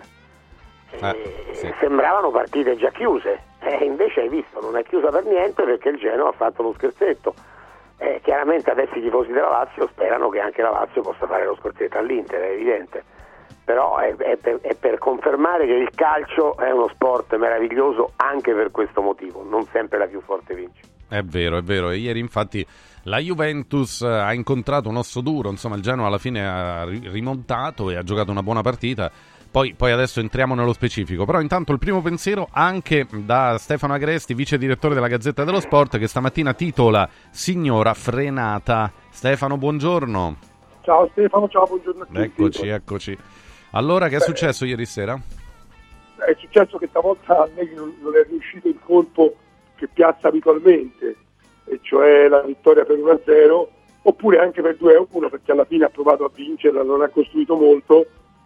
Eh, 0.92 1.50
sì. 1.54 1.74
Sembravano 1.80 2.32
partite 2.32 2.76
già 2.76 2.90
chiuse, 2.90 3.42
e 3.60 3.86
invece 3.86 4.22
hai 4.22 4.30
visto, 4.30 4.60
non 4.62 4.78
è 4.78 4.84
chiusa 4.84 5.10
per 5.10 5.24
niente 5.26 5.64
perché 5.64 5.90
il 5.90 5.98
Genova 5.98 6.30
ha 6.30 6.34
fatto 6.34 6.64
lo 6.64 6.74
scherzetto. 6.74 7.34
Eh, 7.98 8.22
chiaramente 8.24 8.72
adesso 8.72 8.98
i 8.98 9.02
tifosi 9.02 9.32
della 9.32 9.50
Lazio 9.50 9.88
sperano 9.88 10.30
che 10.30 10.40
anche 10.40 10.62
la 10.62 10.70
Lazio 10.70 11.02
possa 11.02 11.28
fare 11.28 11.46
lo 11.46 11.56
scherzetto 11.56 11.98
all'Inter, 11.98 12.42
è 12.42 12.52
evidente. 12.52 13.04
Però 13.66 13.98
è, 13.98 14.16
è, 14.16 14.38
per, 14.38 14.60
è 14.62 14.74
per 14.74 14.98
confermare 14.98 15.66
che 15.66 15.74
il 15.74 15.92
calcio 15.94 16.58
è 16.58 16.72
uno 16.72 16.88
sport 16.88 17.36
meraviglioso 17.36 18.14
anche 18.16 18.54
per 18.54 18.72
questo 18.72 19.02
motivo, 19.02 19.44
non 19.44 19.66
sempre 19.66 19.98
la 19.98 20.08
più 20.08 20.22
forte 20.22 20.56
vince. 20.56 20.82
È 21.10 21.24
vero, 21.24 21.58
è 21.58 21.64
vero. 21.64 21.90
E 21.90 21.98
ieri 21.98 22.20
infatti 22.20 22.66
la 23.04 23.18
Juventus 23.18 24.02
eh, 24.02 24.08
ha 24.08 24.32
incontrato 24.34 24.90
un 24.90 24.98
osso 24.98 25.22
duro, 25.22 25.50
insomma 25.50 25.76
il 25.76 25.82
Genoa 25.82 26.06
alla 26.06 26.20
fine 26.20 26.48
ha 26.48 26.84
rimontato 26.86 27.90
e 27.90 27.96
ha 27.96 28.04
giocato 28.04 28.30
una 28.30 28.44
buona 28.44 28.62
partita. 28.62 29.12
Poi, 29.52 29.74
poi, 29.74 29.92
adesso 29.92 30.20
entriamo 30.20 30.54
nello 30.54 30.74
specifico. 30.74 31.26
Però 31.26 31.42
intanto 31.42 31.72
il 31.72 31.80
primo 31.80 32.04
pensiero 32.04 32.48
anche 32.52 33.08
da 33.10 33.58
Stefano 33.58 33.96
Agresti, 33.96 34.36
vice 34.36 34.60
direttore 34.60 34.94
della 34.94 35.08
Gazzetta 35.08 35.44
dello 35.44 35.60
Sport, 35.60 35.98
che 35.98 36.08
stamattina 36.08 36.54
titola 36.54 37.10
Signora 37.32 37.96
frenata. 37.96 38.92
Stefano, 39.10 39.58
buongiorno. 39.58 40.38
Ciao 40.82 41.10
Stefano, 41.12 41.50
ciao, 41.50 41.66
buongiorno 41.66 42.04
a 42.04 42.06
tutti. 42.06 42.20
Eccoci, 42.20 42.68
eccoci. 42.68 43.18
Allora, 43.72 44.08
che 44.08 44.18
è 44.18 44.20
successo 44.20 44.66
ieri 44.66 44.86
sera? 44.86 45.20
È 46.16 46.36
successo 46.38 46.78
che 46.78 46.88
stavolta 46.88 47.42
a 47.42 47.50
me 47.56 47.72
non 47.74 48.16
è 48.16 48.28
riuscito 48.30 48.68
il 48.68 48.78
colpo 48.84 49.36
che 49.80 49.88
piazza 49.88 50.28
abitualmente 50.28 51.16
e 51.64 51.80
cioè 51.82 52.28
la 52.28 52.42
vittoria 52.42 52.84
per 52.84 52.98
1-0, 52.98 53.68
oppure 54.02 54.40
anche 54.40 54.62
per 54.62 54.78
2-1 54.80 55.30
perché 55.30 55.52
alla 55.52 55.66
fine 55.66 55.86
ha 55.86 55.90
provato 55.90 56.26
a 56.26 56.32
vincerla, 56.34 56.84
non 56.84 57.02
ha 57.02 57.08
costruito 57.08 57.56
molto 57.56 58.06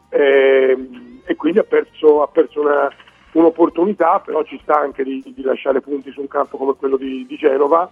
ehm, 0.10 1.22
e 1.26 1.36
quindi 1.36 1.60
ha 1.60 1.64
perso, 1.64 2.22
ha 2.22 2.28
perso 2.28 2.62
una, 2.62 2.90
un'opportunità, 3.32 4.20
però 4.20 4.44
ci 4.44 4.60
sta 4.62 4.80
anche 4.80 5.04
di, 5.04 5.24
di, 5.36 5.42
lasciare 5.42 5.82
punti 5.82 6.12
su 6.12 6.22
un 6.22 6.28
campo 6.28 6.58
come 6.58 6.76
quello 6.76 6.98
di, 6.98 7.26
di 7.26 7.36
Genova. 7.36 7.90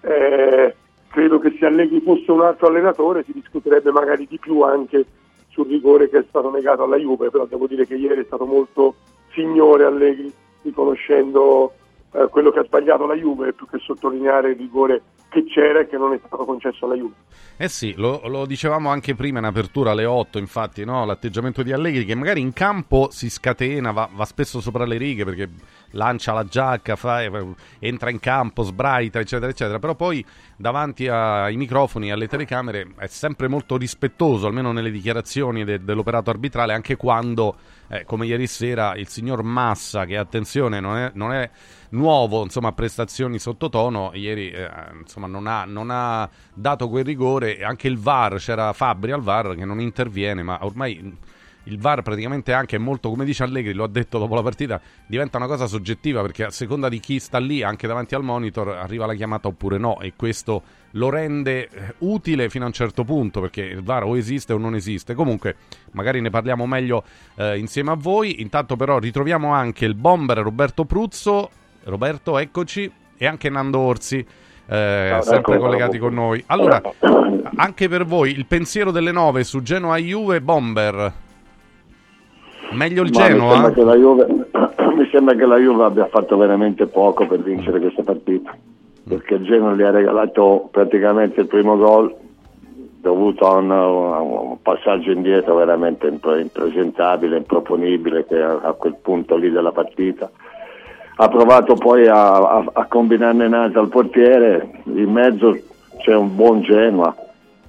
Eh, 0.00 0.74
credo 1.08 1.38
che 1.38 1.56
se 1.58 1.66
Allegri 1.66 2.00
fosse 2.00 2.30
un 2.30 2.42
altro 2.42 2.66
allenatore 2.66 3.22
si 3.24 3.32
discuterebbe 3.32 3.92
magari 3.92 4.26
di 4.26 4.38
più 4.38 4.62
anche 4.62 5.04
sul 5.48 5.68
rigore 5.68 6.08
che 6.08 6.18
è 6.18 6.24
stato 6.28 6.50
negato 6.50 6.82
alla 6.82 6.96
Juve, 6.96 7.30
però 7.30 7.46
devo 7.46 7.66
dire 7.66 7.86
che 7.86 7.94
ieri 7.94 8.22
è 8.22 8.24
stato 8.24 8.46
molto 8.46 8.94
signore 9.32 9.84
Allegri 9.84 10.32
riconoscendo 10.62 11.72
eh, 12.12 12.28
quello 12.28 12.50
che 12.50 12.60
ha 12.60 12.64
sbagliato 12.64 13.06
la 13.06 13.14
Juve 13.14 13.52
più 13.52 13.66
che 13.66 13.78
sottolineare 13.78 14.50
il 14.50 14.56
rigore 14.56 15.02
che 15.28 15.44
c'era 15.44 15.80
e 15.80 15.88
che 15.88 15.96
non 15.96 16.12
è 16.12 16.20
stato 16.24 16.44
concesso 16.44 16.84
alla 16.84 16.94
Juve. 16.94 17.14
Eh 17.56 17.68
sì, 17.68 17.94
lo, 17.96 18.20
lo 18.26 18.44
dicevamo 18.44 18.90
anche 18.90 19.14
prima 19.14 19.38
in 19.38 19.46
apertura 19.46 19.92
alle 19.92 20.04
8, 20.04 20.38
infatti, 20.38 20.84
no? 20.84 21.04
l'atteggiamento 21.06 21.62
di 21.62 21.72
Allegri 21.72 22.04
che 22.04 22.14
magari 22.14 22.40
in 22.40 22.52
campo 22.52 23.08
si 23.10 23.30
scatena, 23.30 23.92
va, 23.92 24.08
va 24.12 24.24
spesso 24.24 24.60
sopra 24.60 24.84
le 24.84 24.98
righe 24.98 25.24
perché 25.24 25.48
lancia 25.92 26.32
la 26.32 26.44
giacca, 26.44 26.96
fa, 26.96 27.22
entra 27.78 28.10
in 28.10 28.20
campo, 28.20 28.62
sbraita, 28.62 29.20
eccetera, 29.20 29.50
eccetera, 29.50 29.78
però 29.78 29.94
poi 29.94 30.24
davanti 30.56 31.08
ai 31.08 31.56
microfoni 31.56 32.08
e 32.08 32.12
alle 32.12 32.28
telecamere 32.28 32.88
è 32.96 33.06
sempre 33.06 33.48
molto 33.48 33.76
rispettoso, 33.76 34.46
almeno 34.46 34.72
nelle 34.72 34.90
dichiarazioni 34.90 35.64
de, 35.64 35.82
dell'operato 35.82 36.30
arbitrale, 36.30 36.74
anche 36.74 36.96
quando, 36.96 37.56
eh, 37.92 38.04
come 38.06 38.24
ieri 38.24 38.46
sera, 38.46 38.96
il 38.96 39.06
signor 39.06 39.42
Massa, 39.42 40.06
che 40.06 40.16
attenzione, 40.16 40.80
non 40.80 40.96
è, 40.96 41.10
non 41.12 41.30
è 41.30 41.50
nuovo, 41.90 42.42
insomma, 42.42 42.72
prestazioni 42.72 43.38
sottotono, 43.38 44.12
ieri 44.14 44.50
eh, 44.50 44.70
insomma, 44.98 45.26
non, 45.26 45.46
ha, 45.46 45.66
non, 45.66 45.90
ha, 45.90 46.26
dato 46.54 46.88
quel 46.88 47.04
rigore, 47.04 47.62
anche 47.62 47.88
il 47.88 47.98
VAR, 47.98 48.36
c'era 48.38 48.72
Fabri 48.72 49.12
al 49.12 49.20
VAR 49.20 49.54
che 49.54 49.66
non 49.66 49.78
interviene, 49.78 50.42
ma 50.42 50.64
ormai 50.64 51.18
il 51.64 51.78
VAR 51.78 52.02
praticamente 52.02 52.52
anche 52.52 52.78
molto, 52.78 53.08
come 53.08 53.24
dice 53.24 53.42
Allegri, 53.42 53.72
lo 53.72 53.84
ha 53.84 53.88
detto 53.88 54.18
dopo 54.18 54.34
la 54.34 54.42
partita, 54.42 54.80
diventa 55.06 55.36
una 55.36 55.46
cosa 55.46 55.66
soggettiva 55.66 56.20
perché 56.22 56.44
a 56.44 56.50
seconda 56.50 56.88
di 56.88 57.00
chi 57.00 57.18
sta 57.18 57.38
lì, 57.38 57.62
anche 57.62 57.86
davanti 57.86 58.14
al 58.14 58.22
monitor, 58.22 58.68
arriva 58.68 59.06
la 59.06 59.14
chiamata 59.14 59.48
oppure 59.48 59.78
no 59.78 60.00
e 60.00 60.14
questo 60.16 60.62
lo 60.92 61.08
rende 61.08 61.68
eh, 61.68 61.94
utile 61.98 62.48
fino 62.50 62.64
a 62.64 62.66
un 62.66 62.72
certo 62.72 63.04
punto 63.04 63.40
perché 63.40 63.62
il 63.62 63.82
VAR 63.82 64.04
o 64.04 64.16
esiste 64.16 64.52
o 64.52 64.58
non 64.58 64.74
esiste. 64.74 65.14
Comunque, 65.14 65.56
magari 65.92 66.20
ne 66.20 66.30
parliamo 66.30 66.66
meglio 66.66 67.04
eh, 67.36 67.58
insieme 67.58 67.92
a 67.92 67.96
voi. 67.96 68.40
Intanto 68.40 68.76
però 68.76 68.98
ritroviamo 68.98 69.52
anche 69.52 69.84
il 69.84 69.94
bomber 69.94 70.38
Roberto 70.38 70.84
Pruzzo. 70.84 71.50
Roberto, 71.84 72.38
eccoci, 72.38 72.90
e 73.16 73.26
anche 73.26 73.48
Nando 73.48 73.78
Orsi. 73.78 74.18
Eh, 74.18 75.06
Ciao, 75.10 75.22
sempre 75.22 75.58
collegati 75.58 75.98
con 75.98 76.14
noi. 76.14 76.42
Allora, 76.46 76.80
anche 77.56 77.88
per 77.88 78.04
voi 78.04 78.30
il 78.30 78.46
pensiero 78.46 78.90
delle 78.90 79.12
9 79.12 79.44
su 79.44 79.62
Genoa 79.62 79.96
Juve 79.96 80.40
Bomber. 80.40 81.12
Meglio 82.72 83.02
il 83.02 83.10
Genoa? 83.10 83.68
Mi 83.68 83.74
sembra, 83.74 83.96
Juve, 83.96 84.26
mi 84.96 85.08
sembra, 85.10 85.34
che 85.34 85.46
la 85.46 85.58
Juve 85.58 85.84
abbia 85.84 86.06
fatto 86.06 86.36
veramente 86.36 86.86
poco 86.86 87.26
per 87.26 87.40
vincere 87.40 87.80
questa 87.80 88.02
partita, 88.02 88.56
perché 89.06 89.34
il 89.34 89.44
Genoa 89.44 89.74
gli 89.74 89.82
ha 89.82 89.90
regalato 89.90 90.68
praticamente 90.70 91.40
il 91.40 91.46
primo 91.46 91.76
gol 91.76 92.14
dovuto 93.02 93.46
a 93.48 93.56
un, 93.56 93.70
un 93.70 94.62
passaggio 94.62 95.10
indietro 95.10 95.56
veramente 95.56 96.06
impresentabile, 96.06 97.38
improponibile 97.38 98.24
che 98.26 98.40
a, 98.40 98.60
a, 98.62 98.72
quel 98.72 98.96
punto 99.02 99.36
lì 99.36 99.50
della 99.50 99.72
partita. 99.72 100.30
Ha 101.16 101.28
provato 101.28 101.74
poi 101.74 102.06
a, 102.06 102.32
a, 102.36 102.64
a 102.72 102.86
combinarne 102.86 103.46
in 103.46 103.54
alto 103.54 103.80
al 103.80 103.88
portiere, 103.88 104.82
in 104.84 105.10
mezzo 105.10 105.58
c'è 105.98 106.14
un 106.14 106.34
buon 106.34 106.62
Genoa, 106.62 107.14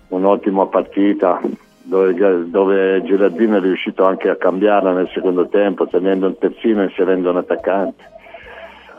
un'ottima 0.10 0.68
partita, 0.68 1.42
dove, 1.84 2.50
dove 2.50 3.04
Girardino 3.04 3.58
è 3.58 3.60
riuscito 3.60 4.06
anche 4.06 4.30
a 4.30 4.38
cambiarla 4.38 4.94
nel 4.94 5.10
secondo 5.14 5.48
tempo, 5.48 5.88
tenendo 5.88 6.28
un 6.28 6.38
terzino 6.38 6.82
e 6.82 6.86
inserendo 6.86 7.30
un 7.30 7.38
attaccante. 7.38 8.12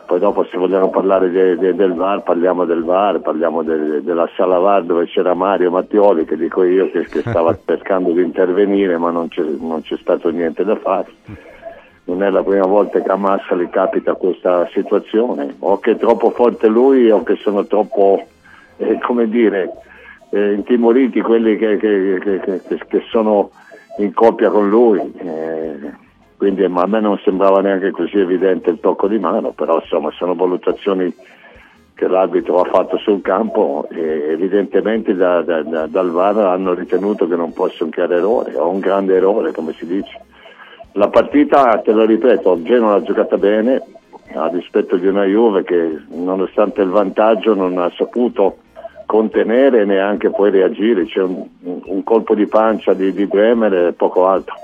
Poi 0.07 0.19
dopo 0.19 0.45
se 0.45 0.59
vogliamo 0.59 0.91
parlare 0.91 1.31
de, 1.31 1.57
de, 1.57 1.75
del 1.75 1.95
VAR, 1.95 2.23
parliamo 2.23 2.67
del 2.67 2.85
VAR, 2.85 3.21
parliamo 3.21 3.63
de, 3.63 4.03
della 4.03 4.29
sala 4.37 4.59
VAR 4.59 4.85
dove 4.85 5.07
c'era 5.07 5.33
Mario 5.33 5.71
Mattioli, 5.71 6.27
che 6.27 6.37
dico 6.37 6.63
io, 6.63 6.91
che, 6.91 7.07
che 7.07 7.21
stava 7.21 7.57
cercando 7.65 8.13
di 8.13 8.23
intervenire 8.23 8.99
ma 8.99 9.11
non 9.11 9.29
c'è, 9.29 9.43
non 9.43 9.81
c'è, 9.81 9.97
stato 9.97 10.29
niente 10.29 10.63
da 10.63 10.77
fare. 10.77 11.11
Non 12.05 12.23
è 12.23 12.29
la 12.29 12.43
prima 12.43 12.67
volta 12.67 13.01
che 13.01 13.11
a 13.11 13.17
Massa 13.17 13.55
gli 13.55 13.69
capita 13.71 14.13
questa 14.13 14.69
situazione, 14.75 15.55
o 15.61 15.79
che 15.79 15.93
è 15.93 15.97
troppo 15.97 16.29
forte 16.31 16.67
lui 16.69 17.11
o 17.11 17.23
che 17.23 17.37
sono 17.37 17.65
troppo, 17.65 18.27
eh, 18.77 18.99
come 19.01 19.27
dire, 19.27 19.73
eh, 20.35 20.53
intimoriti 20.53 21.21
quelli 21.21 21.57
che, 21.57 21.77
che, 21.77 22.41
che, 22.43 22.61
che, 22.89 23.03
sono 23.09 23.51
in 23.99 24.13
coppia 24.13 24.51
con 24.51 24.69
lui. 24.69 25.01
Eh, 25.17 26.03
quindi 26.37 26.65
a 26.65 26.69
me 26.69 27.01
non 27.01 27.19
sembrava 27.23 27.61
neanche 27.61 27.93
così 27.93 28.19
evidente 28.19 28.71
il 28.71 28.81
tocco 28.81 29.07
di 29.07 29.19
mano, 29.19 29.53
però 29.53 29.79
insomma 29.81 30.11
sono 30.11 30.35
valutazioni 30.35 31.15
che 31.95 32.09
l'arbitro 32.09 32.61
ha 32.61 32.69
fatto 32.69 32.99
sul 32.99 33.23
campo 33.23 33.87
e 33.89 34.33
evidentemente 34.33 35.15
da, 35.15 35.43
da, 35.43 35.63
da, 35.63 35.87
dal 35.87 36.11
VAR 36.11 36.39
hanno 36.39 36.75
ritenuto 36.75 37.29
che 37.29 37.37
non 37.37 37.53
fosse 37.53 37.85
un 37.85 37.91
chiaro 37.91 38.15
errore 38.15 38.57
o 38.57 38.69
un 38.69 38.81
grande 38.81 39.15
errore 39.15 39.53
come 39.53 39.73
si 39.75 39.87
dice. 39.87 40.21
La 40.95 41.09
partita, 41.09 41.81
te 41.85 41.93
lo 41.93 42.05
ripeto, 42.05 42.63
Genoa 42.63 42.95
l'ha 42.95 43.03
giocata 43.03 43.39
bene, 43.39 43.81
a 44.35 44.49
dispetto 44.49 44.97
di 44.97 45.07
una 45.07 45.25
Juve 45.25 45.63
che 45.63 46.03
nonostante 46.09 46.83
il 46.83 46.89
vantaggio 46.89 47.55
non 47.55 47.79
ha 47.79 47.91
saputo 47.97 48.59
contenere 49.07 49.83
e 49.83 49.85
neanche 49.85 50.31
poi 50.31 50.51
reagire, 50.51 51.07
c'è 51.07 51.23
un, 51.23 51.47
un 51.63 52.03
colpo 52.03 52.35
di 52.35 52.47
pancia 52.47 52.95
di, 52.95 53.13
di 53.13 53.27
Bremer 53.27 53.73
e 53.89 53.93
poco 53.93 54.27
altro. 54.27 54.55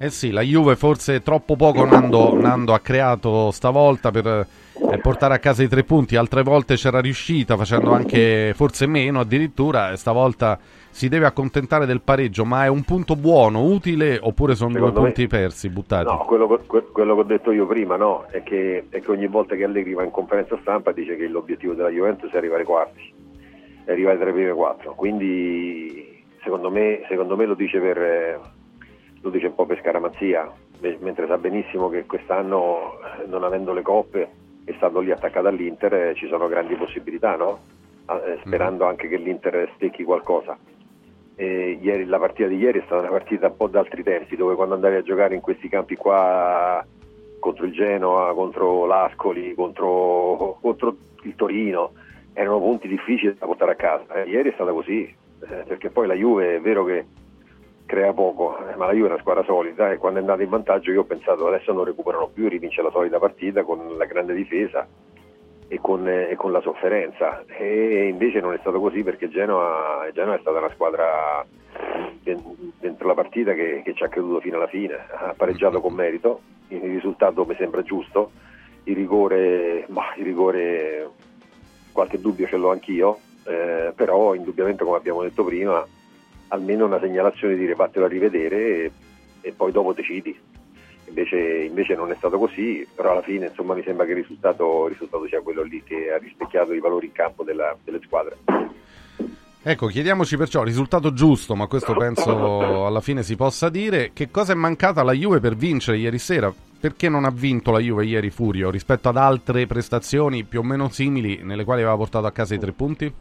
Eh 0.00 0.10
sì, 0.10 0.30
la 0.30 0.42
Juve 0.42 0.76
forse 0.76 1.22
troppo 1.22 1.56
poco 1.56 1.84
Nando, 1.84 2.32
Nando 2.40 2.72
ha 2.72 2.78
creato 2.78 3.50
stavolta 3.50 4.12
per 4.12 4.26
eh, 4.26 4.98
portare 4.98 5.34
a 5.34 5.38
casa 5.40 5.64
i 5.64 5.68
tre 5.68 5.82
punti, 5.82 6.14
altre 6.14 6.42
volte 6.42 6.76
c'era 6.76 7.00
riuscita 7.00 7.56
facendo 7.56 7.92
anche 7.92 8.52
forse 8.54 8.86
meno 8.86 9.18
addirittura, 9.18 9.96
stavolta 9.96 10.56
si 10.98 11.08
deve 11.08 11.26
accontentare 11.26 11.86
del 11.86 12.00
pareggio, 12.00 12.44
ma 12.44 12.64
è 12.64 12.68
un 12.68 12.82
punto 12.82 13.14
buono, 13.14 13.62
utile 13.62 14.18
oppure 14.20 14.56
sono 14.56 14.72
Secondo 14.72 14.94
due 14.94 15.02
me, 15.02 15.12
punti 15.12 15.28
persi, 15.28 15.68
buttati? 15.68 16.04
No, 16.06 16.24
quello, 16.26 16.60
quello, 16.66 17.14
che 17.14 17.20
ho 17.20 17.22
detto 17.22 17.52
io 17.52 17.68
prima 17.68 17.94
no, 17.94 18.26
è 18.28 18.42
che, 18.42 18.86
è 18.88 19.00
che, 19.00 19.10
ogni 19.12 19.28
volta 19.28 19.54
che 19.54 19.62
Allegri 19.62 19.94
va 19.94 20.02
in 20.02 20.10
conferenza 20.10 20.58
stampa 20.60 20.90
dice 20.90 21.14
che 21.14 21.28
l'obiettivo 21.28 21.74
della 21.74 21.90
Juventus 21.90 22.32
è 22.32 22.36
arrivare 22.36 22.62
ai 22.62 22.66
quarti, 22.66 23.14
è 23.84 23.92
arrivare 23.92 24.18
tra 24.18 24.28
i 24.28 24.32
primi 24.32 24.50
quattro, 24.50 24.96
quindi 24.96 26.24
secondo 26.42 26.68
me, 26.68 27.02
secondo 27.08 27.36
me 27.36 27.46
lo, 27.46 27.54
dice 27.54 27.78
per, 27.78 28.40
lo 29.20 29.30
dice 29.30 29.46
un 29.46 29.54
po' 29.54 29.66
per 29.66 29.78
scaramanzia, 29.78 30.50
mentre 30.98 31.28
sa 31.28 31.38
benissimo 31.38 31.88
che 31.90 32.06
quest'anno 32.06 32.98
non 33.28 33.44
avendo 33.44 33.72
le 33.72 33.82
coppe 33.82 34.30
e 34.64 34.74
stando 34.78 34.98
lì 34.98 35.12
attaccato 35.12 35.46
all'Inter 35.46 36.16
ci 36.16 36.26
sono 36.26 36.48
grandi 36.48 36.74
possibilità, 36.74 37.36
no? 37.36 37.60
Eh, 38.10 38.40
sperando 38.44 38.84
mm. 38.84 38.88
anche 38.88 39.06
che 39.06 39.16
l'Inter 39.16 39.70
stecchi 39.76 40.02
qualcosa. 40.02 40.58
E 41.40 41.78
ieri, 41.80 42.04
la 42.06 42.18
partita 42.18 42.48
di 42.48 42.56
ieri 42.56 42.80
è 42.80 42.82
stata 42.84 43.02
una 43.02 43.10
partita 43.10 43.46
un 43.46 43.56
po' 43.56 43.68
d'altri 43.68 44.02
tempi, 44.02 44.34
dove 44.34 44.56
quando 44.56 44.74
andavi 44.74 44.96
a 44.96 45.02
giocare 45.02 45.36
in 45.36 45.40
questi 45.40 45.68
campi 45.68 45.94
qua 45.94 46.84
contro 47.38 47.64
il 47.64 47.72
Genoa, 47.72 48.34
contro 48.34 48.86
l'Ascoli, 48.86 49.54
contro, 49.54 50.58
contro 50.60 50.96
il 51.22 51.36
Torino, 51.36 51.92
erano 52.32 52.58
punti 52.58 52.88
difficili 52.88 53.36
da 53.38 53.46
portare 53.46 53.70
a 53.70 53.76
casa. 53.76 54.14
Eh, 54.14 54.28
ieri 54.28 54.50
è 54.50 54.52
stata 54.54 54.72
così, 54.72 55.04
eh, 55.04 55.62
perché 55.64 55.90
poi 55.90 56.08
la 56.08 56.14
Juve 56.14 56.56
è 56.56 56.60
vero 56.60 56.84
che 56.84 57.06
crea 57.86 58.12
poco, 58.12 58.58
eh, 58.68 58.74
ma 58.74 58.86
la 58.86 58.92
Juve 58.92 59.06
è 59.06 59.12
una 59.12 59.20
squadra 59.20 59.44
solida 59.44 59.92
e 59.92 59.96
quando 59.96 60.18
è 60.18 60.22
andata 60.22 60.42
in 60.42 60.48
vantaggio 60.48 60.90
io 60.90 61.02
ho 61.02 61.04
pensato 61.04 61.46
adesso 61.46 61.72
non 61.72 61.84
recuperano 61.84 62.26
più, 62.34 62.48
rivince 62.48 62.82
la 62.82 62.90
solita 62.90 63.20
partita 63.20 63.62
con 63.62 63.96
la 63.96 64.06
grande 64.06 64.34
difesa 64.34 64.84
e 65.68 65.78
con, 65.80 66.08
e 66.08 66.34
con, 66.36 66.50
la 66.50 66.60
sofferenza. 66.60 67.44
E 67.46 68.08
invece 68.08 68.40
non 68.40 68.54
è 68.54 68.58
stato 68.58 68.80
così 68.80 69.02
perché 69.02 69.28
Genoa, 69.28 70.08
Genoa 70.12 70.36
è 70.36 70.40
stata 70.40 70.58
una 70.58 70.70
squadra 70.72 71.46
dentro 72.80 73.06
la 73.06 73.14
partita 73.14 73.52
che, 73.52 73.82
che, 73.84 73.94
ci 73.94 74.02
ha 74.02 74.08
creduto 74.08 74.40
fino 74.40 74.56
alla 74.56 74.66
fine, 74.66 74.94
ha 74.94 75.34
pareggiato 75.36 75.80
con 75.80 75.94
merito, 75.94 76.40
il 76.68 76.80
risultato 76.80 77.44
mi 77.44 77.54
sembra 77.56 77.82
giusto, 77.82 78.30
il 78.84 78.96
rigore, 78.96 79.84
bah, 79.88 80.14
il 80.16 80.24
rigore 80.24 81.10
qualche 81.92 82.20
dubbio 82.20 82.46
ce 82.46 82.56
l'ho 82.56 82.70
anch'io, 82.70 83.18
eh, 83.44 83.92
però 83.94 84.34
indubbiamente 84.34 84.84
come 84.84 84.96
abbiamo 84.96 85.22
detto 85.22 85.44
prima 85.44 85.84
almeno 86.48 86.86
una 86.86 87.00
segnalazione 87.00 87.54
di 87.54 87.60
dire 87.60 87.74
vattelo 87.74 88.06
a 88.06 88.08
rivedere 88.08 88.56
e, 88.56 88.92
e 89.42 89.52
poi 89.52 89.70
dopo 89.70 89.92
decidi 89.92 90.36
invece, 91.08 91.36
invece, 91.38 91.94
non 91.94 92.10
è 92.10 92.14
stato 92.14 92.38
così, 92.38 92.86
però 92.94 93.12
alla 93.12 93.22
fine 93.22 93.46
insomma, 93.46 93.74
mi 93.74 93.82
sembra 93.82 94.04
che 94.04 94.12
il 94.12 94.18
risultato, 94.18 94.84
il 94.84 94.92
risultato, 94.92 95.26
sia 95.26 95.40
quello 95.40 95.62
lì 95.62 95.82
che 95.82 96.12
ha 96.12 96.18
rispecchiato 96.18 96.72
i 96.72 96.80
valori 96.80 97.06
in 97.06 97.12
campo 97.12 97.42
della, 97.42 97.76
delle 97.82 98.00
squadre. 98.02 98.36
Ecco, 99.60 99.86
chiediamoci 99.88 100.36
perciò 100.36 100.60
il 100.60 100.66
risultato 100.66 101.12
giusto, 101.12 101.54
ma 101.54 101.66
questo 101.66 101.94
penso 101.98 102.86
alla 102.86 103.00
fine 103.00 103.22
si 103.22 103.36
possa 103.36 103.68
dire. 103.68 104.12
Che 104.12 104.30
cosa 104.30 104.52
è 104.52 104.56
mancata 104.56 105.00
alla 105.00 105.12
Juve 105.12 105.40
per 105.40 105.56
vincere 105.56 105.98
ieri 105.98 106.18
sera? 106.18 106.52
Perché 106.80 107.08
non 107.08 107.24
ha 107.24 107.30
vinto 107.30 107.72
la 107.72 107.80
Juve 107.80 108.04
ieri 108.04 108.30
Furio 108.30 108.70
rispetto 108.70 109.08
ad 109.08 109.16
altre 109.16 109.66
prestazioni 109.66 110.44
più 110.44 110.60
o 110.60 110.62
meno 110.62 110.88
simili 110.88 111.40
nelle 111.42 111.64
quali 111.64 111.82
aveva 111.82 111.96
portato 111.96 112.26
a 112.26 112.32
casa 112.32 112.54
i 112.54 112.58
tre 112.58 112.72
punti? 112.72 113.12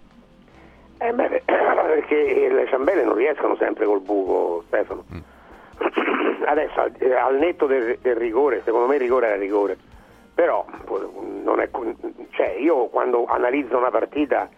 Eh 1.00 1.12
beh, 1.12 1.42
perché 1.46 2.50
le 2.52 2.68
ciambelle 2.70 3.04
non 3.04 3.16
riescono 3.16 3.56
sempre 3.58 3.86
col 3.86 4.02
buco, 4.02 4.64
Stefano. 4.68 5.06
Mm 5.14 5.36
adesso 6.46 6.80
al, 6.80 6.94
eh, 6.98 7.38
netto 7.38 7.66
del, 7.66 7.98
del, 8.02 8.16
rigore, 8.16 8.62
secondo 8.64 8.88
me 8.88 8.96
il 8.96 9.02
rigore 9.02 9.28
era 9.28 9.36
rigore, 9.36 9.78
però 10.34 10.66
è, 10.66 11.70
cioè 12.32 12.56
io 12.60 12.88
quando 12.88 13.26
analizzo 13.26 13.78
una 13.78 13.90
partita 13.90 14.50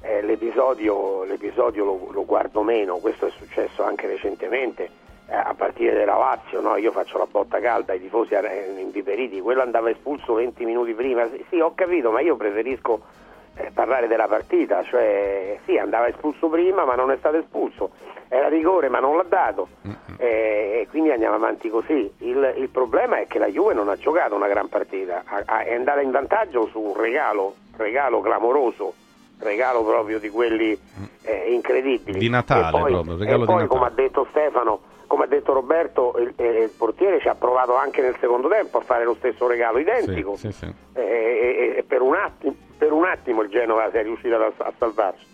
eh, 0.00 0.22
l'episodio, 0.22 1.24
l'episodio 1.24 1.84
lo, 1.84 2.08
lo, 2.12 2.24
guardo 2.24 2.62
meno, 2.62 2.96
questo 2.96 3.26
è 3.26 3.30
successo 3.30 3.82
anche 3.82 4.06
recentemente 4.06 4.88
eh, 5.26 5.34
a 5.34 5.54
partire 5.54 5.94
della 5.94 6.16
Lazio, 6.16 6.60
no? 6.60 6.76
io 6.76 6.92
faccio 6.92 7.18
la 7.18 7.26
botta 7.30 7.58
calda, 7.58 7.94
i 7.94 8.00
tifosi 8.00 8.34
erano 8.34 8.78
inviperiti, 8.78 9.40
quello 9.40 9.62
andava 9.62 9.90
espulso 9.90 10.34
20 10.34 10.64
minuti 10.64 10.92
prima, 10.92 11.26
sì, 11.30 11.44
sì 11.48 11.60
ho 11.60 11.74
capito, 11.74 12.10
ma 12.10 12.20
io 12.20 12.36
preferisco 12.36 12.94
eh, 12.96 13.23
parlare 13.72 14.08
della 14.08 14.26
partita, 14.26 14.82
cioè 14.82 15.58
sì 15.64 15.76
andava 15.76 16.08
espulso 16.08 16.48
prima 16.48 16.84
ma 16.84 16.94
non 16.94 17.10
è 17.10 17.16
stato 17.18 17.36
espulso, 17.36 17.90
era 18.28 18.48
rigore 18.48 18.88
ma 18.88 18.98
non 18.98 19.16
l'ha 19.16 19.26
dato 19.28 19.68
eh, 20.16 20.80
e 20.80 20.86
quindi 20.90 21.10
andiamo 21.10 21.36
avanti 21.36 21.68
così. 21.68 22.10
Il, 22.18 22.54
il, 22.56 22.68
problema 22.68 23.18
è 23.18 23.26
che 23.26 23.38
la 23.38 23.46
Juve 23.46 23.74
non 23.74 23.88
ha 23.88 23.96
giocato 23.96 24.34
una 24.34 24.48
gran 24.48 24.68
partita, 24.68 25.22
è 25.44 25.74
andata 25.74 26.00
in 26.00 26.10
vantaggio 26.10 26.66
su 26.66 26.80
un 26.80 26.96
regalo, 26.96 27.54
regalo 27.76 28.20
clamoroso, 28.20 28.94
regalo 29.38 29.84
proprio 29.84 30.18
di 30.18 30.30
quelli 30.30 30.78
eh, 31.22 31.52
incredibili. 31.52 32.18
Di 32.18 32.28
Natale 32.28 32.68
e 32.68 32.70
poi, 32.70 32.92
proprio, 32.92 33.16
regalo 33.16 33.42
e 33.42 33.46
poi 33.46 33.56
di 33.56 33.62
Natale. 33.62 33.66
come 33.66 33.86
ha 33.86 33.90
detto 33.90 34.26
Stefano, 34.30 34.80
come 35.06 35.24
ha 35.24 35.28
detto 35.28 35.52
Roberto, 35.52 36.14
il, 36.18 36.32
eh, 36.36 36.62
il, 36.62 36.70
portiere 36.70 37.20
ci 37.20 37.28
ha 37.28 37.34
provato 37.34 37.76
anche 37.76 38.00
nel 38.00 38.16
secondo 38.20 38.48
tempo 38.48 38.78
a 38.78 38.80
fare 38.80 39.04
lo 39.04 39.14
stesso 39.14 39.46
regalo 39.46 39.78
identico 39.78 40.36
sì, 40.36 40.50
sì, 40.50 40.66
sì. 40.66 40.74
E, 40.94 41.74
e, 41.78 41.84
per, 41.86 42.02
un 42.02 42.14
attimo, 42.14 42.54
per, 42.84 42.92
un 42.92 43.04
attimo, 43.06 43.40
il 43.40 43.48
Genova 43.48 43.90
si 43.90 43.96
è 43.96 44.02
riuscito 44.02 44.36
a, 44.36 44.52
a 44.58 44.72
salvarsi. 44.76 45.24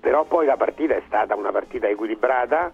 Però 0.00 0.24
poi 0.24 0.46
la 0.46 0.56
partita 0.56 0.94
è 0.94 1.02
stata 1.06 1.34
una 1.34 1.52
partita 1.52 1.86
equilibrata 1.86 2.72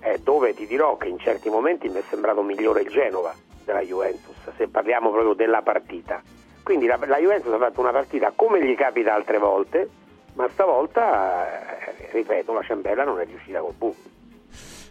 eh, 0.00 0.20
dove 0.20 0.54
ti 0.54 0.66
dirò 0.66 0.96
che 0.96 1.08
in 1.08 1.18
certi 1.18 1.50
momenti 1.50 1.88
mi 1.88 1.98
è 1.98 2.02
sembrato 2.08 2.42
migliore 2.42 2.82
il 2.82 2.88
Genova 2.88 3.34
della 3.64 3.80
Juventus, 3.80 4.36
se 4.56 4.68
parliamo 4.68 5.10
proprio 5.10 5.34
della 5.34 5.62
partita. 5.62 6.22
Quindi 6.62 6.86
la, 6.86 6.98
la 7.04 7.18
Juventus 7.18 7.52
ha 7.52 7.58
fatto 7.58 7.80
una 7.80 7.90
partita 7.90 8.32
come 8.36 8.64
gli 8.64 8.76
capita 8.76 9.12
altre 9.12 9.38
volte, 9.38 9.88
ma 10.34 10.48
stavolta, 10.50 11.80
eh, 11.80 12.12
ripeto, 12.12 12.52
la 12.52 12.62
ciambella 12.62 13.02
non 13.02 13.18
è 13.18 13.24
riuscita 13.24 13.58
col 13.60 13.74
buco. 13.76 14.09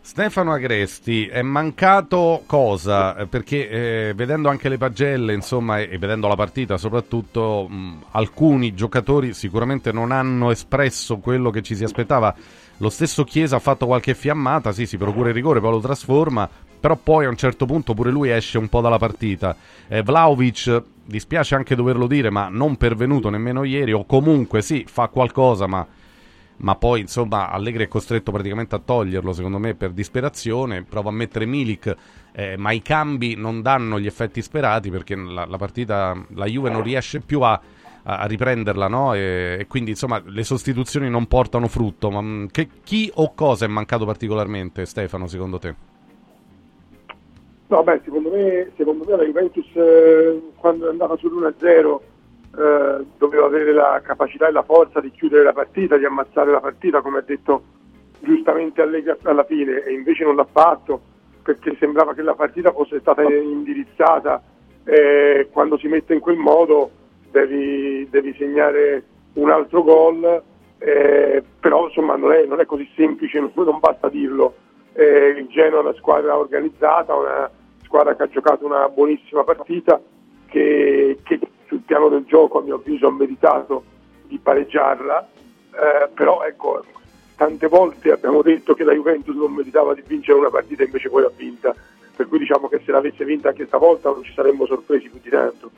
Stefano 0.02 0.54
Agresti, 0.54 1.28
è 1.28 1.42
mancato 1.42 2.44
cosa? 2.46 3.16
Eh, 3.16 3.28
perché 3.28 3.70
eh, 3.70 4.14
vedendo 4.16 4.50
anche 4.50 4.70
le 4.70 4.78
pagelle, 4.78 5.34
insomma, 5.34 5.80
e, 5.80 5.98
vedendo 5.98 6.28
la 6.28 6.36
partita 6.36 6.78
soprattutto, 6.78 7.68
mh, 7.68 8.06
alcuni 8.12 8.74
giocatori 8.74 9.34
sicuramente 9.34 9.92
non 9.92 10.12
hanno 10.12 10.52
espresso 10.52 11.18
quello 11.18 11.50
che 11.52 11.62
ci 11.62 11.76
si 11.76 11.84
aspettava 11.84 12.36
lo 12.82 12.90
stesso 12.90 13.26
Chiesa 13.26 13.58
ha 13.58 13.60
fatto 13.60 13.86
qualche 13.86 14.16
fiammata, 14.16 14.72
sì, 14.72 14.86
si 14.86 14.98
procura 14.98 15.30
il 15.30 15.36
rigore, 15.36 15.60
poi 15.60 15.72
lo 15.72 15.80
trasforma, 15.80 16.50
però 16.80 16.96
poi 16.96 17.26
a 17.26 17.30
un 17.30 17.36
certo 17.36 17.66
punto 17.66 17.94
pure 17.94 18.10
lui 18.10 18.30
esce 18.30 18.58
un 18.58 18.70
po' 18.70 18.80
dalla 18.80 18.98
partita. 18.98 19.54
Eh, 19.88 20.02
Vlaovic, 20.02 20.82
dispiace 21.04 21.56
anche 21.56 21.76
doverlo 21.76 22.08
dire, 22.08 22.30
ma 22.30 22.48
non 22.48 22.78
pervenuto 22.78 23.30
nemmeno 23.30 23.66
ieri, 23.66 23.92
o 23.92 24.06
comunque 24.06 24.62
sì, 24.62 24.86
fa 24.88 25.10
qualcosa, 25.10 25.68
ma, 25.68 25.86
ma 26.60 26.76
poi 26.76 27.02
insomma 27.02 27.50
Allegri 27.50 27.86
è 27.86 27.88
costretto 27.88 28.32
praticamente 28.32 28.76
a 28.76 28.80
toglierlo, 28.80 29.34
secondo 29.34 29.60
me, 29.60 29.76
per 29.76 29.92
disperazione. 29.92 30.84
Prova 30.84 31.10
a 31.10 31.14
mettere 31.14 31.46
Milik, 31.46 31.96
eh, 32.32 32.58
ma 32.58 32.72
i 32.72 32.82
cambi 32.82 33.36
non 33.36 33.62
danno 33.62 34.00
gli 34.00 34.08
effetti 34.08 34.42
sperati 34.42 34.90
perché 34.90 35.16
la, 35.16 35.46
la 35.46 35.58
partita, 35.58 36.16
la 36.30 36.46
Juve 36.46 36.70
non 36.70 36.84
riesce 36.84 37.20
più 37.22 37.42
a 37.42 37.60
a, 38.04 38.26
riprenderla, 38.26 38.88
no? 38.88 39.14
E, 39.14 39.58
e, 39.60 39.68
quindi 39.68 39.92
insomma 39.92 40.22
le 40.26 40.44
sostituzioni 40.44 41.10
non 41.10 41.28
portano 41.28 41.68
frutto. 41.68 42.10
Ma 42.10 42.22
mm, 42.22 42.46
che, 42.48 42.70
chi 42.84 43.12
o 43.16 43.34
cosa 43.34 43.66
è 43.66 43.68
mancato 43.68 44.06
particolarmente, 44.06 44.86
Stefano, 44.86 45.28
secondo 45.28 45.60
te? 45.60 45.76
No, 47.68 47.84
beh, 47.84 48.02
secondo 48.04 48.32
me, 48.32 48.72
secondo 48.78 49.06
me 49.06 49.16
la 49.16 49.24
Juventus 49.24 49.68
eh, 49.76 50.42
quando 50.56 50.88
è 50.88 50.90
andata 50.90 51.14
sull'1-0 51.16 52.00
eh, 52.58 53.06
doveva 53.18 53.46
avere 53.46 53.72
la 53.74 54.02
capacità 54.04 54.48
e 54.48 54.52
la 54.52 54.64
forza 54.64 55.00
di 55.00 55.12
chiudere 55.12 55.44
la 55.44 55.54
partita, 55.54 55.98
di 55.98 56.06
ammazzare 56.06 56.52
la 56.52 56.60
partita, 56.60 57.02
come 57.02 57.20
ha 57.20 57.24
detto 57.26 57.64
giustamente 58.20 58.82
Allegri 58.82 59.16
alla 59.24 59.44
fine, 59.44 59.84
e 59.84 59.94
invece 59.94 60.24
non 60.24 60.36
l'ha 60.36 60.48
fatto 60.52 61.02
perché 61.42 61.76
sembrava 61.80 62.14
che 62.14 62.22
la 62.22 62.36
partita 62.36 62.72
fosse 62.72 63.00
stata 63.00 63.24
indirizzata 63.24 64.42
eh, 64.84 65.50
quando 65.52 65.78
si 65.78 65.88
mette 65.88 66.14
in 66.14 66.20
quel 66.20 66.38
modo 66.38 66.92
devi, 67.32 68.08
devi 68.10 68.36
segnare 68.38 69.04
un 69.34 69.50
altro 69.50 69.84
gol, 69.84 70.44
eh, 70.80 71.44
però 71.60 71.86
insomma 71.86 72.16
non 72.16 72.32
è, 72.32 72.46
non 72.46 72.60
è, 72.60 72.66
così 72.66 72.90
semplice, 72.96 73.40
non, 73.40 73.52
non 73.56 73.80
basta 73.80 74.10
dirlo. 74.10 74.56
Eh, 74.94 75.36
il 75.38 75.48
Genoa 75.48 75.80
è 75.80 75.84
una 75.84 75.94
squadra 75.94 76.38
organizzata, 76.38 77.16
una 77.16 77.50
squadra 77.84 78.16
che 78.16 78.24
ha 78.24 78.30
giocato 78.30 78.66
una 78.66 78.90
buonissima 78.90 79.44
partita, 79.44 80.02
che, 80.48 81.20
che 81.24 81.40
sul 81.70 81.82
piano 81.86 82.10
del 82.10 82.26
gioco 82.26 82.60
a 82.60 82.64
mio 82.64 82.76
avviso 82.76 83.08
ha 83.08 83.12
meritato 83.12 83.84
di 84.24 84.40
pareggiarla, 84.40 85.28
eh, 85.72 86.10
però 86.14 86.44
ecco, 86.44 86.84
tante 87.36 87.68
volte 87.68 88.12
abbiamo 88.12 88.42
detto 88.42 88.74
che 88.74 88.84
la 88.84 88.92
Juventus 88.92 89.36
non 89.36 89.54
meritava 89.54 89.94
di 89.94 90.04
vincere 90.06 90.40
una 90.40 90.50
partita 90.50 90.84
invece 90.84 91.10
poi 91.10 91.24
ha 91.24 91.32
vinta, 91.34 91.74
per 92.16 92.28
cui 92.28 92.40
diciamo 92.40 92.68
che 92.68 92.82
se 92.84 92.92
l'avesse 92.92 93.24
vinta 93.24 93.50
anche 93.50 93.68
stavolta 93.68 94.10
non 94.10 94.24
ci 94.24 94.34
saremmo 94.34 94.66
sorpresi 94.66 95.10
più 95.10 95.20
di 95.22 95.30
tanto. 95.30 95.70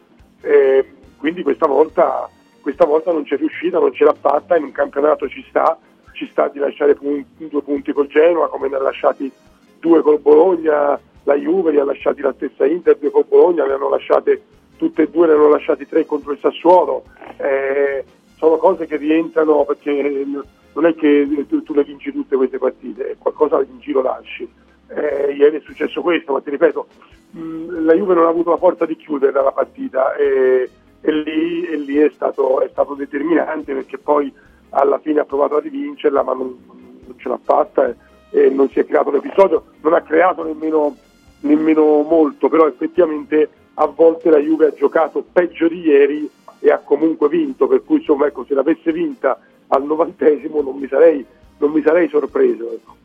Eh, 0.41 0.93
quindi 1.17 1.43
questa 1.43 1.67
volta, 1.67 2.27
questa 2.61 2.85
volta 2.85 3.11
non 3.11 3.23
c'è 3.23 3.37
riuscita, 3.37 3.77
non 3.77 3.93
ce 3.93 4.05
l'ha 4.05 4.15
fatta, 4.19 4.55
in 4.55 4.63
un 4.63 4.71
campionato 4.71 5.27
ci 5.27 5.45
sta, 5.49 5.77
ci 6.13 6.27
sta 6.31 6.47
di 6.47 6.59
lasciare 6.59 6.95
punti, 6.95 7.47
due 7.47 7.61
punti 7.61 7.91
col 7.91 8.07
Genoa, 8.07 8.49
come 8.49 8.69
ne 8.69 8.77
ha 8.77 8.81
lasciati 8.81 9.31
due 9.79 10.01
col 10.01 10.19
Bologna, 10.19 10.99
la 11.23 11.35
Juve 11.35 11.71
li 11.71 11.79
ha 11.79 11.83
lasciati 11.83 12.21
la 12.21 12.33
stessa 12.33 12.65
Inter, 12.65 12.97
due 12.97 13.11
col 13.11 13.25
Bologna, 13.27 13.65
le 13.65 13.73
hanno 13.73 13.89
lasciate 13.89 14.41
tutte 14.81 15.03
e 15.03 15.09
due 15.11 15.27
ne 15.27 15.33
hanno 15.33 15.47
lasciati 15.47 15.85
tre 15.85 16.07
contro 16.07 16.31
il 16.31 16.39
Sassuolo, 16.39 17.03
eh, 17.37 18.03
sono 18.35 18.57
cose 18.57 18.87
che 18.87 18.97
rientrano 18.97 19.63
perché 19.63 20.25
non 20.73 20.85
è 20.87 20.95
che 20.95 21.45
tu, 21.47 21.61
tu 21.61 21.75
le 21.75 21.83
vinci 21.83 22.11
tutte 22.11 22.35
queste 22.35 22.57
partite, 22.57 23.15
qualcosa 23.19 23.61
in 23.61 23.77
giro 23.77 24.01
lasci. 24.01 24.49
Eh, 24.87 25.33
ieri 25.33 25.57
è 25.57 25.61
successo 25.63 26.01
questo, 26.01 26.33
ma 26.33 26.41
ti 26.41 26.49
ripeto, 26.49 26.87
mh, 27.29 27.85
la 27.85 27.93
Juve 27.93 28.15
non 28.15 28.25
ha 28.25 28.29
avuto 28.29 28.49
la 28.49 28.57
forza 28.57 28.87
di 28.87 28.95
chiudere 28.95 29.31
la 29.31 29.51
partita 29.51 30.15
e, 30.15 30.67
e 30.99 31.11
lì, 31.11 31.63
e 31.63 31.77
lì 31.77 31.97
è, 31.97 32.09
stato, 32.09 32.61
è, 32.61 32.69
stato, 32.71 32.95
determinante 32.95 33.75
perché 33.75 33.99
poi 33.99 34.33
alla 34.69 34.97
fine 34.97 35.19
ha 35.19 35.25
provato 35.25 35.57
a 35.57 35.59
rivincerla 35.59 36.23
ma 36.23 36.33
non, 36.33 36.57
non 37.05 37.15
ce 37.17 37.29
l'ha 37.29 37.39
fatta 37.41 37.87
e, 37.87 37.95
e, 38.31 38.49
non 38.49 38.67
si 38.69 38.79
è 38.79 38.85
creato 38.85 39.11
l'episodio, 39.11 39.65
non 39.81 39.93
ha 39.93 40.01
creato 40.01 40.43
nemmeno, 40.43 40.95
nemmeno 41.41 42.01
molto, 42.01 42.49
però 42.49 42.65
effettivamente 42.65 43.49
a 43.75 43.85
volte 43.87 44.29
la 44.29 44.39
Juve 44.39 44.67
ha 44.67 44.73
giocato 44.73 45.23
peggio 45.31 45.67
di 45.67 45.81
ieri 45.81 46.29
e 46.59 46.71
ha 46.71 46.79
comunque 46.79 47.27
vinto, 47.29 47.67
per 47.67 47.83
cui 47.83 47.97
insomma 47.97 48.27
ecco, 48.27 48.45
se 48.45 48.53
l'avesse 48.53 48.91
vinta 48.91 49.39
al 49.67 49.83
novantesimo 49.83 50.61
non 50.61 50.77
mi 50.77 50.87
sarei, 50.87 51.25
non 51.57 51.71
mi 51.71 51.81
sarei 51.81 52.07
sorpreso. 52.09 52.71
Ecco. 52.71 52.95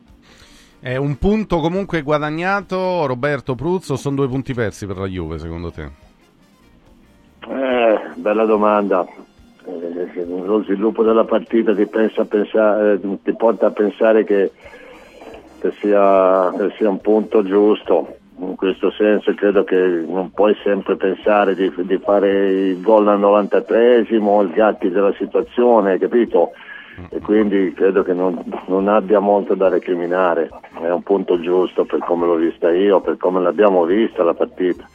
È 0.79 0.95
un 0.95 1.17
punto 1.17 1.59
comunque 1.59 2.01
guadagnato, 2.01 3.05
Roberto 3.05 3.55
Pruzzo, 3.55 3.95
sono 3.95 4.15
due 4.15 4.27
punti 4.27 4.53
persi 4.53 4.85
per 4.85 4.97
la 4.97 5.07
Juve 5.07 5.39
secondo 5.39 5.71
te? 5.71 5.89
Eh, 7.47 7.99
bella 8.15 8.45
domanda. 8.45 9.05
Eh, 9.65 10.25
lo 10.25 10.63
sviluppo 10.63 11.03
della 11.03 11.25
partita 11.25 11.73
ti, 11.73 11.87
pensare, 11.87 12.93
eh, 12.93 13.17
ti 13.23 13.33
porta 13.33 13.67
a 13.67 13.71
pensare 13.71 14.23
che, 14.23 14.51
che, 15.59 15.71
sia, 15.79 16.53
che 16.55 16.73
sia 16.77 16.89
un 16.89 17.01
punto 17.01 17.43
giusto 17.43 18.17
in 18.39 18.55
questo 18.55 18.91
senso 18.91 19.33
credo 19.33 19.63
che 19.63 19.75
non 19.75 20.31
puoi 20.31 20.55
sempre 20.63 20.95
pensare 20.95 21.55
di, 21.55 21.71
di 21.75 21.97
fare 21.97 22.69
il 22.69 22.81
gol 22.81 23.07
al 23.07 23.19
93esimo, 23.19 24.43
il 24.43 24.51
gatti 24.51 24.89
della 24.89 25.13
situazione, 25.13 25.97
capito? 25.97 26.51
E 27.09 27.19
quindi 27.19 27.73
credo 27.73 28.01
che 28.03 28.13
non, 28.13 28.43
non, 28.67 28.87
abbia 28.87 29.19
molto 29.19 29.53
da 29.53 29.69
recriminare, 29.69 30.49
è 30.81 30.89
un 30.89 31.03
punto 31.03 31.39
giusto 31.39 31.85
per 31.85 31.99
come 31.99 32.25
l'ho 32.25 32.35
vista 32.35 32.71
io, 32.71 33.01
per 33.01 33.17
come 33.17 33.39
l'abbiamo 33.39 33.85
vista 33.85 34.23
la 34.23 34.33
partita. 34.33 34.87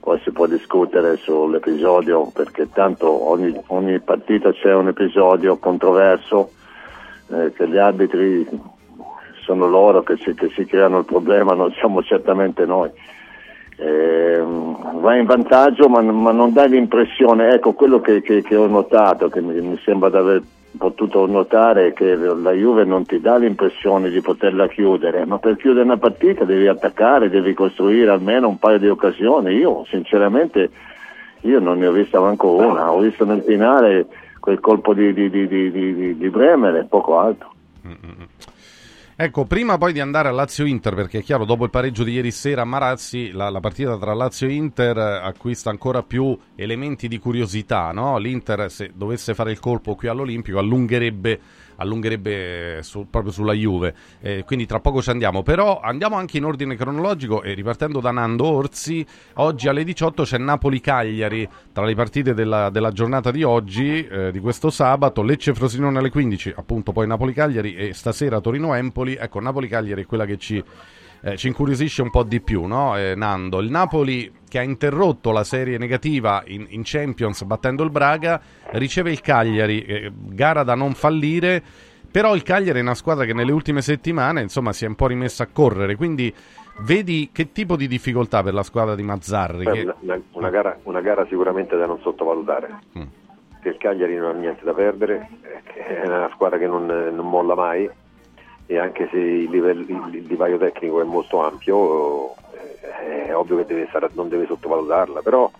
Poi 0.00 0.18
si 0.20 0.32
può 0.32 0.46
discutere 0.46 1.16
sull'episodio 1.16 2.30
perché 2.32 2.70
tanto 2.70 3.28
ogni, 3.30 3.54
ogni 3.68 4.00
partita 4.00 4.50
c'è 4.52 4.74
un 4.74 4.88
episodio 4.88 5.58
controverso 5.58 6.50
eh, 7.30 7.52
che 7.52 7.68
gli 7.68 7.76
arbitri 7.76 8.46
sono 9.42 9.68
loro 9.68 10.02
che 10.02 10.16
si, 10.16 10.34
che 10.34 10.50
si 10.54 10.64
creano 10.64 10.98
il 10.98 11.04
problema, 11.04 11.54
non 11.54 11.72
siamo 11.72 12.02
certamente 12.02 12.64
noi. 12.64 12.90
Eh, 13.76 14.42
va 15.00 15.16
in 15.16 15.24
vantaggio 15.24 15.88
ma, 15.88 16.00
ma, 16.02 16.30
non 16.30 16.52
dà 16.52 16.64
l'impressione, 16.64 17.54
ecco 17.54 17.72
quello 17.72 18.00
che, 18.00 18.20
che, 18.22 18.42
che 18.42 18.54
ho 18.54 18.66
notato, 18.66 19.28
che 19.28 19.40
mi, 19.40 19.60
mi, 19.60 19.78
sembra 19.84 20.10
di 20.10 20.16
aver 20.16 20.42
potuto 20.76 21.26
notare 21.26 21.92
che 21.92 22.14
la 22.14 22.52
Juve 22.52 22.84
non 22.84 23.04
ti 23.04 23.20
dà 23.20 23.36
l'impressione 23.36 24.10
di 24.10 24.20
poterla 24.20 24.68
chiudere, 24.68 25.24
ma 25.24 25.38
per 25.38 25.56
chiudere 25.56 25.84
una 25.84 25.96
partita 25.96 26.44
devi 26.44 26.66
attaccare, 26.66 27.28
devi 27.28 27.54
costruire 27.54 28.10
almeno 28.10 28.48
un 28.48 28.58
paio 28.58 28.78
di 28.78 28.88
occasioni. 28.88 29.54
Io 29.54 29.84
sinceramente 29.86 30.70
io 31.42 31.58
non 31.58 31.78
ne 31.78 31.86
ho 31.86 31.92
vista 31.92 32.20
manco 32.20 32.54
una, 32.54 32.92
ho 32.92 33.00
visto 33.00 33.24
nel 33.24 33.42
finale 33.42 34.06
quel 34.38 34.60
colpo 34.60 34.92
di, 34.92 35.12
di, 35.12 35.30
di, 35.30 35.48
di, 36.16 36.30
Bremer 36.30 36.74
e 36.76 36.84
poco 36.84 37.18
altro. 37.18 37.52
Mm-hmm. 37.86 38.22
Ecco, 39.14 39.44
prima 39.44 39.76
poi 39.76 39.92
di 39.92 40.00
andare 40.00 40.28
a 40.28 40.32
Lazio-Inter, 40.32 40.94
perché 40.94 41.18
è 41.18 41.22
chiaro, 41.22 41.44
dopo 41.44 41.64
il 41.64 41.70
pareggio 41.70 42.02
di 42.02 42.12
ieri 42.12 42.30
sera 42.30 42.62
a 42.62 42.64
Marazzi, 42.64 43.30
la, 43.30 43.50
la 43.50 43.60
partita 43.60 43.98
tra 43.98 44.14
Lazio 44.14 44.48
e 44.48 44.52
Inter 44.52 44.96
acquista 44.96 45.68
ancora 45.68 46.02
più 46.02 46.36
elementi 46.56 47.08
di 47.08 47.18
curiosità, 47.18 47.92
no? 47.92 48.16
L'Inter, 48.16 48.70
se 48.70 48.90
dovesse 48.94 49.34
fare 49.34 49.50
il 49.50 49.60
colpo 49.60 49.94
qui 49.96 50.08
all'Olimpico, 50.08 50.58
allungherebbe 50.58 51.40
allungherebbe 51.76 52.80
su, 52.82 53.06
proprio 53.08 53.32
sulla 53.32 53.52
Juve. 53.52 53.94
Eh, 54.20 54.44
quindi 54.44 54.66
tra 54.66 54.80
poco 54.80 55.02
ci 55.02 55.10
andiamo. 55.10 55.42
Però 55.42 55.80
andiamo 55.80 56.16
anche 56.16 56.36
in 56.36 56.44
ordine 56.44 56.76
cronologico 56.76 57.42
e 57.42 57.54
ripartendo 57.54 58.00
da 58.00 58.10
Nando 58.10 58.46
Orsi, 58.46 59.04
oggi 59.34 59.68
alle 59.68 59.84
18 59.84 60.22
c'è 60.22 60.38
Napoli-Cagliari 60.38 61.48
tra 61.72 61.84
le 61.84 61.94
partite 61.94 62.34
della, 62.34 62.70
della 62.70 62.92
giornata 62.92 63.30
di 63.30 63.42
oggi, 63.42 64.06
eh, 64.06 64.30
di 64.30 64.38
questo 64.38 64.70
sabato, 64.70 65.22
Lecce-Frosinone 65.22 65.98
alle 65.98 66.10
15, 66.10 66.54
appunto 66.56 66.92
poi 66.92 67.06
Napoli-Cagliari 67.06 67.74
e 67.74 67.92
stasera 67.92 68.40
Torino-Empoli. 68.40 69.16
Ecco, 69.16 69.40
Napoli-Cagliari 69.40 70.02
è 70.02 70.06
quella 70.06 70.24
che 70.24 70.38
ci 70.38 70.62
eh, 71.22 71.36
ci 71.36 71.46
incuriosisce 71.46 72.02
un 72.02 72.10
po' 72.10 72.24
di 72.24 72.40
più, 72.40 72.64
no? 72.64 72.96
eh, 72.98 73.14
Nando? 73.14 73.60
Il 73.60 73.70
Napoli 73.70 74.40
che 74.48 74.58
ha 74.58 74.62
interrotto 74.62 75.30
la 75.30 75.44
serie 75.44 75.78
negativa 75.78 76.42
in, 76.46 76.66
in 76.70 76.82
Champions 76.84 77.42
battendo 77.44 77.82
il 77.84 77.90
Braga, 77.90 78.40
riceve 78.72 79.10
il 79.10 79.20
Cagliari, 79.20 79.82
eh, 79.82 80.12
gara 80.14 80.62
da 80.62 80.74
non 80.74 80.92
fallire, 80.92 81.62
però 82.10 82.34
il 82.34 82.42
Cagliari 82.42 82.80
è 82.80 82.82
una 82.82 82.94
squadra 82.94 83.24
che 83.24 83.32
nelle 83.32 83.52
ultime 83.52 83.80
settimane 83.80 84.42
insomma, 84.42 84.72
si 84.72 84.84
è 84.84 84.88
un 84.88 84.94
po' 84.94 85.06
rimessa 85.06 85.44
a 85.44 85.48
correre, 85.50 85.96
quindi 85.96 86.32
vedi 86.80 87.30
che 87.32 87.52
tipo 87.52 87.76
di 87.76 87.86
difficoltà 87.86 88.42
per 88.42 88.52
la 88.52 88.62
squadra 88.62 88.94
di 88.94 89.02
Mazzarri? 89.02 89.64
Beh, 89.64 89.72
che... 89.72 89.94
una, 90.00 90.20
una, 90.32 90.50
gara, 90.50 90.78
una, 90.82 91.00
gara, 91.00 91.24
sicuramente 91.26 91.76
da 91.76 91.86
non 91.86 92.00
sottovalutare. 92.00 92.78
Mm. 92.98 93.02
Il 93.64 93.76
Cagliari 93.78 94.16
non 94.16 94.34
ha 94.34 94.38
niente 94.38 94.64
da 94.64 94.74
perdere, 94.74 95.28
è 95.72 96.02
una 96.04 96.28
squadra 96.34 96.58
che 96.58 96.66
non, 96.66 96.84
non 96.84 97.28
molla 97.28 97.54
mai, 97.54 97.88
e 98.72 98.78
anche 98.78 99.06
se 99.10 99.18
il, 99.18 99.50
livello, 99.50 99.82
il 100.10 100.22
divario 100.22 100.56
tecnico 100.56 101.00
è 101.02 101.04
molto 101.04 101.40
ampio 101.40 102.34
eh, 102.54 103.26
è 103.26 103.36
ovvio 103.36 103.58
che 103.58 103.66
deve 103.66 103.86
stare, 103.88 104.08
non 104.14 104.30
deve 104.30 104.46
sottovalutarla 104.46 105.20
però 105.20 105.50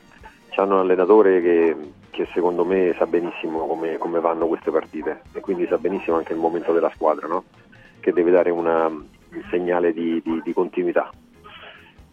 hanno 0.57 0.75
un 0.75 0.81
allenatore 0.81 1.41
che, 1.41 1.77
che, 2.11 2.27
secondo 2.33 2.65
me 2.65 2.95
sa 2.97 3.07
benissimo 3.07 3.67
come, 3.67 3.97
come, 3.97 4.21
vanno 4.21 4.47
queste 4.47 4.71
partite 4.71 5.23
e 5.33 5.41
quindi 5.41 5.67
sa 5.67 5.79
benissimo 5.79 6.17
anche 6.17 6.35
il 6.35 6.39
momento 6.39 6.73
della 6.73 6.91
squadra 6.95 7.27
no? 7.27 7.45
che 8.01 8.13
deve 8.13 8.31
dare 8.31 8.51
una, 8.51 8.87
un 8.87 9.43
segnale 9.51 9.93
di, 9.93 10.21
di, 10.23 10.41
di 10.43 10.53
continuità 10.53 11.11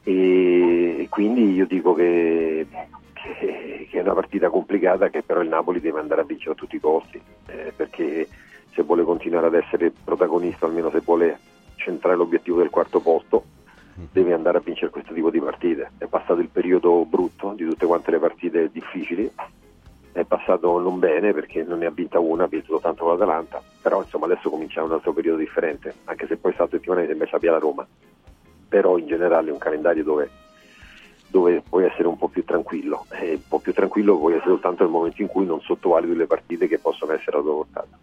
e, 0.04 1.02
e, 1.02 1.08
quindi 1.10 1.54
io 1.54 1.66
dico 1.66 1.94
che, 1.94 2.66
che, 3.14 3.88
che, 3.90 3.98
è 3.98 4.02
una 4.02 4.14
partita 4.14 4.50
complicata 4.50 5.10
che 5.10 5.22
però 5.22 5.42
il 5.42 5.50
Napoli 5.50 5.82
deve 5.82 6.00
andare 6.00 6.22
a 6.22 6.26
vincere 6.26 6.52
a 6.52 6.56
tutti 6.56 6.78
i 6.78 6.82
costi 6.82 7.22
eh, 7.48 7.74
perché 7.76 8.28
se 8.74 8.84
vuole 8.84 9.04
continuare 9.04 9.48
ad 9.48 9.56
essere 9.56 9.92
protagonista, 9.92 10.66
almeno 10.66 10.90
se 10.90 11.02
vuole 11.04 11.40
centrare 11.76 12.16
l'obiettivo 12.16 12.58
del 12.58 12.70
quarto 12.70 13.00
posto, 13.00 13.44
deve 14.12 14.34
andare 14.34 14.58
a 14.58 14.62
vincere 14.62 14.92
questo 14.92 15.14
tipo 15.14 15.30
di 15.30 15.40
partite. 15.40 15.92
È 15.98 16.06
passato 16.06 16.40
il 16.40 16.50
periodo 16.50 17.06
brutto 17.06 17.54
di 17.54 17.66
tutte 17.66 17.86
quante 17.86 18.12
le 18.12 18.20
partite 18.20 18.70
difficili, 18.72 19.30
è 20.12 20.24
passato 20.24 20.80
non 20.80 21.00
bene 21.00 21.34
perché 21.34 21.64
non 21.64 21.80
ne 21.80 21.86
ha 21.86 21.92
vinta 21.92 22.20
una, 22.20 22.46
ha 22.46 22.48
vinto 22.48 22.68
soltanto 22.68 23.04
con 23.04 23.14
l'Atalanta, 23.14 23.62
però 23.82 24.02
insomma 24.02 24.26
adesso 24.26 24.50
comincia 24.50 24.84
un 24.84 24.92
altro 24.92 25.14
periodo 25.14 25.38
differente, 25.38 25.94
anche 26.06 26.28
se 26.28 26.38
poi 26.38 26.54
stato 26.54 26.72
settimana 26.72 27.06
sembra 27.06 27.28
abbia 27.32 27.52
la 27.52 27.60
Roma, 27.60 27.88
però 28.68 28.98
in 28.98 29.08
generale 29.08 29.50
è 29.50 29.52
un 29.52 29.60
calendario 29.60 30.04
dove, 30.04 30.30
dove 31.28 31.62
puoi 31.68 31.86
essere 31.86 32.08
un 32.08 32.18
po' 32.18 32.28
più 32.28 32.44
tranquillo, 32.44 33.06
e 33.10 33.34
un 33.34 33.48
po' 33.48 33.60
più 33.60 33.74
tranquillo 33.74 34.18
puoi 34.18 34.34
essere 34.34 34.50
soltanto 34.50 34.84
nel 34.84 34.92
momento 34.92 35.22
in 35.22 35.28
cui 35.28 35.46
non 35.46 35.62
sottovaluti 35.62 36.16
le 36.16 36.26
partite 36.26 36.68
che 36.68 36.80
possono 36.80 37.14
essere 37.14 37.38
a 37.38 37.42
tua 37.42 37.54
portata. 37.54 37.98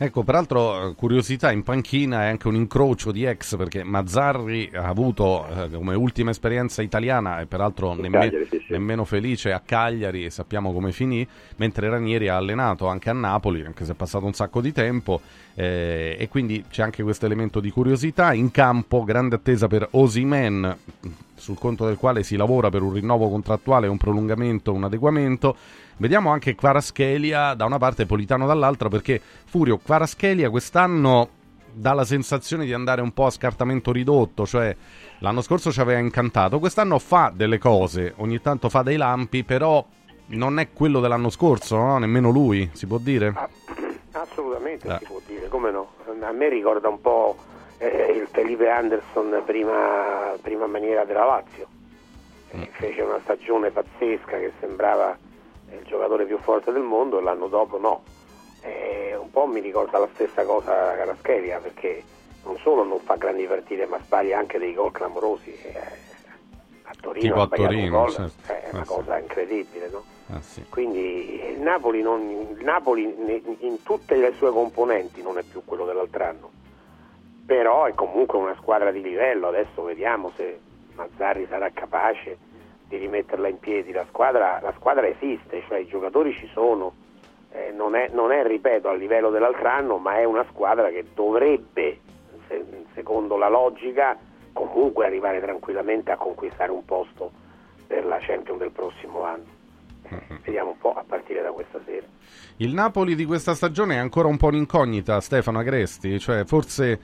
Ecco, 0.00 0.22
peraltro, 0.22 0.94
curiosità, 0.96 1.50
in 1.50 1.64
panchina 1.64 2.22
è 2.22 2.26
anche 2.28 2.46
un 2.46 2.54
incrocio 2.54 3.10
di 3.10 3.24
ex 3.24 3.56
perché 3.56 3.82
Mazzarri 3.82 4.70
ha 4.72 4.86
avuto 4.86 5.44
eh, 5.48 5.68
come 5.70 5.96
ultima 5.96 6.30
esperienza 6.30 6.82
italiana 6.82 7.40
e 7.40 7.46
peraltro 7.46 7.94
nemme- 7.94 8.18
Cagliari, 8.20 8.46
sì, 8.48 8.62
sì. 8.64 8.72
nemmeno 8.72 9.04
felice 9.04 9.50
a 9.50 9.58
Cagliari 9.58 10.24
e 10.24 10.30
sappiamo 10.30 10.72
come 10.72 10.92
finì, 10.92 11.26
mentre 11.56 11.88
Ranieri 11.88 12.28
ha 12.28 12.36
allenato 12.36 12.86
anche 12.86 13.10
a 13.10 13.12
Napoli, 13.12 13.64
anche 13.64 13.84
se 13.84 13.90
è 13.90 13.94
passato 13.96 14.24
un 14.24 14.34
sacco 14.34 14.60
di 14.60 14.70
tempo 14.70 15.20
eh, 15.58 16.14
e 16.16 16.28
quindi 16.28 16.66
c'è 16.70 16.84
anche 16.84 17.02
questo 17.02 17.26
elemento 17.26 17.58
di 17.58 17.72
curiosità. 17.72 18.32
In 18.32 18.52
campo, 18.52 19.02
grande 19.02 19.34
attesa 19.34 19.66
per 19.66 19.88
Osimen, 19.90 20.76
sul 21.34 21.58
conto 21.58 21.84
del 21.84 21.96
quale 21.96 22.22
si 22.22 22.36
lavora 22.36 22.70
per 22.70 22.82
un 22.82 22.92
rinnovo 22.92 23.28
contrattuale, 23.28 23.88
un 23.88 23.96
prolungamento, 23.96 24.72
un 24.72 24.84
adeguamento. 24.84 25.56
Vediamo 25.96 26.30
anche 26.30 26.54
Quaraschelia 26.54 27.54
da 27.54 27.64
una 27.64 27.78
parte 27.78 28.02
e 28.02 28.06
Politano 28.06 28.46
dall'altra 28.46 28.88
perché 28.88 29.20
Furio 29.46 29.78
Quaraschelia 29.78 30.48
quest'anno 30.48 31.28
dà 31.72 31.92
la 31.92 32.04
sensazione 32.04 32.64
di 32.64 32.72
andare 32.72 33.00
un 33.00 33.12
po' 33.12 33.26
a 33.26 33.30
scartamento 33.30 33.90
ridotto, 33.90 34.46
cioè 34.46 34.76
l'anno 35.18 35.42
scorso 35.42 35.72
ci 35.72 35.80
aveva 35.80 35.98
incantato, 35.98 36.60
quest'anno 36.60 37.00
fa 37.00 37.32
delle 37.34 37.58
cose, 37.58 38.14
ogni 38.18 38.40
tanto 38.40 38.68
fa 38.68 38.82
dei 38.82 38.96
lampi, 38.96 39.42
però 39.42 39.84
non 40.26 40.60
è 40.60 40.68
quello 40.72 41.00
dell'anno 41.00 41.30
scorso, 41.30 41.76
no? 41.76 41.98
nemmeno 41.98 42.30
lui, 42.30 42.70
si 42.74 42.86
può 42.86 42.98
dire? 42.98 43.87
Ah, 44.18 44.22
assolutamente 44.22 44.88
eh. 44.88 44.98
si 44.98 45.04
può 45.04 45.20
dire, 45.26 45.48
come 45.48 45.70
no? 45.70 45.92
A 46.20 46.32
me 46.32 46.48
ricorda 46.48 46.88
un 46.88 47.00
po' 47.00 47.36
eh, 47.78 48.12
il 48.12 48.26
Felipe 48.26 48.68
Anderson 48.68 49.42
prima, 49.44 50.34
prima 50.42 50.66
maniera 50.66 51.04
della 51.04 51.24
Lazio, 51.24 51.66
mm. 52.56 52.62
fece 52.72 53.02
una 53.02 53.20
stagione 53.22 53.70
pazzesca 53.70 54.38
che 54.38 54.52
sembrava 54.58 55.16
il 55.70 55.84
giocatore 55.84 56.24
più 56.24 56.38
forte 56.38 56.72
del 56.72 56.82
mondo 56.82 57.18
e 57.18 57.22
l'anno 57.22 57.46
dopo 57.46 57.78
no. 57.78 58.02
E 58.62 59.14
un 59.16 59.30
po' 59.30 59.46
mi 59.46 59.60
ricorda 59.60 59.98
la 59.98 60.08
stessa 60.14 60.44
cosa 60.44 60.96
Carascheria 60.96 61.58
perché 61.60 62.02
non 62.44 62.56
solo 62.58 62.82
non 62.82 62.98
fa 62.98 63.14
grandi 63.14 63.44
partite 63.44 63.86
ma 63.86 63.98
sbaglia 64.02 64.38
anche 64.38 64.58
dei 64.58 64.74
gol 64.74 64.90
clamorosi. 64.90 65.52
Eh, 65.62 66.06
a 66.82 66.92
Torino, 67.00 67.20
tipo 67.20 67.40
a 67.42 67.46
Torino, 67.48 67.98
gol, 68.00 68.10
certo. 68.12 68.52
eh, 68.52 68.62
è 68.62 68.68
una 68.72 68.80
Ah, 68.80 68.84
sì. 68.84 68.92
cosa 68.92 69.18
incredibile, 69.18 69.88
no? 69.90 70.02
Ah, 70.30 70.40
sì. 70.42 70.64
Quindi 70.68 71.42
il 71.52 71.60
Napoli, 71.60 72.02
non- 72.02 72.28
il 72.58 72.62
Napoli 72.64 73.02
in 73.60 73.82
tutte 73.82 74.16
le 74.16 74.32
sue 74.34 74.50
componenti 74.50 75.22
non 75.22 75.38
è 75.38 75.42
più 75.42 75.62
quello 75.64 75.86
dell'altro 75.86 76.24
anno, 76.24 76.50
però 77.46 77.86
è 77.86 77.94
comunque 77.94 78.38
una 78.38 78.54
squadra 78.60 78.90
di 78.90 79.00
livello, 79.00 79.48
adesso 79.48 79.82
vediamo 79.82 80.30
se 80.36 80.60
Mazzarri 80.94 81.46
sarà 81.48 81.70
capace 81.72 82.36
di 82.88 82.96
rimetterla 82.98 83.48
in 83.48 83.58
piedi, 83.58 83.92
la 83.92 84.04
squadra, 84.08 84.58
la 84.62 84.72
squadra 84.76 85.06
esiste, 85.06 85.62
cioè 85.66 85.78
i 85.78 85.86
giocatori 85.86 86.32
ci 86.34 86.48
sono, 86.52 87.06
Eh, 87.50 87.70
non, 87.72 87.94
è, 87.96 88.10
non 88.12 88.30
è, 88.30 88.44
ripeto, 88.44 88.90
a 88.90 88.92
livello 88.92 89.30
dell'altro 89.30 89.68
anno, 89.68 89.96
ma 89.96 90.18
è 90.18 90.24
una 90.24 90.44
squadra 90.50 90.90
che 90.90 91.06
dovrebbe, 91.14 91.98
se- 92.46 92.84
secondo 92.92 93.38
la 93.38 93.48
logica, 93.48 94.18
comunque 94.52 95.06
arrivare 95.06 95.40
tranquillamente 95.40 96.10
a 96.10 96.16
conquistare 96.18 96.70
un 96.70 96.84
posto 96.84 97.32
per 97.86 98.04
la 98.04 98.18
Champions 98.20 98.58
del 98.58 98.70
prossimo 98.70 99.22
anno. 99.22 99.46
Vediamo 100.44 100.70
un 100.70 100.78
po' 100.78 100.92
a 100.94 101.04
partire 101.06 101.42
da 101.42 101.50
questa 101.50 101.80
sera. 101.84 102.06
Il 102.56 102.72
Napoli 102.74 103.14
di 103.14 103.24
questa 103.24 103.54
stagione 103.54 103.94
è 103.94 103.98
ancora 103.98 104.28
un 104.28 104.36
po' 104.36 104.48
un'incognita, 104.48 105.20
Stefano 105.20 105.58
Agresti, 105.58 106.18
cioè 106.18 106.44
forse 106.44 107.00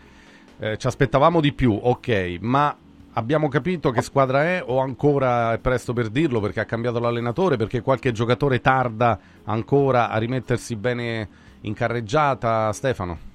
eh, 0.58 0.76
ci 0.76 0.86
aspettavamo 0.86 1.40
di 1.40 1.52
più, 1.52 1.78
ok, 1.80 2.38
ma 2.40 2.76
abbiamo 3.14 3.48
capito 3.48 3.90
che 3.90 4.02
squadra 4.02 4.42
è 4.44 4.62
o 4.64 4.78
ancora 4.78 5.52
è 5.52 5.58
presto 5.58 5.92
per 5.92 6.08
dirlo 6.08 6.40
perché 6.40 6.60
ha 6.60 6.64
cambiato 6.64 6.98
l'allenatore, 6.98 7.56
perché 7.56 7.80
qualche 7.82 8.12
giocatore 8.12 8.60
tarda 8.60 9.18
ancora 9.44 10.10
a 10.10 10.18
rimettersi 10.18 10.76
bene 10.76 11.28
in 11.62 11.74
carreggiata, 11.74 12.72
Stefano? 12.72 13.32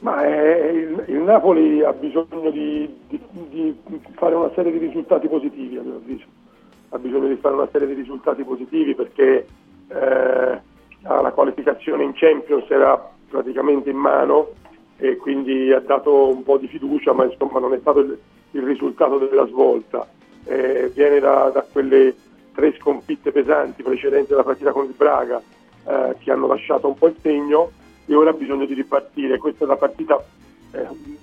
Ma 0.00 0.22
eh, 0.26 0.68
il, 0.68 1.04
il 1.08 1.20
Napoli 1.22 1.82
ha 1.82 1.92
bisogno 1.92 2.50
di, 2.50 2.94
di- 3.08 3.20
di 3.48 3.80
fare 4.16 4.34
una 4.34 4.50
serie 4.54 4.70
di 4.72 4.78
risultati 4.78 5.28
positivi, 5.28 5.78
a 5.78 5.82
mio 5.82 5.96
avviso. 5.96 6.33
Ha 6.94 6.98
bisogno 7.00 7.26
di 7.26 7.34
fare 7.34 7.56
una 7.56 7.68
serie 7.72 7.88
di 7.88 7.94
risultati 7.94 8.44
positivi 8.44 8.94
perché 8.94 9.48
eh, 9.88 10.60
la 11.00 11.32
qualificazione 11.34 12.04
in 12.04 12.12
Champions 12.14 12.70
era 12.70 13.10
praticamente 13.28 13.90
in 13.90 13.96
mano 13.96 14.50
e 14.96 15.16
quindi 15.16 15.72
ha 15.72 15.80
dato 15.80 16.28
un 16.28 16.44
po' 16.44 16.56
di 16.56 16.68
fiducia, 16.68 17.12
ma 17.12 17.24
insomma 17.24 17.58
non 17.58 17.74
è 17.74 17.78
stato 17.80 17.98
il, 17.98 18.16
il 18.52 18.62
risultato 18.62 19.18
della 19.18 19.44
svolta. 19.48 20.06
Eh, 20.44 20.92
viene 20.94 21.18
da, 21.18 21.50
da 21.52 21.66
quelle 21.70 22.14
tre 22.54 22.72
sconfitte 22.78 23.32
pesanti 23.32 23.82
precedenti 23.82 24.32
alla 24.32 24.44
partita 24.44 24.70
con 24.70 24.84
il 24.84 24.94
Braga 24.96 25.42
eh, 25.84 26.14
che 26.20 26.30
hanno 26.30 26.46
lasciato 26.46 26.86
un 26.86 26.94
po' 26.94 27.08
il 27.08 27.16
segno 27.20 27.72
e 28.06 28.14
ora 28.14 28.30
ha 28.30 28.34
bisogno 28.34 28.66
di 28.66 28.74
ripartire. 28.74 29.38
Questa 29.38 29.64
è 29.64 29.66
la 29.66 29.76
partita, 29.76 30.24
eh, 30.70 30.86
mi 30.92 31.18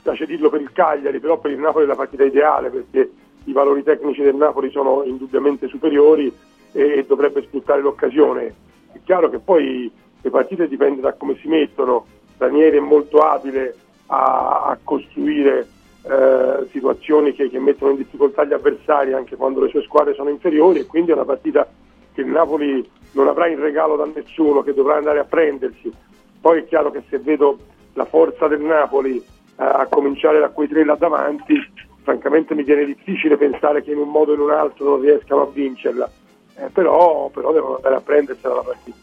piace 0.00 0.24
dirlo 0.24 0.48
per 0.48 0.62
il 0.62 0.72
Cagliari, 0.72 1.20
però 1.20 1.36
per 1.38 1.50
il 1.50 1.58
Napoli 1.58 1.84
è 1.84 1.88
la 1.88 1.96
partita 1.96 2.24
ideale 2.24 2.70
perché 2.70 3.10
i 3.44 3.52
valori 3.52 3.82
tecnici 3.82 4.22
del 4.22 4.34
Napoli 4.34 4.70
sono 4.70 5.02
indubbiamente 5.04 5.68
superiori 5.68 6.32
e 6.72 7.04
dovrebbe 7.06 7.42
sfruttare 7.42 7.80
l'occasione. 7.80 8.54
È 8.92 8.98
chiaro 9.04 9.28
che 9.30 9.38
poi 9.38 9.90
le 10.20 10.30
partite 10.30 10.68
dipendono 10.68 11.08
da 11.08 11.14
come 11.14 11.36
si 11.36 11.48
mettono. 11.48 12.06
Ranieri 12.38 12.78
è 12.78 12.80
molto 12.80 13.18
abile 13.18 13.74
a, 14.06 14.64
a 14.66 14.78
costruire 14.82 15.66
eh, 16.02 16.66
situazioni 16.70 17.32
che, 17.32 17.48
che 17.48 17.58
mettono 17.58 17.92
in 17.92 17.98
difficoltà 17.98 18.44
gli 18.44 18.52
avversari 18.52 19.12
anche 19.12 19.36
quando 19.36 19.60
le 19.60 19.68
sue 19.68 19.82
squadre 19.82 20.14
sono 20.14 20.30
inferiori 20.30 20.80
e 20.80 20.86
quindi 20.86 21.10
è 21.10 21.14
una 21.14 21.24
partita 21.24 21.68
che 22.12 22.20
il 22.20 22.26
Napoli 22.26 22.88
non 23.12 23.28
avrà 23.28 23.46
in 23.46 23.60
regalo 23.60 23.96
da 23.96 24.06
nessuno, 24.12 24.62
che 24.62 24.74
dovrà 24.74 24.96
andare 24.96 25.18
a 25.18 25.24
prendersi. 25.24 25.92
Poi 26.40 26.60
è 26.60 26.64
chiaro 26.66 26.90
che 26.90 27.02
se 27.08 27.18
vedo 27.18 27.58
la 27.94 28.04
forza 28.04 28.48
del 28.48 28.60
Napoli 28.60 29.16
eh, 29.18 29.22
a 29.56 29.86
cominciare 29.88 30.40
da 30.40 30.48
quei 30.48 30.68
tre 30.68 30.84
là 30.84 30.94
davanti, 30.94 31.54
francamente 32.02 32.54
mi 32.54 32.64
viene 32.64 32.84
difficile 32.84 33.36
pensare 33.36 33.82
che 33.82 33.92
in 33.92 33.98
un 33.98 34.08
modo 34.08 34.32
o 34.32 34.34
in 34.34 34.40
un 34.40 34.50
altro 34.50 34.90
non 34.90 35.00
riescano 35.00 35.42
a 35.42 35.46
vincerla. 35.46 36.10
Eh, 36.56 36.68
però, 36.70 37.30
però 37.30 37.52
devono 37.52 37.76
andare 37.76 37.94
a 37.96 38.00
prendersela 38.00 38.54
la 38.56 38.62
partita. 38.62 38.96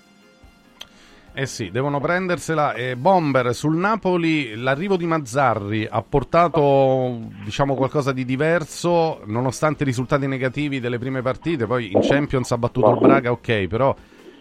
Eh 1.33 1.45
sì, 1.45 1.69
devono 1.71 1.99
prendersela. 1.99 2.73
E 2.73 2.95
Bomber 2.95 3.53
sul 3.53 3.75
Napoli, 3.75 4.55
l'arrivo 4.55 4.97
di 4.97 5.05
Mazzarri 5.05 5.87
ha 5.89 6.01
portato 6.01 7.17
diciamo 7.43 7.75
qualcosa 7.75 8.11
di 8.11 8.25
diverso, 8.25 9.21
nonostante 9.25 9.83
i 9.83 9.85
risultati 9.85 10.27
negativi 10.27 10.79
delle 10.79 10.97
prime 10.97 11.21
partite. 11.21 11.65
Poi 11.65 11.91
in 11.91 12.01
Champions 12.01 12.51
ha 12.51 12.57
battuto 12.57 12.89
il 12.91 12.99
Braga, 12.99 13.31
ok, 13.31 13.67
però 13.67 13.95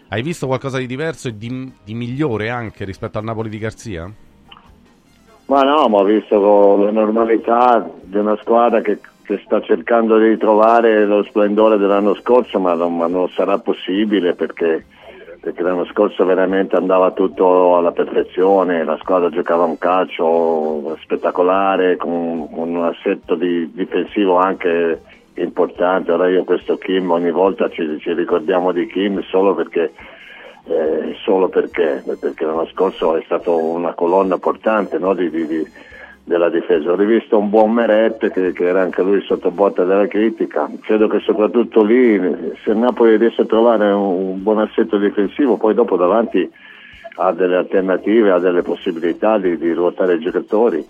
hai 0.09 0.21
visto 0.21 0.47
qualcosa 0.47 0.77
di 0.77 0.87
diverso 0.87 1.27
e 1.27 1.37
di, 1.37 1.71
di 1.83 1.93
migliore 1.93 2.49
anche 2.49 2.83
rispetto 2.83 3.17
al 3.17 3.23
Napoli 3.23 3.49
di 3.49 3.59
Garzia? 3.59 4.11
Ma 5.49 5.63
no, 5.63 5.87
ma 5.87 5.97
ho 5.97 6.03
visto 6.03 6.77
la 6.77 6.91
normalità 6.91 7.83
di 8.03 8.17
una 8.17 8.37
squadra 8.37 8.81
che, 8.81 8.99
che 9.23 9.41
sta 9.43 9.59
cercando 9.61 10.19
di 10.19 10.27
ritrovare 10.27 11.07
lo 11.07 11.23
splendore 11.23 11.79
dell'anno 11.79 12.13
scorso, 12.13 12.59
ma 12.59 12.75
non, 12.75 12.95
ma 12.95 13.07
non 13.07 13.27
sarà 13.29 13.57
possibile 13.57 14.35
perché, 14.35 14.85
perché 15.41 15.63
l'anno 15.63 15.85
scorso 15.85 16.23
veramente 16.23 16.75
andava 16.75 17.09
tutto 17.13 17.77
alla 17.77 17.91
perfezione, 17.91 18.83
la 18.83 18.97
squadra 19.01 19.31
giocava 19.31 19.63
un 19.63 19.79
calcio 19.79 20.95
spettacolare 21.01 21.97
con, 21.97 22.47
con 22.51 22.69
un 22.75 22.83
assetto 22.83 23.33
di- 23.33 23.71
difensivo 23.73 24.37
anche 24.37 25.01
importante. 25.33 26.11
Ora 26.11 26.29
io 26.29 26.43
questo 26.43 26.77
Kim 26.77 27.09
ogni 27.09 27.31
volta 27.31 27.67
ci, 27.69 27.97
ci 27.99 28.13
ricordiamo 28.13 28.71
di 28.71 28.85
Kim 28.85 29.19
solo 29.23 29.55
perché 29.55 29.93
eh, 30.69 31.15
solo 31.23 31.49
perché, 31.49 32.03
perché 32.19 32.45
l'anno 32.45 32.67
scorso 32.67 33.15
è 33.15 33.21
stato 33.25 33.57
una 33.57 33.93
colonna 33.93 34.37
portante 34.37 34.97
no, 34.97 35.13
di- 35.13 35.29
di- 35.29 35.67
della 36.23 36.49
difesa. 36.49 36.91
Ho 36.91 36.95
rivisto 36.95 37.37
un 37.37 37.49
buon 37.49 37.71
Meret 37.71 38.31
che, 38.31 38.53
che 38.53 38.67
era 38.67 38.81
anche 38.81 39.01
lui 39.01 39.21
sotto 39.21 39.49
botta 39.49 39.83
della 39.83 40.07
critica. 40.07 40.69
Credo 40.81 41.07
che 41.07 41.19
soprattutto 41.19 41.83
lì, 41.83 42.53
se 42.63 42.73
Napoli 42.73 43.17
riesce 43.17 43.41
a 43.41 43.45
trovare 43.45 43.91
un, 43.91 44.29
un 44.29 44.43
buon 44.43 44.59
assetto 44.59 44.97
difensivo, 44.97 45.57
poi 45.57 45.73
dopo 45.73 45.97
davanti 45.97 46.49
ha 47.15 47.31
delle 47.33 47.55
alternative, 47.55 48.31
ha 48.31 48.39
delle 48.39 48.61
possibilità 48.61 49.37
di, 49.37 49.57
di 49.57 49.73
ruotare 49.73 50.15
i 50.15 50.19
giocatori 50.19 50.85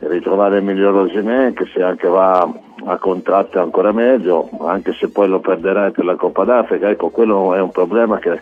ritrovare 0.00 0.58
il 0.58 0.64
miglior 0.64 0.94
Osimhen 0.94 1.54
che 1.54 1.66
se 1.72 1.82
anche 1.82 2.08
va 2.08 2.48
a 2.84 2.96
contratto 2.96 3.60
ancora 3.60 3.92
meglio, 3.92 4.48
anche 4.62 4.92
se 4.94 5.10
poi 5.10 5.28
lo 5.28 5.38
perderai 5.38 5.92
per 5.92 6.04
la 6.04 6.16
Coppa 6.16 6.44
d'Africa, 6.44 6.88
ecco 6.88 7.10
quello 7.10 7.54
è 7.54 7.60
un 7.60 7.70
problema 7.70 8.18
che, 8.18 8.38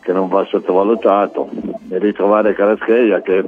che 0.00 0.12
non 0.12 0.28
va 0.28 0.44
sottovalutato 0.44 1.48
e 1.88 1.98
ritrovare 1.98 2.54
Carascheia 2.54 3.20
che, 3.20 3.44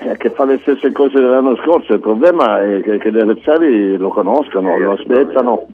eh, 0.00 0.16
che 0.16 0.30
fa 0.30 0.44
le 0.44 0.58
stesse 0.58 0.92
cose 0.92 1.20
dell'anno 1.20 1.56
scorso, 1.56 1.94
il 1.94 2.00
problema 2.00 2.62
è 2.62 2.80
che, 2.82 2.98
che 2.98 3.12
gli 3.12 3.18
avversari 3.18 3.96
lo 3.96 4.08
conoscono, 4.08 4.76
lo 4.78 4.92
aspettano 4.92 5.66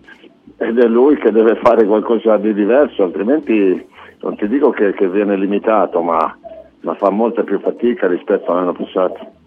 ed 0.59 0.79
è 0.79 0.87
lui 0.87 1.17
che 1.17 1.33
deve 1.33 1.57
fare 1.57 1.85
qualcosa 1.85 2.37
di 2.37 2.55
diverso, 2.55 3.03
altrimenti 3.03 3.89
non 4.21 4.37
ti 4.37 4.47
dico 4.47 4.71
che, 4.71 4.93
che 4.93 5.09
viene 5.09 5.37
limitato, 5.37 6.01
ma, 6.03 6.37
ma 6.81 6.95
fa 6.95 7.11
molta 7.11 7.43
più 7.43 7.59
fatica 7.61 8.07
rispetto 8.07 8.53
all'anno 8.53 8.73
passato. 8.73 9.41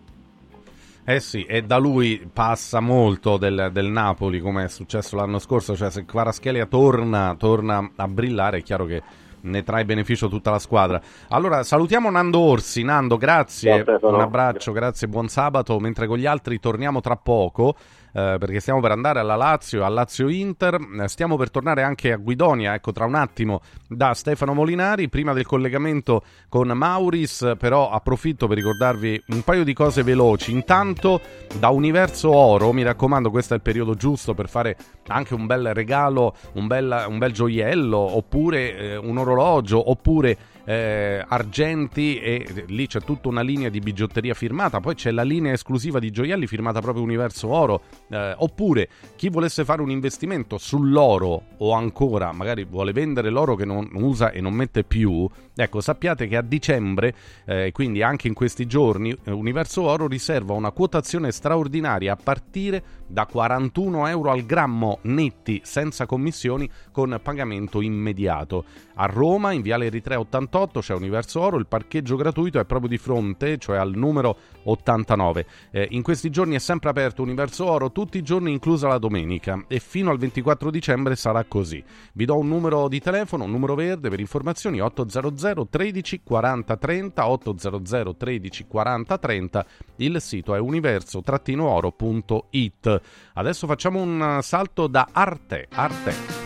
Eh 1.07 1.19
sì, 1.19 1.43
e 1.43 1.61
da 1.61 1.77
lui 1.77 2.27
passa 2.33 2.79
molto 2.79 3.37
del, 3.37 3.69
del 3.71 3.85
Napoli 3.85 4.39
come 4.39 4.63
è 4.63 4.67
successo 4.67 5.15
l'anno 5.15 5.37
scorso, 5.37 5.75
cioè 5.75 5.91
se 5.91 6.03
Kvaratskhelia 6.03 6.65
torna, 6.65 7.35
torna 7.37 7.91
a 7.95 8.07
brillare 8.07 8.57
è 8.57 8.61
chiaro 8.63 8.85
che 8.85 9.03
ne 9.45 9.63
trae 9.63 9.85
beneficio 9.85 10.27
tutta 10.27 10.51
la 10.51 10.59
squadra. 10.59 11.01
Allora 11.29 11.63
salutiamo 11.63 12.09
Nando 12.09 12.39
Orsi, 12.39 12.83
Nando 12.83 13.17
grazie, 13.17 13.83
Ciao, 13.83 14.13
un 14.13 14.19
abbraccio, 14.19 14.71
grazie, 14.71 15.07
buon 15.07 15.27
sabato, 15.27 15.79
mentre 15.79 16.07
con 16.07 16.17
gli 16.17 16.25
altri 16.25 16.59
torniamo 16.59 17.01
tra 17.01 17.15
poco. 17.15 17.75
Eh, 18.15 18.37
perché 18.39 18.61
stiamo 18.61 18.79
per 18.79 18.91
andare 18.91 19.19
alla 19.19 19.35
Lazio, 19.35 19.83
al 19.83 19.93
Lazio 19.93 20.29
Inter, 20.29 20.79
eh, 21.01 21.07
stiamo 21.09 21.35
per 21.35 21.51
tornare 21.51 21.83
anche 21.83 22.13
a 22.13 22.15
Guidonia, 22.15 22.73
ecco 22.73 22.93
tra 22.93 23.03
un 23.03 23.15
attimo 23.15 23.61
da 23.89 24.13
Stefano 24.13 24.53
Molinari, 24.53 25.09
prima 25.09 25.33
del 25.33 25.45
collegamento 25.45 26.23
con 26.47 26.69
Mauris, 26.69 27.55
però 27.59 27.89
approfitto 27.89 28.47
per 28.47 28.55
ricordarvi 28.55 29.21
un 29.27 29.41
paio 29.41 29.65
di 29.65 29.73
cose 29.73 30.01
veloci. 30.01 30.53
Intanto 30.53 31.19
da 31.59 31.67
Universo 31.69 32.33
Oro, 32.33 32.71
mi 32.71 32.83
raccomando, 32.83 33.29
questo 33.29 33.53
è 33.53 33.57
il 33.57 33.63
periodo 33.63 33.95
giusto 33.95 34.33
per 34.33 34.47
fare 34.47 34.77
anche 35.07 35.33
un 35.33 35.45
bel 35.45 35.73
regalo, 35.73 36.37
un 36.53 36.67
bel, 36.67 37.05
un 37.09 37.17
bel 37.17 37.33
gioiello, 37.33 37.97
oppure 37.97 38.77
eh, 38.77 38.95
un 38.95 39.17
orologio, 39.17 39.89
oppure 39.89 40.37
eh, 40.65 41.23
argenti 41.25 42.19
e 42.19 42.65
lì 42.67 42.87
c'è 42.87 43.01
tutta 43.01 43.29
una 43.29 43.41
linea 43.41 43.69
di 43.69 43.79
bigiotteria 43.79 44.33
firmata, 44.33 44.79
poi 44.79 44.95
c'è 44.95 45.11
la 45.11 45.23
linea 45.23 45.53
esclusiva 45.53 45.99
di 45.99 46.11
gioielli 46.11 46.47
firmata 46.47 46.81
proprio 46.81 47.03
Universo 47.03 47.47
Oro, 47.47 47.81
eh, 48.09 48.33
oppure 48.37 48.89
chi 49.15 49.29
volesse 49.29 49.63
fare 49.63 49.81
un 49.81 49.91
investimento 49.91 50.57
sull'oro 50.57 51.43
o 51.57 51.71
ancora 51.71 52.31
magari 52.31 52.65
vuole 52.65 52.91
vendere 52.91 53.29
l'oro 53.29 53.55
che 53.55 53.65
non 53.65 53.89
usa 53.93 54.31
e 54.31 54.41
non 54.41 54.53
mette 54.53 54.83
più, 54.83 55.29
ecco 55.55 55.81
sappiate 55.81 56.27
che 56.27 56.35
a 56.35 56.41
dicembre, 56.41 57.13
eh, 57.45 57.71
quindi 57.71 58.01
anche 58.01 58.27
in 58.27 58.33
questi 58.33 58.65
giorni, 58.65 59.15
eh, 59.23 59.31
Universo 59.31 59.83
Oro 59.83 60.07
riserva 60.07 60.53
una 60.53 60.71
quotazione 60.71 61.31
straordinaria 61.31 62.13
a 62.13 62.17
partire 62.21 62.83
da 63.07 63.27
41 63.27 64.07
euro 64.07 64.31
al 64.31 64.45
grammo 64.45 64.97
netti 65.03 65.61
senza 65.63 66.07
commissioni 66.07 66.67
con 66.91 67.19
pagamento 67.21 67.81
immediato. 67.81 68.65
A 68.95 69.05
Roma 69.05 69.51
in 69.51 69.61
Viale 69.61 69.85
Eritrea 69.85 70.19
88 70.19 70.54
88 70.55 70.79
c'è 70.79 70.93
Universo 70.93 71.41
Oro, 71.41 71.57
il 71.57 71.67
parcheggio 71.67 72.15
gratuito 72.15 72.59
è 72.59 72.65
proprio 72.65 72.87
di 72.87 72.97
fronte, 72.97 73.57
cioè 73.57 73.75
al 73.77 73.93
numero 73.93 74.37
89. 74.63 75.45
Eh, 75.71 75.89
in 75.91 76.01
questi 76.01 76.29
giorni 76.29 76.55
è 76.55 76.59
sempre 76.59 76.89
aperto 76.89 77.21
Universo 77.21 77.65
Oro, 77.65 77.91
tutti 77.91 78.17
i 78.17 78.23
giorni 78.23 78.53
inclusa 78.53 78.87
la 78.87 78.97
domenica 78.97 79.65
e 79.67 79.79
fino 79.79 80.11
al 80.11 80.17
24 80.17 80.71
dicembre 80.71 81.17
sarà 81.17 81.43
così. 81.43 81.83
Vi 82.13 82.23
do 82.23 82.37
un 82.37 82.47
numero 82.47 82.87
di 82.87 83.01
telefono, 83.01 83.43
un 83.43 83.51
numero 83.51 83.75
verde 83.75 84.07
per 84.09 84.21
informazioni 84.21 84.79
800 84.79 85.67
13 85.69 86.21
40 86.23 86.77
30 86.77 87.27
800 87.27 88.15
13 88.15 88.65
40 88.65 89.17
30. 89.17 89.65
Il 89.97 90.21
sito 90.21 90.55
è 90.55 90.59
universo-oro.it. 90.59 93.01
Adesso 93.33 93.67
facciamo 93.67 94.01
un 94.01 94.39
salto 94.41 94.87
da 94.87 95.09
Arte. 95.11 95.67
Arte. 95.71 96.44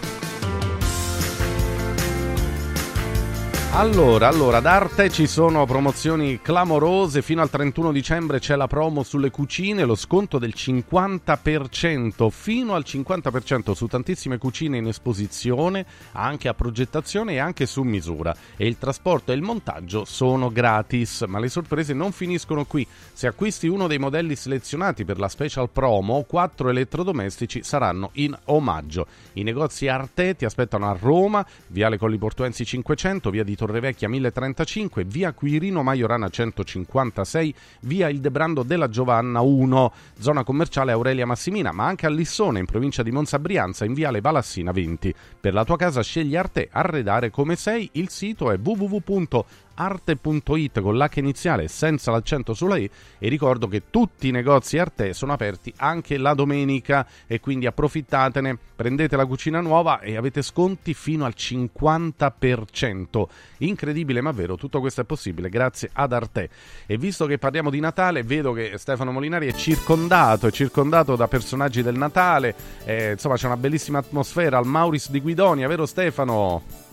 Allora, 3.71 4.27
allora, 4.27 4.59
da 4.59 4.73
Arte 4.73 5.09
ci 5.09 5.27
sono 5.27 5.65
promozioni 5.65 6.41
clamorose, 6.41 7.21
fino 7.21 7.41
al 7.41 7.51
31 7.51 7.91
dicembre 7.91 8.39
c'è 8.39 8.55
la 8.55 8.65
promo 8.67 9.03
sulle 9.03 9.29
cucine, 9.29 9.85
lo 9.85 9.95
sconto 9.95 10.39
del 10.39 10.53
50%, 10.57 12.29
fino 12.29 12.73
al 12.73 12.83
50% 12.85 13.71
su 13.73 13.85
tantissime 13.85 14.39
cucine 14.39 14.77
in 14.77 14.87
esposizione, 14.87 15.85
anche 16.13 16.49
a 16.49 16.55
progettazione 16.55 17.33
e 17.33 17.37
anche 17.37 17.67
su 17.67 17.83
misura. 17.83 18.35
E 18.57 18.65
il 18.65 18.79
trasporto 18.79 19.31
e 19.31 19.35
il 19.35 19.43
montaggio 19.43 20.03
sono 20.03 20.51
gratis, 20.51 21.21
ma 21.27 21.39
le 21.39 21.47
sorprese 21.47 21.93
non 21.93 22.11
finiscono 22.11 22.65
qui. 22.65 22.85
Se 23.13 23.27
acquisti 23.27 23.67
uno 23.67 23.87
dei 23.87 23.99
modelli 23.99 24.35
selezionati 24.35 25.05
per 25.05 25.19
la 25.19 25.29
special 25.29 25.69
promo, 25.69 26.25
quattro 26.27 26.69
elettrodomestici 26.69 27.63
saranno 27.63 28.09
in 28.13 28.37
omaggio. 28.45 29.05
I 29.33 29.43
negozi 29.43 29.87
Arte 29.87 30.35
ti 30.35 30.43
aspettano 30.43 30.89
a 30.89 30.97
Roma, 30.99 31.45
Viale 31.67 31.97
Colli 31.99 32.17
Portuensi 32.17 32.65
500, 32.65 33.29
via 33.29 33.43
di 33.43 33.57
Torrevecchia 33.59 34.07
1035, 34.07 35.03
via 35.03 35.33
Quirino 35.33 35.83
Maiorana 35.83 36.29
156, 36.29 37.53
via 37.81 38.07
Il 38.07 38.21
Debrando 38.21 38.63
della 38.63 38.87
Giovanna 38.87 39.41
1, 39.41 39.91
zona 40.17 40.45
commerciale 40.45 40.93
Aurelia 40.93 41.25
Massimina, 41.25 41.73
ma 41.73 41.85
anche 41.85 42.05
a 42.05 42.09
Lissone 42.09 42.59
in 42.59 42.65
provincia 42.65 43.03
di 43.03 43.11
Monza 43.11 43.37
Brianza 43.37 43.83
in 43.83 43.93
viale 43.93 44.21
Valassina 44.21 44.71
20. 44.71 45.13
Per 45.41 45.53
la 45.53 45.65
tua 45.65 45.75
casa 45.75 46.01
scegli 46.01 46.37
Arte 46.37 46.69
Arredare 46.71 47.31
come 47.31 47.57
sei, 47.57 47.89
il 47.93 48.07
sito 48.07 48.49
è 48.49 48.57
www 48.63 49.45
arte.it 49.79 50.81
con 50.81 50.97
l'H 50.97 51.17
iniziale 51.17 51.69
senza 51.69 52.11
l'accento 52.11 52.53
sulla 52.53 52.75
E 52.75 52.89
e 53.17 53.29
ricordo 53.29 53.67
che 53.67 53.83
tutti 53.89 54.27
i 54.27 54.31
negozi 54.31 54.77
Arte 54.77 55.13
sono 55.13 55.31
aperti 55.31 55.73
anche 55.77 56.17
la 56.17 56.33
domenica 56.33 57.07
e 57.25 57.39
quindi 57.39 57.65
approfittatene, 57.65 58.57
prendete 58.75 59.15
la 59.15 59.25
cucina 59.25 59.61
nuova 59.61 60.01
e 60.01 60.17
avete 60.17 60.41
sconti 60.41 60.93
fino 60.93 61.23
al 61.25 61.33
50%. 61.35 63.23
Incredibile 63.59 64.19
ma 64.21 64.31
vero, 64.31 64.55
tutto 64.55 64.81
questo 64.81 65.01
è 65.01 65.05
possibile 65.05 65.49
grazie 65.49 65.89
ad 65.93 66.11
Arte. 66.11 66.49
E 66.85 66.97
visto 66.97 67.25
che 67.25 67.37
parliamo 67.37 67.69
di 67.69 67.79
Natale, 67.79 68.23
vedo 68.23 68.51
che 68.51 68.73
Stefano 68.77 69.11
Molinari 69.11 69.47
è 69.47 69.53
circondato, 69.53 70.47
è 70.47 70.51
circondato 70.51 71.15
da 71.15 71.27
personaggi 71.27 71.81
del 71.81 71.95
Natale, 71.95 72.53
eh, 72.83 73.11
insomma 73.11 73.35
c'è 73.35 73.45
una 73.45 73.57
bellissima 73.57 73.99
atmosfera 73.99 74.57
al 74.57 74.65
Mauris 74.65 75.09
di 75.09 75.21
Guidonia, 75.21 75.67
vero 75.67 75.85
Stefano? 75.85 76.88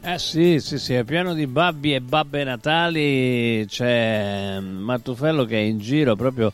Eh 0.00 0.18
sì, 0.18 0.60
sì, 0.60 0.78
sì, 0.78 0.94
è 0.94 1.02
pieno 1.02 1.34
di 1.34 1.46
babbi 1.48 1.92
e 1.92 2.00
babbe 2.00 2.44
natali. 2.44 3.64
C'è 3.66 4.60
Mattufello 4.60 5.44
che 5.44 5.56
è 5.56 5.62
in 5.62 5.78
giro 5.78 6.14
proprio. 6.14 6.52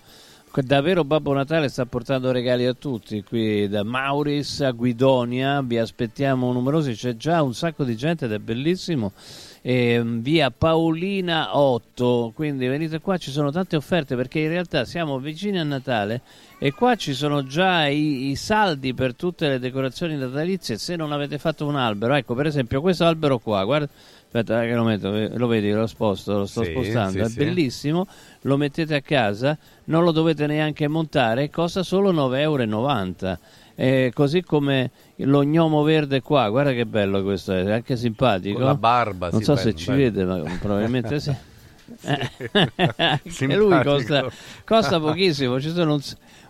Davvero 0.62 1.02
Babbo 1.02 1.32
Natale 1.32 1.68
sta 1.68 1.84
portando 1.84 2.30
regali 2.30 2.64
a 2.64 2.74
tutti 2.74 3.24
qui 3.24 3.68
da 3.68 3.82
Mauris 3.82 4.60
a 4.60 4.70
Guidonia. 4.70 5.60
Vi 5.62 5.78
aspettiamo 5.78 6.52
numerosi, 6.52 6.94
c'è 6.94 7.16
già 7.16 7.42
un 7.42 7.54
sacco 7.54 7.82
di 7.82 7.96
gente 7.96 8.26
ed 8.26 8.32
è 8.32 8.38
bellissimo. 8.38 9.12
E 9.66 10.02
via 10.04 10.50
Paolina 10.50 11.56
8. 11.56 12.32
Quindi 12.34 12.66
venite 12.66 13.00
qua, 13.00 13.16
ci 13.16 13.30
sono 13.30 13.50
tante 13.50 13.76
offerte 13.76 14.14
perché 14.14 14.40
in 14.40 14.50
realtà 14.50 14.84
siamo 14.84 15.18
vicini 15.18 15.58
a 15.58 15.62
Natale 15.62 16.20
e 16.58 16.72
qua 16.72 16.96
ci 16.96 17.14
sono 17.14 17.46
già 17.46 17.86
i, 17.86 18.28
i, 18.28 18.36
saldi 18.36 18.92
per 18.92 19.14
tutte 19.14 19.48
le 19.48 19.58
decorazioni 19.58 20.18
natalizie. 20.18 20.76
Se 20.76 20.96
non 20.96 21.12
avete 21.12 21.38
fatto 21.38 21.64
un 21.64 21.76
albero, 21.76 22.12
ecco 22.12 22.34
per 22.34 22.44
esempio 22.44 22.82
questo 22.82 23.06
albero 23.06 23.38
qua, 23.38 23.64
guarda, 23.64 23.88
aspetta 24.24 24.60
che 24.60 24.74
lo 24.74 24.84
metto, 24.84 25.10
lo 25.34 25.46
vedi, 25.46 25.70
lo 25.70 25.86
sposto, 25.86 26.40
lo 26.40 26.46
sto 26.46 26.62
sì, 26.62 26.70
spostando, 26.70 27.12
sì, 27.12 27.18
è 27.20 27.28
sì. 27.28 27.36
bellissimo. 27.38 28.06
Lo 28.42 28.58
mettete 28.58 28.94
a 28.94 29.00
casa, 29.00 29.56
non 29.84 30.04
lo 30.04 30.10
dovete 30.10 30.46
neanche 30.46 30.88
montare, 30.88 31.48
costa 31.48 31.82
solo 31.82 32.12
9,90 32.12 32.38
euro. 32.38 33.38
Eh, 33.76 34.12
così 34.14 34.42
come 34.42 34.90
lo 35.16 35.42
gnomo 35.42 35.82
verde 35.82 36.20
qua, 36.20 36.48
guarda 36.48 36.72
che 36.72 36.86
bello 36.86 37.22
questo, 37.22 37.52
è 37.52 37.72
anche 37.72 37.96
simpatico. 37.96 38.58
Con 38.58 38.66
la 38.66 38.76
barba, 38.76 39.30
non 39.30 39.42
so 39.42 39.54
bello, 39.54 39.66
se 39.68 39.74
ci 39.74 39.86
bello. 39.86 39.98
vede, 39.98 40.24
ma 40.24 40.58
probabilmente 40.60 41.20
sì. 41.20 41.34
sì. 43.28 43.44
e 43.44 43.56
lui 43.56 43.82
costa, 43.82 44.30
costa 44.64 45.00
pochissimo, 45.00 45.60
ci 45.60 45.70
sono 45.70 45.94
un, 45.94 46.00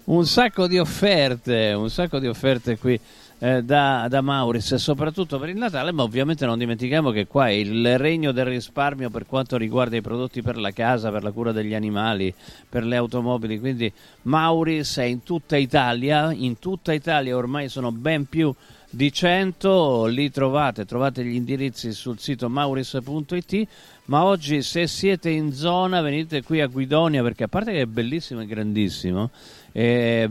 un 0.05 0.27
sacco 0.27 0.67
di 0.67 0.79
offerte, 0.79 1.73
un 1.73 1.91
sacco 1.91 2.19
di 2.19 2.27
offerte 2.27 2.79
qui 2.79 3.01
eh, 3.45 3.63
da, 3.63 4.07
da 4.09 4.23
Mauris, 4.23 4.77
soprattutto 4.77 5.39
per 5.39 5.51
il 5.51 5.59
Natale, 5.59 5.93
ma 5.93 6.03
ovviamente 6.03 6.47
non 6.47 6.59
dimentichiamo 6.59 7.11
che 7.11 7.27
qua 7.27 7.49
è 7.49 7.51
il 7.51 7.99
regno 7.99 8.33
del 8.33 8.47
risparmio 8.47 9.11
per 9.11 9.27
quanto 9.27 9.59
riguarda 9.59 9.97
i 9.97 10.01
prodotti 10.01 10.41
per 10.41 10.57
la 10.57 10.71
casa, 10.71 11.11
per 11.11 11.23
la 11.23 11.31
cura 11.31 11.53
degli 11.53 11.75
animali, 11.75 12.33
per 12.67 12.85
le 12.85 12.97
automobili, 12.97 13.61
quindi 13.61 13.93
Mauris 14.23 14.97
è 14.97 15.03
in 15.03 15.23
tutta 15.25 15.59
Italia, 15.59 16.33
in 16.33 16.59
tutta 16.59 16.95
Italia 16.95 17.37
ormai 17.37 17.69
sono 17.69 17.93
ben 17.93 18.25
più 18.25 18.55
di 18.89 19.13
100, 19.13 20.07
lì 20.07 20.31
trovate, 20.31 20.87
trovate 20.87 21.23
gli 21.23 21.35
indirizzi 21.35 21.93
sul 21.93 22.19
sito 22.19 22.49
mauris.it, 22.49 23.69
ma 24.07 24.25
oggi 24.25 24.63
se 24.63 24.87
siete 24.87 25.29
in 25.29 25.53
zona 25.53 26.01
venite 26.01 26.43
qui 26.43 26.63
a 26.63 26.67
Guidonia 26.67 27.23
perché 27.23 27.45
a 27.45 27.49
parte 27.49 27.73
che 27.73 27.81
è 27.83 27.87
bellissimo 27.87 28.41
e 28.41 28.47
grandissimo, 28.47 29.31
eh, 29.77 30.31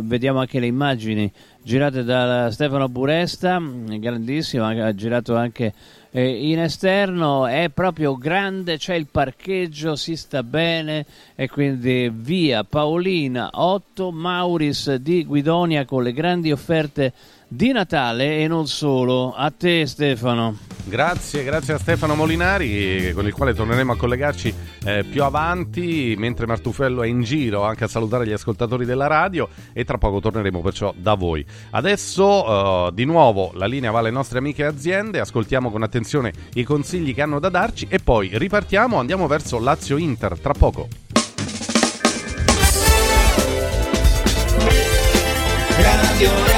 vediamo 0.00 0.40
anche 0.40 0.58
le 0.58 0.66
immagini 0.66 1.30
girate 1.68 2.02
da 2.02 2.50
Stefano 2.50 2.88
Buresta, 2.88 3.60
grandissimo, 3.60 4.64
ha 4.64 4.94
girato 4.94 5.36
anche 5.36 5.74
eh, 6.10 6.50
in 6.50 6.60
esterno, 6.60 7.46
è 7.46 7.68
proprio 7.68 8.16
grande, 8.16 8.78
c'è 8.78 8.94
il 8.94 9.06
parcheggio, 9.10 9.94
si 9.94 10.16
sta 10.16 10.42
bene. 10.42 11.04
E 11.34 11.46
quindi 11.48 12.10
via 12.10 12.64
Paolina 12.64 13.50
8 13.52 14.10
Mauris 14.10 14.94
di 14.94 15.26
Guidonia 15.26 15.84
con 15.84 16.02
le 16.02 16.14
grandi 16.14 16.50
offerte 16.50 17.12
di 17.48 17.72
Natale 17.72 18.38
e 18.38 18.46
non 18.46 18.66
solo. 18.66 19.34
A 19.34 19.50
te 19.50 19.86
Stefano. 19.86 20.56
Grazie, 20.84 21.44
grazie 21.44 21.74
a 21.74 21.78
Stefano 21.78 22.14
Molinari 22.14 23.12
con 23.12 23.26
il 23.26 23.34
quale 23.34 23.52
torneremo 23.52 23.92
a 23.92 23.96
collegarci 23.96 24.54
eh, 24.84 25.04
più 25.04 25.22
avanti 25.22 26.14
mentre 26.16 26.46
Martufello 26.46 27.02
è 27.02 27.06
in 27.06 27.22
giro 27.22 27.62
anche 27.64 27.84
a 27.84 27.88
salutare 27.88 28.26
gli 28.26 28.32
ascoltatori 28.32 28.86
della 28.86 29.06
radio 29.06 29.50
e 29.74 29.84
tra 29.84 29.98
poco 29.98 30.20
torneremo 30.20 30.62
perciò 30.62 30.94
da 30.96 31.12
voi. 31.12 31.44
Adesso 31.72 32.24
uh, 32.24 32.90
di 32.90 33.04
nuovo 33.04 33.50
la 33.54 33.66
linea 33.66 33.90
va 33.90 33.98
alle 33.98 34.10
nostre 34.10 34.38
amiche 34.38 34.64
aziende, 34.64 35.20
ascoltiamo 35.20 35.70
con 35.70 35.82
attenzione 35.82 36.32
i 36.54 36.64
consigli 36.64 37.14
che 37.14 37.20
hanno 37.20 37.38
da 37.38 37.50
darci 37.50 37.86
e 37.90 37.98
poi 37.98 38.30
ripartiamo, 38.32 38.98
andiamo 38.98 39.26
verso 39.26 39.58
Lazio 39.58 39.98
Inter 39.98 40.38
tra 40.38 40.54
poco. 40.54 40.88
Radio 45.76 46.30
Radio 46.30 46.57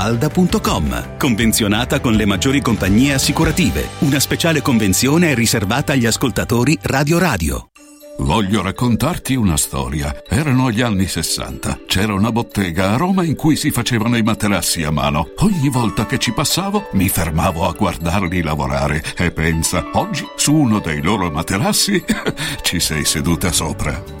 villamafalda.com. 0.01 1.17
Convenzionata 1.17 1.99
con 1.99 2.13
le 2.13 2.25
maggiori 2.25 2.61
compagnie 2.61 3.13
assicurative. 3.13 3.87
Una 3.99 4.19
speciale 4.19 4.61
convenzione 4.61 5.31
è 5.31 5.35
riservata 5.35 5.93
agli 5.93 6.05
ascoltatori 6.05 6.77
Radio 6.81 7.19
Radio. 7.19 7.65
Voglio 8.19 8.61
raccontarti 8.61 9.35
una 9.35 9.57
storia. 9.57 10.23
Erano 10.27 10.69
gli 10.69 10.81
anni 10.81 11.07
60. 11.07 11.81
C'era 11.87 12.13
una 12.13 12.31
bottega 12.31 12.91
a 12.91 12.97
Roma 12.97 13.23
in 13.23 13.35
cui 13.35 13.55
si 13.55 13.71
facevano 13.71 14.17
i 14.17 14.21
materassi 14.21 14.83
a 14.83 14.91
mano. 14.91 15.31
Ogni 15.37 15.69
volta 15.69 16.05
che 16.05 16.17
ci 16.17 16.31
passavo 16.31 16.89
mi 16.93 17.09
fermavo 17.09 17.67
a 17.67 17.71
guardarli 17.71 18.41
lavorare 18.41 19.01
e 19.15 19.31
pensa, 19.31 19.87
oggi 19.93 20.27
su 20.35 20.53
uno 20.53 20.79
dei 20.79 21.01
loro 21.01 21.31
materassi 21.31 22.03
ci 22.61 22.79
sei 22.79 23.05
seduta 23.05 23.51
sopra. 23.51 24.20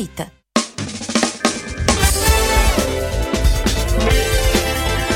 Radio 0.01 0.29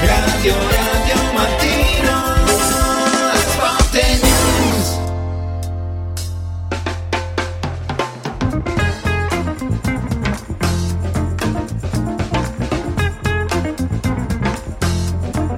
Radio 0.03 0.74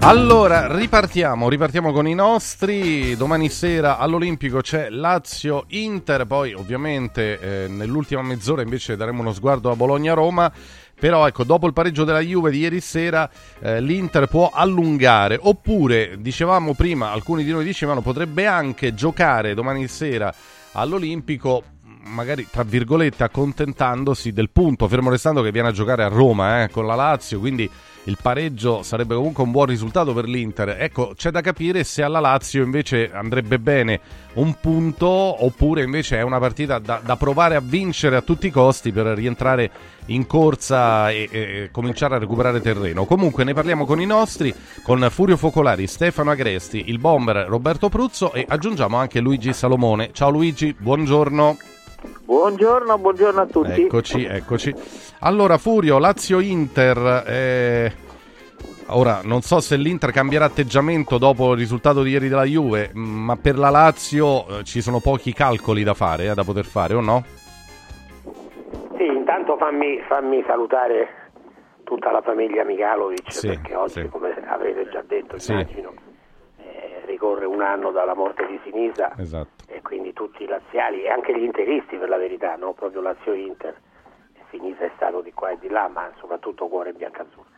Allora, 0.08 0.74
ripartiamo, 0.74 1.50
ripartiamo 1.50 1.92
con 1.92 2.08
i 2.08 2.14
nostri. 2.14 3.18
Domani 3.18 3.50
sera 3.50 3.98
all'Olimpico 3.98 4.62
c'è 4.62 4.90
Lazio-Inter, 4.90 6.26
poi 6.26 6.54
ovviamente 6.54 7.66
eh, 7.66 7.68
nell'ultima 7.68 8.22
mezz'ora 8.22 8.62
invece 8.62 8.96
daremo 8.96 9.20
uno 9.20 9.34
sguardo 9.34 9.70
a 9.70 9.76
Bologna-Roma. 9.76 10.50
Però 10.98 11.28
ecco, 11.28 11.44
dopo 11.44 11.68
il 11.68 11.74
pareggio 11.74 12.06
della 12.06 12.22
Juve 12.22 12.52
di 12.52 12.60
ieri 12.60 12.80
sera, 12.80 13.30
eh, 13.60 13.82
l'Inter 13.82 14.28
può 14.28 14.50
allungare. 14.54 15.38
Oppure, 15.42 16.16
dicevamo 16.22 16.74
prima, 16.74 17.12
alcuni 17.12 17.44
di 17.44 17.52
noi 17.52 17.66
dicevano, 17.66 18.00
potrebbe 18.00 18.46
anche 18.46 18.94
giocare 18.94 19.54
domani 19.56 19.90
sera 19.90 20.34
all'Olimpico 20.72 21.64
magari 22.08 22.48
tra 22.50 22.64
virgolette 22.64 23.24
accontentandosi 23.24 24.32
del 24.32 24.50
punto, 24.50 24.88
fermo 24.88 25.10
restando 25.10 25.42
che 25.42 25.52
viene 25.52 25.68
a 25.68 25.72
giocare 25.72 26.04
a 26.04 26.08
Roma 26.08 26.64
eh, 26.64 26.70
con 26.70 26.86
la 26.86 26.96
Lazio, 26.96 27.40
quindi 27.40 27.70
il 28.08 28.18
pareggio 28.22 28.84
sarebbe 28.84 29.16
comunque 29.16 29.44
un 29.44 29.52
buon 29.52 29.66
risultato 29.66 30.14
per 30.14 30.26
l'Inter. 30.26 30.78
Ecco, 30.80 31.14
c'è 31.16 31.30
da 31.30 31.42
capire 31.42 31.84
se 31.84 32.04
alla 32.04 32.20
Lazio 32.20 32.64
invece 32.64 33.12
andrebbe 33.12 33.60
bene 33.60 34.00
un 34.34 34.56
punto 34.60 35.08
oppure 35.08 35.84
invece 35.84 36.18
è 36.18 36.22
una 36.22 36.40
partita 36.40 36.80
da, 36.80 37.02
da 37.04 37.16
provare 37.18 37.56
a 37.56 37.60
vincere 37.60 38.16
a 38.16 38.22
tutti 38.22 38.48
i 38.48 38.52
costi 38.52 38.92
per 38.92 39.08
rientrare 39.08 39.70
in 40.08 40.26
corsa 40.26 41.12
e, 41.12 41.28
e, 41.30 41.70
cominciare 41.72 42.16
a 42.16 42.20
recuperare 42.20 42.62
terreno. 42.62 43.06
Comunque 43.06 43.44
ne 43.44 43.54
parliamo 43.54 43.86
con 43.86 44.00
i 44.00 44.06
nostri, 44.06 44.54
con 44.84 45.06
Furio 45.10 45.36
Focolari, 45.36 45.86
Stefano 45.86 46.32
Agresti, 46.32 46.86
il 46.88 47.00
bomber 47.00 47.46
Roberto 47.48 47.90
Pruzzo 47.90 48.32
e 48.32 48.46
aggiungiamo 48.48 48.96
anche 48.96 49.20
Luigi 49.20 49.52
Salomone. 49.52 50.12
Ciao 50.14 50.30
Luigi, 50.30 50.74
buongiorno. 50.78 51.77
Buongiorno, 52.26 52.98
buongiorno 52.98 53.42
a 53.42 53.46
tutti. 53.46 53.84
Eccoci, 53.84 54.26
eccoci. 54.26 54.74
Allora, 55.20 55.58
Furio, 55.58 55.98
Lazio-Inter. 55.98 57.24
Eh, 57.26 57.92
ora, 58.88 59.22
non 59.24 59.42
so 59.42 59.60
se 59.60 59.76
l'Inter 59.78 60.12
cambierà 60.12 60.46
atteggiamento 60.46 61.18
dopo 61.18 61.54
il 61.54 61.58
risultato 61.58 62.04
di 62.04 62.12
ieri 62.12 62.28
della 62.30 62.44
Juve, 62.44 62.92
ma 62.94 63.36
per 63.38 63.58
la 63.58 63.70
Lazio 63.70 64.48
eh, 64.48 64.64
ci 64.64 64.82
sono 64.82 65.00
pochi 65.00 65.34
calcoli 65.34 65.84
da 65.84 65.94
fare, 65.94 66.30
eh, 66.30 66.34
da 66.34 66.44
poter 66.44 66.66
fare, 66.66 66.94
o 66.94 67.02
no? 67.02 67.24
Sì, 68.98 69.06
intanto 69.06 69.58
fammi, 69.58 70.02
fammi 70.08 70.44
salutare 70.46 71.32
tutta 71.84 72.12
la 72.12 72.22
famiglia 72.22 72.64
Migalovic, 72.64 73.32
sì, 73.32 73.48
perché 73.48 73.76
oggi, 73.76 74.02
sì. 74.02 74.10
come 74.10 74.34
avete 74.46 74.90
già 74.90 75.04
detto, 75.08 75.40
sì. 75.40 75.52
immagino, 75.54 75.94
ricorre 77.08 77.46
un 77.46 77.62
anno 77.62 77.92
dalla 77.92 78.14
morte 78.14 78.46
di 78.46 78.60
Sinisa. 78.64 79.14
Esatto. 79.18 79.64
E 79.68 79.82
quindi 79.82 80.14
tutti 80.14 80.44
i 80.44 80.48
laziali 80.48 81.04
e 81.04 81.10
anche 81.10 81.36
gli 81.36 81.44
interisti 81.44 81.98
per 81.98 82.10
la 82.10 82.18
verità, 82.18 82.56
no? 82.56 82.74
proprio 82.74 83.02
Lazio-Inter 83.02 83.76
Sinisa 84.50 84.86
è 84.86 84.92
stato 84.96 85.22
di 85.22 85.34
qua 85.34 85.50
e 85.50 85.58
di 85.60 85.70
là, 85.70 85.88
ma 85.88 86.10
soprattutto 86.20 86.68
cuore 86.68 86.94
biancazzurro. 86.94 87.56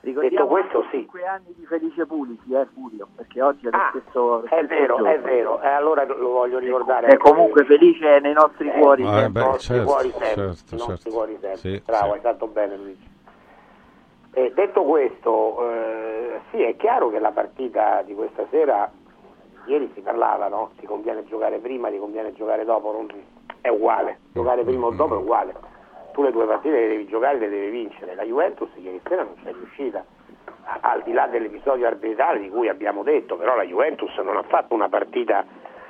Detto 0.00 0.46
questo, 0.46 0.82
sì. 0.90 0.98
5 0.98 1.24
anni 1.24 1.54
di 1.56 1.64
Felice 1.64 2.04
Pulisi, 2.04 2.52
eh, 2.52 2.66
Furio, 2.74 3.08
perché 3.16 3.40
oggi 3.40 3.66
è 3.66 3.70
lo 3.70 3.76
ah, 3.78 3.88
stesso, 3.88 4.44
È 4.44 4.62
vero, 4.66 4.96
giorno. 4.96 5.10
è 5.10 5.18
vero, 5.18 5.62
e 5.62 5.68
allora 5.68 6.04
lo 6.04 6.28
voglio 6.28 6.58
ricordare. 6.58 7.06
E 7.06 7.16
comunque 7.16 7.64
Felice 7.64 8.16
è 8.16 8.20
nei 8.20 8.34
nostri 8.34 8.68
eh, 8.68 8.78
cuori, 8.78 9.02
eh, 9.02 9.30
beh, 9.30 9.40
nostri 9.40 9.74
certo, 9.76 9.90
cuori 9.90 10.10
sempre, 10.10 10.28
certo, 10.28 10.76
nostri 10.76 10.78
certo. 10.78 11.10
cuori 11.10 11.38
sempre. 11.40 11.56
Sì, 11.56 11.82
Bravo, 11.86 12.06
sì. 12.08 12.12
hai 12.12 12.20
fatto 12.20 12.46
bene 12.48 12.76
Luigi. 12.76 13.12
E 14.34 14.52
detto 14.54 14.82
questo, 14.82 15.70
eh, 15.70 16.40
sì, 16.50 16.62
è 16.62 16.76
chiaro 16.76 17.08
che 17.10 17.20
la 17.20 17.30
partita 17.30 18.02
di 18.02 18.14
questa 18.14 18.44
sera, 18.50 18.90
ieri 19.66 19.90
si 19.94 20.00
parlava, 20.00 20.48
no? 20.48 20.70
Ti 20.78 20.86
conviene 20.86 21.24
giocare 21.24 21.58
prima, 21.58 21.88
ti 21.88 21.98
conviene 21.98 22.32
giocare 22.32 22.64
dopo, 22.64 22.90
non- 22.92 23.06
è 23.60 23.68
uguale, 23.68 24.18
giocare 24.32 24.64
prima 24.64 24.86
o 24.86 24.90
dopo 24.90 25.14
è 25.14 25.18
uguale. 25.18 25.54
Tu 26.12 26.22
le 26.22 26.32
due 26.32 26.46
partite 26.46 26.74
le 26.78 26.88
devi 26.88 27.06
giocare, 27.06 27.38
le 27.38 27.48
devi 27.48 27.70
vincere. 27.70 28.14
La 28.14 28.24
Juventus 28.24 28.68
ieri 28.76 29.00
sera 29.08 29.22
non 29.22 29.34
c'è 29.42 29.52
riuscita, 29.52 30.04
al 30.80 31.02
di 31.02 31.12
là 31.12 31.26
dell'episodio 31.28 31.86
arbitrale 31.86 32.40
di 32.40 32.50
cui 32.50 32.68
abbiamo 32.68 33.02
detto, 33.02 33.36
però 33.36 33.54
la 33.56 33.64
Juventus 33.64 34.14
non 34.18 34.36
ha 34.36 34.42
fatto 34.42 34.74
una 34.74 34.88
partita 34.88 35.44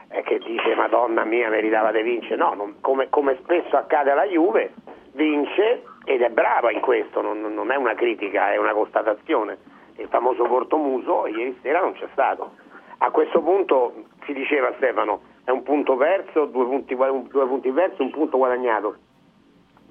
eh, 0.09 0.23
che 0.23 0.39
dice 0.39 0.75
Madonna 0.75 1.25
mia 1.25 1.49
meritavate 1.49 2.03
vincere, 2.03 2.37
no, 2.37 2.55
non- 2.55 2.77
come, 2.81 3.09
come 3.09 3.37
spesso 3.43 3.77
accade 3.77 4.11
alla 4.11 4.25
Juve, 4.25 4.73
vince 5.13 5.83
ed 6.05 6.21
è 6.21 6.29
brava 6.29 6.71
in 6.71 6.81
questo, 6.81 7.21
non, 7.21 7.41
non 7.41 7.71
è 7.71 7.77
una 7.77 7.95
critica, 7.95 8.53
è 8.53 8.59
una 8.59 8.73
constatazione. 8.73 9.59
Il 9.97 10.09
famoso 10.09 10.45
cortomuso 10.45 11.27
ieri 11.27 11.59
sera 11.63 11.81
non 11.81 11.93
c'è 11.95 12.09
stato. 12.13 12.53
A 12.99 13.11
questo 13.11 13.41
punto 13.41 14.05
si 14.25 14.33
diceva 14.33 14.73
Stefano, 14.77 15.21
è 15.45 15.51
un 15.51 15.63
punto 15.63 15.97
perso, 15.97 16.47
due 16.47 16.65
punti, 16.65 16.95
due 16.95 17.47
punti 17.47 17.71
persi, 17.71 18.03
un 18.03 18.11
punto 18.11 18.37
guadagnato. 18.39 18.97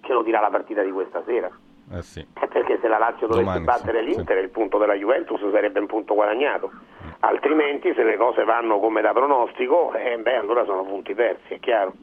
Ce 0.02 0.12
lo 0.14 0.22
dirà 0.24 0.40
la 0.40 0.50
partita 0.50 0.82
di 0.82 0.92
questa 0.92 1.24
sera. 1.26 1.50
Eh 1.92 2.02
sì. 2.02 2.20
Eh, 2.20 2.48
Perché 2.48 2.80
se 2.82 2.88
la 2.88 2.98
Lazio 2.98 3.28
dovesse 3.28 3.60
Domani, 3.60 3.64
battere 3.66 4.00
sì, 4.04 4.10
l'Inter 4.10 4.38
il 4.38 4.50
punto 4.50 4.78
della 4.78 4.94
Juventus 4.96 5.40
sarebbe 5.52 5.80
un 5.80 5.86
punto 5.88 6.14
guadagnato. 6.14 6.72
Altrimenti 7.20 7.94
se 7.94 8.04
le 8.04 8.18
cose 8.18 8.44
vanno 8.44 8.80
come 8.80 9.02
da 9.02 9.14
pronostico, 9.14 9.94
eh, 9.94 10.18
beh, 10.18 10.38
allora 10.38 10.66
sono 10.66 10.84
punti 10.84 11.14
persi, 11.14 11.54
è 11.54 11.60
chiaro. 11.60 11.94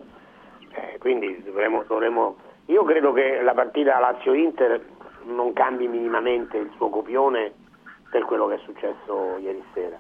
Eh, 0.73 0.99
quindi 0.99 1.43
dovremo, 1.43 1.83
dovremo- 1.87 2.37
Io 2.71 2.85
credo 2.85 3.13
che 3.13 3.43
la 3.43 3.53
partita 3.53 3.99
Lazio-Inter 3.99 4.81
non 5.25 5.53
cambi 5.53 5.89
minimamente 5.89 6.57
il 6.57 6.71
suo 6.77 6.89
copione 6.89 7.53
per 8.09 8.25
quello 8.25 8.47
che 8.47 8.55
è 8.55 8.59
successo 8.59 9.39
ieri 9.39 9.63
sera. 9.75 9.99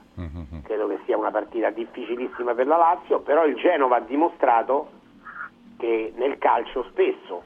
Credo 0.62 0.86
che 0.86 1.01
sia 1.05 1.16
una 1.16 1.32
partita 1.32 1.70
difficilissima 1.70 2.55
per 2.55 2.68
la 2.68 2.76
Lazio, 2.76 3.20
però 3.20 3.44
il 3.44 3.56
Genova 3.56 3.97
ha 3.97 4.01
dimostrato 4.01 4.88
che 5.78 6.12
nel 6.14 6.38
calcio 6.38 6.84
spesso, 6.90 7.42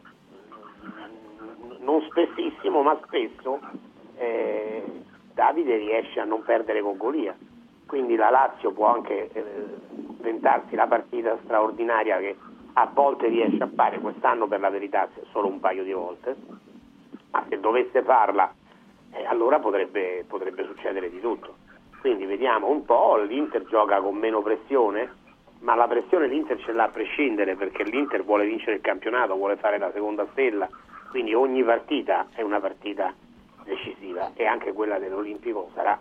non 1.78 2.02
spessissimo 2.02 2.82
ma 2.82 2.98
spesso, 3.04 3.60
eh, 4.16 4.84
Davide 5.32 5.76
riesce 5.76 6.20
a 6.20 6.24
non 6.24 6.42
perdere 6.42 6.82
con 6.82 6.98
Golia. 6.98 7.34
Quindi 7.86 8.14
la 8.16 8.28
Lazio 8.28 8.72
può 8.72 8.92
anche 8.92 9.30
eh, 9.32 9.44
inventarsi 9.96 10.74
la 10.74 10.86
partita 10.86 11.38
straordinaria 11.44 12.18
che 12.18 12.36
a 12.74 12.90
volte 12.92 13.28
riesce 13.28 13.62
a 13.62 13.70
fare, 13.74 13.98
quest'anno 14.00 14.46
per 14.46 14.60
la 14.60 14.70
verità 14.70 15.08
solo 15.30 15.48
un 15.48 15.60
paio 15.60 15.84
di 15.84 15.92
volte, 15.92 16.36
ma 17.30 17.44
se 17.48 17.60
dovesse 17.60 18.02
farla 18.02 18.52
eh, 19.12 19.24
allora 19.26 19.58
potrebbe, 19.60 20.24
potrebbe 20.26 20.64
succedere 20.64 21.10
di 21.10 21.20
tutto. 21.20 21.56
Quindi 22.00 22.26
vediamo 22.26 22.68
un 22.68 22.84
po', 22.84 23.16
l'Inter 23.16 23.64
gioca 23.66 24.00
con 24.00 24.16
meno 24.16 24.42
pressione, 24.42 25.22
ma 25.60 25.74
la 25.74 25.86
pressione 25.86 26.26
l'Inter 26.26 26.60
ce 26.60 26.72
l'ha 26.72 26.84
a 26.84 26.88
prescindere 26.88 27.56
perché 27.56 27.84
l'Inter 27.84 28.24
vuole 28.24 28.44
vincere 28.44 28.76
il 28.76 28.82
campionato, 28.82 29.36
vuole 29.36 29.56
fare 29.56 29.78
la 29.78 29.90
seconda 29.92 30.26
stella, 30.32 30.68
quindi 31.10 31.32
ogni 31.32 31.62
partita 31.62 32.26
è 32.34 32.42
una 32.42 32.60
partita 32.60 33.14
decisiva 33.64 34.32
e 34.34 34.44
anche 34.44 34.72
quella 34.72 34.98
dell'Olimpico 34.98 35.70
sarà. 35.74 35.98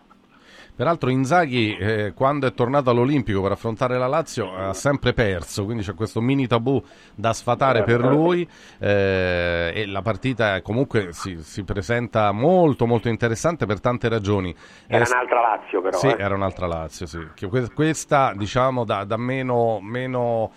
Peraltro 0.75 1.11
Inzaghi 1.11 1.75
eh, 1.77 2.13
quando 2.15 2.47
è 2.47 2.53
tornato 2.53 2.89
all'Olimpico 2.89 3.43
per 3.43 3.51
affrontare 3.51 3.97
la 3.99 4.07
Lazio 4.07 4.55
ha 4.55 4.73
sempre 4.73 5.13
perso, 5.13 5.65
quindi 5.65 5.83
c'è 5.83 5.93
questo 5.93 6.19
mini 6.19 6.47
tabù 6.47 6.83
da 7.13 7.31
sfatare 7.31 7.83
per 7.83 8.01
lui 8.01 8.47
eh, 8.79 9.71
e 9.75 9.85
la 9.85 10.01
partita 10.01 10.61
comunque 10.63 11.13
si, 11.13 11.37
si 11.43 11.63
presenta 11.63 12.31
molto 12.31 12.87
molto 12.87 13.07
interessante 13.07 13.67
per 13.67 13.79
tante 13.79 14.09
ragioni. 14.09 14.53
Era 14.87 15.05
Eh, 15.05 15.09
un'altra 15.11 15.41
Lazio 15.41 15.81
però. 15.81 15.97
Sì, 15.99 16.07
eh. 16.07 16.15
era 16.17 16.33
un'altra 16.33 16.65
Lazio, 16.65 17.05
sì. 17.05 17.19
Questa 17.73 18.33
diciamo 18.35 18.83
da, 18.83 19.03
da 19.03 19.17
meno, 19.17 19.79
meno 19.79 20.51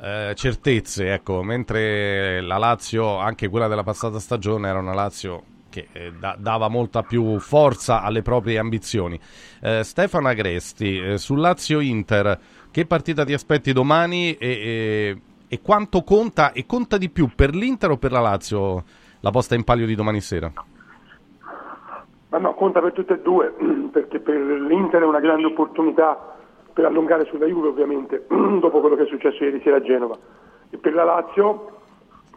eh, 0.00 0.32
certezze, 0.36 1.12
ecco, 1.12 1.42
mentre 1.42 2.40
la 2.40 2.58
Lazio, 2.58 3.18
anche 3.18 3.48
quella 3.48 3.66
della 3.66 3.82
passata 3.82 4.20
stagione, 4.20 4.68
era 4.68 4.78
una 4.78 4.94
Lazio 4.94 5.42
che 5.76 5.88
eh, 5.92 6.12
da- 6.18 6.36
dava 6.38 6.68
molta 6.68 7.02
più 7.02 7.38
forza 7.38 8.00
alle 8.00 8.22
proprie 8.22 8.58
ambizioni. 8.58 9.20
Eh, 9.60 9.84
Stefano 9.84 10.28
Agresti, 10.28 10.98
eh, 10.98 11.18
sul 11.18 11.40
Lazio-Inter, 11.40 12.38
che 12.70 12.86
partita 12.86 13.24
ti 13.24 13.34
aspetti 13.34 13.72
domani 13.72 14.34
e, 14.36 14.48
e- 14.48 15.20
e 15.48 15.60
quanto 15.60 16.02
conta, 16.02 16.52
e 16.52 16.64
conta 16.66 16.96
di 16.96 17.10
più 17.10 17.28
per 17.34 17.54
l'Inter 17.54 17.90
o 17.90 17.96
per 17.98 18.10
la 18.10 18.20
Lazio 18.20 18.84
la 19.20 19.30
posta 19.30 19.54
in 19.54 19.64
palio 19.64 19.86
di 19.86 19.94
domani 19.94 20.20
sera? 20.20 20.50
Ma 22.28 22.38
no, 22.38 22.54
conta 22.54 22.80
per 22.80 22.92
tutte 22.92 23.14
e 23.14 23.20
due, 23.20 23.52
perché 23.92 24.18
per 24.20 24.34
l'Inter 24.34 25.02
è 25.02 25.06
una 25.06 25.20
grande 25.20 25.46
opportunità 25.46 26.34
per 26.72 26.86
allungare 26.86 27.26
sulla 27.26 27.46
Juve 27.46 27.68
ovviamente, 27.68 28.26
dopo 28.28 28.80
quello 28.80 28.96
che 28.96 29.04
è 29.04 29.06
successo 29.06 29.44
ieri 29.44 29.60
sera 29.62 29.76
a 29.76 29.82
Genova. 29.82 30.16
E 30.70 30.78
per 30.78 30.94
la 30.94 31.04
Lazio, 31.04 31.70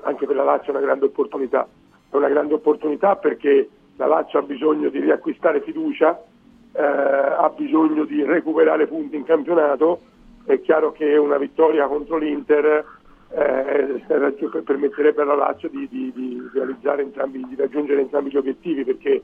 anche 0.04 0.26
per 0.26 0.36
la 0.36 0.44
Lazio 0.44 0.68
è 0.74 0.76
una 0.76 0.86
grande 0.86 1.06
opportunità. 1.06 1.68
È 2.10 2.16
una 2.16 2.30
grande 2.30 2.56
opportunità 2.56 3.16
perché 3.16 3.70
la 3.98 4.08
Lazio 4.08 4.40
ha 4.40 4.44
bisogno 4.44 4.90
di 4.90 5.00
riacquistare 5.00 5.62
fiducia, 5.62 6.22
eh, 6.72 6.82
ha 6.82 7.52
bisogno 7.56 8.06
di 8.06 8.24
recuperare 8.24 8.88
punti 8.88 9.16
in 9.16 9.24
campionato. 9.24 10.02
È 10.46 10.60
chiaro 10.62 10.92
che 10.92 11.18
una 11.18 11.38
vittoria 11.38 11.88
contro 11.88 12.18
l'Inter 12.18 12.86
eh, 13.32 14.04
permetterebbe 14.64 15.22
alla 15.22 15.36
Lazio 15.36 15.70
di, 15.70 15.88
di- 15.90 16.12
di 16.14 16.42
entrambi, 16.98 17.46
di 17.48 17.56
raggiungere 17.56 18.02
entrambi 18.02 18.32
gli 18.32 18.38
obiettivi 18.38 18.84
perché 18.84 19.22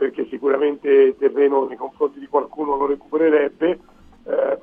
perché 0.00 0.26
sicuramente 0.30 1.14
terreno 1.18 1.66
nei 1.66 1.76
confronti 1.76 2.18
di 2.18 2.26
qualcuno 2.26 2.74
lo 2.74 2.86
recupererebbe. 2.86 3.78
Eh, 4.24 4.58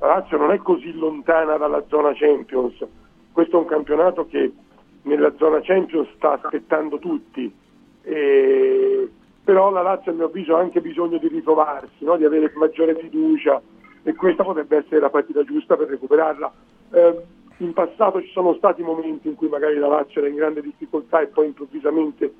la 0.00 0.06
Lazio 0.06 0.36
non 0.36 0.50
è 0.50 0.58
così 0.58 0.92
lontana 0.98 1.56
dalla 1.56 1.84
zona 1.86 2.12
Champions, 2.12 2.84
questo 3.30 3.56
è 3.56 3.60
un 3.60 3.66
campionato 3.66 4.26
che 4.26 4.52
nella 5.02 5.32
zona 5.36 5.60
Champions 5.62 6.08
sta 6.16 6.40
aspettando 6.40 6.98
tutti, 6.98 7.52
E- 8.02 9.08
però 9.44 9.70
la 9.70 9.82
Lazio 9.82 10.12
a 10.12 10.14
mio 10.14 10.26
avviso 10.26 10.56
ha 10.56 10.60
anche 10.60 10.80
bisogno 10.80 11.18
di 11.18 11.28
ritrovarsi, 11.28 12.04
no? 12.04 12.16
di 12.16 12.24
avere 12.24 12.52
maggiore 12.54 12.94
fiducia 12.96 13.60
e 14.02 14.14
questa 14.14 14.42
potrebbe 14.44 14.76
essere 14.78 15.00
la 15.00 15.10
partita 15.10 15.42
giusta 15.44 15.76
per 15.76 15.88
recuperarla. 15.88 16.52
Eh, 16.92 17.22
in 17.58 17.72
passato 17.72 18.22
ci 18.22 18.30
sono 18.30 18.54
stati 18.54 18.82
momenti 18.82 19.28
in 19.28 19.34
cui 19.34 19.48
magari 19.48 19.76
la 19.76 19.88
Lazio 19.88 20.20
era 20.20 20.30
in 20.30 20.36
grande 20.36 20.62
difficoltà 20.62 21.20
e 21.20 21.26
poi 21.26 21.46
improvvisamente 21.46 22.32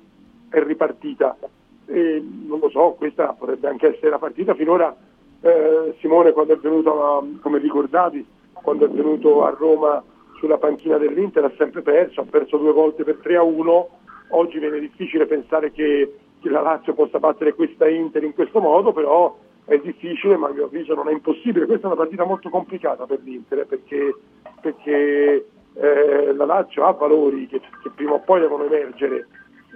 è 0.49 0.63
ripartita. 0.63 1.37
E 1.85 2.23
non 2.47 2.59
lo 2.59 2.69
so, 2.69 2.95
questa 2.97 3.33
potrebbe 3.33 3.67
anche 3.67 3.93
essere 3.93 4.09
la 4.09 4.17
partita. 4.19 4.55
Finora 4.55 4.95
eh, 5.41 5.95
Simone 5.99 6.31
quando 6.31 6.53
è 6.53 6.57
venuto, 6.57 7.03
a- 7.03 7.23
come 7.41 7.59
ricordavi, 7.59 8.25
quando 8.53 8.85
è 8.85 8.89
venuto 8.89 9.43
a 9.43 9.49
Roma 9.49 10.01
sulla 10.41 10.57
panchina 10.57 10.97
dell'Inter 10.97 11.45
ha 11.45 11.53
sempre 11.55 11.83
perso, 11.83 12.21
ha 12.21 12.25
perso 12.27 12.57
due 12.57 12.73
volte 12.73 13.03
per 13.03 13.19
3 13.21 13.37
a 13.37 13.43
1, 13.43 13.89
oggi 14.29 14.57
viene 14.57 14.79
difficile 14.79 15.27
pensare 15.27 15.71
che, 15.71 16.15
che 16.41 16.49
la 16.49 16.61
Lazio 16.61 16.95
possa 16.95 17.19
battere 17.19 17.53
questa 17.53 17.87
Inter 17.87 18.23
in 18.23 18.33
questo 18.33 18.59
modo, 18.59 18.91
però 18.91 19.37
è 19.65 19.77
difficile, 19.77 20.37
ma 20.37 20.47
a 20.47 20.51
mio 20.51 20.65
avviso 20.65 20.95
non 20.95 21.09
è 21.09 21.11
impossibile. 21.11 21.67
Questa 21.67 21.83
è 21.83 21.91
una 21.91 22.01
partita 22.01 22.25
molto 22.25 22.49
complicata 22.49 23.05
per 23.05 23.19
l'Inter 23.21 23.59
eh, 23.59 23.65
perché, 23.65 24.15
perché 24.59 25.45
eh, 25.75 26.33
la 26.33 26.45
Lazio 26.45 26.85
ha 26.85 26.91
valori 26.91 27.45
che, 27.45 27.61
che, 27.83 27.91
prima 27.93 28.13
o 28.13 28.21
poi 28.21 28.39
devono 28.39 28.63
emergere 28.63 29.27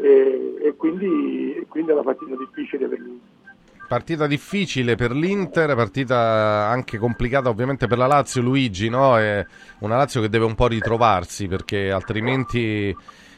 e, 0.01 0.55
e 0.61 0.75
quindi, 0.75 1.63
quindi, 1.69 1.91
è 1.91 1.93
una 1.93 2.01
partita 2.01 2.35
difficile 2.35 2.87
per 2.87 2.99
l'Inter. 2.99 3.34
Partita 3.87 4.27
difficile 4.27 4.95
per 4.95 5.11
l'Inter, 5.11 5.75
partita 5.75 6.67
anche 6.67 6.97
complicata 6.97 7.49
ovviamente 7.49 7.87
per 7.87 7.97
la 7.97 8.07
Lazio, 8.07 8.41
Luigi, 8.41 8.89
no? 8.89 9.17
È 9.17 9.45
una 9.79 9.97
Lazio 9.97 10.21
che 10.21 10.29
deve 10.29 10.45
un 10.45 10.55
po' 10.55 10.67
ritrovarsi 10.67 11.47
perché 11.47 11.91
altrimenti 11.91 12.95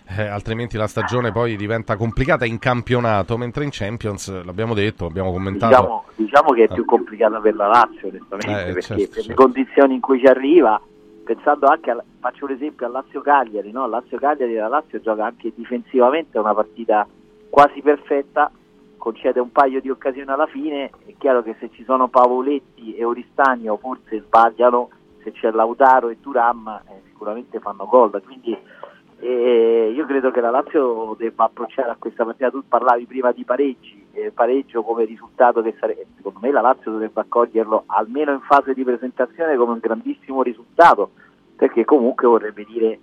eh, 0.09 0.25
altrimenti 0.25 0.77
la 0.77 0.87
stagione 0.87 1.31
poi 1.31 1.57
diventa 1.57 1.97
complicata 1.97 2.45
in 2.45 2.59
campionato, 2.59 3.37
mentre 3.37 3.65
in 3.65 3.71
Champions, 3.73 4.43
l'abbiamo 4.43 4.73
detto, 4.73 5.05
abbiamo 5.05 5.31
commentato. 5.31 5.67
Diciamo, 5.67 6.03
diciamo 6.15 6.49
che 6.53 6.63
è 6.63 6.73
più 6.73 6.85
complicata 6.85 7.39
per 7.39 7.55
la 7.55 7.67
Lazio, 7.67 8.07
onestamente, 8.07 8.61
eh, 8.61 8.65
perché 8.65 8.81
certo, 8.81 9.03
per 9.03 9.13
certo. 9.13 9.29
le 9.29 9.35
condizioni 9.35 9.93
in 9.95 9.99
cui 9.99 10.19
ci 10.19 10.25
arriva, 10.27 10.81
pensando 11.25 11.67
anche, 11.67 11.91
a, 11.91 12.01
faccio 12.19 12.45
un 12.45 12.51
esempio 12.51 12.85
al 12.85 12.93
Lazio-Cagliari, 12.93 13.71
no? 13.71 13.87
Lazio-Cagliari 13.87 14.53
la 14.53 14.69
Lazio 14.69 15.01
gioca 15.01 15.25
anche 15.25 15.51
difensivamente, 15.53 16.37
è 16.37 16.41
una 16.41 16.53
partita 16.53 17.05
quasi 17.49 17.81
perfetta, 17.81 18.49
concede 19.07 19.39
un 19.39 19.53
paio 19.53 19.79
di 19.79 19.89
occasioni 19.89 20.29
alla 20.29 20.47
fine, 20.47 20.89
è 21.05 21.13
chiaro 21.17 21.41
che 21.41 21.55
se 21.59 21.69
ci 21.71 21.85
sono 21.85 22.09
Pavoletti 22.09 22.93
e 22.93 23.05
Oristagno 23.05 23.77
forse 23.77 24.19
sbagliano, 24.19 24.89
se 25.23 25.31
c'è 25.31 25.49
Lautaro 25.51 26.09
e 26.09 26.19
Turam 26.19 26.81
eh, 26.89 27.01
sicuramente 27.07 27.59
fanno 27.59 27.85
gol, 27.85 28.21
quindi 28.25 28.57
e 29.19 29.93
io 29.95 30.05
credo 30.05 30.29
che 30.29 30.41
la 30.41 30.51
Lazio 30.51 31.15
debba 31.17 31.45
approcciare 31.45 31.89
a 31.89 31.95
questa 31.97 32.23
partita, 32.23 32.51
tu 32.51 32.61
parlavi 32.67 33.05
prima 33.05 33.31
di 33.31 33.45
pareggi, 33.45 34.05
eh, 34.11 34.31
pareggio 34.31 34.83
come 34.83 35.05
risultato 35.05 35.61
che 35.61 35.75
sarebbe, 35.79 36.05
secondo 36.17 36.39
me 36.41 36.51
la 36.51 36.61
Lazio 36.61 36.91
dovrebbe 36.91 37.21
accoglierlo 37.21 37.85
almeno 37.87 38.33
in 38.33 38.41
fase 38.41 38.73
di 38.73 38.83
presentazione 38.83 39.55
come 39.55 39.71
un 39.71 39.79
grandissimo 39.79 40.43
risultato, 40.43 41.11
perché 41.55 41.85
comunque 41.85 42.27
vorrebbe 42.27 42.65
dire 42.65 42.99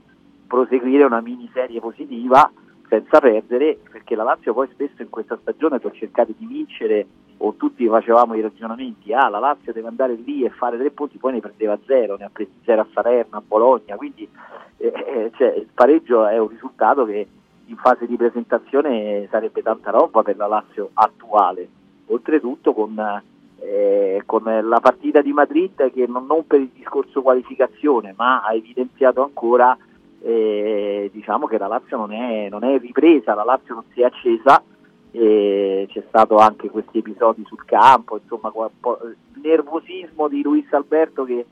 proseguire 0.47 1.02
una 1.02 1.22
miniserie 1.22 1.81
positiva 1.81 2.48
senza 2.89 3.20
perdere, 3.20 3.78
perché 3.90 4.15
la 4.15 4.23
Lazio 4.23 4.52
poi 4.52 4.69
spesso 4.73 5.02
in 5.02 5.11
questa 5.11 5.39
stagione 5.40 5.78
per 5.78 5.93
cercare 5.93 6.32
di 6.36 6.47
vincere 6.47 7.06
o 7.39 7.55
tutti 7.55 7.86
facevamo 7.86 8.35
i 8.35 8.40
ragionamenti, 8.40 9.12
ah 9.12 9.28
la 9.28 9.39
Lazio 9.39 9.73
deve 9.73 9.89
andare 9.89 10.15
lì 10.15 10.44
e 10.44 10.51
fare 10.51 10.78
tre 10.78 10.90
punti, 10.90 11.19
poi 11.19 11.32
ne 11.32 11.40
prendeva 11.40 11.78
zero, 11.86 12.16
ne 12.16 12.24
ha 12.24 12.31
presi 12.32 12.52
zero 12.65 12.82
a 12.82 12.86
Salerno, 12.93 13.39
a 13.39 13.43
Bologna, 13.47 13.97
quindi 13.97 14.28
eh, 14.77 14.86
eh, 14.86 15.31
cioè, 15.36 15.55
il 15.56 15.69
pareggio 15.73 16.27
è 16.27 16.39
un 16.39 16.48
risultato 16.48 17.05
che 17.05 17.27
in 17.66 17.77
fase 17.77 18.06
di 18.06 18.16
presentazione 18.16 19.27
sarebbe 19.31 19.62
tanta 19.62 19.90
roba 19.90 20.23
per 20.23 20.36
la 20.36 20.47
Lazio 20.47 20.90
attuale, 20.93 21.69
oltretutto 22.06 22.73
con, 22.73 23.23
eh, 23.61 24.23
con 24.27 24.43
la 24.44 24.81
partita 24.81 25.23
di 25.23 25.32
Madrid 25.32 25.90
che 25.90 26.06
non, 26.06 26.27
non, 26.27 26.47
per 26.47 26.61
il 26.61 26.70
discorso 26.74 27.23
qualificazione 27.23 28.15
ma 28.16 28.43
ha 28.43 28.55
evidenziato 28.55 29.23
ancora 29.23 29.77
eh, 30.25 31.11
diciamo 31.13 31.47
che 31.47 31.59
la 31.59 31.67
Lazio 31.67 31.99
non 31.99 32.13
è, 32.13 32.49
non 32.49 32.65
è 32.65 32.79
ripresa, 32.79 33.35
la 33.35 33.45
Lazio 33.45 33.75
non 33.75 33.85
si 33.93 34.01
è 34.01 34.05
accesa. 34.05 34.63
E 35.11 35.87
c'è 35.91 36.03
stato 36.09 36.39
anche 36.39 36.69
questi 36.71 36.99
episodi 36.99 37.45
sul 37.47 37.65
campo, 37.65 38.19
insomma 38.21 38.53
il 38.57 39.17
nervosismo 39.41 40.27
di 40.27 40.43
Luis 40.43 40.73
Alberto 40.73 41.23
che, 41.23 41.47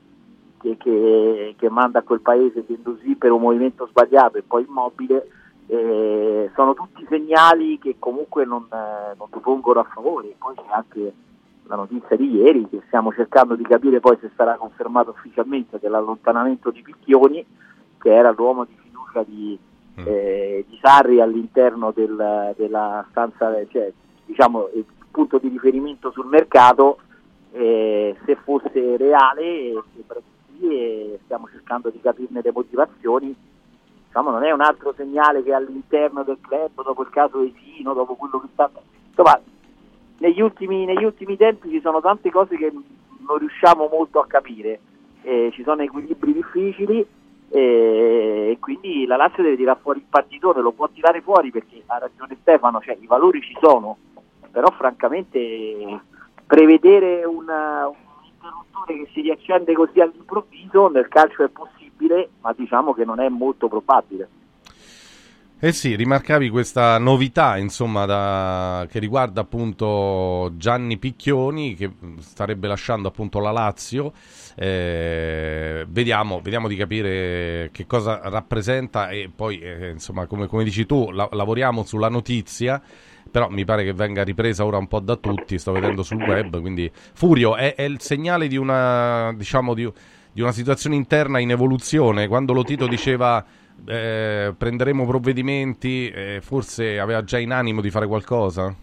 che, 0.59 0.75
che, 0.75 1.55
che 1.57 1.69
manda 1.69 1.99
a 1.99 2.03
quel 2.03 2.19
paese 2.19 2.65
sì 2.67 3.15
per 3.15 3.31
un 3.31 3.39
movimento 3.39 3.87
sbagliato 3.87 4.37
e 4.37 4.41
poi 4.41 4.65
immobile, 4.67 5.29
eh, 5.67 6.51
sono 6.55 6.73
tutti 6.73 7.05
segnali 7.07 7.79
che 7.79 7.95
comunque 7.99 8.43
non, 8.43 8.67
eh, 8.69 9.15
non 9.17 9.29
ti 9.31 9.39
pongono 9.39 9.79
a 9.79 9.87
favore. 9.93 10.35
Poi 10.37 10.55
c'è 10.55 10.71
anche 10.73 11.13
la 11.67 11.75
notizia 11.75 12.17
di 12.17 12.35
ieri 12.35 12.67
che 12.67 12.81
stiamo 12.87 13.13
cercando 13.13 13.55
di 13.55 13.63
capire 13.63 14.01
poi 14.01 14.17
se 14.19 14.29
sarà 14.35 14.55
confermato 14.55 15.11
ufficialmente 15.11 15.79
dell'allontanamento 15.79 16.69
di 16.71 16.81
Picchioni, 16.81 17.45
che 18.03 18.13
era 18.13 18.31
l'uomo 18.31 18.65
di 18.65 18.77
fiducia 18.83 19.23
di 19.23 19.57
Mm. 19.95 20.05
eh, 20.07 20.65
di 20.67 20.79
Sarri 20.81 21.21
all'interno 21.21 21.91
del, 21.91 22.53
della 22.57 23.05
stanza, 23.11 23.53
cioè, 23.69 23.91
diciamo 24.25 24.69
il 24.73 24.85
punto 25.11 25.37
di 25.37 25.49
riferimento 25.49 26.09
sul 26.11 26.25
mercato, 26.25 26.97
eh, 27.51 28.15
se 28.25 28.35
fosse 28.37 28.97
reale, 28.97 29.83
sembra 29.93 30.19
sì, 30.47 30.67
e 30.67 31.19
stiamo 31.25 31.47
cercando 31.51 31.89
di 31.89 32.01
capirne 32.01 32.41
le 32.41 32.51
motivazioni. 32.51 33.35
Diciamo, 34.07 34.31
non 34.31 34.43
è 34.43 34.51
un 34.51 34.61
altro 34.61 34.93
segnale 34.97 35.43
che 35.43 35.53
all'interno 35.53 36.23
del 36.23 36.37
club, 36.41 36.83
dopo 36.83 37.03
il 37.03 37.09
caso 37.09 37.41
Esino, 37.41 37.93
dopo 37.93 38.15
quello 38.15 38.39
che 38.39 38.47
sta. 38.51 38.71
Insomma, 39.09 39.39
negli 40.17 40.41
ultimi, 40.41 40.85
negli 40.85 41.03
ultimi 41.03 41.37
tempi 41.37 41.69
ci 41.69 41.81
sono 41.81 42.01
tante 42.01 42.31
cose 42.31 42.55
che 42.57 42.71
non 42.71 43.37
riusciamo 43.37 43.87
molto 43.91 44.19
a 44.19 44.25
capire. 44.25 44.79
Eh, 45.21 45.51
ci 45.53 45.61
sono 45.63 45.83
equilibri 45.83 46.33
difficili 46.33 47.05
e 47.55 48.57
quindi 48.59 49.05
la 49.05 49.15
Lazio 49.15 49.43
deve 49.43 49.55
tirare 49.55 49.79
fuori 49.79 49.99
il 49.99 50.05
partitore, 50.09 50.59
lo 50.59 50.71
può 50.71 50.89
tirare 50.89 51.21
fuori 51.21 51.51
perché 51.51 51.83
ha 51.85 51.99
ragione 51.99 52.35
Stefano, 52.41 52.81
cioè 52.81 52.97
i 52.99 53.05
valori 53.05 53.41
ci 53.41 53.55
sono, 53.61 53.95
però 54.49 54.71
francamente 54.71 56.01
prevedere 56.47 57.23
una, 57.25 57.87
un 57.87 57.95
interruttore 58.25 58.97
che 58.97 59.09
si 59.13 59.21
riaccende 59.21 59.73
così 59.73 59.99
all'improvviso 59.99 60.87
nel 60.87 61.07
calcio 61.07 61.43
è 61.43 61.49
possibile, 61.49 62.29
ma 62.41 62.53
diciamo 62.53 62.91
che 62.91 63.05
non 63.05 63.19
è 63.19 63.29
molto 63.29 63.67
probabile. 63.67 64.27
Eh 65.65 65.71
sì, 65.71 65.95
rimarcavi 65.95 66.49
questa 66.49 66.97
novità 66.97 67.57
insomma, 67.57 68.03
da, 68.03 68.85
che 68.91 68.99
riguarda 68.99 69.39
appunto 69.39 70.51
Gianni 70.57 70.97
Picchioni 70.97 71.73
che 71.73 71.89
starebbe 72.19 72.67
lasciando 72.67 73.07
appunto 73.07 73.39
la 73.39 73.51
Lazio. 73.51 74.11
Eh, 74.55 75.85
vediamo, 75.87 76.41
vediamo, 76.41 76.67
di 76.67 76.75
capire 76.75 77.69
che 77.71 77.87
cosa 77.87 78.19
rappresenta 78.25 79.07
e 79.07 79.31
poi 79.33 79.59
eh, 79.59 79.91
insomma 79.91 80.25
come, 80.25 80.47
come, 80.47 80.65
dici 80.65 80.85
tu 80.85 81.11
la, 81.11 81.29
lavoriamo 81.31 81.83
sulla 81.85 82.09
notizia 82.09 82.81
però 83.31 83.47
mi 83.47 83.63
pare 83.63 83.85
che 83.85 83.93
venga 83.93 84.21
ripresa 84.21 84.65
ora 84.65 84.75
un 84.75 84.87
po' 84.87 84.99
da 84.99 85.15
tutti, 85.15 85.57
sto 85.57 85.71
vedendo 85.71 86.03
sul 86.03 86.21
web, 86.21 86.59
quindi 86.59 86.91
Furio 86.93 87.55
è, 87.55 87.73
è 87.75 87.83
il 87.83 88.01
segnale 88.01 88.49
di 88.49 88.57
una, 88.57 89.33
diciamo, 89.33 89.73
di, 89.73 89.89
di 90.33 90.41
una 90.41 90.51
situazione 90.51 90.97
interna 90.97 91.39
in 91.39 91.51
evoluzione, 91.51 92.27
quando 92.27 92.51
Lotito 92.51 92.85
diceva 92.85 93.43
eh, 93.85 94.53
prenderemo 94.57 95.05
provvedimenti, 95.05 96.09
eh, 96.09 96.39
forse 96.41 96.99
aveva 96.99 97.23
già 97.23 97.37
in 97.37 97.51
animo 97.51 97.81
di 97.81 97.89
fare 97.89 98.07
qualcosa? 98.07 98.73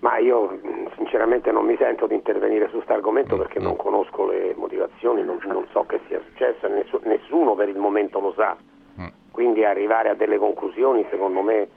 Ma 0.00 0.18
io 0.18 0.58
sinceramente 0.96 1.50
non 1.50 1.64
mi 1.64 1.76
sento 1.78 2.06
di 2.06 2.14
intervenire 2.14 2.66
su 2.66 2.74
questo 2.74 2.92
argomento 2.92 3.36
mm, 3.36 3.38
perché 3.38 3.60
mm. 3.60 3.62
non 3.62 3.76
conosco 3.76 4.26
le 4.26 4.54
motivazioni, 4.56 5.22
non, 5.22 5.38
non 5.46 5.66
so 5.72 5.84
che 5.86 6.00
sia 6.08 6.20
successo, 6.28 6.68
nessuno, 6.68 7.02
nessuno 7.04 7.54
per 7.54 7.68
il 7.68 7.78
momento 7.78 8.20
lo 8.20 8.32
sa. 8.36 8.56
Mm. 9.00 9.06
Quindi 9.30 9.64
arrivare 9.64 10.10
a 10.10 10.14
delle 10.14 10.38
conclusioni 10.38 11.06
secondo 11.10 11.40
me 11.40 11.68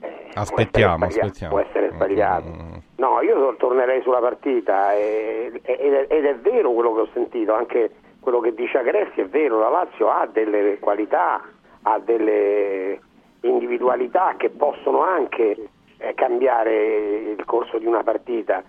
eh, 0.00 0.28
aspettiamo, 0.34 0.96
può 0.96 1.06
essere 1.06 1.26
aspettiamo. 1.26 1.54
Può 1.54 1.64
essere 1.64 1.90
sbagliato. 1.92 2.48
Mm. 2.48 2.78
No, 2.96 3.22
io 3.22 3.56
tornerei 3.56 4.02
sulla 4.02 4.20
partita 4.20 4.94
e, 4.94 5.60
ed, 5.62 5.92
è, 5.94 6.06
ed, 6.08 6.24
è, 6.24 6.36
vero 6.36 6.72
quello 6.72 6.92
che 6.94 7.00
ho 7.00 7.08
sentito, 7.14 7.54
anche 7.54 7.90
quello 8.20 8.40
che 8.40 8.54
dice 8.54 8.78
Agressi 8.78 9.20
è 9.20 9.26
vero, 9.26 9.58
la 9.58 9.68
Lazio 9.68 10.10
ha 10.10 10.26
delle 10.26 10.78
qualità, 10.78 11.42
ha 11.82 11.98
delle 11.98 13.00
individualità 13.40 14.34
che 14.36 14.50
possono 14.50 15.02
anche 15.02 15.68
eh, 15.98 16.14
cambiare 16.14 17.32
il 17.36 17.44
corso 17.44 17.78
di 17.78 17.86
una 17.86 18.02
partita, 18.02 18.62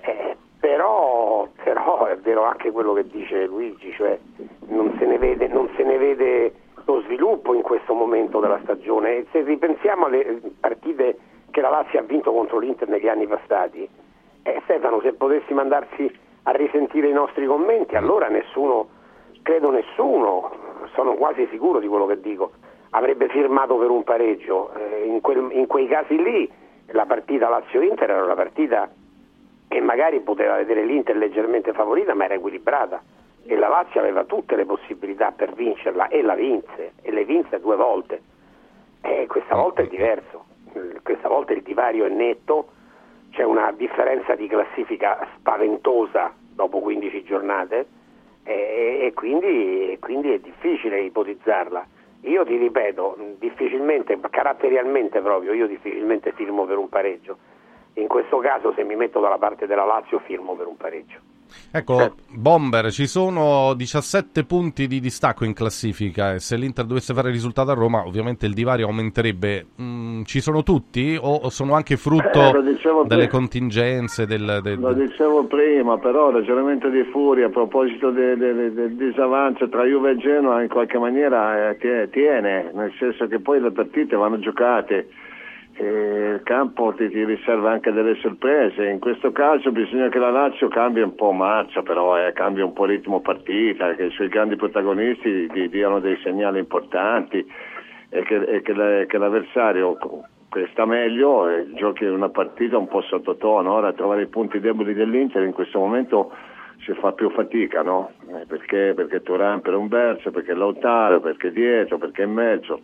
eh, 0.00 0.36
però, 0.58 1.48
però, 1.62 2.06
è 2.06 2.16
vero 2.18 2.44
anche 2.44 2.72
quello 2.72 2.92
che 2.92 3.06
dice 3.06 3.46
Luigi, 3.46 3.92
cioè 3.92 4.18
non 4.66 4.94
se, 4.98 5.06
ne 5.06 5.18
vede, 5.18 5.48
se 5.76 5.82
ne 5.84 5.98
vede 5.98 6.52
lo 6.84 7.00
sviluppo 7.02 7.54
in 7.54 7.62
questo 7.62 7.94
momento 7.94 8.40
della 8.40 8.58
stagione. 8.62 9.26
Se 9.30 9.42
ripensiamo 9.42 10.06
alle 10.06 10.40
partite 10.58 11.18
che 11.50 11.60
la 11.60 11.70
Lazio 11.70 12.00
ha 12.00 12.02
vinto 12.02 12.32
contro 12.32 12.58
l'Inter 12.58 12.88
negli 12.88 13.08
anni 13.08 13.26
passati, 13.26 13.88
eh, 14.42 14.60
Stefano, 14.64 15.00
se 15.00 15.12
potessimo 15.12 15.60
andarsi 15.60 16.10
a 16.48 16.52
risentire 16.52 17.08
i 17.08 17.12
nostri 17.12 17.44
commenti, 17.44 17.94
allora 17.94 18.28
nessuno, 18.28 18.88
credo 19.42 19.70
nessuno, 19.70 20.50
sono 20.94 21.12
quasi 21.14 21.46
sicuro 21.50 21.78
di 21.78 21.86
quello 21.86 22.06
che 22.06 22.20
dico, 22.20 22.52
avrebbe 22.90 23.28
firmato 23.28 23.76
per 23.76 23.90
un 23.90 24.02
pareggio. 24.02 24.72
Eh, 24.74 25.04
in, 25.04 25.20
quel, 25.20 25.46
in, 25.52 25.66
quei 25.66 25.86
casi 25.86 26.16
lì 26.16 26.50
la 26.86 27.04
partita 27.04 27.50
Lazio-Inter 27.50 28.10
era 28.10 28.24
una 28.24 28.34
partita 28.34 28.88
che 29.68 29.80
magari 29.80 30.20
poteva 30.20 30.56
vedere 30.56 30.86
l'Inter 30.86 31.18
leggermente 31.18 31.74
favorita, 31.74 32.14
ma 32.14 32.24
era 32.24 32.34
equilibrata 32.34 33.02
e 33.44 33.54
la 33.54 33.68
Lazio 33.68 34.00
aveva 34.00 34.24
tutte 34.24 34.56
le 34.56 34.64
possibilità 34.64 35.32
per 35.32 35.52
vincerla 35.52 36.08
e 36.08 36.22
la 36.22 36.34
vinse, 36.34 36.92
e 37.02 37.12
le 37.12 37.26
vinse 37.26 37.60
due 37.60 37.76
volte. 37.76 38.22
E 39.02 39.26
questa 39.26 39.54
volta 39.54 39.82
è 39.82 39.86
diverso, 39.86 40.46
questa 41.02 41.28
volta 41.28 41.52
il 41.52 41.60
divario 41.60 42.06
è 42.06 42.08
netto 42.08 42.76
c'è 43.30 43.44
una 43.44 43.72
differenza 43.72 44.34
di 44.34 44.46
classifica 44.46 45.26
spaventosa 45.36 46.32
dopo 46.54 46.80
15 46.80 47.22
giornate 47.24 47.86
e, 48.42 48.98
e, 49.02 49.12
quindi, 49.14 49.92
e 49.92 49.98
quindi 50.00 50.32
è 50.32 50.38
difficile 50.38 51.00
ipotizzarla. 51.02 51.86
Io 52.22 52.44
ti 52.44 52.56
ripeto, 52.56 53.16
difficilmente, 53.38 54.18
caratterialmente 54.30 55.20
proprio, 55.20 55.52
io 55.52 55.66
difficilmente 55.66 56.32
firmo 56.32 56.64
per 56.64 56.78
un 56.78 56.88
pareggio. 56.88 57.36
In 57.94 58.08
questo 58.08 58.38
caso 58.38 58.72
se 58.74 58.84
mi 58.84 58.96
metto 58.96 59.20
dalla 59.20 59.38
parte 59.38 59.66
della 59.66 59.84
Lazio 59.84 60.18
firmo 60.20 60.54
per 60.54 60.66
un 60.66 60.76
pareggio. 60.76 61.18
Ecco, 61.70 62.14
Bomber, 62.30 62.90
ci 62.90 63.06
sono 63.06 63.74
17 63.74 64.44
punti 64.44 64.86
di 64.86 65.00
distacco 65.00 65.44
in 65.44 65.52
classifica 65.52 66.34
e 66.34 66.38
se 66.40 66.56
l'Inter 66.56 66.84
dovesse 66.84 67.14
fare 67.14 67.28
il 67.28 67.34
risultato 67.34 67.70
a 67.70 67.74
Roma, 67.74 68.06
ovviamente 68.06 68.46
il 68.46 68.54
divario 68.54 68.86
aumenterebbe. 68.86 69.66
Mm, 69.80 70.22
ci 70.24 70.40
sono 70.40 70.62
tutti 70.62 71.18
o 71.20 71.48
sono 71.50 71.74
anche 71.74 71.96
frutto 71.96 72.56
eh, 72.56 73.06
delle 73.06 73.28
contingenze? 73.28 74.26
Del, 74.26 74.60
del... 74.62 74.78
Lo 74.78 74.92
dicevo 74.92 75.44
prima, 75.44 75.98
però 75.98 76.30
ragionamento 76.30 76.88
di 76.88 77.02
furia 77.04 77.46
a 77.46 77.50
proposito 77.50 78.10
del, 78.10 78.38
del, 78.38 78.72
del 78.72 78.94
disavanzo 78.94 79.68
tra 79.68 79.84
Juve 79.84 80.12
e 80.12 80.16
Genoa 80.16 80.62
in 80.62 80.68
qualche 80.68 80.98
maniera 80.98 81.70
eh, 81.70 82.08
tiene, 82.10 82.70
nel 82.74 82.92
senso 82.98 83.26
che 83.26 83.40
poi 83.40 83.60
le 83.60 83.70
partite 83.70 84.16
vanno 84.16 84.38
giocate 84.38 85.08
il 85.84 86.40
campo 86.42 86.92
ti, 86.94 87.08
ti, 87.08 87.24
riserva 87.24 87.70
anche 87.70 87.92
delle 87.92 88.16
sorprese. 88.16 88.86
In 88.86 88.98
questo 88.98 89.32
caso 89.32 89.70
bisogna 89.70 90.08
che 90.08 90.18
la 90.18 90.30
Lazio 90.30 90.68
cambi 90.68 91.00
un 91.00 91.14
po' 91.14 91.32
marcia, 91.32 91.82
però 91.82 92.18
eh, 92.18 92.32
cambi 92.32 92.60
un 92.60 92.72
po' 92.72 92.84
ritmo 92.84 93.20
partita, 93.20 93.94
che 93.94 94.04
i 94.04 94.10
suoi 94.10 94.28
grandi 94.28 94.56
protagonisti 94.56 95.48
ti 95.48 95.68
diano 95.68 96.00
dei 96.00 96.18
segnali 96.22 96.58
importanti 96.58 97.46
e 98.10 98.22
che, 98.22 98.36
e 98.36 98.62
che, 98.62 98.72
le, 98.72 99.06
che 99.06 99.18
l'avversario 99.18 99.96
che 100.50 100.68
sta 100.72 100.86
meglio 100.86 101.48
e 101.48 101.70
giochi 101.74 102.04
una 102.04 102.30
partita 102.30 102.78
un 102.78 102.88
po' 102.88 103.02
sottotono. 103.02 103.72
Ora 103.72 103.92
trovare 103.92 104.22
i 104.22 104.28
punti 104.28 104.60
deboli 104.60 104.94
dell'Inter 104.94 105.42
in 105.42 105.52
questo 105.52 105.78
momento 105.78 106.32
si 106.84 106.92
fa 106.94 107.12
più 107.12 107.30
fatica, 107.30 107.82
no? 107.82 108.12
Eh, 108.28 108.46
perché? 108.46 108.92
Perché 108.94 109.22
Turan 109.22 109.60
per 109.60 109.74
un 109.74 109.88
verso, 109.88 110.30
perché 110.30 110.54
Lautaro, 110.54 111.20
perché 111.20 111.52
dietro, 111.52 111.98
perché 111.98 112.22
in 112.22 112.32
mezzo. 112.32 112.80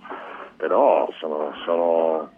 Però 0.56 1.08
sono, 1.18 1.52
sono 1.64 2.30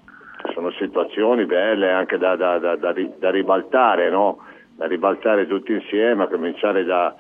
sono 0.53 0.71
situazioni 0.73 1.45
belle 1.45 1.91
anche 1.91 2.19
da, 2.19 2.37
da, 2.37 2.59
da, 2.59 2.77
da 2.77 3.31
ribaltare, 3.31 4.11
no? 4.11 4.39
da 4.77 4.87
ribaltare 4.87 5.47
tutti 5.47 5.73
insieme, 5.73 6.25
a 6.25 6.29
cominciare 6.29 6.85
da, 6.85 7.15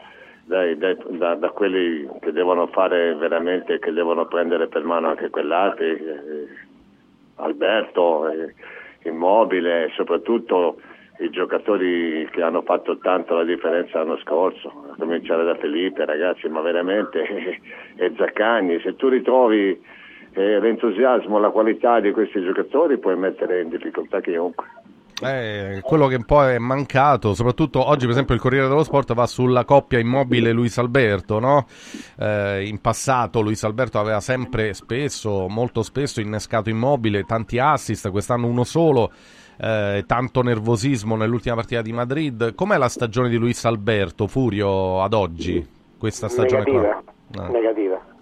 da, 0.44 1.48
quelli 1.50 2.08
che 2.20 2.32
devono 2.32 2.66
fare 2.68 3.14
veramente, 3.14 3.78
che 3.78 3.92
devono 3.92 4.26
prendere 4.26 4.68
per 4.68 4.84
mano 4.84 5.08
anche 5.08 5.30
quell'altro, 5.30 5.84
eh, 5.84 6.48
Alberto, 7.36 8.28
eh, 8.28 8.54
Immobile, 9.04 9.90
soprattutto 9.94 10.80
i 11.18 11.30
giocatori 11.30 12.28
che 12.30 12.42
hanno 12.42 12.62
fatto 12.62 12.98
tanto 12.98 13.36
la 13.36 13.44
differenza 13.44 13.98
l'anno 13.98 14.18
scorso, 14.18 14.68
a 14.90 14.96
cominciare 14.98 15.44
da 15.44 15.54
Felipe, 15.54 16.04
ragazzi, 16.04 16.48
ma 16.48 16.60
veramente, 16.60 17.24
e 17.96 18.12
Zaccagni, 18.16 18.80
se 18.80 18.96
tu 18.96 19.08
ritrovi 19.08 19.80
eh, 20.36 20.60
l'entusiasmo, 20.60 21.38
la 21.38 21.48
qualità 21.48 21.98
di 21.98 22.12
questi 22.12 22.42
giocatori 22.42 22.98
puoi 22.98 23.16
mettere 23.16 23.62
in 23.62 23.70
difficoltà 23.70 24.20
chiunque. 24.20 24.64
Eh, 25.22 25.80
quello 25.80 26.08
che 26.08 26.16
un 26.16 26.26
po' 26.26 26.44
è 26.44 26.58
mancato, 26.58 27.32
soprattutto 27.32 27.88
oggi 27.88 28.02
per 28.02 28.10
esempio 28.10 28.34
il 28.34 28.40
Corriere 28.40 28.68
dello 28.68 28.82
Sport 28.82 29.14
va 29.14 29.26
sulla 29.26 29.64
coppia 29.64 29.98
immobile 29.98 30.52
Luis 30.52 30.76
Alberto, 30.76 31.38
no? 31.38 31.64
eh, 32.18 32.66
in 32.66 32.82
passato 32.82 33.40
Luis 33.40 33.64
Alberto 33.64 33.98
aveva 33.98 34.20
sempre 34.20 34.74
spesso, 34.74 35.48
molto 35.48 35.82
spesso 35.82 36.20
innescato 36.20 36.68
immobile, 36.68 37.24
tanti 37.24 37.58
assist, 37.58 38.10
quest'anno 38.10 38.46
uno 38.46 38.64
solo, 38.64 39.10
eh, 39.58 40.04
tanto 40.06 40.42
nervosismo 40.42 41.16
nell'ultima 41.16 41.54
partita 41.54 41.80
di 41.80 41.94
Madrid. 41.94 42.54
Com'è 42.54 42.76
la 42.76 42.90
stagione 42.90 43.30
di 43.30 43.38
Luis 43.38 43.64
Alberto, 43.64 44.26
Furio, 44.26 45.00
ad 45.00 45.14
oggi? 45.14 45.66
Questa 45.96 46.28
stagione 46.28 46.64
negativa, 46.64 47.02
qua? 47.32 47.42
Ah. 47.42 47.48
Negativa 47.48 48.14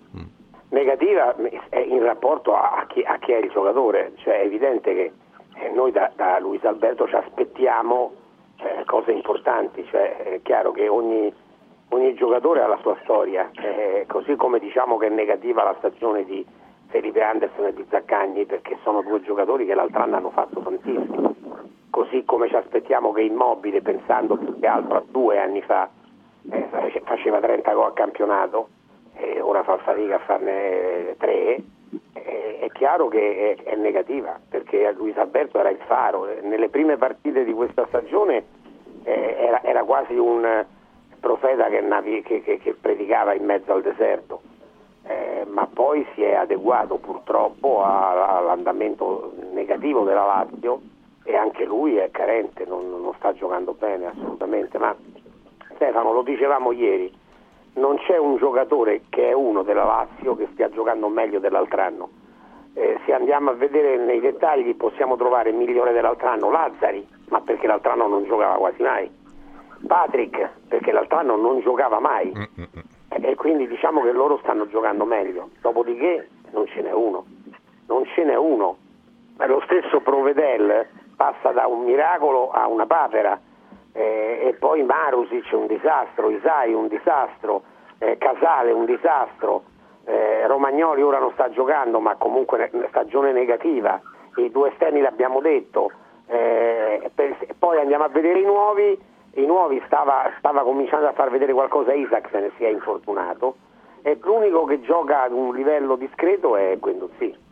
negativa 0.74 1.34
in 1.70 2.02
rapporto 2.02 2.54
a 2.54 2.84
chi, 2.88 3.02
a 3.02 3.16
chi, 3.18 3.32
è 3.32 3.38
il 3.38 3.50
giocatore, 3.50 4.12
cioè 4.16 4.40
è 4.40 4.44
evidente 4.44 4.92
che 4.92 5.12
eh, 5.60 5.70
noi 5.70 5.92
da, 5.92 6.10
da 6.14 6.38
Luis 6.40 6.62
Alberto 6.64 7.06
ci 7.06 7.14
aspettiamo 7.14 8.12
cioè, 8.56 8.82
cose 8.84 9.12
importanti, 9.12 9.86
cioè, 9.86 10.16
è 10.16 10.40
chiaro 10.42 10.72
che 10.72 10.88
ogni, 10.88 11.32
ogni, 11.90 12.14
giocatore 12.14 12.62
ha 12.62 12.66
la 12.66 12.78
sua 12.82 12.96
storia, 13.02 13.50
eh, 13.54 14.04
così 14.08 14.34
come 14.34 14.58
diciamo 14.58 14.96
che 14.96 15.06
è 15.06 15.10
negativa 15.10 15.62
la 15.62 15.76
stagione 15.78 16.24
di 16.24 16.44
Felipe 16.88 17.22
Anderson 17.22 17.66
e 17.66 17.74
di 17.74 17.86
Zaccagni 17.88 18.44
perché 18.44 18.76
sono 18.82 19.02
due 19.02 19.22
giocatori 19.22 19.66
che 19.66 19.74
l'altro 19.74 20.02
anno 20.02 20.16
hanno 20.16 20.30
fatto 20.30 20.60
tantissimo, 20.60 21.34
così 21.90 22.24
come 22.24 22.48
ci 22.48 22.56
aspettiamo 22.56 23.12
che 23.12 23.22
Immobile, 23.22 23.80
pensando 23.80 24.36
più 24.36 24.58
che 24.58 24.66
altro 24.66 24.96
a 24.96 25.02
due 25.08 25.38
anni 25.38 25.62
fa, 25.62 25.88
eh, 26.50 27.02
faceva 27.04 27.38
30 27.38 27.72
gol 27.72 27.86
a 27.86 27.92
campionato, 27.92 28.68
e 29.16 29.40
ora 29.40 29.62
fa 29.62 29.78
fatica 29.78 30.16
a 30.16 30.20
farne 30.20 31.14
tre, 31.18 31.62
è 32.64 32.70
chiaro 32.72 33.08
che 33.08 33.56
è, 33.58 33.62
è, 33.62 33.76
negativa 33.76 34.38
perché 34.48 34.90
Luis 34.92 35.16
Alberto 35.16 35.58
era 35.58 35.68
il 35.68 35.78
faro. 35.86 36.26
Nelle 36.42 36.68
prime 36.68 36.96
partite 36.96 37.44
di 37.44 37.52
questa 37.52 37.86
stagione 37.88 38.44
eh, 39.04 39.36
era, 39.38 39.62
era, 39.62 39.84
quasi 39.84 40.14
un 40.14 40.64
profeta 41.20 41.68
che, 41.68 41.80
navi, 41.80 42.22
che, 42.22 42.42
che, 42.42 42.58
che, 42.58 42.74
predicava 42.74 43.34
in 43.34 43.44
mezzo 43.44 43.72
al 43.72 43.82
deserto, 43.82 44.40
eh, 45.06 45.44
ma 45.46 45.66
poi 45.66 46.06
si 46.14 46.22
è 46.22 46.34
adeguato 46.34 46.96
purtroppo 46.96 47.82
all'andamento 47.84 49.34
negativo 49.52 50.04
della 50.04 50.24
Lazio 50.24 50.80
e 51.24 51.36
anche 51.36 51.64
lui 51.64 51.96
è 51.96 52.10
carente, 52.10 52.64
non, 52.64 52.88
non 52.88 53.12
sta 53.18 53.32
giocando 53.34 53.74
bene 53.74 54.06
assolutamente. 54.06 54.78
Ma 54.78 54.94
Stefano, 55.74 56.12
lo 56.12 56.22
dicevamo 56.22 56.72
ieri 56.72 57.12
non 57.74 57.96
c'è 57.98 58.16
un 58.16 58.36
giocatore 58.36 59.02
che 59.08 59.30
è 59.30 59.32
uno 59.32 59.62
della 59.62 59.84
Lazio 59.84 60.36
che 60.36 60.48
stia 60.52 60.68
giocando 60.70 61.08
meglio 61.08 61.38
dell'altro 61.38 61.80
anno. 61.80 62.08
Eh, 62.74 62.98
se 63.04 63.12
andiamo 63.12 63.50
a 63.50 63.54
vedere 63.54 63.96
nei 63.96 64.20
dettagli 64.20 64.74
possiamo 64.74 65.16
trovare 65.16 65.52
migliore 65.52 65.92
dell'altro 65.92 66.28
anno, 66.28 66.50
Lazzari, 66.50 67.06
ma 67.28 67.40
perché 67.40 67.66
l'altro 67.66 67.92
anno 67.92 68.08
non 68.08 68.24
giocava 68.24 68.56
quasi 68.56 68.82
mai. 68.82 69.10
Patrick, 69.86 70.50
perché 70.68 70.92
l'altro 70.92 71.18
anno 71.18 71.36
non 71.36 71.60
giocava 71.60 72.00
mai. 72.00 72.32
Eh, 73.10 73.30
e 73.30 73.34
quindi 73.36 73.68
diciamo 73.68 74.02
che 74.02 74.12
loro 74.12 74.38
stanno 74.38 74.66
giocando 74.68 75.04
meglio. 75.04 75.50
Dopodiché 75.60 76.28
non 76.52 76.66
ce 76.66 76.82
n'è 76.82 76.92
uno. 76.92 77.24
Non 77.86 78.04
ce 78.06 78.24
n'è 78.24 78.36
uno. 78.36 78.76
Lo 79.36 79.60
stesso 79.64 80.00
Provedel 80.00 80.86
passa 81.16 81.50
da 81.50 81.66
un 81.66 81.84
miracolo 81.84 82.50
a 82.50 82.66
una 82.66 82.86
papera 82.86 83.38
eh, 83.94 84.48
e 84.48 84.54
poi 84.54 84.82
Marusic 84.82 85.48
un 85.52 85.66
disastro, 85.66 86.30
Isai 86.30 86.74
un 86.74 86.88
disastro, 86.88 87.62
eh, 87.98 88.18
Casale 88.18 88.72
un 88.72 88.84
disastro, 88.84 89.62
eh, 90.04 90.46
Romagnoli 90.46 91.00
ora 91.00 91.18
non 91.18 91.30
sta 91.32 91.48
giocando 91.50 92.00
ma 92.00 92.16
comunque 92.16 92.68
una 92.72 92.88
stagione 92.88 93.32
negativa, 93.32 94.00
i 94.36 94.50
due 94.50 94.70
esterni 94.70 95.00
l'abbiamo 95.00 95.40
detto, 95.40 95.92
eh, 96.26 97.10
per, 97.14 97.36
poi 97.56 97.78
andiamo 97.78 98.04
a 98.04 98.08
vedere 98.08 98.40
i 98.40 98.44
nuovi, 98.44 98.98
i 99.34 99.46
nuovi 99.46 99.80
stava, 99.86 100.30
stava 100.38 100.62
cominciando 100.62 101.06
a 101.06 101.12
far 101.12 101.30
vedere 101.30 101.52
qualcosa 101.52 101.92
Isaac 101.92 102.28
se 102.30 102.40
ne 102.40 102.50
si 102.56 102.64
è 102.64 102.68
infortunato. 102.68 103.56
E 104.02 104.18
l'unico 104.20 104.64
che 104.64 104.82
gioca 104.82 105.22
ad 105.22 105.32
un 105.32 105.54
livello 105.54 105.96
discreto 105.96 106.56
è 106.56 106.76
Guendouzi 106.78 107.43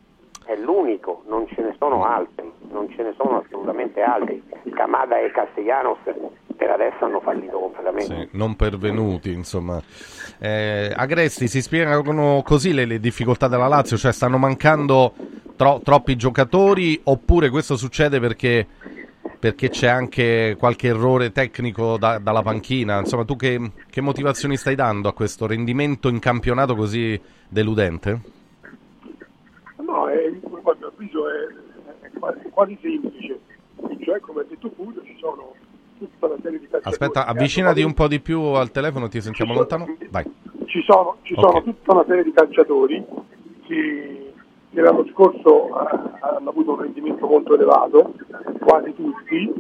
è 0.45 0.57
l'unico, 0.57 1.23
non 1.27 1.47
ce 1.49 1.63
ne 1.63 1.75
sono 1.79 2.05
altri, 2.05 2.51
non 2.71 2.89
ce 2.91 3.03
ne 3.03 3.15
sono 3.17 3.43
assolutamente 3.45 4.03
altri. 4.03 4.43
Camada 4.75 5.19
e 5.19 5.31
Castellanos 5.31 5.99
per 6.63 6.71
adesso 6.71 7.05
hanno 7.05 7.21
fallito 7.21 7.59
completamente. 7.59 8.29
Sì, 8.31 8.37
non 8.37 8.55
pervenuti, 8.55 9.33
insomma. 9.33 9.81
Eh, 10.39 10.93
Agresti, 10.95 11.49
si 11.49 11.61
spiegano 11.61 12.43
così 12.45 12.73
le, 12.73 12.85
le, 12.85 13.01
difficoltà 13.01 13.49
della 13.49 13.67
Lazio, 13.67 13.97
cioè 13.97 14.13
stanno 14.13 14.39
mancando 14.39 15.13
tro- 15.57 15.81
troppi 15.83 16.17
giocatori 16.17 17.01
oppure 17.05 17.51
questo 17.51 17.77
succede 17.77 18.21
perché, 18.21 18.67
perché 19.39 19.71
c'è 19.71 19.89
anche 19.89 20.57
qualche 20.59 20.89
errore 20.89 21.33
tecnico 21.33 21.97
da, 21.99 22.19
dalla 22.19 22.43
panchina? 22.43 22.99
Insomma, 22.99 23.25
tu 23.25 23.35
che, 23.35 23.73
che 23.91 24.01
motivazioni 24.01 24.57
stai 24.57 24.77
dando 24.77 25.09
a 25.09 25.15
questo 25.15 25.47
rendimento 25.47 26.09
in 26.09 26.21
campionato 26.21 26.77
così 26.77 27.21
deludente? 27.49 28.21
No, 29.79 30.09
è, 30.09 30.27
a 30.27 30.49
mio 30.49 30.87
avviso 30.87 31.29
è, 31.29 32.12
è, 32.31 32.49
quasi, 32.51 32.79
semplice, 32.81 33.41
cioè 34.01 34.21
come 34.21 34.41
ha 34.41 34.45
detto 34.49 34.71
Fulvio 34.75 35.03
ci 35.05 35.17
sono 35.19 35.55
tutta 35.99 36.27
una 36.27 36.37
serie 36.43 36.59
di 36.59 36.69
calciatori. 36.69 36.95
Aspetta, 36.95 37.27
avvicinati 37.27 37.83
un 37.83 37.95
po' 37.95 38.09
di 38.09 38.21
più 38.21 38.41
al 38.41 38.71
telefono, 38.71 39.09
ti 39.09 39.21
sentiamo 39.21 39.55
lontano. 39.55 39.87
Vai. 40.11 40.25
Ci 40.67 40.83
sono, 40.83 41.17
ci 41.23 41.35
okay. 41.35 41.45
sono 41.45 41.63
tutta 41.63 41.93
una 41.93 42.05
serie 42.07 42.25
di 42.25 42.33
calciatori 42.33 43.05
che, 43.67 44.33
che 44.71 44.81
l'anno 44.81 45.07
scorso 45.13 45.71
hanno 45.73 46.51
avuto 46.51 46.73
un 46.73 46.81
rendimento 46.81 47.27
molto 47.27 47.55
elevato, 47.55 48.15
quasi 48.61 48.95
tutti, 48.95 49.53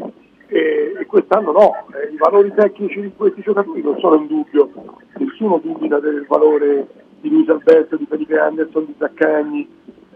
e, 0.46 0.94
e 1.00 1.06
quest'anno 1.06 1.52
no. 1.52 1.72
Eh, 1.94 2.12
I 2.12 2.16
valori 2.16 2.52
tecnici 2.54 3.00
di 3.00 3.12
questi 3.16 3.42
giocatori 3.42 3.82
non 3.82 3.98
sono 3.98 4.16
in 4.16 4.26
dubbio, 4.26 4.70
nessuno 5.16 5.58
dubita 5.58 5.98
del 5.98 6.26
valore 6.26 6.86
di 7.20 7.30
Luis 7.30 7.48
Alberto, 7.48 7.96
di 7.96 8.06
Felipe 8.06 8.38
Anderson, 8.38 8.86
di 8.86 8.94
Zaccagni, 8.98 9.68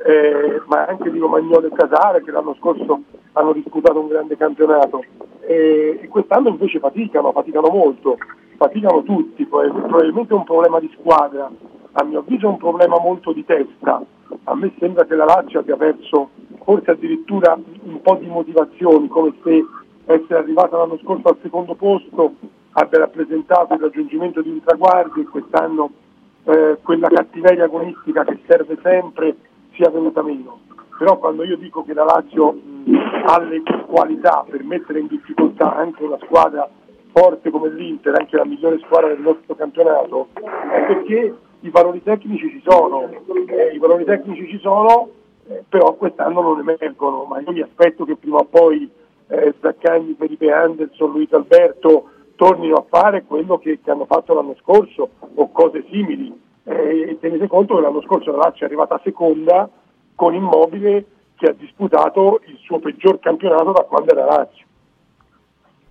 eh, 0.05 0.63
ma 0.67 0.87
anche 0.87 1.11
di 1.11 1.19
Romagnolo 1.19 1.67
e 1.67 1.73
Casale 1.73 2.23
che 2.23 2.31
l'anno 2.31 2.55
scorso 2.59 3.03
hanno 3.33 3.53
disputato 3.53 4.01
un 4.01 4.09
grande 4.09 4.37
campionato. 4.37 5.05
E, 5.41 6.01
e 6.03 6.09
quest'anno 6.09 6.49
invece 6.49 6.79
faticano, 6.79 7.33
faticano 7.33 7.69
molto 7.69 8.17
faticano 8.57 9.03
tutti, 9.03 9.45
probabilmente 9.47 10.33
è 10.33 10.37
un 10.37 10.45
problema 10.45 10.81
di 10.81 10.91
squadra, 10.99 11.51
a 11.93 12.05
mio 12.05 12.21
avviso 12.21 12.47
è 12.47 12.51
un 12.51 12.57
problema 12.57 12.99
molto 12.99 13.33
di 13.33 13.45
testa, 13.45 14.03
a 14.45 14.55
me 14.55 14.73
sembra 14.79 15.05
che 15.05 15.15
la 15.15 15.25
Lazio 15.25 15.61
abbia 15.61 15.77
perso 15.77 16.31
forse 16.65 16.91
addirittura 16.91 17.57
un 17.85 18.01
po' 18.01 18.17
di 18.17 18.27
motivazioni, 18.27 19.09
come 19.09 19.35
se 19.43 19.65
essere 20.07 20.39
arrivata 20.39 20.77
l'anno 20.77 20.99
scorso 21.03 21.29
al 21.29 21.39
secondo 21.43 21.75
posto 21.75 22.35
abbia 22.73 22.99
rappresentato 22.99 23.75
il 23.75 23.81
raggiungimento 23.81 24.43
di 24.43 24.51
un 24.51 24.63
traguardo 24.63 25.21
e 25.21 25.25
quest'anno 25.25 25.91
eh, 26.45 26.79
quella 26.83 27.09
cattiveria 27.09 27.65
agonistica 27.65 28.25
che 28.25 28.39
serve 28.47 28.79
sempre 28.83 29.37
sia 29.77 29.91
venuta 29.91 30.23
meno. 30.23 30.61
Però 30.99 31.19
quando 31.19 31.45
io 31.45 31.57
dico 31.57 31.85
che 31.85 31.93
la 31.93 32.05
Lazio 32.05 32.59
ha 33.27 33.39
le 33.41 33.63
qualità 33.87 34.45
per 34.49 34.65
mettere 34.65 35.01
in 35.01 35.07
difficoltà 35.07 35.77
anche 35.77 36.03
una 36.03 36.19
squadra 36.23 36.69
forte 37.13 37.51
come 37.51 37.71
l'Inter, 37.71 38.15
anche 38.19 38.37
la 38.37 38.45
migliore 38.45 38.79
squadra 38.85 39.09
del 39.09 39.21
nostro 39.21 39.55
campionato, 39.55 40.29
è 40.35 40.87
perché 40.87 41.35
i 41.61 41.71
valori 41.71 42.03
tecnici 42.03 42.51
ci 42.51 42.63
sono, 42.67 43.09
eh, 43.47 43.75
i 43.75 43.79
valori 43.79 44.05
tecnici 44.05 44.49
ci 44.49 44.59
sono, 44.59 45.11
eh, 45.49 45.65
però 45.69 45.95
quest'anno 45.95 46.41
non 46.41 46.59
emergono, 46.61 47.25
ma 47.25 47.41
io 47.41 47.53
mi 47.53 47.61
aspetto 47.61 48.05
che 48.05 48.17
prima 48.17 48.39
o 48.39 48.45
poi 48.45 48.91
eh, 49.29 49.55
Zaccagni, 49.61 50.15
Felipe 50.19 50.53
Anderson, 50.53 51.11
Luis 51.11 51.33
Alberto 51.33 52.11
tornino 52.37 52.77
a 52.77 52.85
fare 52.89 53.25
quello 53.25 53.59
che, 53.59 53.81
che 53.83 53.91
hanno 53.91 54.05
fatto 54.05 54.35
l'anno 54.35 54.55
scorso 54.61 55.11
o 55.35 55.51
cose 55.51 55.85
simili. 55.91 56.45
Eh, 56.69 57.17
tenete 57.21 57.47
conto 57.47 57.77
che 57.77 57.81
l'anno 57.81 58.03
scorso 58.03 58.33
la 58.33 58.39
Lazio 58.39 58.65
è 58.65 58.65
arrivata 58.65 59.01
seconda 59.05 59.71
con 60.17 60.35
Immobile 60.35 61.05
che 61.37 61.47
ha 61.47 61.53
disputato 61.53 62.41
il 62.47 62.59
suo 62.65 62.81
peggior 62.81 63.21
campionato 63.21 63.71
da 63.71 63.83
quando 63.83 64.11
era 64.11 64.25
Lazio. 64.25 64.66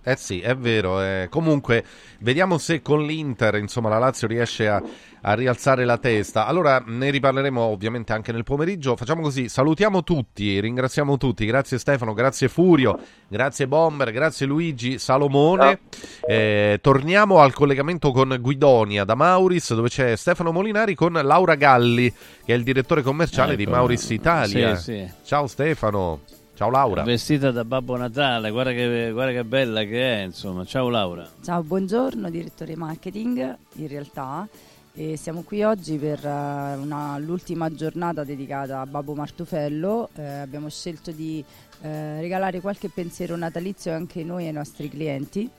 Eh 0.08 0.14
sì, 0.14 0.38
è 0.40 0.54
vero. 0.54 1.02
Eh. 1.02 1.26
Comunque, 1.28 1.84
vediamo 2.20 2.58
se 2.58 2.80
con 2.80 3.04
l'Inter, 3.04 3.56
insomma, 3.56 3.88
la 3.88 3.98
Lazio 3.98 4.28
riesce 4.28 4.68
a, 4.68 4.80
a, 5.22 5.34
rialzare 5.34 5.84
la 5.84 5.98
testa. 5.98 6.46
Allora, 6.46 6.80
ne 6.86 7.10
riparleremo 7.10 7.60
ovviamente 7.60 8.12
anche 8.12 8.30
nel 8.30 8.44
pomeriggio. 8.44 8.94
Facciamo 8.94 9.20
così, 9.20 9.48
salutiamo 9.48 10.04
tutti, 10.04 10.60
ringraziamo 10.60 11.16
tutti. 11.16 11.44
Grazie 11.44 11.78
Stefano, 11.78 12.14
grazie 12.14 12.46
Furio, 12.46 12.96
grazie 13.26 13.66
Bomber, 13.66 14.12
grazie 14.12 14.46
Luigi 14.46 14.96
Salomone. 15.00 15.80
Eh, 16.24 16.78
torniamo 16.80 17.40
al 17.40 17.52
collegamento 17.52 18.12
con 18.12 18.38
Guidonia 18.40 19.02
da 19.02 19.16
Mauris, 19.16 19.74
dove 19.74 19.88
c'è 19.88 20.14
Stefano 20.14 20.52
Molinari 20.52 20.94
con 20.94 21.14
Laura 21.14 21.56
Galli, 21.56 22.08
che 22.44 22.52
è 22.52 22.56
il 22.56 22.62
direttore 22.62 23.02
commerciale 23.02 23.54
ecco. 23.54 23.64
di 23.64 23.66
Mauris 23.66 24.08
Italia. 24.10 24.76
Sì, 24.76 24.82
sì. 24.82 25.10
Ciao 25.24 25.48
Stefano. 25.48 26.35
Ciao 26.56 26.70
Laura. 26.70 27.02
Vestita 27.02 27.50
da 27.50 27.66
Babbo 27.66 27.98
Natale, 27.98 28.50
guarda 28.50 28.72
che, 28.72 29.10
guarda 29.12 29.30
che 29.30 29.44
bella 29.44 29.84
che 29.84 30.20
è, 30.20 30.24
insomma. 30.24 30.64
Ciao 30.64 30.88
Laura. 30.88 31.28
Ciao, 31.42 31.62
buongiorno, 31.62 32.30
direttore 32.30 32.74
marketing, 32.76 33.58
in 33.74 33.88
realtà. 33.88 34.48
E 34.94 35.18
siamo 35.18 35.42
qui 35.42 35.62
oggi 35.62 35.98
per 35.98 36.24
uh, 36.24 36.80
una, 36.80 37.18
l'ultima 37.18 37.70
giornata 37.74 38.24
dedicata 38.24 38.80
a 38.80 38.86
Babbo 38.86 39.14
Martufello. 39.14 40.08
Eh, 40.14 40.24
abbiamo 40.24 40.70
scelto 40.70 41.10
di 41.10 41.44
eh, 41.82 42.20
regalare 42.22 42.62
qualche 42.62 42.88
pensiero 42.88 43.36
natalizio 43.36 43.92
anche 43.92 44.24
noi 44.24 44.46
ai 44.46 44.52
nostri 44.52 44.88
clienti, 44.88 45.50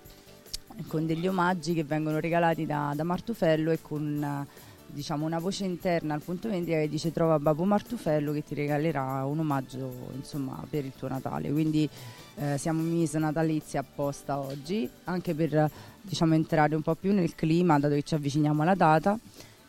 con 0.88 1.06
degli 1.06 1.28
omaggi 1.28 1.76
che 1.76 1.84
vengono 1.84 2.20
regalati 2.20 2.66
da, 2.66 2.94
da 2.96 3.04
Martufello 3.04 3.70
e 3.70 3.80
con... 3.84 4.48
Uh, 4.48 4.66
diciamo, 4.88 5.26
una 5.26 5.40
voce 5.40 5.66
interna 5.66 6.14
al 6.14 6.22
punto 6.22 6.50
vendita 6.50 6.78
che 6.78 6.90
dice 6.90 7.12
trova 7.12 7.40
Babbo 7.40 7.64
Martufello 7.64 8.32
che 8.32 8.44
ti 8.44 8.56
regalerà 8.56 9.24
un 9.26 9.40
omaggio 9.40 10.10
insomma, 10.16 10.64
per 10.70 10.86
il 10.86 10.94
tuo 10.98 11.08
Natale. 11.08 11.52
Quindi 11.52 11.90
eh, 12.36 12.58
siamo 12.58 12.82
mise 12.82 13.20
natalizi 13.20 13.78
apposta 13.78 14.40
oggi, 14.40 14.90
anche 15.06 15.34
per 15.34 15.70
diciamo, 16.02 16.34
entrare 16.34 16.76
un 16.76 16.82
po' 16.82 16.96
più 16.96 17.14
nel 17.14 17.36
clima, 17.36 17.80
dato 17.80 17.96
che 17.96 18.04
ci 18.04 18.16
avviciniamo 18.16 18.62
alla 18.62 18.76
data, 18.76 19.18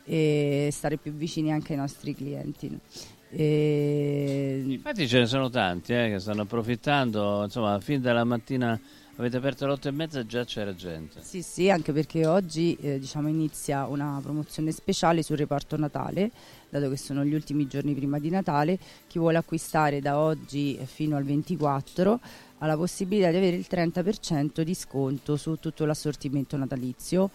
e 0.04 0.70
stare 0.72 0.96
più 0.96 1.12
vicini 1.12 1.52
anche 1.52 1.72
ai 1.72 1.78
nostri 1.78 2.14
clienti. 2.14 2.78
E... 3.30 4.64
Infatti 4.66 5.06
ce 5.06 5.18
ne 5.18 5.26
sono 5.26 5.50
tanti 5.50 5.92
eh, 5.92 6.08
che 6.08 6.18
stanno 6.18 6.42
approfittando, 6.42 7.44
insomma, 7.44 7.78
fin 7.80 8.00
dalla 8.00 8.24
mattina 8.24 8.80
Avete 9.18 9.36
aperto 9.36 9.64
alle 9.64 9.72
8 9.72 9.88
e 9.88 9.90
mezza 9.90 10.20
e 10.20 10.26
già 10.26 10.44
c'era 10.44 10.72
gente. 10.76 11.20
Sì, 11.24 11.42
sì, 11.42 11.68
anche 11.70 11.92
perché 11.92 12.24
oggi 12.24 12.76
eh, 12.80 13.00
diciamo, 13.00 13.26
inizia 13.26 13.84
una 13.86 14.20
promozione 14.22 14.70
speciale 14.70 15.24
sul 15.24 15.36
reparto 15.36 15.76
Natale, 15.76 16.30
dato 16.68 16.88
che 16.88 16.96
sono 16.96 17.24
gli 17.24 17.34
ultimi 17.34 17.66
giorni 17.66 17.94
prima 17.94 18.20
di 18.20 18.30
Natale. 18.30 18.78
Chi 19.08 19.18
vuole 19.18 19.36
acquistare 19.36 20.00
da 20.00 20.18
oggi 20.20 20.78
fino 20.84 21.16
al 21.16 21.24
24 21.24 22.20
ha 22.58 22.66
la 22.66 22.76
possibilità 22.76 23.30
di 23.30 23.36
avere 23.38 23.56
il 23.56 23.66
30% 23.68 24.60
di 24.60 24.74
sconto 24.74 25.36
su 25.36 25.56
tutto 25.56 25.84
l'assortimento 25.84 26.56
natalizio 26.56 27.30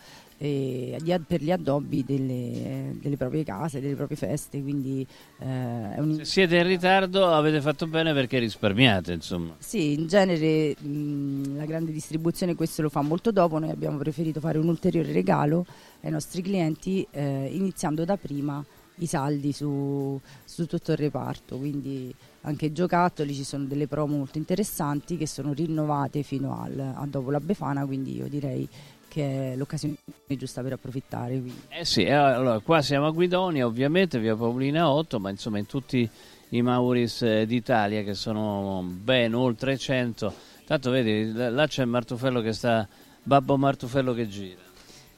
per 0.47 1.41
gli 1.41 1.51
addobbi 1.51 2.03
delle, 2.03 2.95
delle, 2.99 3.17
proprie 3.17 3.43
case, 3.43 3.79
delle 3.79 3.95
proprie 3.95 4.17
feste. 4.17 4.61
Quindi, 4.61 5.05
eh, 5.39 5.45
un... 5.45 6.17
Se 6.17 6.25
siete 6.25 6.57
in 6.57 6.67
ritardo 6.67 7.27
avete 7.27 7.61
fatto 7.61 7.87
bene 7.87 8.13
perché 8.13 8.39
risparmiate. 8.39 9.13
Insomma. 9.13 9.55
Sì, 9.59 9.93
in 9.93 10.07
genere 10.07 10.75
mh, 10.77 11.55
la 11.55 11.65
grande 11.65 11.91
distribuzione 11.91 12.55
questo 12.55 12.81
lo 12.81 12.89
fa 12.89 13.01
molto 13.01 13.31
dopo, 13.31 13.59
noi 13.59 13.69
abbiamo 13.69 13.97
preferito 13.97 14.39
fare 14.39 14.57
un 14.57 14.67
ulteriore 14.67 15.11
regalo 15.13 15.65
ai 16.01 16.11
nostri 16.11 16.41
clienti 16.41 17.07
eh, 17.11 17.49
iniziando 17.51 18.03
da 18.03 18.17
prima 18.17 18.63
i 18.97 19.05
saldi 19.07 19.51
su, 19.53 20.19
su 20.43 20.65
tutto 20.65 20.91
il 20.91 20.97
reparto. 20.97 21.57
Quindi 21.57 22.13
anche 22.41 22.73
giocattoli, 22.73 23.33
ci 23.33 23.43
sono 23.43 23.63
delle 23.63 23.87
promo 23.87 24.17
molto 24.17 24.37
interessanti 24.37 25.17
che 25.17 25.27
sono 25.27 25.53
rinnovate 25.53 26.23
fino 26.23 26.61
al, 26.61 26.93
a 26.95 27.05
dopo 27.07 27.31
la 27.31 27.39
Befana, 27.39 27.85
quindi 27.85 28.17
io 28.17 28.27
direi 28.27 28.67
che 29.13 29.53
è 29.53 29.55
l'occasione 29.55 29.95
giusta 30.29 30.63
per 30.63 30.73
approfittare. 30.73 31.33
Quindi. 31.33 31.61
Eh 31.69 31.85
sì, 31.85 32.03
eh, 32.03 32.13
allora 32.13 32.57
qua 32.59 32.81
siamo 32.81 33.05
a 33.05 33.11
Guidonia, 33.11 33.67
ovviamente 33.67 34.17
via 34.17 34.35
Paolina 34.35 34.89
8, 34.89 35.19
ma 35.19 35.29
insomma 35.29 35.59
in 35.59 35.67
tutti 35.67 36.09
i 36.49 36.61
Mauris 36.63 37.21
eh, 37.21 37.45
d'Italia 37.45 38.01
che 38.01 38.15
sono 38.15 38.81
ben 38.83 39.35
oltre 39.35 39.77
100. 39.77 40.33
Tanto 40.65 40.89
vedi, 40.89 41.31
là 41.31 41.67
c'è 41.67 41.85
Martufello 41.85 42.41
che 42.41 42.53
sta, 42.53 42.87
Babbo 43.21 43.55
Martufello 43.55 44.15
che 44.15 44.27
gira. 44.27 44.62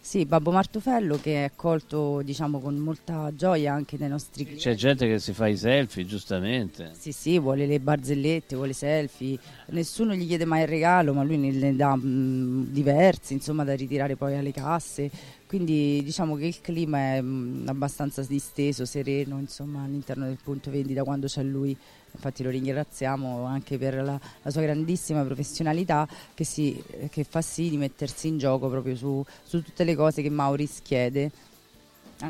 Sì, 0.05 0.23
Babbo 0.27 0.51
Martufello 0.51 1.17
che 1.19 1.41
è 1.41 1.43
accolto 1.45 2.21
diciamo, 2.21 2.59
con 2.59 2.75
molta 2.75 3.31
gioia 3.33 3.73
anche 3.73 3.97
dai 3.97 4.07
nostri 4.07 4.43
clienti. 4.43 4.63
C'è 4.63 4.75
gente 4.75 5.07
che 5.07 5.17
si 5.17 5.33
fa 5.33 5.47
i 5.47 5.57
selfie, 5.57 6.05
giustamente. 6.05 6.91
Sì, 6.95 7.11
sì, 7.11 7.39
vuole 7.39 7.65
le 7.65 7.79
barzellette, 7.79 8.55
vuole 8.55 8.73
selfie. 8.73 9.39
Nessuno 9.69 10.13
gli 10.13 10.27
chiede 10.27 10.45
mai 10.45 10.61
il 10.61 10.67
regalo, 10.67 11.11
ma 11.11 11.23
lui 11.23 11.37
ne 11.37 11.75
dà 11.75 11.95
mh, 11.95 12.67
diversi, 12.69 13.33
insomma, 13.33 13.63
da 13.63 13.73
ritirare 13.73 14.15
poi 14.15 14.37
alle 14.37 14.51
casse. 14.51 15.09
Quindi 15.47 16.03
diciamo 16.03 16.35
che 16.35 16.45
il 16.45 16.61
clima 16.61 17.15
è 17.15 17.21
mh, 17.21 17.63
abbastanza 17.65 18.21
disteso, 18.21 18.85
sereno, 18.85 19.39
insomma, 19.39 19.85
all'interno 19.85 20.25
del 20.25 20.37
punto 20.41 20.69
vendita 20.69 21.03
quando 21.03 21.25
c'è 21.25 21.41
lui 21.41 21.75
infatti 22.15 22.43
lo 22.43 22.49
ringraziamo 22.49 23.43
anche 23.43 23.77
per 23.77 23.95
la, 23.95 24.19
la 24.41 24.51
sua 24.51 24.61
grandissima 24.61 25.23
professionalità 25.23 26.07
che, 26.33 26.43
si, 26.43 26.81
che, 27.09 27.23
fa 27.23 27.41
sì 27.41 27.69
di 27.69 27.77
mettersi 27.77 28.27
in 28.27 28.37
gioco 28.37 28.69
proprio 28.69 28.95
su, 28.95 29.23
su 29.43 29.61
tutte 29.61 29.83
le 29.83 29.95
cose 29.95 30.21
che 30.21 30.29
Mauris 30.29 30.79
chiede. 30.81 31.31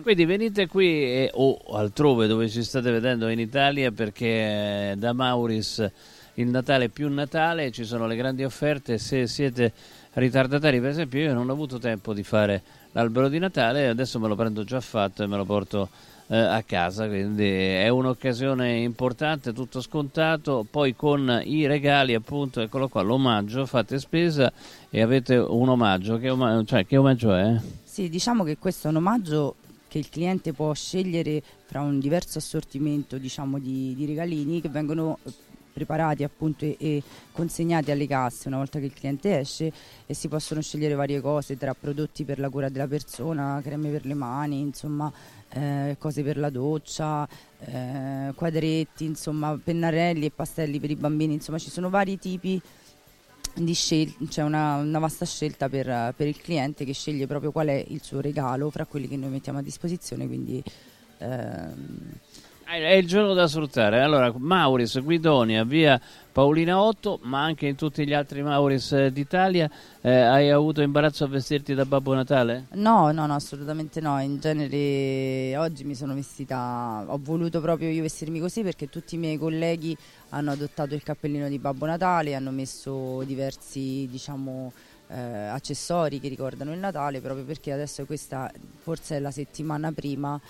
Quindi 0.01 0.25
venite 0.25 0.67
qui 0.67 0.87
e, 0.87 1.31
o 1.33 1.57
altrove 1.73 2.27
dove 2.27 2.49
ci 2.49 2.63
state 2.63 2.89
vedendo 2.91 3.27
in 3.27 3.39
Italia 3.39 3.91
perché 3.91 4.95
da 4.97 5.13
Mauris 5.13 5.91
il 6.35 6.47
Natale 6.47 6.85
è 6.85 6.89
più 6.89 7.07
Natale, 7.07 7.71
ci 7.71 7.85
sono 7.85 8.07
le 8.07 8.15
grandi 8.15 8.43
offerte, 8.43 8.97
se 8.97 9.27
siete 9.27 9.71
ritardatari 10.13 10.81
per 10.81 10.89
esempio 10.89 11.19
io 11.19 11.33
non 11.33 11.49
ho 11.49 11.53
avuto 11.53 11.77
tempo 11.77 12.13
di 12.13 12.23
fare 12.23 12.61
l'albero 12.91 13.29
di 13.29 13.37
Natale, 13.37 13.87
adesso 13.87 14.19
me 14.19 14.27
lo 14.27 14.35
prendo 14.35 14.63
già 14.63 14.81
fatto 14.81 15.23
e 15.23 15.27
me 15.27 15.37
lo 15.37 15.45
porto 15.45 15.89
eh, 16.27 16.37
a 16.37 16.63
casa, 16.63 17.07
quindi 17.07 17.47
è 17.47 17.87
un'occasione 17.89 18.77
importante, 18.77 19.53
tutto 19.53 19.81
scontato, 19.81 20.65
poi 20.69 20.95
con 20.95 21.41
i 21.43 21.67
regali 21.67 22.13
appunto, 22.13 22.61
eccolo 22.61 22.87
qua, 22.87 23.01
l'omaggio, 23.01 23.65
fate 23.65 23.99
spesa 23.99 24.51
e 24.89 25.01
avete 25.01 25.35
un 25.35 25.69
omaggio, 25.69 26.17
che, 26.17 26.29
omaggio, 26.29 26.65
cioè, 26.65 26.85
che 26.85 26.97
omaggio 26.97 27.35
è? 27.35 27.59
Sì, 27.83 28.09
diciamo 28.09 28.43
che 28.43 28.57
questo 28.57 28.87
è 28.87 28.91
un 28.91 28.97
omaggio 28.97 29.55
che 29.87 29.99
il 29.99 30.09
cliente 30.09 30.51
può 30.51 30.73
scegliere 30.73 31.41
fra 31.65 31.81
un 31.81 31.99
diverso 31.99 32.39
assortimento 32.39 33.17
diciamo, 33.17 33.59
di, 33.59 33.93
di 33.95 34.05
regalini 34.05 34.59
che 34.59 34.67
vengono 34.67 35.19
preparati 35.71 36.23
appunto 36.23 36.63
e, 36.63 36.75
e, 36.79 37.03
consegnati 37.33 37.91
alle 37.91 38.07
casse. 38.07 38.47
Una 38.47 38.57
volta 38.57 38.79
che 38.79 38.85
il 38.85 38.93
cliente 38.93 39.39
esce 39.39 39.71
e 40.05 40.13
si 40.13 40.29
possono 40.29 40.61
scegliere 40.61 40.95
varie 40.95 41.19
cose 41.19 41.57
tra 41.57 41.73
prodotti 41.73 42.23
per 42.23 42.39
la 42.39 42.49
cura 42.49 42.69
della 42.69 42.87
persona, 42.87 43.59
creme 43.61 43.89
per 43.89 44.05
le 44.05 44.13
mani, 44.13 44.59
insomma 44.59 45.11
eh, 45.49 45.95
cose 45.99 46.23
per 46.23 46.37
la 46.37 46.49
doccia, 46.49 47.27
eh, 47.59 48.31
quadretti, 48.35 49.05
insomma 49.05 49.59
pennarelli 49.61 50.25
e 50.25 50.31
pastelli 50.31 50.79
per 50.79 50.91
i 50.91 50.95
bambini, 50.95 51.33
insomma 51.33 51.57
ci 51.57 51.69
sono 51.69 51.89
vari 51.89 52.17
tipi 52.17 52.61
di 53.53 53.73
scelta, 53.73 54.25
c'è 54.27 54.43
una, 54.43 54.75
una, 54.75 54.99
vasta 54.99 55.25
scelta 55.25 55.69
per, 55.69 56.13
per, 56.15 56.27
il 56.27 56.37
cliente 56.37 56.83
che 56.83 56.93
sceglie 56.93 57.25
proprio 57.25 57.51
qual 57.51 57.67
è 57.67 57.85
il 57.87 58.01
suo 58.03 58.19
regalo 58.19 58.69
fra 58.69 58.85
quelli 58.85 59.07
che 59.07 59.15
noi 59.15 59.29
mettiamo 59.29 59.59
a 59.59 59.61
disposizione, 59.61 60.27
quindi 60.27 60.61
ehm, 61.19 62.19
È 62.67 62.93
il 62.93 63.05
giorno 63.05 63.35
da 63.35 63.47
sfruttare. 63.47 64.01
Allora, 64.01 64.33
Mauris, 64.35 64.99
Guidonia, 64.99 65.63
via 65.63 66.01
Paolina 66.31 66.81
8, 66.81 67.19
ma 67.21 67.43
anche 67.43 67.67
in 67.67 67.75
tutti 67.75 68.05
gli 68.07 68.11
altri 68.11 68.41
Mauris 68.41 68.91
eh, 68.91 69.11
d'Italia. 69.11 69.69
Eh, 70.01 70.09
hai 70.11 70.49
avuto 70.49 70.81
imbarazzo 70.81 71.25
a 71.25 71.27
vestirti 71.27 71.75
da 71.75 71.85
Babbo 71.85 72.15
Natale? 72.15 72.65
No, 72.71 73.11
no, 73.11 73.27
no, 73.27 73.35
assolutamente 73.35 74.01
no. 74.01 74.19
In 74.19 74.39
genere 74.39 75.55
oggi 75.57 75.83
mi 75.83 75.93
sono 75.93 76.15
vestita, 76.15 77.05
ho 77.07 77.19
voluto 77.21 77.61
proprio 77.61 77.89
io 77.89 78.01
vestirmi 78.01 78.39
così 78.39 78.63
perché 78.63 78.89
tutti 78.89 79.13
i 79.13 79.19
miei 79.19 79.37
colleghi 79.37 79.95
hanno 80.29 80.51
adottato 80.51 80.95
il 80.95 81.03
cappellino 81.03 81.47
di 81.47 81.59
Babbo 81.59 81.85
Natale, 81.85 82.33
hanno 82.33 82.51
messo 82.51 83.21
diversi, 83.25 84.07
diciamo, 84.09 84.73
eh, 85.09 85.19
accessori 85.19 86.19
che 86.19 86.29
ricordano 86.29 86.73
il 86.73 86.79
Natale, 86.79 87.21
proprio 87.21 87.45
perché 87.45 87.71
adesso 87.71 88.05
questa 88.05 88.51
forse 88.81 89.17
è 89.17 89.19
la 89.19 89.31
settimana 89.31 89.91
prima 89.91 90.41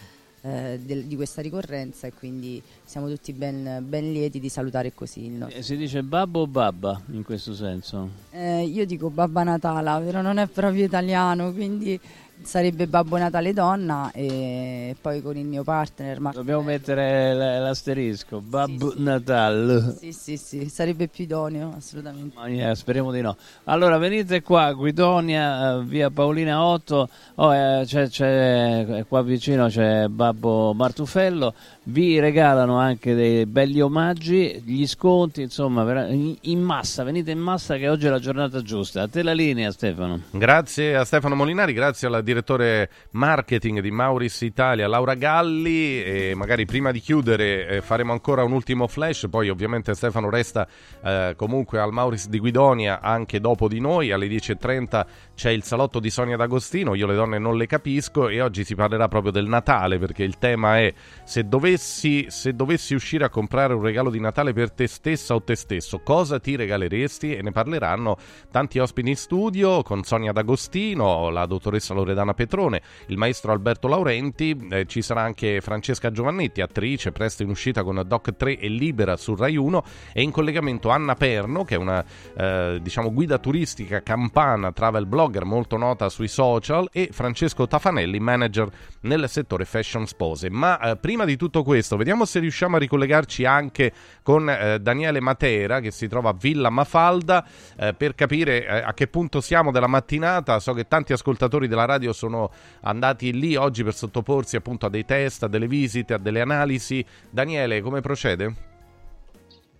eh, 0.45 0.79
del, 0.79 1.05
di 1.05 1.15
questa 1.15 1.41
ricorrenza 1.41 2.05
e 2.05 2.13
quindi 2.13 2.61
siamo 2.83 3.09
tutti 3.09 3.33
ben, 3.33 3.83
ben 3.87 4.11
lieti 4.11 4.39
di 4.39 4.47
salutare 4.47 4.93
così 4.93 5.29
nostro. 5.29 5.57
Eh, 5.57 5.63
si 5.63 5.75
dice 5.75 6.03
babbo 6.03 6.41
o 6.41 6.47
babba 6.47 7.01
in 7.11 7.23
questo 7.23 7.55
senso? 7.55 8.09
Eh, 8.29 8.63
io 8.63 8.85
dico 8.85 9.09
babba 9.09 9.41
Natala, 9.41 9.99
però 9.99 10.21
non 10.21 10.37
è 10.37 10.45
proprio 10.45 10.85
italiano, 10.85 11.51
quindi 11.51 11.99
sarebbe 12.41 12.87
Babbo 12.87 13.17
Natale 13.17 13.53
donna 13.53 14.11
e 14.11 14.95
poi 14.99 15.21
con 15.21 15.37
il 15.37 15.45
mio 15.45 15.63
partner. 15.63 16.19
Ma... 16.19 16.31
Dobbiamo 16.31 16.61
mettere 16.61 17.33
l'asterisco, 17.33 18.41
Babbo 18.41 18.91
sì, 18.91 18.97
sì. 18.97 19.03
Natale. 19.03 19.95
Sì, 19.99 20.11
sì, 20.11 20.37
sì, 20.37 20.69
sarebbe 20.69 21.07
più 21.07 21.23
idoneo, 21.23 21.73
assolutamente. 21.77 22.35
Ma 22.35 22.47
yeah, 22.47 22.75
speriamo 22.75 23.11
di 23.11 23.21
no. 23.21 23.35
Allora 23.65 23.97
venite 23.97 24.41
qua, 24.41 24.71
Guidonia, 24.73 25.75
eh, 25.75 25.83
via 25.83 26.09
Paolina 26.09 26.63
8, 26.63 27.09
oh, 27.35 27.53
eh, 27.53 27.83
c'è, 27.85 28.07
c'è, 28.07 29.05
qua 29.07 29.21
vicino 29.21 29.67
c'è 29.67 30.07
Babbo 30.07 30.73
Martufello, 30.73 31.53
vi 31.87 32.19
regalano 32.19 32.77
anche 32.77 33.13
dei 33.13 33.45
belli 33.45 33.79
omaggi, 33.81 34.61
gli 34.65 34.87
sconti, 34.87 35.41
insomma, 35.41 36.07
in 36.07 36.61
massa, 36.61 37.03
venite 37.03 37.31
in 37.31 37.39
massa 37.39 37.75
che 37.77 37.89
oggi 37.89 38.07
è 38.07 38.09
la 38.09 38.19
giornata 38.19 38.61
giusta. 38.61 39.03
A 39.03 39.07
te 39.07 39.21
la 39.21 39.33
linea 39.33 39.71
Stefano. 39.71 40.21
Grazie 40.31 40.95
a 40.95 41.03
Stefano 41.03 41.35
Molinari, 41.35 41.73
grazie 41.73 42.07
alla 42.07 42.21
direttore 42.21 42.89
marketing 43.11 43.81
di 43.81 43.91
Mauris 43.91 44.41
Italia, 44.41 44.87
Laura 44.87 45.13
Galli. 45.13 46.01
E 46.01 46.33
magari 46.35 46.65
prima 46.65 46.91
di 46.91 46.99
chiudere 46.99 47.67
eh, 47.67 47.81
faremo 47.81 48.13
ancora 48.13 48.43
un 48.43 48.51
ultimo 48.51 48.87
flash. 48.87 49.27
Poi, 49.29 49.49
ovviamente, 49.49 49.93
Stefano 49.93 50.29
resta 50.29 50.67
eh, 51.03 51.33
comunque 51.37 51.79
al 51.79 51.91
Mauris 51.91 52.29
di 52.29 52.39
Guidonia 52.39 52.99
anche 52.99 53.39
dopo 53.39 53.67
di 53.67 53.79
noi. 53.79 54.11
Alle 54.11 54.27
10.30 54.27 55.05
c'è 55.35 55.51
il 55.51 55.63
salotto 55.63 55.99
di 55.99 56.09
Sonia 56.09 56.35
D'Agostino. 56.35 56.95
Io 56.95 57.05
le 57.05 57.15
donne 57.15 57.37
non 57.37 57.57
le 57.57 57.67
capisco. 57.67 58.27
E 58.27 58.41
oggi 58.41 58.63
si 58.63 58.73
parlerà 58.73 59.07
proprio 59.07 59.31
del 59.31 59.45
Natale 59.45 59.99
perché 59.99 60.23
il 60.23 60.39
tema 60.39 60.79
è 60.79 60.91
se 61.23 61.47
dovessi, 61.75 62.25
se 62.29 62.53
dovessi 62.53 62.95
uscire 62.95 63.25
a 63.25 63.29
comprare 63.29 63.73
un 63.73 63.81
regalo 63.81 64.09
di 64.09 64.19
Natale 64.19 64.53
per 64.53 64.71
te 64.71 64.87
stessa 64.87 65.35
o 65.35 65.43
te 65.43 65.55
stesso, 65.55 65.99
cosa 65.99 66.39
ti 66.39 66.55
regaleresti? 66.55 67.35
E 67.35 67.41
ne 67.41 67.51
parleranno 67.51 68.15
tanti 68.49 68.79
ospiti 68.79 69.09
in 69.09 69.17
studio 69.17 69.83
con 69.83 70.03
Sonia 70.03 70.31
D'Agostino, 70.31 71.29
la 71.29 71.45
dottoressa 71.45 71.93
Loredana. 71.93 72.33
Petrone, 72.33 72.81
il 73.07 73.17
maestro 73.17 73.51
Alberto 73.51 73.89
Laurenti, 73.89 74.67
eh, 74.69 74.85
ci 74.85 75.01
sarà 75.01 75.21
anche 75.21 75.59
Francesca 75.59 76.11
Giovannetti, 76.11 76.61
attrice, 76.61 77.11
presto 77.11 77.43
in 77.43 77.49
uscita 77.49 77.83
con 77.83 78.01
Doc 78.05 78.35
3 78.35 78.57
e 78.57 78.69
Libera 78.69 79.17
su 79.17 79.35
Rai 79.35 79.57
1 79.57 79.83
e 80.13 80.21
in 80.21 80.31
collegamento 80.31 80.89
Anna 80.89 81.15
Perno, 81.15 81.65
che 81.65 81.75
è 81.75 81.77
una 81.77 82.03
eh, 82.37 82.79
diciamo 82.81 83.11
guida 83.11 83.37
turistica 83.37 84.01
campana, 84.01 84.71
travel 84.71 85.05
blogger 85.05 85.43
molto 85.43 85.75
nota 85.75 86.07
sui 86.07 86.29
social 86.29 86.87
e 86.91 87.09
Francesco 87.11 87.67
Tafanelli, 87.67 88.19
manager 88.19 88.69
nel 89.01 89.27
settore 89.27 89.65
fashion 89.65 90.07
spose. 90.07 90.49
Ma 90.49 90.79
eh, 90.79 90.95
prima 90.97 91.25
di 91.25 91.35
tutto 91.35 91.63
questo, 91.65 91.97
vediamo 91.97 92.23
se 92.23 92.39
riusciamo 92.39 92.77
a 92.77 92.79
ricollegarci 92.79 93.43
anche 93.43 93.91
con 94.23 94.49
eh, 94.49 94.79
Daniele 94.79 95.19
Matera 95.19 95.81
che 95.81 95.91
si 95.91 96.07
trova 96.07 96.29
a 96.29 96.33
Villa 96.33 96.69
Mafalda 96.69 97.45
eh, 97.77 97.93
per 97.93 98.15
capire 98.15 98.65
eh, 98.65 98.77
a 98.77 98.93
che 98.93 99.07
punto 99.07 99.41
siamo 99.41 99.71
della 99.71 99.87
mattinata. 99.87 100.59
So 100.59 100.71
che 100.71 100.87
tanti 100.87 101.11
ascoltatori 101.11 101.67
della 101.67 101.85
radio 101.85 102.13
sono 102.13 102.49
andati 102.81 103.33
lì 103.33 103.57
oggi 103.57 103.83
per 103.83 103.95
sottoporsi 103.95 104.55
appunto 104.55 104.85
a 104.85 104.89
dei 104.89 105.03
test, 105.03 105.43
a 105.43 105.47
delle 105.47 105.67
visite, 105.67 106.13
a 106.13 106.17
delle 106.17 106.39
analisi. 106.39 107.05
Daniele, 107.29 107.81
come 107.81 107.99
procede? 107.99 108.74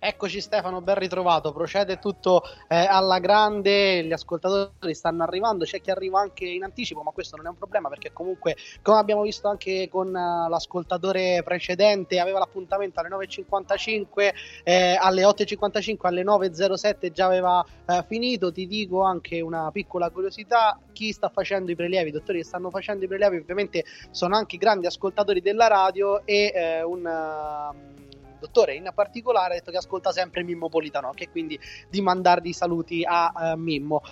Eccoci 0.08 0.40
Stefano, 0.40 0.82
ben 0.82 0.94
ritrovato. 0.94 1.50
Procede 1.50 1.98
tutto 1.98 2.44
eh, 2.68 2.76
alla 2.76 3.18
grande, 3.18 4.04
gli 4.04 4.12
ascoltatori 4.12 4.94
stanno 4.94 5.24
arrivando, 5.24 5.64
c'è 5.64 5.80
chi 5.80 5.90
arriva 5.90 6.20
anche 6.20 6.44
in 6.46 6.62
anticipo, 6.62 7.02
ma 7.02 7.10
questo 7.10 7.34
non 7.34 7.46
è 7.46 7.48
un 7.48 7.56
problema 7.56 7.88
perché 7.88 8.12
comunque, 8.12 8.54
come 8.82 8.98
abbiamo 8.98 9.22
visto 9.22 9.48
anche 9.48 9.88
con 9.90 10.06
uh, 10.06 10.48
l'ascoltatore 10.48 11.42
precedente, 11.42 12.20
aveva 12.20 12.38
l'appuntamento 12.38 13.00
alle 13.00 13.08
9.55, 13.08 14.34
eh, 14.62 14.96
alle 14.96 15.24
8.55, 15.24 15.96
alle 16.02 16.22
9.07 16.22 17.10
già 17.10 17.24
aveva 17.24 17.66
eh, 17.84 18.04
finito. 18.06 18.52
Ti 18.52 18.64
dico 18.68 19.02
anche 19.02 19.40
una 19.40 19.72
piccola 19.72 20.10
curiosità, 20.10 20.78
chi 20.92 21.10
sta 21.10 21.30
facendo 21.30 21.72
i 21.72 21.74
prelievi, 21.74 22.10
i 22.10 22.12
dottori 22.12 22.38
che 22.38 22.44
stanno 22.44 22.70
facendo 22.70 23.04
i 23.04 23.08
prelievi 23.08 23.38
ovviamente 23.38 23.84
sono 24.12 24.36
anche 24.36 24.56
grandi 24.56 24.86
ascoltatori 24.86 25.40
della 25.40 25.66
radio 25.66 26.24
e 26.24 26.52
eh, 26.54 26.82
un... 26.84 27.04
Uh, 27.04 28.04
dottore 28.38 28.74
in 28.74 28.90
particolare 28.94 29.54
ha 29.54 29.58
detto 29.58 29.70
che 29.70 29.78
ascolta 29.78 30.12
sempre 30.12 30.42
Mimmo 30.42 30.68
Politano, 30.68 31.12
che 31.14 31.28
quindi 31.30 31.58
di 31.88 32.00
mandargli 32.00 32.52
saluti 32.52 33.04
a 33.04 33.32
uh, 33.34 33.58
Mimmo. 33.58 34.02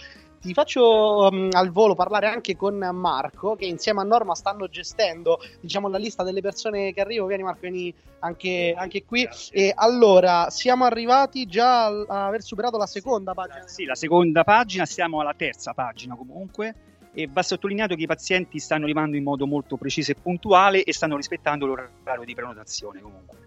Ti 0.41 0.53
faccio 0.53 1.29
um, 1.31 1.49
al 1.53 1.71
volo 1.71 1.95
parlare 1.95 2.27
anche 2.27 2.55
con 2.55 2.77
Marco, 2.77 3.57
che 3.57 3.65
insieme 3.65 4.03
a 4.03 4.05
Norma 4.05 4.35
stanno 4.35 4.69
gestendo 4.69 5.39
diciamo, 5.59 5.89
la 5.89 5.97
lista 5.97 6.23
delle 6.23 6.43
persone 6.43 6.93
che 6.93 7.01
arrivano. 7.01 7.29
Vieni 7.29 7.43
Marco, 7.45 7.61
vieni 7.63 7.95
anche, 8.19 8.75
anche 8.77 9.05
qui. 9.07 9.27
E 9.51 9.73
allora, 9.75 10.51
siamo 10.51 10.85
arrivati 10.85 11.47
già 11.47 11.87
a 11.87 12.27
aver 12.27 12.43
superato 12.43 12.77
la 12.77 12.85
seconda 12.85 13.33
pagina. 13.33 13.67
Sì, 13.67 13.87
la 13.87 13.95
seconda 13.95 14.45
pagina, 14.45 14.85
siamo 14.85 15.21
alla 15.21 15.33
terza 15.33 15.73
pagina 15.73 16.15
comunque 16.15 16.75
e 17.15 17.29
va 17.31 17.43
sottolineato 17.43 17.95
che 17.95 18.03
i 18.03 18.07
pazienti 18.07 18.59
stanno 18.59 18.85
arrivando 18.85 19.17
in 19.17 19.23
modo 19.23 19.47
molto 19.47 19.77
preciso 19.77 20.11
e 20.11 20.17
puntuale 20.21 20.83
e 20.83 20.93
stanno 20.93 21.17
rispettando 21.17 21.65
l'orario 21.65 22.25
di 22.25 22.35
prenotazione 22.35 23.01
comunque. 23.01 23.39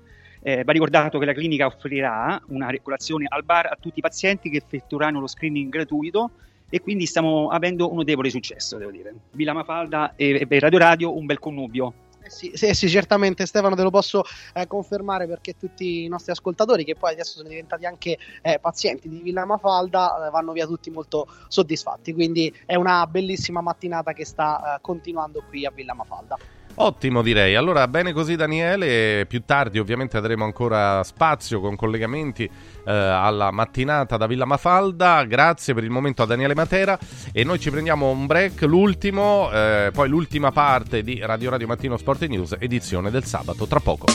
Eh, 0.41 0.63
va 0.63 0.71
ricordato 0.71 1.19
che 1.19 1.25
la 1.25 1.33
clinica 1.33 1.65
offrirà 1.65 2.41
una 2.47 2.73
colazione 2.81 3.25
al 3.27 3.43
bar 3.43 3.67
a 3.67 3.77
tutti 3.79 3.99
i 3.99 4.01
pazienti 4.01 4.49
che 4.49 4.57
effettueranno 4.57 5.19
lo 5.19 5.27
screening 5.27 5.69
gratuito 5.69 6.31
e 6.69 6.81
quindi 6.81 7.05
stiamo 7.05 7.49
avendo 7.49 7.89
un 7.89 7.97
notevole 7.97 8.29
successo, 8.29 8.77
devo 8.77 8.91
dire. 8.91 9.13
Villa 9.31 9.53
Mafalda 9.53 10.13
e, 10.15 10.45
e 10.47 10.59
Radio 10.59 10.79
Radio 10.79 11.17
un 11.17 11.25
bel 11.25 11.39
connubio. 11.39 11.93
Eh 12.27 12.29
sì, 12.29 12.51
sì, 12.55 12.73
sì, 12.73 12.89
certamente 12.89 13.45
Stefano 13.45 13.75
te 13.75 13.83
lo 13.83 13.89
posso 13.89 14.23
eh, 14.53 14.67
confermare 14.67 15.27
perché 15.27 15.55
tutti 15.57 16.03
i 16.03 16.07
nostri 16.09 16.33
ascoltatori 16.33 16.83
che 16.83 16.95
poi 16.95 17.13
adesso 17.13 17.37
sono 17.37 17.47
diventati 17.47 17.85
anche 17.85 18.17
eh, 18.41 18.59
pazienti 18.59 19.07
di 19.07 19.21
Villa 19.21 19.45
Mafalda 19.45 20.27
eh, 20.27 20.29
vanno 20.29 20.51
via 20.51 20.65
tutti 20.65 20.89
molto 20.89 21.27
soddisfatti, 21.47 22.13
quindi 22.13 22.53
è 22.65 22.75
una 22.75 23.07
bellissima 23.07 23.61
mattinata 23.61 24.11
che 24.11 24.25
sta 24.25 24.75
eh, 24.75 24.81
continuando 24.81 25.41
qui 25.47 25.65
a 25.65 25.71
Villa 25.71 25.93
Mafalda. 25.93 26.37
Ottimo 26.79 27.23
direi, 27.23 27.55
allora 27.55 27.87
bene 27.87 28.13
così 28.13 28.35
Daniele, 28.35 29.25
più 29.27 29.41
tardi 29.43 29.79
ovviamente 29.79 30.15
avremo 30.15 30.45
ancora 30.45 31.03
spazio 31.03 31.59
con 31.59 31.75
collegamenti 31.75 32.43
eh, 32.43 32.91
alla 32.91 33.49
mattinata 33.49 34.15
da 34.15 34.27
Villa 34.27 34.45
Mafalda, 34.45 35.23
grazie 35.23 35.73
per 35.73 35.83
il 35.83 35.89
momento 35.89 36.21
a 36.21 36.27
Daniele 36.27 36.53
Matera. 36.53 36.97
E 37.31 37.43
noi 37.43 37.59
ci 37.59 37.71
prendiamo 37.71 38.11
un 38.11 38.27
break, 38.27 38.61
l'ultimo, 38.61 39.49
eh, 39.51 39.89
poi 39.91 40.07
l'ultima 40.07 40.51
parte 40.51 41.01
di 41.01 41.19
Radio 41.19 41.49
Radio 41.49 41.65
Mattino 41.65 41.97
Sport 41.97 42.25
News, 42.27 42.55
edizione 42.59 43.09
del 43.09 43.23
sabato, 43.23 43.65
tra 43.65 43.79
poco. 43.79 44.05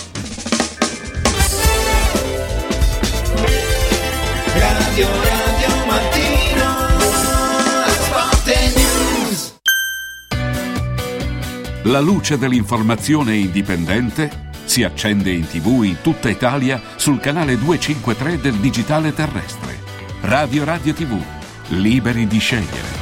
Radio 4.55 5.09
Radio 5.09 5.42
la 11.85 12.01
luce 12.01 12.39
dell'informazione 12.39 13.35
indipendente 13.35 14.51
si 14.65 14.85
accende 14.85 15.31
in 15.31 15.47
tv 15.47 15.83
in 15.83 15.97
tutta 16.01 16.29
Italia 16.29 16.81
sul 16.97 17.19
canale 17.19 17.59
253 17.59 18.41
del 18.41 18.55
digitale 18.55 19.13
terrestre. 19.13 19.79
Radio 20.23 20.65
Radio 20.65 20.95
TV, 20.95 21.21
liberi 21.69 22.27
di 22.27 22.39
scegliere. 22.39 23.02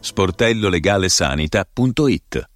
sportellolegalesanita.it 0.00 2.55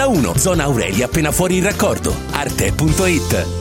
1, 0.07 0.37
zona 0.37 0.63
Aurelia 0.63 1.05
appena 1.05 1.31
fuori 1.31 1.57
il 1.57 1.63
raccordo. 1.63 2.13
Arte.it 2.31 3.59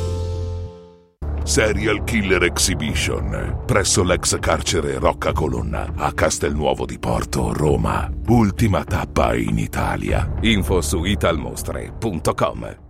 Serial 1.42 2.04
Killer 2.04 2.44
Exhibition 2.44 3.62
presso 3.66 4.04
l'ex 4.04 4.38
carcere 4.38 4.98
Rocca 4.98 5.32
Colonna 5.32 5.92
a 5.96 6.12
Castelnuovo 6.12 6.84
di 6.84 6.98
Porto, 6.98 7.52
Roma. 7.52 8.08
Ultima 8.28 8.84
tappa 8.84 9.34
in 9.34 9.58
Italia. 9.58 10.30
Info 10.42 10.80
su 10.80 11.04
italmostre.com. 11.04 12.89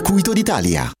circuito 0.01 0.33
d'Italia. 0.33 1.00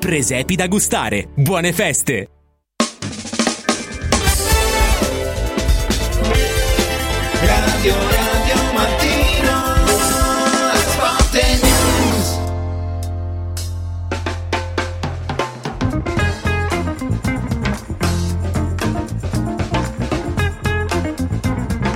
Presepi 0.00 0.56
da 0.56 0.66
gustare. 0.66 1.28
Buone 1.34 1.74
feste! 1.74 2.28
Radio 7.42 8.19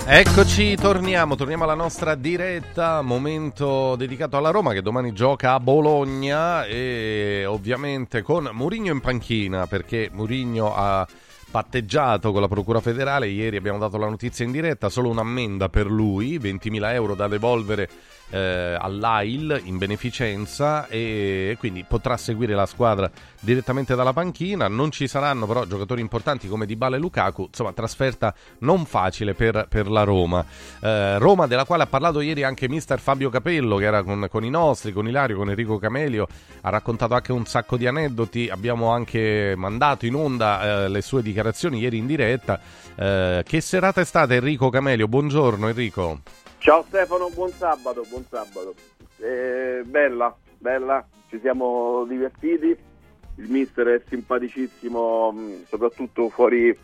Eccoci, 0.07 0.77
torniamo, 0.77 1.35
torniamo 1.35 1.65
alla 1.65 1.75
nostra 1.75 2.15
diretta, 2.15 3.01
momento 3.01 3.97
dedicato 3.97 4.37
alla 4.37 4.51
Roma 4.51 4.75
che 4.75 4.83
domani 4.83 5.15
gioca 5.15 5.55
a 5.55 5.61
Bologna 5.61 6.67
e 6.67 7.47
ovviamente 7.47 8.21
con 8.21 8.51
Murigno 8.53 8.93
in 8.93 9.01
panchina 9.01 9.67
perché 9.67 10.11
Murigno 10.13 10.75
ha 10.77 11.09
patteggiato 11.51 12.33
con 12.33 12.43
la 12.43 12.49
Procura 12.49 12.81
federale, 12.81 13.29
ieri 13.29 13.57
abbiamo 13.57 13.79
dato 13.79 13.97
la 13.97 14.09
notizia 14.09 14.45
in 14.45 14.53
diretta, 14.53 14.91
solo 14.91 15.09
un'ammenda 15.09 15.71
per 15.71 15.87
lui, 15.87 16.39
20.000 16.39 16.93
euro 16.93 17.15
da 17.15 17.27
devolvere 17.27 17.89
eh, 18.31 18.77
all'AIL 18.79 19.61
in 19.65 19.79
beneficenza 19.79 20.87
e 20.89 21.57
quindi 21.59 21.85
potrà 21.87 22.17
seguire 22.17 22.55
la 22.55 22.67
squadra 22.67 23.11
direttamente 23.41 23.95
dalla 23.95 24.13
panchina. 24.13 24.69
Non 24.69 24.91
ci 24.91 25.07
saranno 25.07 25.47
però 25.47 25.65
giocatori 25.65 26.01
importanti 26.01 26.49
come 26.49 26.67
Dybala 26.67 26.97
e 26.97 26.99
Lukaku, 26.99 27.47
insomma 27.47 27.73
trasferta 27.73 28.35
non 28.59 28.85
facile 28.85 29.35
per, 29.35 29.67
per 29.69 29.89
la 29.89 30.03
Roma. 30.03 30.45
Eh, 30.81 31.19
Roma 31.19 31.47
della 31.47 31.65
quale 31.65 31.85
ha 31.85 31.87
parlato 31.87 32.21
ieri 32.21 32.43
anche 32.43 32.69
mister 32.69 32.99
Fabio 32.99 33.31
Capello 33.31 33.77
che 33.77 33.85
era 33.85 34.03
con, 34.03 34.27
con, 34.31 34.45
i 34.45 34.51
nostri, 34.51 34.93
con 34.93 35.07
Ilario, 35.07 35.37
con 35.37 35.51
Enrico 35.51 35.79
Camelio, 35.79 36.27
ha 36.63 36.71
raccontato 36.71 37.15
anche 37.15 37.33
un 37.33 37.47
sacco 37.47 37.77
di 37.77 37.87
aneddoti, 37.87 38.49
abbiamo 38.49 38.91
anche 38.91 39.55
mandato 39.57 40.07
in 40.07 40.15
onda 40.15 40.85
eh, 40.85 40.89
le 40.89 41.03
sue 41.03 41.23
dichiarazioni 41.23 41.43
dichiarazioni 41.45 41.79
ieri 41.81 41.99
in 41.99 42.07
diretta. 42.07 42.61
Eh, 42.97 43.43
che 43.47 43.61
serata 43.61 44.01
è 44.01 44.05
stata 44.05 44.35
Enrico 44.35 44.71
Camelio? 44.71 45.09
Buongiorno 45.09 45.69
Enrico. 45.69 46.21
Ciao 46.65 46.83
Stefano, 46.85 47.29
buon 47.29 47.51
sabato, 47.51 48.07
buon 48.09 48.25
sabato. 48.25 48.75
Eh, 49.19 49.83
bella, 49.85 50.35
bella, 50.57 51.07
ci 51.29 51.39
siamo 51.41 52.07
divertiti, 52.09 52.69
il 52.69 53.51
mister 53.51 53.87
è 53.89 54.03
simpaticissimo, 54.09 55.31
mm, 55.31 55.63
soprattutto 55.69 56.31
fuori, 56.31 56.75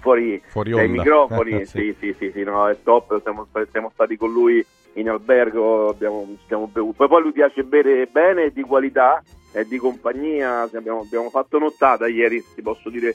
fuori, 0.00 0.42
fuori 0.46 0.70
dai 0.70 0.88
microfoni, 0.88 1.66
sì. 1.68 1.94
sì, 1.98 2.14
sì, 2.16 2.30
sì, 2.32 2.42
no, 2.44 2.66
è 2.66 2.78
top, 2.82 3.20
siamo, 3.20 3.46
siamo 3.70 3.90
stati 3.92 4.16
con 4.16 4.32
lui 4.32 4.64
in 4.94 5.10
albergo, 5.10 5.90
abbiamo, 5.90 6.26
abbiamo 6.42 6.68
bevuto, 6.68 7.06
poi, 7.06 7.20
lui 7.20 7.32
piace 7.32 7.62
bere 7.62 8.06
bene 8.06 8.48
di 8.48 8.62
qualità 8.62 9.22
e 9.52 9.66
di 9.66 9.76
compagnia, 9.76 10.62
abbiamo, 10.62 11.00
abbiamo 11.00 11.28
fatto 11.28 11.58
nottata 11.58 12.08
ieri, 12.08 12.42
ti 12.54 12.62
posso 12.62 12.88
dire 12.88 13.14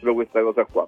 solo 0.00 0.14
questa 0.14 0.42
cosa 0.42 0.64
qua. 0.64 0.84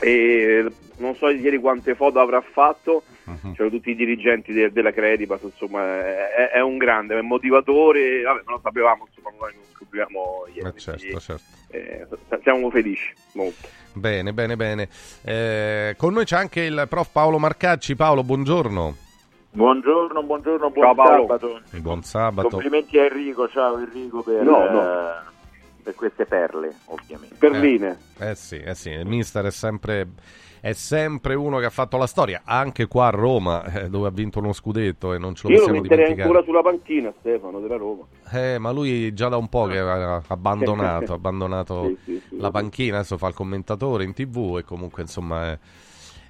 E 0.00 0.70
non 0.98 1.14
so 1.16 1.28
ieri 1.28 1.58
quante 1.58 1.94
foto 1.94 2.20
avrà 2.20 2.40
fatto, 2.40 3.02
uh-huh. 3.24 3.52
c'erano 3.52 3.70
tutti 3.70 3.90
i 3.90 3.94
dirigenti 3.94 4.52
de- 4.52 4.72
della 4.72 4.92
Credipas, 4.92 5.42
insomma 5.42 5.82
è, 5.82 6.50
è, 6.54 6.60
un 6.60 6.76
grande, 6.76 7.16
è 7.16 7.20
un 7.20 7.26
motivatore, 7.26 8.22
vabbè 8.22 8.42
non 8.44 8.54
lo 8.54 8.60
sapevamo, 8.62 9.06
insomma 9.08 9.34
noi 9.38 9.52
lo 9.54 9.60
scopriamo 9.74 10.46
ieri. 10.52 10.68
Eh 10.68 10.78
certo, 10.78 11.00
quindi, 11.00 11.20
certo. 11.20 11.42
Eh, 11.70 12.06
siamo 12.42 12.70
felici, 12.70 13.12
molto. 13.32 13.68
Bene, 13.92 14.32
bene, 14.32 14.56
bene. 14.56 14.88
Eh, 15.24 15.94
con 15.96 16.12
noi 16.12 16.24
c'è 16.24 16.36
anche 16.36 16.62
il 16.62 16.86
prof 16.88 17.10
Paolo 17.10 17.38
Marcacci. 17.38 17.96
Paolo, 17.96 18.22
buongiorno. 18.22 18.96
Buongiorno, 19.50 20.22
buongiorno, 20.22 20.70
buon 20.70 20.94
ciao, 20.94 21.26
sabato. 21.26 21.60
Buon 21.80 22.02
sabato. 22.02 22.48
Complimenti 22.48 22.98
a 22.98 23.04
Enrico, 23.04 23.48
ciao 23.48 23.78
Enrico 23.78 24.22
per, 24.22 24.42
no, 24.42 24.70
no. 24.70 25.36
Per 25.88 25.96
queste 25.96 26.26
perle, 26.26 26.70
ovviamente. 26.88 27.36
Perline. 27.38 27.96
Eh, 28.18 28.28
eh, 28.28 28.34
sì, 28.34 28.58
eh 28.58 28.74
sì, 28.74 28.90
il 28.90 29.06
mister 29.06 29.46
è 29.46 29.50
sempre, 29.50 30.06
è 30.60 30.74
sempre 30.74 31.34
uno 31.34 31.56
che 31.60 31.64
ha 31.64 31.70
fatto 31.70 31.96
la 31.96 32.06
storia, 32.06 32.42
anche 32.44 32.86
qua 32.88 33.06
a 33.06 33.10
Roma, 33.10 33.64
eh, 33.64 33.88
dove 33.88 34.08
ha 34.08 34.10
vinto 34.10 34.38
uno 34.38 34.52
scudetto 34.52 35.14
e 35.14 35.18
non 35.18 35.34
ce 35.34 35.46
lo 35.46 35.54
Io 35.54 35.60
possiamo 35.60 35.80
dimenticare. 35.80 36.10
Io 36.10 36.16
lo 36.16 36.22
ancora 36.24 36.42
sulla 36.44 36.60
panchina, 36.60 37.10
Stefano, 37.20 37.60
della 37.60 37.76
Roma. 37.78 38.04
Eh, 38.30 38.58
ma 38.58 38.70
lui 38.70 39.14
già 39.14 39.28
da 39.30 39.38
un 39.38 39.48
po' 39.48 39.64
che 39.64 39.78
ha 39.78 40.22
abbandonato, 40.26 41.14
abbandonato 41.14 41.84
sì, 41.86 41.96
sì, 42.04 42.22
sì, 42.28 42.38
la 42.38 42.50
panchina, 42.50 42.98
adesso 42.98 43.16
fa 43.16 43.28
il 43.28 43.34
commentatore 43.34 44.04
in 44.04 44.12
tv 44.12 44.58
e 44.58 44.64
comunque 44.64 45.00
insomma... 45.00 45.52
È 45.52 45.58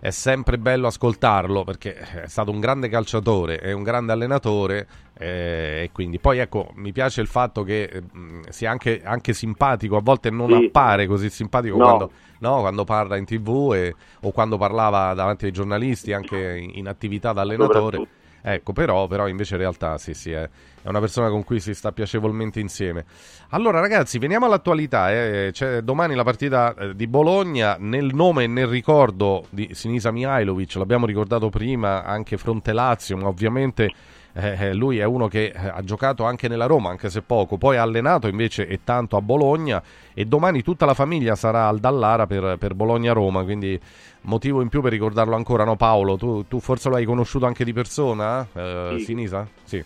è 0.00 0.10
sempre 0.10 0.58
bello 0.58 0.86
ascoltarlo 0.86 1.64
perché 1.64 1.94
è 1.94 2.28
stato 2.28 2.50
un 2.50 2.60
grande 2.60 2.88
calciatore 2.88 3.60
e 3.60 3.72
un 3.72 3.82
grande 3.82 4.12
allenatore 4.12 4.86
eh, 5.18 5.82
e 5.84 5.90
quindi 5.92 6.18
poi 6.18 6.38
ecco 6.38 6.70
mi 6.74 6.92
piace 6.92 7.20
il 7.20 7.26
fatto 7.26 7.62
che 7.64 8.02
mm, 8.16 8.42
sia 8.48 8.70
anche, 8.70 9.02
anche, 9.02 9.32
simpatico 9.32 9.96
a 9.96 10.00
volte 10.00 10.30
non 10.30 10.48
sì. 10.48 10.66
appare 10.66 11.06
così 11.06 11.30
simpatico 11.30 11.76
no. 11.76 11.84
Quando, 11.84 12.10
no, 12.38 12.60
quando, 12.60 12.84
parla 12.84 13.16
in 13.16 13.24
tv 13.24 13.72
e, 13.74 13.94
o 14.20 14.30
quando 14.30 14.56
parlava 14.56 15.14
davanti 15.14 15.46
ai 15.46 15.52
giornalisti 15.52 16.12
anche 16.12 16.56
in, 16.56 16.70
in 16.74 16.88
attività 16.88 17.32
da 17.32 17.40
allenatore 17.40 18.06
Ecco, 18.40 18.72
però, 18.72 19.06
però, 19.06 19.26
invece 19.28 19.54
in 19.54 19.60
realtà 19.60 19.98
sì, 19.98 20.14
sì, 20.14 20.30
è, 20.30 20.48
una 20.82 21.00
persona 21.00 21.28
con 21.28 21.44
cui 21.44 21.60
si 21.60 21.74
sta 21.74 21.92
piacevolmente 21.92 22.60
insieme. 22.60 23.04
Allora 23.50 23.80
ragazzi, 23.80 24.18
veniamo 24.18 24.46
all'attualità. 24.46 25.12
Eh. 25.12 25.50
C'è 25.52 25.80
domani 25.80 26.14
la 26.14 26.24
partita 26.24 26.74
eh, 26.74 26.94
di 26.94 27.06
Bologna, 27.06 27.76
nel 27.78 28.14
nome 28.14 28.44
e 28.44 28.46
nel 28.46 28.66
ricordo 28.66 29.46
di 29.50 29.70
Sinisa 29.72 30.10
Mihailovic, 30.10 30.74
l'abbiamo 30.76 31.06
ricordato 31.06 31.48
prima, 31.48 32.04
anche 32.04 32.36
Fronte 32.36 32.72
Lazio, 32.72 33.16
ma 33.16 33.26
ovviamente 33.26 33.90
eh, 34.34 34.68
eh, 34.68 34.74
lui 34.74 34.98
è 34.98 35.04
uno 35.04 35.26
che 35.28 35.52
eh, 35.54 35.68
ha 35.68 35.82
giocato 35.82 36.24
anche 36.24 36.48
nella 36.48 36.66
Roma, 36.66 36.90
anche 36.90 37.10
se 37.10 37.22
poco, 37.22 37.56
poi 37.56 37.76
ha 37.76 37.82
allenato 37.82 38.28
invece 38.28 38.66
e 38.66 38.80
tanto 38.84 39.16
a 39.16 39.20
Bologna 39.20 39.82
e 40.14 40.24
domani 40.24 40.62
tutta 40.62 40.86
la 40.86 40.94
famiglia 40.94 41.34
sarà 41.34 41.66
al 41.66 41.78
Dallara 41.78 42.26
per, 42.26 42.56
per 42.58 42.74
Bologna-Roma, 42.74 43.42
quindi 43.42 43.80
motivo 44.22 44.60
in 44.60 44.68
più 44.68 44.80
per 44.80 44.92
ricordarlo 44.92 45.34
ancora, 45.34 45.64
no 45.64 45.76
Paolo? 45.76 46.16
Tu, 46.16 46.46
tu 46.46 46.60
forse 46.60 46.88
lo 46.88 46.96
hai 46.96 47.04
conosciuto 47.04 47.46
anche 47.46 47.64
di 47.64 47.72
persona, 47.72 48.46
eh, 48.52 48.94
sì. 48.98 49.04
Sinisa? 49.04 49.46
Sì. 49.64 49.84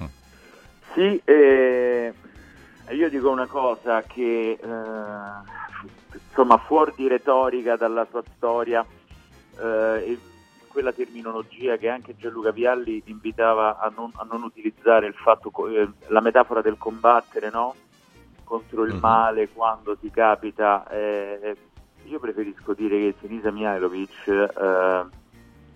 Mm. 0.00 0.04
Sì, 0.92 1.20
eh, 1.24 2.12
io 2.90 3.08
dico 3.08 3.30
una 3.30 3.46
cosa 3.46 4.02
che 4.02 4.58
eh, 4.60 6.18
insomma 6.28 6.58
fuori 6.58 6.92
di 6.96 7.08
retorica 7.08 7.76
dalla 7.76 8.06
sua 8.10 8.22
storia, 8.36 8.84
eh, 9.60 10.18
quella 10.74 10.92
terminologia 10.92 11.76
che 11.76 11.88
anche 11.88 12.16
Gianluca 12.16 12.50
Vialli 12.50 13.00
invitava 13.06 13.78
a 13.78 13.92
non, 13.94 14.10
a 14.16 14.26
non 14.28 14.42
utilizzare 14.42 15.06
il 15.06 15.14
fatto, 15.14 15.52
eh, 15.68 15.88
la 16.08 16.20
metafora 16.20 16.62
del 16.62 16.76
combattere 16.76 17.48
no? 17.48 17.76
contro 18.42 18.82
il 18.82 18.90
mm-hmm. 18.90 19.00
male 19.00 19.48
quando 19.50 19.96
ti 19.96 20.10
capita. 20.10 20.84
Eh, 20.90 21.56
io 22.06 22.18
preferisco 22.18 22.74
dire 22.74 22.98
che 22.98 23.14
Sinisa 23.20 23.52
Mihailovic 23.52 24.26
eh, 24.26 25.04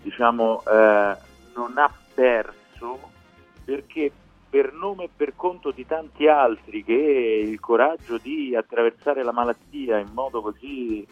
diciamo, 0.02 0.64
eh, 0.66 1.16
non 1.54 1.72
ha 1.76 1.90
perso 2.12 2.98
perché 3.64 4.10
per 4.50 4.72
nome 4.72 5.04
e 5.04 5.10
per 5.14 5.34
conto 5.36 5.70
di 5.70 5.86
tanti 5.86 6.26
altri 6.26 6.82
che 6.82 6.92
il 6.92 7.60
coraggio 7.60 8.18
di 8.18 8.56
attraversare 8.56 9.22
la 9.22 9.32
malattia 9.32 9.98
in 9.98 10.10
modo 10.12 10.40
così 10.40 11.06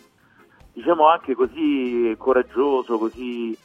diciamo 0.76 1.08
anche 1.08 1.34
così 1.34 2.14
coraggioso, 2.18 2.98
così 2.98 3.56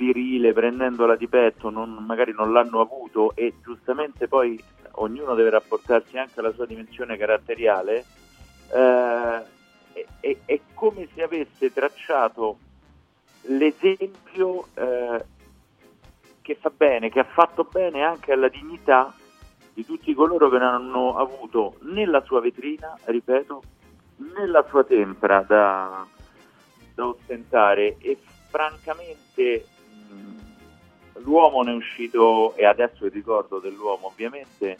virile 0.00 0.54
prendendola 0.54 1.14
di 1.14 1.28
petto 1.28 1.68
non, 1.68 1.92
magari 2.06 2.32
non 2.32 2.52
l'hanno 2.52 2.80
avuto 2.80 3.32
e 3.34 3.52
giustamente 3.62 4.28
poi 4.28 4.58
ognuno 4.92 5.34
deve 5.34 5.50
rapportarsi 5.50 6.16
anche 6.16 6.40
alla 6.40 6.52
sua 6.52 6.64
dimensione 6.64 7.18
caratteriale, 7.18 8.04
eh, 8.72 9.42
è, 10.20 10.36
è, 10.46 10.60
come 10.72 11.06
se 11.14 11.22
avesse 11.22 11.70
tracciato 11.72 12.58
l'esempio 13.42 14.66
eh, 14.74 15.24
che 16.40 16.54
fa 16.54 16.72
bene, 16.74 17.10
che 17.10 17.20
ha 17.20 17.24
fatto 17.24 17.64
bene 17.70 18.02
anche 18.02 18.32
alla 18.32 18.48
dignità 18.48 19.14
di 19.74 19.84
tutti 19.84 20.14
coloro 20.14 20.48
che 20.48 20.58
non 20.58 20.68
hanno 20.68 21.16
avuto 21.16 21.76
nella 21.82 22.22
sua 22.22 22.40
vetrina, 22.40 22.96
ripeto, 23.04 23.62
nella 24.36 24.64
sua 24.68 24.84
tempra 24.84 25.44
da, 25.46 26.06
da 26.94 27.06
ostentare. 27.06 27.96
E 27.98 28.18
francamente 28.50 29.64
l'uomo 31.22 31.62
ne 31.62 31.72
è 31.72 31.74
uscito, 31.74 32.54
e 32.56 32.64
adesso 32.64 33.04
il 33.04 33.12
ricordo 33.12 33.58
dell'uomo 33.58 34.06
ovviamente, 34.06 34.78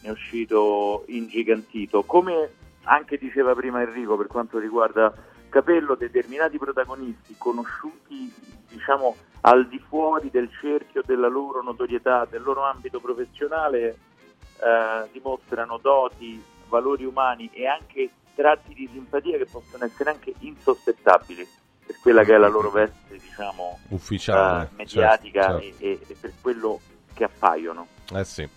ne 0.00 0.08
è 0.08 0.10
uscito 0.10 1.04
ingigantito. 1.08 2.02
Come 2.04 2.50
anche 2.84 3.18
diceva 3.18 3.54
prima 3.54 3.82
Enrico 3.82 4.16
per 4.16 4.26
quanto 4.26 4.58
riguarda 4.58 5.12
Capello, 5.48 5.96
determinati 5.96 6.58
protagonisti 6.58 7.34
conosciuti 7.36 8.32
diciamo 8.68 9.16
al 9.42 9.66
di 9.66 9.82
fuori 9.88 10.30
del 10.30 10.48
cerchio 10.60 11.02
della 11.04 11.28
loro 11.28 11.62
notorietà, 11.62 12.24
del 12.24 12.42
loro 12.42 12.62
ambito 12.62 13.00
professionale, 13.00 13.88
eh, 13.88 15.08
dimostrano 15.12 15.78
doti, 15.78 16.42
valori 16.68 17.04
umani 17.04 17.50
e 17.52 17.66
anche 17.66 18.10
tratti 18.34 18.74
di 18.74 18.88
simpatia 18.92 19.38
che 19.38 19.46
possono 19.46 19.84
essere 19.84 20.10
anche 20.10 20.32
insospettabili 20.38 21.46
per 21.90 21.98
quella 22.00 22.22
che 22.22 22.34
è 22.34 22.38
la 22.38 22.48
loro 22.48 22.70
veste, 22.70 23.18
diciamo, 23.18 23.80
ufficiale, 23.88 24.68
uh, 24.70 24.76
mediatica 24.76 25.42
certo, 25.42 25.60
certo. 25.60 25.84
E, 25.84 25.98
e, 26.06 26.16
per 26.20 26.32
quello 26.40 26.80
che 27.12 27.24
appaiono. 27.24 27.86
Eh 28.14 28.24
sì. 28.24 28.48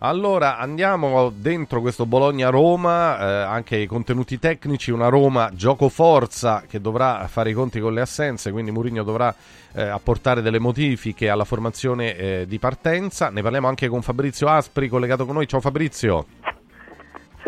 Allora 0.00 0.58
andiamo 0.58 1.32
dentro 1.34 1.80
questo 1.80 2.06
Bologna-Roma, 2.06 3.18
eh, 3.18 3.24
anche 3.42 3.76
i 3.76 3.86
contenuti 3.86 4.38
tecnici, 4.38 4.92
una 4.92 5.08
Roma 5.08 5.50
gioco 5.54 5.88
forza 5.88 6.62
che 6.68 6.80
dovrà 6.80 7.26
fare 7.26 7.50
i 7.50 7.52
conti 7.52 7.80
con 7.80 7.94
le 7.94 8.02
assenze, 8.02 8.52
quindi 8.52 8.70
Mourinho 8.70 9.02
dovrà 9.02 9.34
eh, 9.72 9.82
apportare 9.82 10.40
delle 10.40 10.60
modifiche 10.60 11.28
alla 11.28 11.44
formazione 11.44 12.14
eh, 12.14 12.44
di 12.46 12.58
partenza. 12.60 13.30
Ne 13.30 13.42
parliamo 13.42 13.66
anche 13.66 13.88
con 13.88 14.02
Fabrizio 14.02 14.46
Aspri 14.46 14.88
collegato 14.88 15.24
con 15.24 15.34
noi. 15.34 15.48
Ciao 15.48 15.60
Fabrizio. 15.60 16.26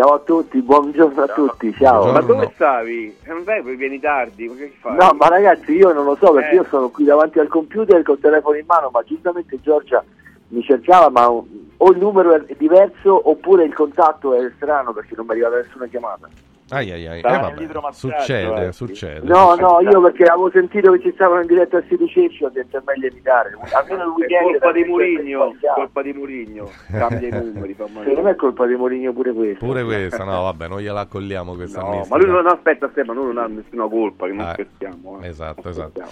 Ciao 0.01 0.15
a 0.15 0.19
tutti, 0.21 0.63
buongiorno 0.63 1.23
a 1.23 1.27
tutti, 1.27 1.75
ciao. 1.75 2.05
Buongiorno. 2.05 2.13
Ma 2.13 2.21
dove 2.21 2.53
stavi? 2.55 3.17
Eh, 3.23 3.29
non 3.35 3.45
vai, 3.45 3.61
vieni 3.77 4.01
tardi, 4.01 4.49
ma 4.49 4.55
che 4.55 4.73
fai? 4.81 4.97
No, 4.97 5.13
ma 5.13 5.29
ragazzi 5.29 5.73
io 5.73 5.93
non 5.93 6.07
lo 6.07 6.17
so 6.19 6.33
perché 6.33 6.53
eh. 6.53 6.55
io 6.55 6.65
sono 6.71 6.89
qui 6.89 7.05
davanti 7.05 7.39
al 7.39 7.49
computer 7.49 8.03
col 8.03 8.19
telefono 8.19 8.57
in 8.57 8.65
mano, 8.67 8.89
ma 8.91 9.03
giustamente 9.03 9.61
Giorgia 9.61 10.03
mi 10.49 10.63
cercava, 10.63 11.11
ma 11.11 11.29
o 11.29 11.45
il 11.91 11.99
numero 11.99 12.35
è 12.35 12.55
diverso 12.57 13.29
oppure 13.29 13.65
il 13.65 13.75
contatto 13.75 14.33
è 14.33 14.51
strano 14.57 14.95
perché 14.95 15.13
non 15.17 15.27
mi 15.27 15.33
è 15.33 15.35
arrivata 15.35 15.57
nessuna 15.57 15.87
chiamata. 15.87 16.31
Ai 16.71 16.91
ai 16.93 17.07
ai. 17.07 17.19
Eh, 17.19 17.23
vabbè, 17.23 17.93
succede, 17.93 18.67
eh. 18.67 18.73
succede. 18.73 19.27
No, 19.27 19.55
no, 19.57 19.81
io 19.81 20.01
perché 20.01 20.25
avevo 20.25 20.51
sentito 20.51 20.93
che 20.93 21.01
ci 21.01 21.13
stavano 21.15 21.41
in 21.41 21.47
diretta 21.47 21.79
a 21.79 21.83
Sito 21.89 22.07
Ceccio, 22.07 22.47
ho 22.47 22.51
detto 22.51 22.79
è 22.79 22.83
meglio 22.85 23.07
evitare. 23.07 23.57
Almeno 23.73 24.05
il 24.05 24.11
weekend. 24.11 24.41
È 24.41 24.59
colpa 24.59 24.73
di 24.73 24.85
Murigno, 24.85 25.55
colpa 25.75 26.03
di 26.03 26.13
Murigno. 26.13 26.71
Cambia 26.91 27.29
i 27.29 27.31
numeri. 27.31 27.75
Secondo 27.77 28.23
me 28.23 28.31
è 28.31 28.37
colpa 28.37 28.67
di 28.67 28.75
Murigno 28.77 29.13
pure 29.13 29.33
questa. 29.33 29.65
Pure 29.65 29.85
questa, 29.85 30.25
no, 30.25 30.43
vabbè, 30.43 30.69
non 30.69 30.81
gliela 30.81 31.01
accogliamo 31.01 31.55
questa 31.55 31.81
no, 31.81 32.07
Ma 32.09 32.17
lui 32.17 32.29
non 32.29 32.47
aspetta, 32.47 32.89
Stefano, 32.91 33.23
lui 33.25 33.35
non 33.35 33.45
ha 33.45 33.47
nessuna 33.47 33.89
colpa, 33.89 34.27
che 34.27 34.33
non 34.33 34.47
eh, 34.47 34.53
scherziamo. 34.53 35.21
Eh. 35.23 35.29
Esatto, 35.29 35.61
non 35.65 35.73
esatto. 35.73 36.03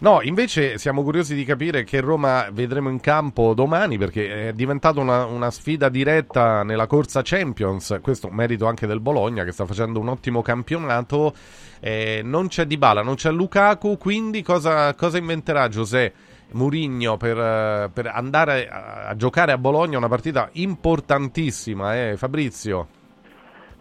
No, 0.00 0.22
invece 0.22 0.78
siamo 0.78 1.02
curiosi 1.02 1.34
di 1.34 1.44
capire 1.44 1.84
che 1.84 2.00
Roma 2.00 2.48
vedremo 2.52 2.88
in 2.88 3.00
campo 3.00 3.52
domani 3.52 3.98
perché 3.98 4.48
è 4.48 4.52
diventata 4.54 4.98
una, 4.98 5.26
una 5.26 5.50
sfida 5.50 5.90
diretta 5.90 6.62
nella 6.62 6.86
corsa 6.86 7.20
Champions. 7.22 7.98
Questo 8.00 8.30
merito 8.30 8.64
anche 8.64 8.86
del 8.86 9.00
Bologna 9.00 9.44
che 9.44 9.52
sta 9.52 9.66
facendo 9.66 10.00
un 10.00 10.08
ottimo 10.08 10.40
campionato. 10.40 11.34
Eh, 11.80 12.22
non 12.24 12.48
c'è 12.48 12.64
Dybala, 12.64 13.02
non 13.02 13.16
c'è 13.16 13.30
Lukaku, 13.30 13.98
quindi 13.98 14.42
cosa, 14.42 14.94
cosa 14.94 15.18
inventerà 15.18 15.68
Giuseppe 15.68 16.28
Murigno 16.52 17.18
per, 17.18 17.90
per 17.92 18.06
andare 18.06 18.68
a, 18.68 19.08
a 19.08 19.16
giocare 19.16 19.52
a 19.52 19.58
Bologna 19.58 19.98
una 19.98 20.08
partita 20.08 20.48
importantissima, 20.52 22.08
eh, 22.08 22.16
Fabrizio? 22.16 22.99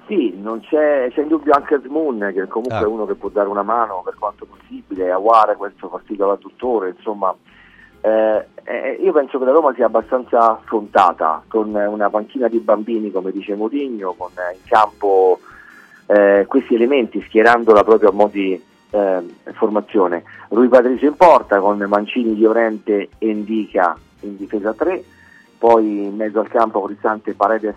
Sì, 0.10 0.34
non 0.42 0.60
c'è, 0.62 1.08
c'è 1.12 1.22
in 1.22 1.28
dubbio 1.28 1.54
anche 1.54 1.80
Smoon 1.86 2.32
che 2.34 2.48
comunque 2.48 2.80
Ah. 2.80 2.82
è 2.82 2.88
uno 2.88 3.06
che 3.06 3.14
può 3.14 3.30
dare 3.30 3.48
una 3.48 3.62
mano 3.62 4.02
per 4.04 4.16
quanto 4.18 4.48
possibile, 4.48 5.12
Aguare 5.12 5.56
questo 5.56 5.88
partito 5.88 6.26
da 6.26 6.36
tutore, 6.36 6.96
insomma 6.98 7.32
eh, 8.02 8.46
eh, 8.64 8.98
io 9.02 9.12
penso 9.12 9.38
che 9.38 9.46
la 9.46 9.52
Roma 9.52 9.72
sia 9.76 9.86
abbastanza 9.86 10.54
affrontata 10.54 11.44
con 11.48 11.76
una 11.76 12.10
panchina 12.10 12.48
di 12.48 12.58
bambini 12.58 13.12
come 13.12 13.32
dice 13.32 13.54
Mourinho, 13.54 14.14
con 14.18 14.32
eh, 14.32 14.56
in 14.56 14.62
campo 14.66 15.40
eh, 16.08 16.46
questi 16.48 16.74
elementi 16.74 17.22
schierandola 17.22 17.84
proprio 17.84 18.10
a 18.10 18.14
mo' 18.14 18.30
di 18.32 18.60
eh, 18.90 19.24
formazione. 19.54 20.24
Rui 20.50 20.70
Patricio 20.70 21.06
in 21.06 21.16
porta 21.18 21.60
con 21.60 21.78
Mancini, 21.88 22.36
Llorente 22.36 23.10
e 23.20 23.30
Indica 23.30 23.96
in 24.22 24.38
difesa 24.38 24.74
3, 24.74 25.04
poi 25.60 26.06
in 26.06 26.16
mezzo 26.16 26.40
al 26.40 26.48
campo 26.48 26.82
Cristante 26.82 27.36
Paredes 27.36 27.76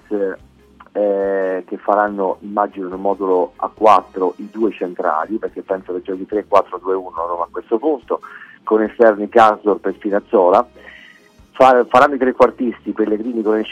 eh, 0.93 1.65
che 1.67 1.77
faranno 1.79 2.37
immagino 2.41 2.89
nel 2.89 2.99
modulo 2.99 3.55
A4 3.59 4.33
i 4.37 4.49
due 4.51 4.71
centrali 4.73 5.39
perché 5.39 5.63
penso 5.63 5.95
che 5.95 6.03
giochi 6.03 6.27
3-4-2-1 6.29 6.47
Roma 7.15 7.45
a 7.45 7.49
questo 7.51 7.79
punto 7.79 8.21
con 8.63 8.83
esterni 8.83 9.29
Casdorp 9.29 9.87
e 9.87 9.93
Spinazzola. 9.93 10.67
Fa- 11.53 11.85
faranno 11.89 12.15
i 12.15 12.19
trequartisti 12.19 12.93
Pellegrini 12.93 13.43
con 13.43 13.59
il 13.59 13.67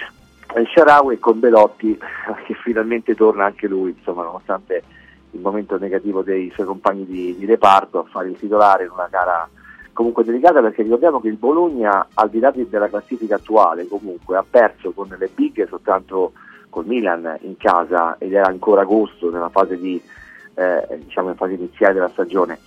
Sharawi 0.74 1.14
e 1.14 1.18
con 1.18 1.38
Belotti 1.38 1.96
che 2.46 2.54
finalmente 2.62 3.14
torna 3.14 3.44
anche 3.44 3.68
lui 3.68 3.94
insomma 3.96 4.24
nonostante 4.24 4.82
il 5.32 5.40
momento 5.40 5.78
negativo 5.78 6.22
dei 6.22 6.50
suoi 6.52 6.66
compagni 6.66 7.06
di, 7.06 7.36
di 7.38 7.46
reparto 7.46 8.00
a 8.00 8.04
fare 8.04 8.28
il 8.28 8.36
titolare 8.36 8.84
in 8.84 8.90
una 8.90 9.06
gara 9.08 9.48
comunque 9.92 10.24
delicata 10.24 10.60
perché 10.60 10.82
ricordiamo 10.82 11.20
che 11.20 11.28
il 11.28 11.36
Bologna 11.36 12.08
al 12.14 12.30
di 12.30 12.40
là 12.40 12.52
della 12.52 12.88
classifica 12.88 13.36
attuale 13.36 13.86
comunque 13.86 14.36
ha 14.36 14.44
perso 14.48 14.90
con 14.92 15.14
le 15.16 15.30
big 15.32 15.68
soltanto 15.68 16.32
col 16.70 16.86
Milan 16.86 17.38
in 17.42 17.56
casa 17.56 18.16
ed 18.18 18.32
era 18.32 18.46
ancora 18.46 18.82
agosto 18.82 19.30
nella 19.30 19.50
fase 19.50 19.78
di 19.78 20.00
eh, 20.54 20.98
diciamo 21.04 21.30
in 21.30 21.36
fase 21.36 21.54
iniziale 21.54 21.94
della 21.94 22.08
stagione 22.08 22.58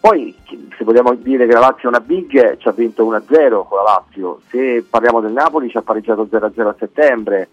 poi 0.00 0.34
se 0.76 0.84
vogliamo 0.84 1.14
dire 1.14 1.46
che 1.46 1.52
la 1.52 1.60
Lazio 1.60 1.84
è 1.84 1.86
una 1.88 2.00
big 2.00 2.56
ci 2.56 2.68
ha 2.68 2.72
vinto 2.72 3.04
1-0 3.04 3.66
con 3.68 3.78
la 3.78 3.98
Lazio 3.98 4.40
se 4.48 4.84
parliamo 4.88 5.20
del 5.20 5.32
Napoli 5.32 5.70
ci 5.70 5.76
ha 5.76 5.82
pareggiato 5.82 6.28
0-0 6.30 6.66
a 6.66 6.74
settembre 6.78 7.48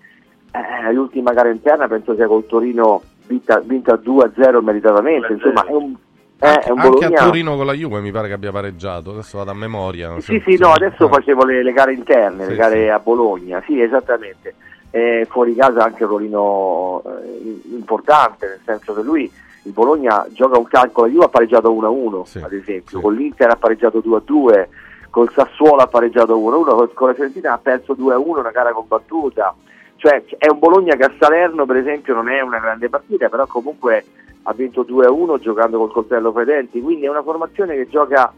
eh, 0.51 0.91
l'ultima 0.93 1.33
gara 1.33 1.49
interna 1.49 1.87
penso 1.87 2.15
sia 2.15 2.25
col 2.25 2.47
Torino 2.47 3.01
vinta, 3.27 3.59
vinta 3.59 3.93
2-0 3.93 4.63
meritatamente 4.63 5.33
insomma 5.33 5.63
è 5.65 5.71
un, 5.71 5.95
eh, 6.41 6.47
Anche 6.47 6.73
Bologna 6.73 7.19
a 7.19 7.25
Torino 7.25 7.57
con 7.57 7.65
la 7.65 7.73
Juve 7.73 7.99
mi 7.99 8.11
pare 8.11 8.29
che 8.29 8.33
abbia 8.33 8.51
pareggiato, 8.51 9.11
adesso 9.11 9.37
vado 9.37 9.51
a 9.51 9.53
memoria. 9.53 10.17
Sì, 10.21 10.41
sì, 10.45 10.55
no, 10.57 10.71
adesso 10.71 11.09
facevo 11.09 11.43
le, 11.43 11.61
le 11.61 11.73
gare 11.73 11.93
interne, 11.93 12.45
Sì, 12.45 12.49
le 12.51 12.55
gare 12.55 12.83
sì. 12.83 12.87
a 12.87 12.99
Bologna, 12.99 13.61
sì, 13.65 13.81
esattamente. 13.81 14.55
Eh, 14.91 15.27
fuori 15.29 15.53
casa 15.53 15.83
anche 15.83 16.03
un 16.03 16.09
ruolino 16.09 17.03
eh, 17.05 17.61
importante, 17.69 18.47
nel 18.47 18.61
senso 18.65 18.93
che 18.93 19.01
lui, 19.03 19.31
il 19.63 19.71
Bologna, 19.71 20.25
gioca 20.31 20.57
un 20.57 20.65
calcolo, 20.65 21.07
Juve 21.07 21.25
ha 21.25 21.29
pareggiato 21.29 21.71
1-1, 21.71 22.43
ad 22.43 22.53
esempio, 22.53 22.99
con 22.99 23.13
l'Inter 23.13 23.51
ha 23.51 23.55
pareggiato 23.55 23.99
2-2, 23.99 24.67
col 25.09 25.31
Sassuolo 25.31 25.81
ha 25.81 25.87
pareggiato 25.87 26.37
1-1, 26.37 26.75
col- 26.75 26.93
con 26.93 27.07
la 27.09 27.13
Fiorentina 27.13 27.53
ha 27.53 27.57
perso 27.57 27.93
2-1, 27.93 28.39
una 28.39 28.51
gara 28.51 28.71
combattuta. 28.71 29.53
Cioè 29.95 30.23
è 30.37 30.49
un 30.49 30.59
Bologna 30.59 30.95
che 30.95 31.03
a 31.03 31.13
Salerno 31.19 31.65
per 31.65 31.75
esempio 31.75 32.13
non 32.13 32.29
è 32.29 32.39
una 32.39 32.59
grande 32.59 32.87
partita, 32.89 33.27
però 33.27 33.45
comunque 33.45 34.05
ha 34.43 34.53
vinto 34.53 34.85
2-1 34.87 35.39
giocando 35.39 35.77
col 35.77 35.91
coltello 35.91 36.31
fra 36.31 36.43
i 36.43 36.45
denti, 36.45 36.81
quindi 36.81 37.05
è 37.05 37.09
una 37.09 37.21
formazione 37.21 37.75
che 37.75 37.89
gioca 37.89 38.31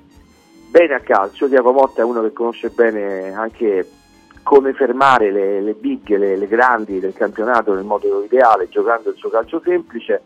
bene 0.72 0.94
a 0.96 1.00
calcio, 1.00 1.48
Diaco 1.48 1.72
Motta 1.72 2.02
è 2.02 2.06
uno 2.06 2.22
che 2.22 2.34
conosce 2.34 2.70
bene 2.70 3.32
anche 3.34 3.88
come 4.44 4.74
fermare 4.74 5.32
le, 5.32 5.62
le 5.62 5.74
big, 5.74 6.16
le, 6.18 6.36
le 6.36 6.48
grandi 6.48 7.00
del 7.00 7.14
campionato 7.14 7.74
nel 7.74 7.84
modo 7.84 8.24
ideale, 8.24 8.70
giocando 8.70 9.10
il 9.10 9.16
suo 9.16 9.30
calcio 9.30 9.62
semplice, 9.64 10.22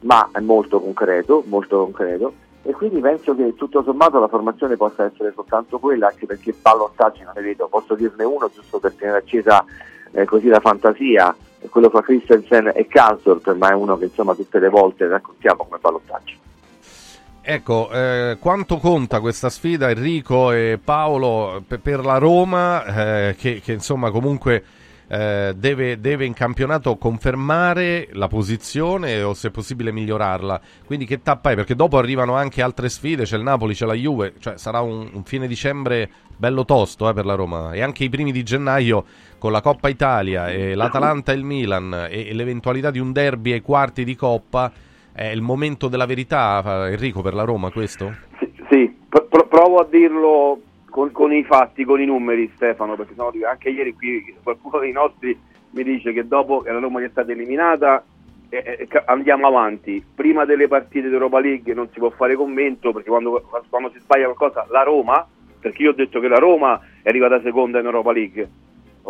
ma 0.00 0.28
molto 0.40 0.80
concreto, 0.80 1.42
molto 1.46 1.78
concreto. 1.78 2.32
E 2.62 2.72
quindi 2.72 3.00
penso 3.00 3.34
che 3.34 3.54
tutto 3.54 3.82
sommato 3.82 4.18
la 4.18 4.28
formazione 4.28 4.76
possa 4.76 5.04
essere 5.04 5.32
soltanto 5.34 5.78
quella, 5.78 6.08
anche 6.08 6.26
perché 6.26 6.54
ballottaggi 6.60 7.22
non 7.22 7.32
ne 7.34 7.42
vedo, 7.42 7.68
posso 7.68 7.94
dirne 7.94 8.24
uno 8.24 8.50
giusto 8.52 8.78
per 8.78 8.92
tenere 8.94 9.18
accesa 9.18 9.64
eh, 10.10 10.24
così 10.24 10.48
la 10.48 10.60
fantasia, 10.60 11.34
quello 11.70 11.88
fra 11.88 12.02
Christensen 12.02 12.72
e 12.74 12.86
Kansdorp, 12.86 13.54
ma 13.54 13.70
è 13.70 13.74
uno 13.74 13.96
che 13.96 14.04
insomma 14.04 14.34
tutte 14.34 14.58
le 14.58 14.68
volte 14.68 15.06
raccontiamo 15.06 15.64
come 15.64 15.78
ballottaggio. 15.80 16.47
Ecco, 17.50 17.90
eh, 17.90 18.36
quanto 18.38 18.76
conta 18.76 19.20
questa 19.20 19.48
sfida 19.48 19.88
Enrico 19.88 20.52
e 20.52 20.78
Paolo 20.84 21.64
pe- 21.66 21.78
per 21.78 22.04
la 22.04 22.18
Roma 22.18 22.84
eh, 22.84 23.36
che, 23.38 23.62
che, 23.64 23.72
insomma 23.72 24.10
comunque 24.10 24.62
eh, 25.08 25.54
deve, 25.56 25.98
deve 25.98 26.26
in 26.26 26.34
campionato 26.34 26.98
confermare 26.98 28.08
la 28.12 28.28
posizione 28.28 29.22
o 29.22 29.32
se 29.32 29.50
possibile 29.50 29.92
migliorarla. 29.92 30.60
Quindi 30.84 31.06
che 31.06 31.22
tappa 31.22 31.52
è? 31.52 31.54
Perché 31.54 31.74
dopo 31.74 31.96
arrivano 31.96 32.34
anche 32.34 32.60
altre 32.60 32.90
sfide, 32.90 33.22
c'è 33.22 33.38
il 33.38 33.44
Napoli, 33.44 33.72
c'è 33.72 33.86
la 33.86 33.94
Juve, 33.94 34.34
cioè 34.40 34.58
sarà 34.58 34.82
un, 34.82 35.08
un 35.10 35.24
fine 35.24 35.46
dicembre 35.46 36.10
bello 36.36 36.66
tosto 36.66 37.08
eh, 37.08 37.14
per 37.14 37.24
la 37.24 37.34
Roma 37.34 37.72
e 37.72 37.80
anche 37.80 38.04
i 38.04 38.10
primi 38.10 38.30
di 38.30 38.42
gennaio 38.42 39.06
con 39.38 39.52
la 39.52 39.62
Coppa 39.62 39.88
Italia 39.88 40.50
e 40.50 40.74
l'Atalanta 40.74 41.32
e 41.32 41.36
il 41.36 41.44
Milan 41.44 42.08
e, 42.10 42.28
e 42.28 42.34
l'eventualità 42.34 42.90
di 42.90 42.98
un 42.98 43.10
derby 43.10 43.52
ai 43.52 43.62
quarti 43.62 44.04
di 44.04 44.14
Coppa. 44.14 44.70
È 45.18 45.26
il 45.26 45.42
momento 45.42 45.88
della 45.88 46.06
verità, 46.06 46.86
Enrico, 46.88 47.22
per 47.22 47.34
la 47.34 47.42
Roma 47.42 47.72
questo? 47.72 48.14
Sì, 48.70 48.96
pro- 49.08 49.26
pro- 49.26 49.48
provo 49.48 49.80
a 49.80 49.84
dirlo 49.84 50.60
con, 50.88 51.10
con 51.10 51.32
i 51.32 51.42
fatti, 51.42 51.82
con 51.82 52.00
i 52.00 52.04
numeri 52.04 52.48
Stefano, 52.54 52.94
perché 52.94 53.14
sennò 53.16 53.32
anche 53.50 53.68
ieri 53.68 53.94
qui 53.94 54.36
qualcuno 54.40 54.78
dei 54.78 54.92
nostri 54.92 55.36
mi 55.70 55.82
dice 55.82 56.12
che 56.12 56.24
dopo 56.24 56.60
che 56.60 56.70
la 56.70 56.78
Roma 56.78 57.02
è 57.02 57.08
stata 57.08 57.32
eliminata 57.32 58.04
eh, 58.48 58.86
eh, 58.88 59.02
andiamo 59.06 59.48
avanti. 59.48 60.00
Prima 60.14 60.44
delle 60.44 60.68
partite 60.68 61.08
d'Europa 61.08 61.40
League 61.40 61.74
non 61.74 61.88
si 61.92 61.98
può 61.98 62.10
fare 62.10 62.36
commento 62.36 62.92
perché 62.92 63.08
quando, 63.08 63.44
quando 63.68 63.90
si 63.90 63.98
sbaglia 63.98 64.32
qualcosa 64.32 64.68
la 64.70 64.84
Roma, 64.84 65.26
perché 65.58 65.82
io 65.82 65.90
ho 65.90 65.94
detto 65.94 66.20
che 66.20 66.28
la 66.28 66.38
Roma 66.38 66.80
è 67.02 67.08
arrivata 67.08 67.40
seconda 67.42 67.80
in 67.80 67.86
Europa 67.86 68.12
League. 68.12 68.48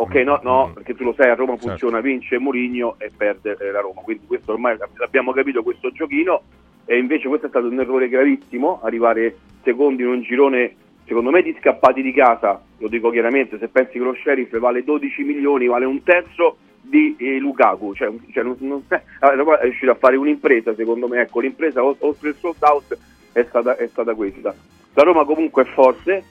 Ok, 0.01 0.15
no, 0.15 0.39
no, 0.43 0.71
perché 0.73 0.95
tu 0.95 1.03
lo 1.03 1.13
sai, 1.13 1.29
a 1.29 1.35
Roma 1.35 1.57
funziona, 1.57 1.99
vince 1.99 2.39
Mourinho 2.39 2.95
e 2.99 3.11
perde 3.15 3.57
eh, 3.59 3.69
la 3.69 3.81
Roma, 3.81 3.99
quindi 3.99 4.25
questo 4.25 4.53
ormai 4.53 4.77
l'abbiamo 4.95 5.33
capito 5.33 5.61
questo 5.61 5.91
giochino. 5.91 6.41
E 6.85 6.97
invece 6.97 7.27
questo 7.27 7.47
è 7.47 7.49
stato 7.49 7.67
un 7.67 7.77
errore 7.77 8.07
gravissimo, 8.07 8.79
arrivare 8.81 9.35
secondi 9.61 10.03
in 10.03 10.07
un 10.07 10.21
girone 10.21 10.73
secondo 11.05 11.31
me 11.31 11.41
di 11.41 11.53
scappati 11.59 12.01
di 12.01 12.13
casa, 12.13 12.61
lo 12.77 12.87
dico 12.87 13.09
chiaramente, 13.09 13.57
se 13.57 13.67
pensi 13.67 13.93
che 13.93 13.99
lo 13.99 14.13
sheriff 14.13 14.57
vale 14.57 14.85
12 14.85 15.21
milioni, 15.23 15.67
vale 15.67 15.83
un 15.83 16.01
terzo 16.01 16.55
di 16.79 17.17
eh, 17.19 17.37
Lukaku, 17.37 17.93
cioè, 17.93 18.09
cioè 18.31 18.43
non, 18.43 18.55
non- 18.59 18.85
Roma 19.19 19.59
è 19.59 19.63
riuscita 19.63 19.91
a 19.91 19.95
fare 19.95 20.15
un'impresa 20.15 20.73
secondo 20.75 21.09
me, 21.09 21.21
ecco 21.21 21.41
l'impresa 21.41 21.83
oltre 21.83 22.29
il 22.29 22.35
sold 22.39 22.55
out 22.61 22.97
è 23.33 23.43
stata, 23.43 23.75
è 23.75 23.87
stata 23.87 24.13
questa. 24.13 24.55
La 24.93 25.03
Roma 25.03 25.25
comunque 25.25 25.63
è 25.63 25.65
forte, 25.65 26.23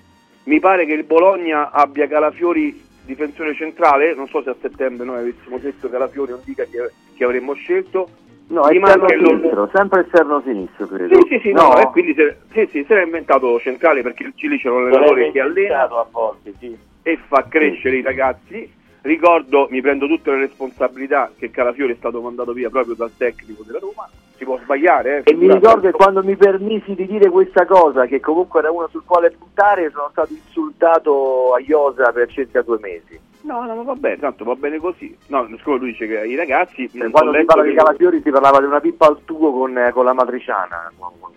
mi 0.44 0.58
pare 0.58 0.86
che 0.86 0.94
il 0.94 1.04
Bologna 1.04 1.70
abbia 1.70 2.08
Calafiori 2.08 2.86
difensore 3.08 3.54
centrale, 3.54 4.14
non 4.14 4.28
so 4.28 4.42
se 4.42 4.50
a 4.50 4.56
settembre 4.60 5.06
noi 5.06 5.18
avessimo 5.20 5.56
detto 5.58 5.88
Calafiori 5.88 6.32
non 6.32 6.40
dica 6.44 6.64
che, 6.64 6.90
che 7.16 7.24
avremmo 7.24 7.54
scelto. 7.54 8.08
No, 8.48 8.66
Mi 8.66 8.76
esterno 8.76 9.06
il- 9.06 9.26
sinistro, 9.26 9.70
sempre 9.74 10.00
esterno 10.00 10.42
sinistro 10.44 10.86
credo. 10.86 11.14
Sì, 11.14 11.26
sì, 11.28 11.38
sì, 11.40 11.52
no, 11.52 11.78
e 11.78 11.86
quindi 11.90 12.14
se, 12.14 12.36
sì, 12.52 12.68
sì, 12.70 12.84
se 12.86 12.94
l'ha 12.94 13.02
inventato 13.02 13.58
centrale 13.60 14.02
perché 14.02 14.30
lì 14.34 14.58
c'è 14.58 14.68
un 14.68 14.86
allenatore 14.86 15.30
che 15.32 15.40
allena 15.40 15.82
a 15.82 16.06
volte, 16.10 16.52
sì. 16.58 16.76
e 17.02 17.18
fa 17.26 17.46
crescere 17.48 17.96
i 17.96 18.02
ragazzi. 18.02 18.76
Ricordo, 19.08 19.68
mi 19.70 19.80
prendo 19.80 20.06
tutte 20.06 20.30
le 20.32 20.40
responsabilità 20.40 21.30
che 21.34 21.50
Calafiori 21.50 21.94
è 21.94 21.96
stato 21.96 22.20
mandato 22.20 22.52
via 22.52 22.68
proprio 22.68 22.94
dal 22.94 23.10
tecnico 23.16 23.62
della 23.62 23.78
Roma. 23.78 24.06
Si 24.36 24.44
può 24.44 24.58
sbagliare, 24.58 25.22
eh, 25.24 25.32
E 25.32 25.34
mi 25.34 25.50
ricordo 25.50 25.80
che 25.80 25.92
quando 25.92 26.22
mi 26.22 26.36
permisi 26.36 26.94
di 26.94 27.06
dire 27.06 27.30
questa 27.30 27.64
cosa, 27.64 28.04
che 28.04 28.20
comunque 28.20 28.60
era 28.60 28.70
uno 28.70 28.86
sul 28.88 29.04
quale 29.06 29.30
puntare, 29.30 29.90
sono 29.90 30.08
stato 30.10 30.34
insultato 30.34 31.54
a 31.54 31.60
Iosa 31.60 32.12
per 32.12 32.28
circa 32.28 32.60
due 32.60 32.78
mesi. 32.82 33.18
No, 33.44 33.64
no, 33.64 33.76
ma 33.76 33.82
va 33.82 33.94
bene, 33.94 34.18
tanto 34.18 34.44
va 34.44 34.54
bene 34.54 34.76
così. 34.76 35.16
No, 35.28 35.48
siccome 35.56 35.78
lui 35.78 35.92
dice 35.92 36.06
che 36.06 36.26
i 36.26 36.36
ragazzi. 36.36 36.90
Ho 36.92 37.10
quando 37.10 37.32
si 37.32 37.44
parla 37.46 37.62
di 37.62 37.74
Calafiori 37.74 38.20
si 38.20 38.30
parlava 38.30 38.58
di 38.58 38.66
una 38.66 38.80
pippa 38.80 39.06
al 39.06 39.24
tubo 39.24 39.52
con, 39.52 39.78
eh, 39.78 39.90
con 39.90 40.04
la 40.04 40.12
matriciana 40.12 40.92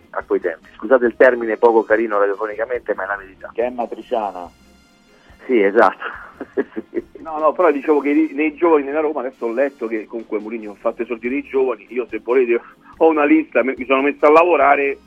a 0.10 0.24
quei 0.28 0.42
tempi. 0.42 0.68
Scusate 0.76 1.06
il 1.06 1.16
termine 1.16 1.56
poco 1.56 1.84
carino 1.84 2.20
radiofonicamente, 2.20 2.94
ma 2.96 3.06
è 3.06 3.08
la 3.08 3.16
verità. 3.16 3.50
Che 3.54 3.64
è 3.64 3.70
matriciana. 3.70 4.50
Sì, 5.52 5.62
esatto. 5.62 6.20
No, 7.22 7.38
no, 7.38 7.52
però 7.52 7.72
dicevo 7.72 8.00
che 8.00 8.30
nei 8.34 8.56
giovani 8.56 8.84
nella 8.84 9.00
Roma 9.00 9.20
adesso 9.20 9.46
ho 9.46 9.54
letto 9.54 9.86
che 9.86 10.06
comunque 10.08 10.40
Mourinho 10.40 10.72
ha 10.72 10.76
fatto 10.76 11.04
esordire 11.04 11.36
i 11.36 11.44
giovani. 11.44 11.86
Io, 11.90 12.08
se 12.10 12.18
volete, 12.18 12.60
ho 12.98 13.08
una 13.10 13.26
lista, 13.26 13.64
mi 13.64 13.76
sono 13.86 14.02
messo 14.02 14.26
a 14.26 14.32
lavorare 14.32 14.98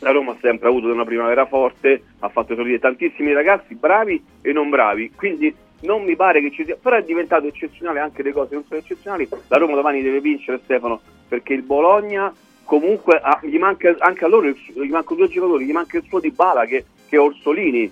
la 0.00 0.10
Roma 0.10 0.32
ha 0.32 0.36
sempre 0.40 0.66
avuto 0.66 0.90
una 0.92 1.04
primavera 1.04 1.46
forte, 1.46 2.02
ha 2.18 2.28
fatto 2.28 2.54
esordire 2.54 2.80
tantissimi 2.80 3.32
ragazzi 3.32 3.76
bravi 3.76 4.20
e 4.42 4.52
non 4.52 4.70
bravi, 4.70 5.12
quindi 5.14 5.54
non 5.82 6.02
mi 6.02 6.16
pare 6.16 6.40
che 6.40 6.50
ci 6.50 6.64
sia, 6.64 6.76
però 6.82 6.96
è 6.96 7.04
diventato 7.04 7.46
eccezionale 7.46 8.00
anche 8.00 8.24
le 8.24 8.32
cose 8.32 8.54
non 8.54 8.64
sono 8.64 8.80
eccezionali, 8.80 9.28
la 9.46 9.56
Roma 9.58 9.76
domani 9.76 10.02
deve 10.02 10.20
vincere 10.20 10.60
Stefano 10.64 11.00
perché 11.28 11.52
il 11.52 11.62
Bologna 11.62 12.34
comunque 12.64 13.20
ha- 13.22 13.38
gli 13.44 13.58
manca 13.58 13.94
anche 13.98 14.24
a 14.24 14.28
loro, 14.28 14.48
gli 14.48 14.90
mancano 14.90 15.20
due 15.20 15.28
giocatori, 15.28 15.64
gli 15.64 15.72
manca 15.72 15.96
il 15.98 16.04
suo 16.08 16.18
Di 16.18 16.30
Bala 16.32 16.64
che, 16.64 16.84
che 17.08 17.14
è 17.16 17.20
Orsolini, 17.20 17.88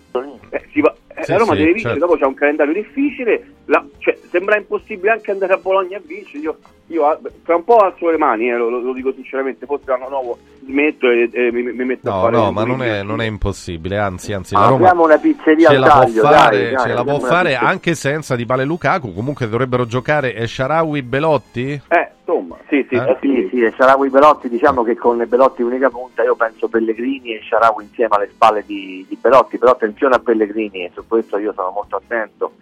Eh, 0.50 0.64
si 0.72 0.80
va- 0.80 0.94
Sì, 1.20 1.32
la 1.32 1.38
Roma 1.38 1.52
sì, 1.52 1.58
deve 1.58 1.72
vincere, 1.72 1.94
certo. 1.94 2.06
dopo 2.06 2.18
c'è 2.18 2.26
un 2.26 2.34
calendario 2.34 2.72
difficile, 2.72 3.52
la- 3.66 3.84
cioè, 3.98 4.16
sembra 4.30 4.56
impossibile 4.56 5.10
anche 5.10 5.30
andare 5.30 5.52
a 5.52 5.56
Bologna 5.58 5.98
a 5.98 6.00
vincere, 6.04 6.38
io, 6.38 6.56
io 6.86 7.06
ah, 7.06 7.18
tra 7.44 7.56
un 7.56 7.64
po' 7.64 7.76
alzo 7.78 8.10
le 8.10 8.16
mani, 8.16 8.48
eh, 8.48 8.56
lo, 8.56 8.68
lo- 8.70 8.92
dico 8.92 9.12
sinceramente, 9.12 9.66
forse 9.66 9.84
l'anno 9.86 10.08
nuovo 10.08 10.38
smetto 10.64 11.08
e, 11.10 11.28
e 11.32 11.52
mi, 11.52 11.62
mi 11.62 11.84
metto 11.84 12.10
a 12.10 12.14
No, 12.14 12.20
fare 12.22 12.36
no, 12.36 12.48
un 12.48 12.54
ma 12.54 12.64
non 12.64 12.82
è, 12.82 13.02
non 13.02 13.20
è 13.20 13.26
impossibile, 13.26 13.98
anzi, 13.98 14.32
anzi 14.32 14.54
la 14.54 14.60
Roma 14.66 14.74
Apriamo 14.76 15.04
una 15.04 15.18
pizzeria 15.18 15.68
ce 15.68 15.74
al 15.74 15.80
la 15.80 15.88
può 15.90 16.00
taglio, 16.00 16.22
fare, 16.22 16.58
dai, 16.62 16.72
dai, 16.72 16.82
ce 16.86 16.92
la 16.94 17.04
può 17.04 17.18
fare 17.18 17.54
anche 17.56 17.94
senza 17.94 18.36
Di 18.36 18.44
Bale 18.46 18.62
e 18.62 18.66
Lukaku, 18.66 19.12
comunque 19.12 19.48
dovrebbero 19.48 19.86
giocare 19.86 20.46
Sharawi 20.46 21.02
Belotti? 21.02 21.80
Eh, 21.88 22.10
insomma, 22.20 22.56
sì, 22.68 22.86
sì, 22.88 22.94
Eh? 22.94 23.16
Sì, 23.20 23.48
sì, 23.50 23.62
e 23.62 23.72
Sharawi 23.76 24.08
Belotti, 24.10 24.48
diciamo 24.48 24.82
che 24.84 24.96
con 24.96 25.22
Belotti 25.28 25.62
unica 25.62 25.90
punta, 25.90 26.22
io 26.22 26.34
penso 26.36 26.68
Pellegrini 26.68 27.34
e 27.34 27.42
Sharawi 27.46 27.84
insieme 27.84 28.14
alle 28.16 28.28
spalle 28.28 28.62
di, 28.66 29.04
di 29.08 29.18
Belotti, 29.20 29.58
però 29.58 29.72
attenzione 29.72 30.14
a 30.14 30.18
Pellegrini, 30.18 30.90
su 31.00 31.06
questo 31.08 31.38
io 31.38 31.52
sono 31.52 31.70
molto 31.70 31.96
attento, 31.96 32.52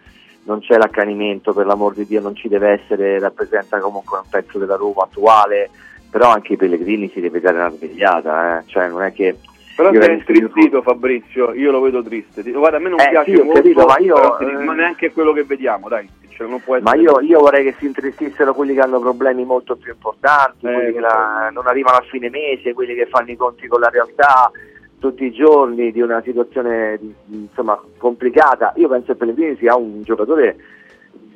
non 0.44 0.60
c'è 0.60 0.76
l'accanimento, 0.76 1.52
per 1.52 1.66
l'amor 1.66 1.94
di 1.94 2.06
Dio 2.06 2.20
non 2.20 2.34
ci 2.34 2.48
deve 2.48 2.70
essere, 2.80 3.18
rappresenta 3.18 3.78
comunque 3.80 4.18
un 4.18 4.24
pezzo 4.30 4.58
della 4.58 4.76
Roma 4.76 5.02
attuale, 5.02 5.70
però 6.10 6.30
anche 6.30 6.54
i 6.54 6.56
Pellegrini 6.56 7.10
si 7.10 7.20
deve 7.20 7.40
dare 7.40 7.58
una 7.58 7.70
svegliata, 7.70 8.58
eh. 8.58 8.62
cioè 8.66 8.88
non 8.88 9.02
è 9.02 9.12
che... 9.12 9.36
Però 9.76 9.92
sei 9.92 10.14
intrizzito 10.14 10.82
Fabrizio, 10.82 11.52
io 11.52 11.70
lo 11.70 11.80
vedo 11.80 12.02
triste. 12.02 12.42
Guarda, 12.50 12.78
a 12.78 12.80
me 12.80 12.88
non 12.88 12.98
Eh, 12.98 13.10
piace 13.10 13.30
sì, 13.30 13.36
molto, 13.36 13.52
capito, 13.60 13.86
ma 13.86 13.98
io, 13.98 14.36
ti 14.38 14.44
dico, 14.46 14.72
eh, 14.72 14.74
neanche 14.74 15.12
quello 15.12 15.32
che 15.32 15.44
vediamo, 15.44 15.88
dai. 15.88 16.10
Cioè, 16.30 16.48
non 16.48 16.60
Ma 16.80 16.94
io, 16.96 17.20
io 17.20 17.38
vorrei 17.38 17.62
che 17.64 17.74
si 17.78 17.86
intristissero 17.86 18.54
quelli 18.54 18.74
che 18.74 18.80
hanno 18.80 18.98
problemi 18.98 19.44
molto 19.44 19.76
più 19.76 19.92
importanti, 19.92 20.66
Eh, 20.66 20.72
quelli 20.72 20.92
che 20.94 21.00
la- 21.00 21.50
non 21.52 21.66
arrivano 21.68 21.98
a 21.98 22.04
fine 22.08 22.28
mese, 22.28 22.74
quelli 22.74 22.94
che 22.94 23.06
fanno 23.06 23.30
i 23.30 23.36
conti 23.36 23.68
con 23.68 23.78
la 23.80 23.88
realtà 23.88 24.50
tutti 24.98 25.24
i 25.24 25.32
giorni 25.32 25.92
di 25.92 26.00
una 26.00 26.20
situazione 26.22 26.98
insomma, 27.26 27.80
complicata. 27.96 28.72
Io 28.76 28.88
penso 28.88 29.12
che 29.12 29.14
Pellegrini 29.18 29.56
sia 29.56 29.76
un 29.76 30.02
giocatore, 30.02 30.56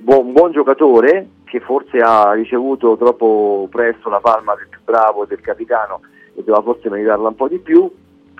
un 0.04 0.32
buon 0.32 0.52
giocatore 0.52 1.28
che 1.44 1.60
forse 1.60 1.98
ha 1.98 2.32
ricevuto 2.32 2.96
troppo 2.96 3.68
presto 3.70 4.08
la 4.08 4.20
palma 4.20 4.54
del 4.54 4.68
più 4.68 4.80
bravo 4.84 5.26
del 5.26 5.40
capitano 5.40 6.00
e 6.34 6.42
doveva 6.42 6.62
forse 6.62 6.88
meritarla 6.88 7.28
un 7.28 7.34
po' 7.34 7.48
di 7.48 7.58
più. 7.58 7.90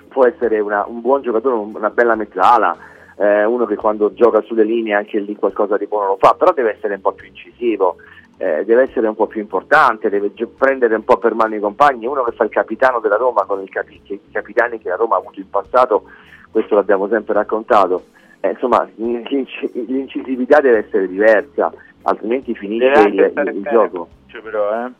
Può 0.07 0.25
essere 0.25 0.59
una- 0.59 0.85
un 0.87 1.01
buon 1.01 1.21
giocatore, 1.21 1.55
un- 1.55 1.75
una 1.75 1.89
bella 1.89 2.15
mezzala, 2.15 2.75
eh, 3.17 3.45
uno 3.45 3.65
che 3.65 3.75
quando 3.75 4.13
gioca 4.13 4.41
sulle 4.41 4.63
linee 4.63 4.93
anche 4.93 5.19
lì 5.19 5.35
qualcosa 5.35 5.77
di 5.77 5.85
buono 5.87 6.09
lo 6.09 6.17
fa, 6.19 6.35
però 6.37 6.51
deve 6.53 6.75
essere 6.75 6.95
un 6.95 7.01
po' 7.01 7.13
più 7.13 7.27
incisivo, 7.27 7.97
eh, 8.37 8.65
deve 8.65 8.83
essere 8.83 9.07
un 9.07 9.15
po' 9.15 9.27
più 9.27 9.39
importante, 9.41 10.09
deve 10.09 10.31
prendere 10.57 10.95
un 10.95 11.03
po' 11.03 11.17
per 11.17 11.33
mano 11.33 11.55
i 11.55 11.59
compagni, 11.59 12.05
uno 12.05 12.23
che 12.23 12.31
fa 12.31 12.43
il 12.43 12.49
capitano 12.49 12.99
della 12.99 13.17
Roma 13.17 13.43
con 13.45 13.61
il 13.61 13.69
capi- 13.69 14.01
i 14.05 14.19
capitani 14.31 14.79
che 14.79 14.89
la 14.89 14.95
Roma 14.95 15.15
ha 15.15 15.19
avuto 15.19 15.39
in 15.39 15.49
passato, 15.49 16.03
questo 16.51 16.75
l'abbiamo 16.75 17.07
sempre 17.07 17.33
raccontato, 17.33 18.05
Eh, 18.41 18.49
insomma 18.49 18.85
l'inci- 18.95 19.71
l'incisività 19.87 20.59
deve 20.59 20.85
essere 20.85 21.07
diversa, 21.07 21.71
altrimenti 22.01 22.53
finisce 22.53 22.99
il, 23.07 23.13
il 23.13 23.31
bene, 23.31 23.61
gioco. 23.61 24.09
Cioè, 24.27 24.41
però, 24.41 24.85
eh. 24.85 24.91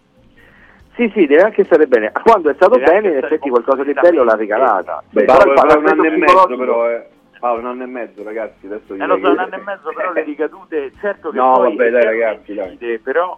Sì, 0.96 1.12
sì, 1.14 1.26
deve 1.26 1.42
anche 1.42 1.66
stare 1.66 1.88
bene. 1.88 2.12
Quando 2.24 2.50
è 2.50 2.54
stato 2.54 2.78
Deve 2.78 2.86
bene, 2.86 3.10
in 3.10 3.18
effetti 3.18 3.50
qualcosa 3.50 3.84
di 3.84 3.94
bello 3.94 4.24
l'ha 4.24 4.36
regalata. 4.36 5.04
Beh, 5.10 5.26
Però 5.26 5.44
il 5.44 5.50
un 5.50 5.88
anno 5.88 6.04
e 6.04 6.18
mezzo 6.18 6.56
però, 6.56 6.90
eh. 6.90 7.08
Paolo, 7.44 7.60
un 7.60 7.66
anno 7.68 7.84
e 7.84 7.88
mezzo 7.88 8.24
ragazzi, 8.24 8.68
adesso 8.68 8.94
Eh, 8.94 9.06
lo 9.06 9.20
so, 9.20 9.30
un 9.32 9.38
anno 9.38 9.56
e 9.56 9.62
mezzo, 9.66 9.92
però 9.94 10.14
le 10.14 10.24
ricadute, 10.24 10.94
certo 11.02 11.30
che 11.30 11.36
No, 11.38 11.56
poi 11.56 11.76
vabbè, 11.76 11.90
dai, 11.90 12.04
ragazzi, 12.06 12.54
dai. 12.54 13.00
però 13.00 13.38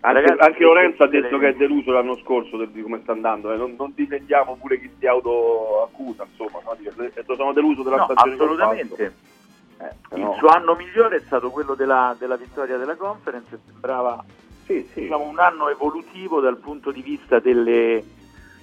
Anche, 0.00 0.20
Ragazzi, 0.20 0.40
anche 0.48 0.62
Lorenzo 0.64 1.02
ha 1.04 1.06
detto 1.06 1.38
che 1.38 1.48
è 1.50 1.54
deluso 1.54 1.92
l'anno 1.92 2.16
scorso 2.16 2.56
di 2.64 2.82
come 2.82 2.98
sta 3.02 3.12
andando, 3.12 3.52
eh. 3.52 3.56
non, 3.56 3.76
non 3.78 3.92
difendiamo 3.94 4.56
pure 4.60 4.80
chi 4.80 4.90
si 4.98 5.06
autoaccusa, 5.06 6.26
insomma, 6.28 6.58
no? 6.64 7.34
Sono 7.36 7.52
deluso 7.52 7.84
della 7.84 7.96
No, 7.98 8.04
stagione 8.06 8.32
assolutamente. 8.34 9.12
fatto. 9.76 9.84
Eh, 9.84 10.16
il 10.16 10.22
no. 10.24 10.34
suo 10.38 10.48
anno 10.48 10.74
migliore 10.74 11.16
è 11.16 11.20
stato 11.20 11.50
quello 11.50 11.74
della, 11.74 12.16
della 12.18 12.36
vittoria 12.36 12.78
della 12.78 12.96
conference 12.96 13.60
sembrava 13.64 14.24
diciamo, 14.66 15.22
un 15.28 15.38
anno 15.38 15.68
evolutivo 15.68 16.40
dal 16.40 16.56
punto 16.56 16.90
di 16.90 17.00
vista 17.02 17.38
delle 17.38 18.02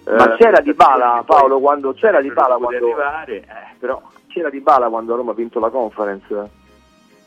Ma 0.05 0.33
eh, 0.33 0.37
c'era 0.37 0.59
Di 0.59 0.73
Bala, 0.73 1.23
Paolo, 1.25 1.59
quando 1.59 1.93
c'era 1.93 2.19
Di 2.19 2.31
Bala 2.31 2.57
quando 2.57 2.85
arrivare, 2.85 3.35
eh, 3.37 3.75
però 3.79 4.01
c'era 4.37 4.49
Di 4.49 4.59
Bala 4.59 4.87
quando 4.87 5.15
Roma 5.15 5.31
ha 5.31 5.35
vinto 5.35 5.59
la 5.59 5.69
conference? 5.69 6.49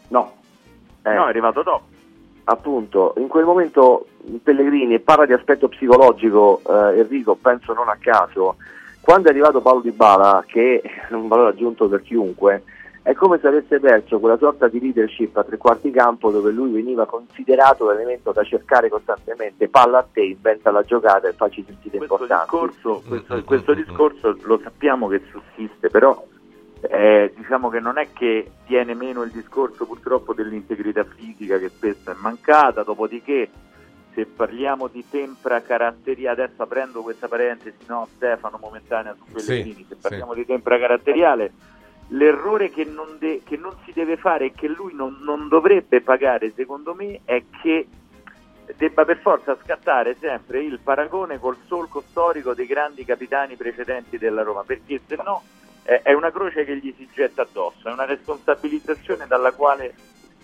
No. 0.08 0.32
Eh, 1.02 1.14
no, 1.14 1.26
è 1.26 1.28
arrivato 1.28 1.62
dopo. 1.62 1.84
appunto, 2.44 3.14
in 3.18 3.28
quel 3.28 3.44
momento 3.44 4.06
Pellegrini 4.42 4.94
e 4.94 5.00
parla 5.00 5.26
di 5.26 5.32
aspetto 5.32 5.68
psicologico, 5.68 6.60
eh, 6.66 7.00
Enrico, 7.00 7.34
penso 7.34 7.72
non 7.72 7.88
a 7.88 7.96
caso, 7.98 8.56
quando 9.00 9.28
è 9.28 9.30
arrivato 9.30 9.60
Paolo 9.60 9.80
Di 9.80 9.92
Bala, 9.92 10.44
che 10.46 10.80
è 10.80 11.12
un 11.14 11.26
valore 11.26 11.50
aggiunto 11.50 11.88
per 11.88 12.02
chiunque, 12.02 12.62
è 13.02 13.14
come 13.14 13.38
se 13.40 13.48
avesse 13.48 13.80
perso 13.80 14.20
quella 14.20 14.36
sorta 14.36 14.68
di 14.68 14.78
leadership 14.78 15.34
a 15.38 15.42
tre 15.42 15.56
quarti 15.56 15.90
campo 15.90 16.30
dove 16.30 16.50
lui 16.50 16.70
veniva 16.70 17.06
considerato 17.06 17.88
l'elemento 17.90 18.30
da 18.30 18.44
cercare 18.44 18.90
costantemente, 18.90 19.68
palla 19.68 19.98
a 19.98 20.06
te, 20.12 20.20
inventa 20.20 20.70
la 20.70 20.82
giocata 20.82 21.26
e 21.26 21.32
facci 21.32 21.64
sentire 21.66 21.96
questo 21.96 22.14
importante. 22.14 22.50
discorso, 22.50 23.02
questo, 23.08 23.42
questo 23.44 23.74
discorso 23.74 24.36
lo 24.42 24.60
sappiamo 24.62 25.08
che 25.08 25.22
sussiste, 25.30 25.88
però 25.88 26.22
eh, 26.82 27.32
diciamo 27.36 27.68
che 27.68 27.80
non 27.80 27.98
è 27.98 28.08
che 28.12 28.50
tiene 28.66 28.94
meno 28.94 29.22
il 29.22 29.30
discorso 29.30 29.84
purtroppo 29.86 30.32
dell'integrità 30.32 31.04
fisica 31.04 31.58
che 31.58 31.68
spesso 31.68 32.10
è 32.10 32.14
mancata, 32.18 32.82
dopodiché 32.82 33.50
se 34.14 34.26
parliamo 34.26 34.88
di 34.88 35.04
tempra 35.08 35.60
caratteriale, 35.62 36.42
adesso 36.42 36.62
aprendo 36.62 37.02
questa 37.02 37.28
parentesi, 37.28 37.76
no 37.86 38.08
Stefano 38.14 38.58
momentanea 38.60 39.14
su 39.14 39.24
Pellegrini, 39.30 39.82
Sì, 39.82 39.86
se 39.88 39.94
sì. 39.94 40.00
parliamo 40.00 40.34
di 40.34 40.44
tempra 40.44 40.78
caratteriale, 40.78 41.52
l'errore 42.08 42.70
che 42.70 42.84
non, 42.84 43.16
de- 43.18 43.42
che 43.44 43.56
non 43.56 43.74
si 43.84 43.92
deve 43.92 44.16
fare 44.16 44.46
e 44.46 44.52
che 44.52 44.66
lui 44.66 44.94
non, 44.94 45.18
non 45.22 45.48
dovrebbe 45.48 46.00
pagare 46.00 46.52
secondo 46.56 46.94
me 46.94 47.20
è 47.24 47.42
che 47.62 47.86
debba 48.76 49.04
per 49.04 49.18
forza 49.18 49.56
scattare 49.62 50.16
sempre 50.18 50.62
il 50.62 50.80
paragone 50.82 51.38
col 51.38 51.56
solco 51.66 52.02
storico 52.08 52.54
dei 52.54 52.66
grandi 52.66 53.04
capitani 53.04 53.56
precedenti 53.56 54.18
della 54.18 54.42
Roma, 54.42 54.62
perché 54.64 55.00
se 55.06 55.16
no 55.22 55.42
è, 55.82 56.12
una 56.12 56.30
croce 56.30 56.64
che 56.64 56.76
gli 56.76 56.94
si 56.96 57.08
getta 57.12 57.42
addosso, 57.42 57.88
è 57.88 57.92
una 57.92 58.04
responsabilizzazione 58.04 59.26
dalla 59.26 59.52
quale 59.52 59.94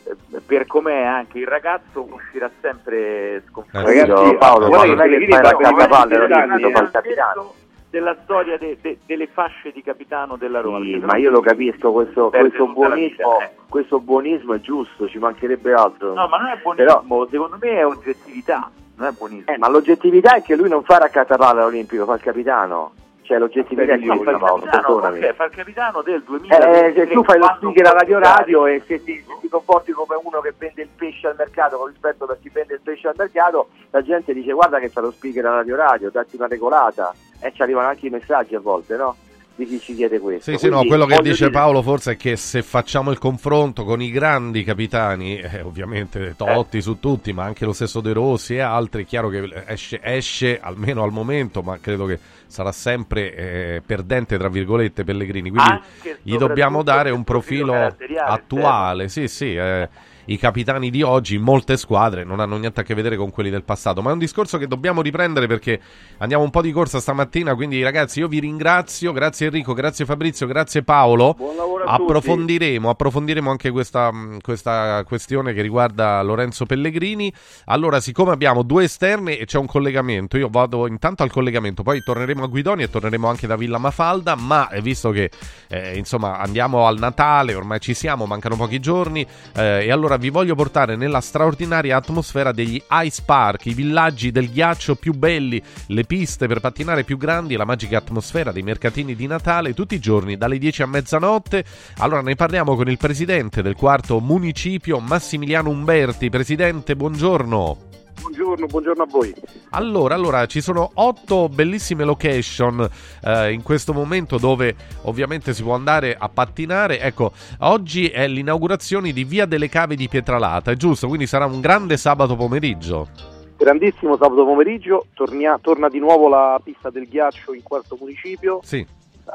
eh, 0.05 0.41
per 0.45 0.67
com'è 0.67 1.03
anche 1.05 1.39
il 1.39 1.47
ragazzo 1.47 2.07
uscirà 2.11 2.51
sempre 2.61 3.43
sconfitto. 3.49 3.83
Ragazzi, 3.83 4.35
Paolo, 4.37 4.69
Guarda 4.69 4.95
non 4.95 5.01
è 5.13 5.19
che 5.19 5.27
fai 5.27 5.35
fa 5.35 5.43
la 5.43 5.51
il 5.51 5.57
non 5.57 5.73
è 5.73 5.77
che 5.77 6.29
capitano, 6.31 6.71
fa 6.71 6.83
il 6.83 6.91
capitano. 6.91 7.55
della 7.91 8.17
storia 8.25 8.59
de- 8.59 8.79
de- 8.81 8.99
delle 9.07 9.27
fasce 9.29 9.73
di 9.73 9.83
capitano 9.83 10.37
della 10.37 10.61
Roma. 10.61 10.81
Sì, 10.85 10.97
ma 10.97 11.17
io 11.17 11.31
lo 11.31 11.41
capisco, 11.41 11.93
questo, 11.93 12.31
questo 12.31 12.67
la 12.67 12.73
buonismo, 12.73 13.33
vita, 13.33 13.45
ecco. 13.45 13.63
questo 13.69 14.01
buonismo 14.01 14.55
è 14.55 14.61
giusto, 14.61 15.09
ci 15.09 15.19
mancherebbe 15.19 15.73
altro. 15.73 16.15
No, 16.15 16.27
ma 16.29 16.39
non 16.39 16.49
è 16.49 16.59
Però- 16.75 17.03
buonismo, 17.05 17.27
secondo 17.31 17.59
me 17.61 17.71
è 17.79 17.87
oggettività, 17.87 18.71
non 18.97 19.09
è 19.09 19.13
buonismo. 19.13 19.53
Eh, 19.53 19.59
ma 19.59 19.69
l'oggettività 19.69 20.35
è 20.37 20.43
che 20.43 20.57
lui 20.57 20.69
non 20.69 20.83
fa 20.83 20.99
raccattapalla 20.99 21.61
all'olimpico, 21.63 22.05
fa 22.05 22.15
il 22.15 22.21
capitano. 22.21 22.93
Cioè 23.27 23.39
l'oggettività 23.39 23.93
è 23.93 23.97
il 23.97 24.07
Paolo, 24.07 24.23
capitano, 24.23 24.61
perdonami. 24.71 25.19
ok, 25.19 25.35
fa 25.35 25.45
il 25.47 25.51
capitano 25.51 26.03
del 26.03 26.23
2000 26.25 26.57
Eh, 26.87 26.93
se 26.95 27.09
tu 27.09 27.25
fai 27.25 27.39
lo 27.39 27.53
speaker 27.57 27.87
a 27.87 27.91
radio 27.91 28.19
radio 28.21 28.67
e 28.67 28.81
se 28.87 29.03
ti, 29.03 29.15
se 29.27 29.33
ti 29.41 29.49
comporti 29.49 29.91
come 29.91 30.17
uno 30.23 30.41
che 30.41 30.55
vende 30.57 30.83
il 30.83 30.89
pesce 30.95 31.27
al 31.27 31.35
mercato 31.37 31.77
con 31.77 31.89
rispetto 31.89 32.25
per 32.27 32.39
chi 32.41 32.51
vende 32.53 32.75
il 32.75 32.81
pesce 32.85 33.09
al 33.09 33.15
mercato, 33.17 33.69
la 33.91 34.03
gente 34.03 34.33
dice 34.33 34.53
guarda 34.53 34.79
che 34.79 34.89
fa 34.91 35.01
lo 35.01 35.11
speaker 35.11 35.45
a 35.45 35.55
radio 35.57 35.75
radio, 35.75 36.11
datti 36.11 36.37
una 36.37 36.47
regolata 36.47 37.13
e 37.41 37.53
ci 37.53 37.63
arrivano 37.63 37.89
anche 37.89 38.07
i 38.07 38.11
messaggi 38.11 38.55
a 38.55 38.61
volte, 38.61 38.97
no? 38.97 39.17
Di 39.57 39.65
chi 39.65 39.81
ci 39.81 39.95
chiede 39.95 40.19
questo. 40.21 40.51
Sì, 40.51 40.59
sì, 40.59 40.67
no, 40.69 40.81
Quindi, 40.81 40.89
quello 40.89 41.07
che 41.07 41.23
dice 41.23 41.47
dire- 41.47 41.51
Paolo 41.51 41.81
forse 41.83 42.13
è 42.13 42.17
che 42.19 42.37
se 42.37 42.63
facciamo 42.63 43.11
il 43.11 43.19
confronto 43.19 43.85
con 43.85 44.03
i 44.03 44.11
grandi 44.11 44.63
capitani, 44.63 45.39
eh, 45.41 45.63
ovviamente 45.63 46.35
Totti 46.37 46.81
su 46.83 47.01
tutti, 47.01 47.33
ma 47.33 47.45
anche 47.45 47.65
lo 47.65 47.73
stesso 47.73 48.01
De 48.03 48.13
Rossi 48.13 48.57
e 48.57 48.61
altri, 48.61 49.05
è 49.05 49.07
chiaro 49.07 49.31
che 49.31 49.51
esce, 49.67 49.99
esce 50.03 50.61
almeno 50.61 51.03
al 51.03 51.11
momento, 51.11 51.63
ma 51.63 51.79
credo 51.81 52.05
che 52.05 52.19
sarà 52.47 52.73
sempre 52.73 53.35
eh, 53.35 53.83
perdente, 53.85 54.39
tra 54.39 54.49
virgolette, 54.49 55.05
Pellegrini. 55.05 55.51
Quindi 55.51 55.81
gli 56.23 56.37
dobbiamo 56.37 56.83
dare 56.83 57.11
un 57.11 57.25
profilo 57.25 57.95
attuale. 58.25 59.09
Sì, 59.09 59.29
sì, 59.29 59.55
eh, 59.55 59.89
i 60.27 60.39
capitani 60.39 60.91
di 60.91 61.03
oggi 61.03 61.39
molte 61.39 61.77
squadre 61.77 62.25
non 62.25 62.41
hanno 62.41 62.57
niente 62.57 62.81
a 62.81 62.83
che 62.83 62.95
vedere 62.95 63.17
con 63.17 63.31
quelli 63.31 63.51
del 63.51 63.63
passato, 63.63 64.03
ma 64.03 64.11
è 64.11 64.13
un 64.13 64.19
discorso 64.19 64.59
che 64.59 64.67
dobbiamo 64.67 65.03
riprendere 65.03 65.47
perché 65.47 65.81
andiamo 66.19 66.43
un 66.45 66.51
po' 66.51 66.63
di 66.63 66.73
corsa 66.73 67.01
stamattina, 67.01 67.55
quindi 67.55 67.83
ragazzi 67.83 68.21
io 68.21 68.29
vi 68.29 68.41
ringrazio, 68.41 69.13
grazie 69.13 69.47
Enrico, 69.47 69.73
grazie 69.73 70.05
Fabrizio, 70.05 70.47
grazie 70.47 70.83
Paolo. 70.83 71.35
Buon 71.35 71.57
lavoro 71.57 71.85
a 71.85 71.97
tutti. 71.97 72.03
approfondiremo, 72.03 72.91
approfondiremo 72.91 73.51
anche 73.51 73.71
questa, 73.71 74.13
mh, 74.13 74.41
questa 74.41 75.05
questione 75.05 75.53
che 75.53 75.63
riguarda 75.63 76.21
Lorenzo 76.23 76.67
Pellegrini. 76.67 77.33
Allora, 77.67 78.01
siccome 78.01 78.33
abbiamo 78.33 78.63
due 78.63 78.85
esterni 78.85 79.37
e 79.37 79.45
c'è 79.45 79.59
un 79.59 79.67
collegamento, 79.67 80.37
io 80.37 80.49
vado 80.51 80.87
intanto 80.87 81.23
al 81.23 81.31
collegamento, 81.31 81.83
poi 81.83 82.03
torneremo 82.03 82.45
a 82.45 82.47
Guidoni 82.47 82.83
e 82.83 82.91
torneremo 82.91 83.29
anche 83.29 83.47
da 83.47 83.57
Villa 83.57 83.79
Mafalda, 83.79 84.35
ma 84.35 84.69
eh, 84.71 84.81
visto 84.81 85.11
che 85.11 85.31
eh, 85.69 85.97
insomma 85.97 86.39
andiamo 86.39 86.87
al 86.87 86.99
Natale, 86.99 87.55
ormai 87.55 87.81
ci 87.81 87.95
siamo, 87.95 88.27
mancano 88.27 88.57
pochi 88.57 88.81
giorni, 88.81 89.27
eh, 89.55 89.85
e 89.85 89.91
allora 89.93 90.16
vi 90.17 90.31
voglio 90.31 90.55
portare 90.55 90.97
nella 90.97 91.21
straordinaria 91.21 91.97
atmosfera 91.97 92.53
degli 92.53 92.83
Ice 93.05 93.23
Park, 93.25 93.67
i 93.67 93.75
villaggi 93.75 94.31
del 94.31 94.51
ghiaccio 94.51 94.95
più 94.97 95.13
belli, 95.13 95.63
le 95.89 96.05
piste 96.05 96.47
per 96.47 96.61
pattinare 96.61 97.05
più 97.05 97.17
grandi 97.17 97.55
e 97.55 97.57
la 97.57 97.65
magica 97.65 97.99
atmosfera 97.99 98.53
dei 98.53 98.63
mercatini 98.63 99.15
di 99.15 99.27
Natale 99.27 99.75
tutti 99.75 99.95
i 99.95 100.01
giorni 100.01 100.37
dalle 100.37 100.59
10 100.59 100.83
a 100.83 100.87
mezzanotte. 100.87 101.65
Allora 101.99 102.23
ne 102.23 102.35
parliamo 102.35 102.77
con 102.77 102.89
il 102.89 102.99
presidente 102.99 103.63
del 103.63 103.75
quarto 103.75 104.21
municipio, 104.21 104.99
Massimiliano 105.01 105.71
Umberti. 105.71 106.31
Presidente, 106.31 106.97
buongiorno. 106.97 107.86
Buongiorno, 108.21 108.67
buongiorno 108.67 109.03
a 109.03 109.07
voi. 109.07 109.35
Allora, 109.71 110.15
allora, 110.15 110.47
ci 110.47 110.61
sono 110.61 110.91
otto 110.95 111.49
bellissime 111.49 112.05
location 112.05 112.89
eh, 113.23 113.53
in 113.53 113.63
questo 113.63 113.93
momento 113.93 114.39
dove 114.39 114.75
ovviamente 115.03 115.53
si 115.55 115.63
può 115.63 115.75
andare 115.75 116.17
a 116.19 116.29
pattinare. 116.29 117.01
Ecco, 117.01 117.33
oggi 117.61 118.09
è 118.09 118.27
l'inaugurazione 118.27 119.13
di 119.13 119.25
Via 119.25 119.47
delle 119.47 119.69
Cave 119.69 119.97
di 119.97 120.09
Pietralata, 120.09 120.71
è 120.71 120.77
giusto? 120.77 121.07
Quindi 121.07 121.27
sarà 121.27 121.47
un 121.47 121.61
grande 121.61 121.97
sabato 121.97 122.37
pomeriggio. 122.37 123.09
Grandissimo 123.57 124.17
sabato 124.17 124.45
pomeriggio, 124.45 125.07
tornia- 125.15 125.59
torna 125.61 125.89
di 125.89 125.99
nuovo 125.99 126.29
la 126.29 126.61
pista 126.63 126.91
del 126.91 127.09
ghiaccio 127.09 127.55
in 127.55 127.63
quarto 127.63 127.97
municipio. 127.99 128.61
Sì. 128.63 128.87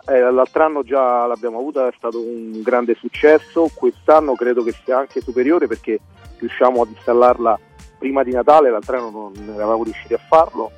Eh, 0.08 0.32
l'altro 0.32 0.64
anno 0.64 0.84
già 0.84 1.26
l'abbiamo 1.26 1.58
avuta, 1.58 1.88
è 1.88 1.94
stato 1.98 2.20
un 2.20 2.62
grande 2.62 2.96
successo, 2.96 3.70
quest'anno 3.74 4.36
credo 4.36 4.64
che 4.64 4.74
sia 4.84 4.98
anche 4.98 5.22
superiore 5.22 5.68
perché 5.68 6.00
riusciamo 6.40 6.82
ad 6.82 6.90
installarla 6.90 7.60
prima 8.02 8.24
di 8.24 8.32
Natale, 8.32 8.72
l'altro 8.72 8.98
anno 8.98 9.32
non 9.36 9.54
eravamo 9.54 9.84
riusciti 9.84 10.16
a 10.16 10.18
farlo, 10.18 10.72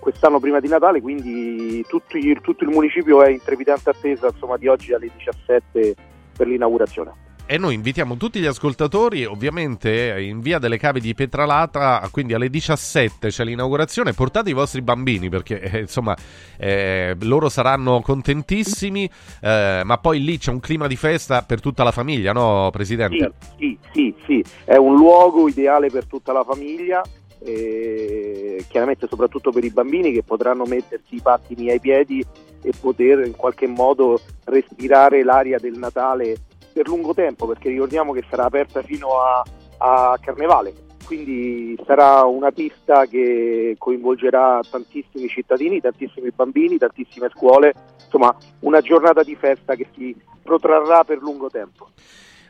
quest'anno 0.00 0.40
prima 0.40 0.58
di 0.58 0.66
Natale, 0.66 1.00
quindi 1.00 1.84
tutti- 1.86 2.36
tutto 2.40 2.64
il 2.64 2.70
municipio 2.70 3.22
è 3.22 3.30
in 3.30 3.40
trepidante 3.40 3.90
attesa 3.90 4.26
insomma, 4.26 4.56
di 4.56 4.66
oggi 4.66 4.92
alle 4.92 5.08
17 5.16 5.94
per 6.36 6.48
l'inaugurazione. 6.48 7.23
E 7.46 7.58
noi 7.58 7.74
invitiamo 7.74 8.16
tutti 8.16 8.40
gli 8.40 8.46
ascoltatori, 8.46 9.26
ovviamente 9.26 10.18
in 10.18 10.40
via 10.40 10.58
delle 10.58 10.78
cave 10.78 10.98
di 10.98 11.12
Pietralata, 11.12 12.08
quindi 12.10 12.32
alle 12.32 12.48
17 12.48 13.28
c'è 13.28 13.44
l'inaugurazione. 13.44 14.14
Portate 14.14 14.48
i 14.48 14.54
vostri 14.54 14.80
bambini 14.80 15.28
perché 15.28 15.60
eh, 15.60 15.80
insomma 15.80 16.16
eh, 16.56 17.14
loro 17.20 17.50
saranno 17.50 18.00
contentissimi, 18.00 19.10
eh, 19.42 19.82
ma 19.84 19.98
poi 19.98 20.24
lì 20.24 20.38
c'è 20.38 20.52
un 20.52 20.60
clima 20.60 20.86
di 20.86 20.96
festa 20.96 21.42
per 21.42 21.60
tutta 21.60 21.84
la 21.84 21.92
famiglia, 21.92 22.32
no, 22.32 22.70
Presidente? 22.72 23.32
Sì, 23.58 23.78
sì, 23.92 24.14
sì, 24.24 24.42
è 24.64 24.76
un 24.76 24.96
luogo 24.96 25.46
ideale 25.46 25.90
per 25.90 26.06
tutta 26.06 26.32
la 26.32 26.44
famiglia, 26.44 27.02
eh, 27.40 28.64
chiaramente 28.68 29.06
soprattutto 29.06 29.52
per 29.52 29.64
i 29.64 29.70
bambini 29.70 30.12
che 30.12 30.22
potranno 30.22 30.64
mettersi 30.64 31.16
i 31.16 31.20
pattini 31.20 31.68
ai 31.68 31.78
piedi 31.78 32.24
e 32.62 32.72
poter 32.80 33.26
in 33.26 33.36
qualche 33.36 33.66
modo 33.66 34.18
respirare 34.44 35.22
l'aria 35.22 35.58
del 35.58 35.76
Natale 35.76 36.36
per 36.74 36.88
lungo 36.88 37.14
tempo, 37.14 37.46
perché 37.46 37.68
ricordiamo 37.68 38.12
che 38.12 38.24
sarà 38.28 38.44
aperta 38.44 38.82
fino 38.82 39.20
a, 39.20 39.42
a 39.78 40.18
Carnevale, 40.20 40.74
quindi 41.04 41.78
sarà 41.86 42.24
una 42.24 42.50
pista 42.50 43.06
che 43.06 43.76
coinvolgerà 43.78 44.60
tantissimi 44.68 45.28
cittadini, 45.28 45.80
tantissimi 45.80 46.30
bambini, 46.34 46.76
tantissime 46.76 47.30
scuole, 47.30 47.72
insomma 48.04 48.36
una 48.60 48.80
giornata 48.80 49.22
di 49.22 49.36
festa 49.36 49.76
che 49.76 49.86
si 49.94 50.16
protrarrà 50.42 51.04
per 51.04 51.18
lungo 51.18 51.48
tempo. 51.48 51.88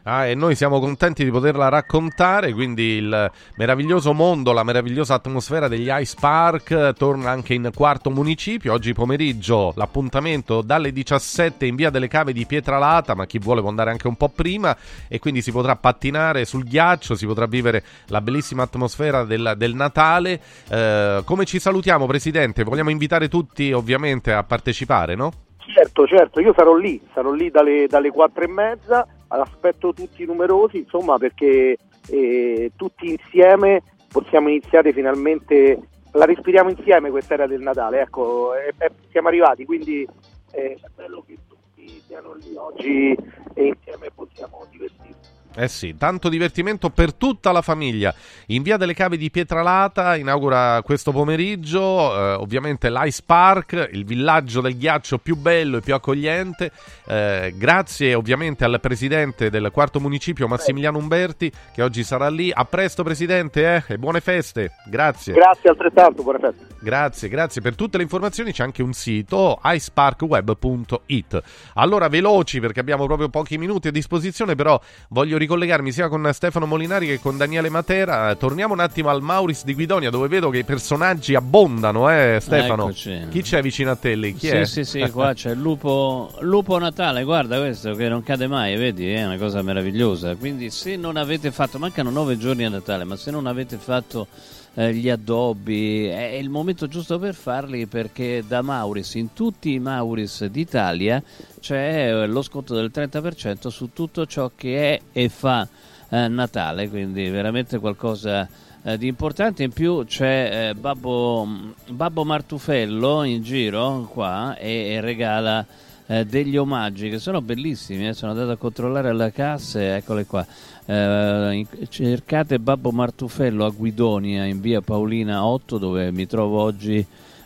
Ah, 0.07 0.27
e 0.27 0.35
noi 0.35 0.55
siamo 0.55 0.81
contenti 0.81 1.25
di 1.25 1.31
poterla 1.31 1.71
raccontare, 1.71 2.53
quindi 2.53 2.97
il 2.97 3.31
meraviglioso 3.57 4.13
mondo, 4.13 4.53
la 4.53 4.63
meravigliosa 4.63 5.15
atmosfera 5.15 5.67
degli 5.67 5.89
Ice 5.91 6.15
Park 6.21 6.93
torna 6.93 7.31
anche 7.31 7.55
in 7.55 7.71
quarto 7.75 8.11
municipio. 8.11 8.75
Oggi 8.75 8.93
pomeriggio 8.93 9.73
l'appuntamento 9.77 10.61
dalle 10.61 10.93
17 10.93 11.65
in 11.65 11.75
via 11.75 11.89
delle 11.89 12.09
cave 12.09 12.35
di 12.35 12.45
Pietralata, 12.45 13.15
ma 13.15 13.25
chi 13.25 13.39
vuole 13.39 13.61
può 13.61 13.71
andare 13.71 13.93
anche 13.93 14.07
un 14.07 14.17
po' 14.17 14.29
prima 14.29 14.77
e 15.09 15.19
quindi 15.19 15.41
si 15.41 15.53
potrà 15.53 15.75
pattinare 15.77 16.45
sul 16.45 16.65
ghiaccio, 16.65 17.15
si 17.15 17.25
potrà 17.25 17.47
vivere 17.47 17.83
la 18.09 18.21
bellissima 18.21 18.65
atmosfera 18.65 19.25
del, 19.25 19.55
del 19.57 19.75
Natale. 19.75 20.39
Eh, 20.69 21.23
come 21.25 21.47
ci 21.47 21.59
salutiamo, 21.59 22.05
Presidente? 22.05 22.63
Vogliamo 22.63 22.91
invitare 22.91 23.29
tutti 23.29 23.73
ovviamente 23.73 24.35
a 24.35 24.45
partecipare, 24.45 25.15
no? 25.15 25.33
Certo, 25.67 26.07
certo, 26.07 26.41
io 26.41 26.53
sarò 26.55 26.75
lì, 26.75 27.01
sarò 27.13 27.33
lì 27.33 27.51
dalle, 27.51 27.89
4 27.89 28.45
e 28.45 28.49
mezza, 28.49 29.07
aspetto 29.29 29.93
tutti 29.93 30.25
numerosi, 30.25 30.79
insomma, 30.79 31.19
perché 31.19 31.77
eh, 32.09 32.73
tutti 32.77 33.11
insieme 33.11 33.83
possiamo 34.11 34.49
iniziare 34.49 34.93
finalmente, 34.93 35.89
la 36.13 36.25
respiriamo 36.25 36.71
insieme 36.71 37.11
questa 37.11 37.35
era 37.35 37.47
del 37.47 37.61
Natale, 37.61 38.01
ecco, 38.03 38.55
eh, 38.55 38.73
eh, 38.79 38.91
siamo 39.11 39.29
arrivati, 39.29 39.65
quindi 39.65 40.07
eh, 40.53 40.79
è 40.81 40.87
bello 40.95 41.25
che 41.27 41.37
tutti 41.49 41.89
siano 42.07 42.35
lì 42.35 42.55
oggi 42.57 43.17
e 43.55 43.67
insieme 43.67 44.11
possiamo 44.15 44.67
divertirci. 44.71 45.34
Eh 45.57 45.69
sì, 45.69 45.95
tanto 45.97 46.29
divertimento 46.29 46.91
per 46.91 47.15
tutta 47.15 47.53
la 47.53 47.63
famiglia. 47.63 48.13
In 48.47 48.63
via 48.63 48.77
delle 48.77 48.93
cave 48.93 49.17
di 49.17 49.31
Pietralata 49.31 50.17
inaugura 50.17 50.83
questo 50.83 51.13
pomeriggio, 51.13 52.13
eh, 52.13 52.33
ovviamente 52.35 52.91
l'Ice 52.91 53.23
Park, 53.25 53.91
il 53.93 54.05
villaggio 54.05 54.61
del 54.61 54.77
ghiaccio 54.77 55.19
più 55.19 55.37
bello 55.37 55.77
e 55.77 55.81
più 55.81 55.95
accogliente. 55.95 56.73
Eh, 57.07 57.55
grazie 57.57 58.15
ovviamente 58.15 58.65
al 58.65 58.81
presidente 58.81 59.49
del 59.49 59.71
quarto 59.71 60.01
municipio 60.01 60.49
Massimiliano 60.49 60.99
Umberti 60.99 61.53
che 61.73 61.83
oggi 61.83 62.03
sarà 62.03 62.29
lì. 62.29 62.51
A 62.53 62.65
presto 62.65 63.05
presidente 63.05 63.77
eh, 63.87 63.95
e 63.95 63.99
buone 63.99 64.21
feste. 64.21 64.73
Grazie. 64.87 65.35
Grazie 65.35 65.71
altrettanto, 65.71 66.23
buone 66.25 66.41
feste. 66.41 66.67
Grazie, 66.81 67.29
grazie. 67.29 67.61
Per 67.63 67.77
tutte 67.77 67.97
le 67.97 68.03
informazioni 68.03 68.53
c'è 68.53 68.65
anche 68.65 68.83
un 68.83 68.93
sito 68.93 69.61
iceparkweb.it. 69.63 71.43
Allora 71.75 72.09
veloci 72.09 72.61
perché 72.61 72.81
abbiamo 72.81 73.07
proprio 73.07 73.29
pochi 73.29 73.57
minuti 73.57 73.89
a 73.89 73.91
disposizione, 73.93 74.55
però 74.55 74.79
voglio 75.09 75.39
ricollegarmi 75.45 75.93
sia 75.93 76.09
con 76.09 76.29
Stefano 76.33 76.67
Molinari 76.67 77.07
che 77.07 77.21
con 77.21 77.37
Daniele 77.37 77.69
Matera. 77.69 78.35
Torniamo 78.35 78.75
un 78.75 78.81
attimo 78.81 79.11
al 79.11 79.23
Mauris 79.23 79.65
di 79.65 79.75
Guidonia 79.75 80.11
dove 80.11 80.29
vedo 80.29 80.51
che 80.51 80.59
i 80.59 80.65
personaggi 80.65 81.35
abbondano, 81.35 82.11
eh 82.11 82.39
Stefano. 82.41 82.85
Eccoci. 82.85 83.27
Chi 83.31 83.43
c'è 83.43 83.63
vicino 83.63 83.91
a 83.91 83.97
te 83.97 84.15
lì? 84.15 84.35
Chi 84.35 84.49
sì, 84.49 84.55
è? 84.57 84.65
sì, 84.65 84.85
sì, 84.85 85.09
qua 85.11 85.33
c'è 85.33 85.51
il 85.51 85.61
lupo, 85.61 86.31
lupo 86.41 86.79
Natale, 86.79 87.25
guarda 87.25 87.59
questo 87.59 87.93
che 87.95 88.09
non 88.09 88.23
cade 88.23 88.47
mai, 88.47 88.77
vedi, 88.77 89.11
è 89.11 89.25
una 89.25 89.39
cosa 89.39 89.63
meravigliosa. 89.63 90.35
Quindi 90.35 90.71
se 90.71 90.97
non 90.97 91.17
avete 91.17 91.53
fatto, 91.53 91.79
mancano 91.79 92.11
nove 92.11 92.37
giorni 92.37 92.65
a 92.65 92.69
Natale, 92.69 93.05
ma 93.05 93.17
se 93.17 93.31
non 93.31 93.47
avete 93.47 93.77
fatto 93.77 94.27
eh, 94.75 94.93
gli 94.95 95.09
addobbi, 95.09 96.07
è 96.07 96.35
il 96.35 96.51
momento 96.51 96.87
giusto 96.89 97.19
per 97.19 97.35
farli 97.35 97.87
perché 97.87 98.45
da 98.47 98.63
Mauris, 98.63 99.15
in 99.15 99.33
tutti 99.33 99.73
i 99.73 99.79
Mauris 99.79 100.45
d'Italia, 100.47 101.23
c'è 101.61 102.09
eh, 102.09 102.27
lo 102.27 102.43
sconto 102.43 102.75
del 102.75 102.91
30% 102.93 103.69
su 103.69 103.91
tutto 103.93 104.27
ciò 104.27 104.51
che 104.55 104.95
è 104.95 105.01
e 105.13 105.29
fa 105.29 105.67
eh, 106.09 106.29
Natale, 106.29 106.89
quindi 106.89 107.29
veramente 107.29 107.79
qualcosa 107.79 108.49
eh, 108.83 108.99
di 108.99 109.07
importante. 109.07 109.63
In 109.63 109.73
più 109.73 110.05
c'è 110.05 110.69
eh, 110.71 110.75
Babbo, 110.75 111.49
Babbo 111.89 112.25
Martufello 112.25 113.23
in 113.23 113.43
giro 113.43 114.09
qua 114.13 114.57
e, 114.57 114.93
e 114.93 115.01
regala 115.01 115.65
eh, 116.07 116.27
degli 116.27 116.57
omaggi 116.57 117.09
che 117.09 117.19
sono 117.19 117.41
bellissimi. 117.41 118.13
Sono 118.15 118.33
andato 118.33 118.51
a 118.51 118.57
controllare 118.57 119.09
alle 119.09 119.33
casse, 119.33 119.97
eccole 119.97 120.27
qua. 120.27 120.47
Eh, 120.87 121.67
cercate 121.89 122.59
Babbo 122.59 122.91
Martufello 122.91 123.65
a 123.65 123.71
Guidonia 123.71 124.45
in 124.45 124.61
via 124.61 124.83
Paolina 124.83 125.47
8 125.47 125.79
dove 125.79 126.13
mi 126.13 126.27
trovo 126.27 126.61
oggi 126.61 127.05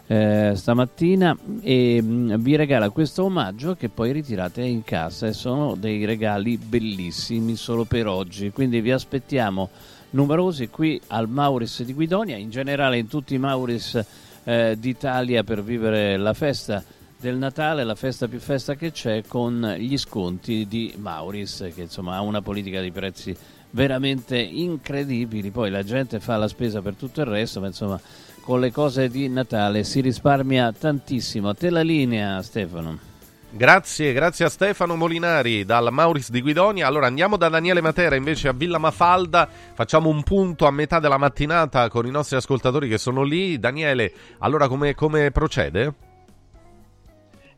eh, 0.08 0.52
stamattina 0.56 1.36
e 1.60 2.02
mh, 2.02 2.38
vi 2.38 2.56
regala 2.56 2.90
questo 2.90 3.24
omaggio 3.24 3.76
che 3.76 3.90
poi 3.90 4.10
ritirate 4.10 4.62
in 4.62 4.82
casa 4.82 5.28
e 5.28 5.32
sono 5.32 5.76
dei 5.76 6.04
regali 6.04 6.56
bellissimi 6.56 7.54
solo 7.54 7.84
per 7.84 8.08
oggi. 8.08 8.50
Quindi 8.50 8.80
vi 8.80 8.90
aspettiamo 8.90 9.68
numerosi 10.10 10.68
qui 10.68 11.00
al 11.08 11.28
Mauris 11.28 11.84
di 11.84 11.94
Guidonia 11.94 12.36
in 12.36 12.50
generale 12.50 12.98
in 12.98 13.06
tutti 13.06 13.34
i 13.34 13.38
Mauris 13.38 14.04
eh, 14.42 14.76
d'Italia 14.76 15.44
per 15.44 15.62
vivere 15.62 16.16
la 16.16 16.32
festa 16.32 16.82
del 17.20 17.36
Natale, 17.36 17.84
la 17.84 17.94
festa 17.94 18.28
più 18.28 18.38
festa 18.38 18.74
che 18.74 18.92
c'è 18.92 19.22
con 19.26 19.74
gli 19.78 19.96
sconti 19.98 20.66
di 20.66 20.94
Mauris 20.96 21.70
che 21.74 21.82
insomma 21.82 22.16
ha 22.16 22.20
una 22.20 22.42
politica 22.42 22.80
di 22.80 22.92
prezzi 22.92 23.36
veramente 23.70 24.38
incredibili 24.38 25.50
poi 25.50 25.70
la 25.70 25.82
gente 25.82 26.20
fa 26.20 26.36
la 26.36 26.48
spesa 26.48 26.80
per 26.80 26.94
tutto 26.94 27.20
il 27.20 27.26
resto 27.26 27.60
ma 27.60 27.66
insomma 27.66 28.00
con 28.48 28.60
le 28.60 28.72
cose 28.72 29.10
di 29.10 29.28
Natale 29.28 29.84
si 29.84 30.00
risparmia 30.00 30.72
tantissimo. 30.72 31.50
A 31.50 31.54
te 31.54 31.68
la 31.68 31.82
linea, 31.82 32.40
Stefano. 32.40 32.98
Grazie, 33.50 34.14
grazie 34.14 34.46
a 34.46 34.48
Stefano 34.48 34.96
Molinari 34.96 35.66
dal 35.66 35.92
Mauris 35.92 36.30
di 36.30 36.40
Guidonia. 36.40 36.86
Allora 36.86 37.08
andiamo 37.08 37.36
da 37.36 37.50
Daniele 37.50 37.82
Matera 37.82 38.14
invece 38.14 38.48
a 38.48 38.54
Villa 38.54 38.78
Mafalda, 38.78 39.46
facciamo 39.74 40.08
un 40.08 40.22
punto 40.22 40.66
a 40.66 40.70
metà 40.70 40.98
della 40.98 41.18
mattinata 41.18 41.90
con 41.90 42.06
i 42.06 42.10
nostri 42.10 42.36
ascoltatori 42.36 42.88
che 42.88 42.96
sono 42.96 43.22
lì. 43.22 43.58
Daniele, 43.58 44.14
allora 44.38 44.66
come, 44.66 44.94
come 44.94 45.30
procede? 45.30 46.07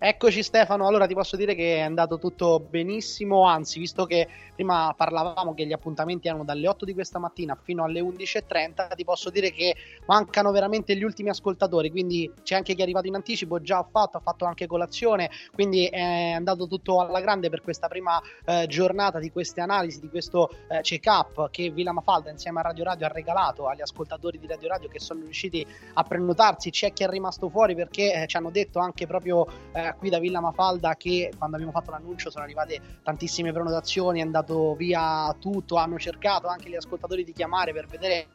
Eccoci 0.03 0.43
Stefano, 0.43 0.87
allora 0.87 1.07
ti 1.07 1.13
posso 1.13 1.37
dire 1.37 1.55
che 1.55 1.77
è 1.77 1.81
andato 1.81 2.19
tutto 2.19 2.59
benissimo, 2.59 3.45
anzi 3.45 3.79
visto 3.79 4.07
che 4.07 4.27
prima 4.55 4.95
parlavamo 4.97 5.53
che 5.53 5.67
gli 5.67 5.75
appuntamenti 5.75 6.27
erano 6.27 6.43
dalle 6.43 6.69
8 6.69 6.87
di 6.87 6.95
questa 6.95 7.19
mattina 7.19 7.55
fino 7.55 7.85
alle 7.85 8.01
11.30, 8.01 8.95
ti 8.95 9.05
posso 9.05 9.29
dire 9.29 9.53
che 9.53 9.75
mancano 10.07 10.53
veramente 10.53 10.97
gli 10.97 11.03
ultimi 11.03 11.29
ascoltatori, 11.29 11.91
quindi 11.91 12.33
c'è 12.43 12.55
anche 12.55 12.73
chi 12.73 12.81
è 12.81 12.83
arrivato 12.83 13.09
in 13.09 13.15
anticipo, 13.15 13.61
già 13.61 13.77
ha 13.77 13.87
fatto, 13.91 14.17
ha 14.17 14.21
fatto 14.21 14.47
anche 14.47 14.67
colazione, 14.67 15.29
quindi 15.53 15.85
è 15.85 16.31
andato 16.31 16.67
tutto 16.67 17.01
alla 17.01 17.21
grande 17.21 17.51
per 17.51 17.61
questa 17.61 17.87
prima 17.87 18.19
eh, 18.47 18.65
giornata 18.69 19.19
di 19.19 19.31
queste 19.31 19.61
analisi, 19.61 20.01
di 20.01 20.09
questo 20.09 20.49
eh, 20.69 20.81
check-up 20.81 21.51
che 21.51 21.69
Villa 21.69 21.93
Mafalda 21.93 22.31
insieme 22.31 22.61
a 22.61 22.63
Radio 22.63 22.85
Radio 22.85 23.05
ha 23.05 23.11
regalato 23.11 23.69
agli 23.69 23.83
ascoltatori 23.83 24.39
di 24.39 24.47
Radio 24.47 24.69
Radio 24.69 24.89
che 24.89 24.99
sono 24.99 25.21
riusciti 25.25 25.67
a 25.93 26.03
prenotarsi, 26.05 26.71
c'è 26.71 26.91
chi 26.95 27.03
è 27.03 27.09
rimasto 27.09 27.51
fuori 27.51 27.75
perché 27.75 28.23
eh, 28.23 28.27
ci 28.27 28.39
hanno 28.39 28.51
detto 28.51 28.79
anche 28.79 29.07
proprio 29.07 29.47
eh, 29.73 29.89
qui 29.95 30.11
da 30.11 30.19
Villa 30.19 30.41
Mafalda 30.41 30.97
che 30.97 31.33
quando 31.37 31.57
abbiamo 31.57 31.73
fatto 31.73 31.91
l'annuncio 31.91 32.31
sono 32.31 32.45
arrivate 32.45 32.81
tantissime 33.03 33.53
prenotazioni, 33.53 34.21
è 34.21 34.23
andato 34.23 34.75
via 34.75 35.35
tutto, 35.39 35.77
hanno 35.77 35.99
cercato 35.99 36.47
anche 36.47 36.69
gli 36.69 36.77
ascoltatori 36.77 37.25
di 37.25 37.33
chiamare 37.33 37.73
per 37.73 37.87
vedere 37.87 38.27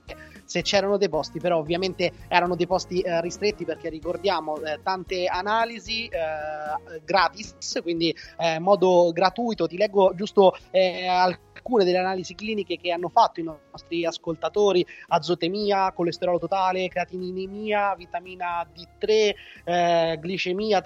se 0.46 0.62
c'erano 0.62 0.98
dei 0.98 1.10
posti, 1.10 1.40
però 1.40 1.58
ovviamente 1.58 2.12
erano 2.28 2.56
dei 2.56 2.68
posti 2.68 3.02
eh, 3.02 3.20
ristretti 3.22 3.66
perché 3.66 3.90
ricordiamo 3.90 4.58
eh, 4.62 4.80
tante 4.84 5.26
analisi 5.26 6.08
eh, 6.08 7.02
gratis, 7.04 7.80
quindi 7.82 8.16
in 8.40 8.62
modo 8.62 9.12
gratuito, 9.12 9.68
ti 9.68 9.78
leggo 9.78 10.14
giusto 10.16 10.56
alcune 11.66 11.84
delle 11.84 11.98
analisi 11.98 12.36
cliniche 12.36 12.78
che 12.78 12.92
hanno 12.92 13.10
fatto 13.10 13.40
i 13.40 13.44
nostri 13.44 14.06
ascoltatori, 14.06 14.86
azotemia, 15.08 15.92
colesterolo 15.94 16.38
totale, 16.38 16.88
creatininemia, 16.88 17.96
vitamina 17.96 18.68
D3, 18.72 19.34
eh, 19.64 20.20
glicemia, 20.22 20.82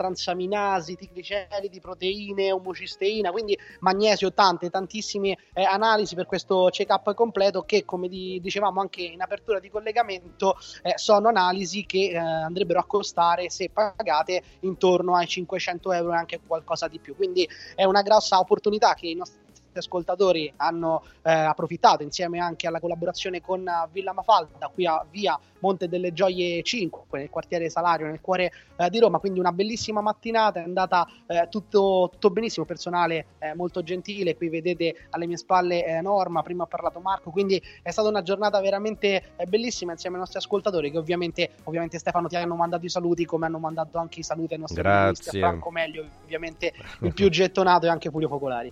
transaminasi, 0.60 0.96
trigliceridi, 0.96 1.80
proteine, 1.80 2.52
omocisteina, 2.52 3.32
quindi 3.32 3.58
magnesio, 3.80 4.34
tante, 4.34 4.70
tantissime 4.70 5.38
eh, 5.54 5.64
analisi 5.64 6.16
per 6.16 6.26
questo 6.26 6.68
check-up 6.72 7.14
completo 7.14 7.64
che 7.64 7.86
come 7.86 8.08
di, 8.08 8.40
dicevamo 8.42 8.82
anche 8.82 9.02
in 9.02 9.22
apertura 9.22 9.60
di 9.60 9.70
collegamento 9.70 10.58
eh, 10.84 10.94
sono 10.98 11.30
analisi 11.30 11.86
che 11.86 12.10
eh, 12.10 12.18
andrebbero 12.18 12.80
a 12.80 12.86
costare 12.86 13.50
se 13.50 13.70
pagate 13.70 14.44
intorno 14.62 15.16
ai 15.16 15.28
500 15.28 15.92
euro 15.94 16.14
e 16.14 16.18
anche 16.18 16.40
qualcosa 16.46 16.88
di 16.88 17.00
più, 17.00 17.16
quindi 17.16 17.48
è 17.76 17.86
una 17.86 18.02
grossa 18.02 18.40
opportunità 18.40 18.94
che 18.94 19.08
i 19.08 19.16
nostri 19.16 19.40
ascoltatori 19.78 20.52
hanno 20.58 21.04
eh, 21.22 21.32
approfittato 21.32 22.04
insieme 22.04 22.40
anche 22.40 22.68
alla 22.68 22.80
collaborazione 22.80 23.42
con 23.42 23.70
Villa 23.92 24.14
Mafalda 24.14 24.70
qui 24.74 24.86
a 24.86 25.06
via 25.10 25.40
Monte 25.60 25.88
delle 25.88 26.14
Gioie 26.14 26.62
5 26.64 27.20
nel 27.20 27.30
quartiere 27.30 27.70
Salario 27.70 28.08
nel 28.08 28.22
cuore 28.22 28.52
eh, 28.76 28.90
di 28.90 29.00
Roma. 29.00 29.20
Quindi 29.20 29.40
una 29.40 29.52
bellissima 29.52 30.02
mattinata 30.02 30.60
è 30.60 30.64
andata 30.64 31.08
eh, 31.28 31.48
tutto, 31.50 32.10
tutto, 32.12 32.30
benissimo 32.30 32.66
personale 32.66 33.26
eh, 33.40 33.54
molto 33.56 33.84
gentile. 33.84 34.36
Qui 34.36 34.50
vedete 34.50 35.08
alle 35.12 35.28
mie 35.28 35.38
spalle 35.38 35.86
eh, 35.86 36.02
Norma 36.02 36.42
prima 36.42 36.64
ha 36.64 36.68
parlato 36.68 37.00
Marco. 37.00 37.32
Quindi 37.32 37.62
è 37.82 37.92
stata 37.92 38.08
una 38.08 38.22
giornata 38.22 38.60
veramente 38.62 39.34
eh, 39.36 39.46
bellissima 39.46 39.92
insieme 39.92 40.16
ai 40.16 40.22
nostri 40.22 40.40
ascoltatori 40.40 40.92
che 40.92 40.98
ovviamente, 40.98 41.52
ovviamente 41.64 42.00
Stefano 42.00 42.28
ti 42.28 42.36
hanno 42.36 42.56
mandato 42.56 42.86
i 42.86 42.90
saluti 42.90 43.26
come 43.26 43.46
hanno 43.46 43.60
mandato 43.60 43.98
anche 43.98 44.20
i 44.20 44.24
saluti 44.24 44.54
ai 44.54 44.60
nostri 44.60 44.82
Grazie. 44.82 45.40
Franco 45.40 45.72
Meglio 45.72 46.08
ovviamente 46.24 46.74
il 47.02 47.14
più 47.14 47.30
gettonato 47.30 47.86
e 47.86 47.90
anche 47.90 48.10
Pulio 48.10 48.28
Focolari 48.28 48.72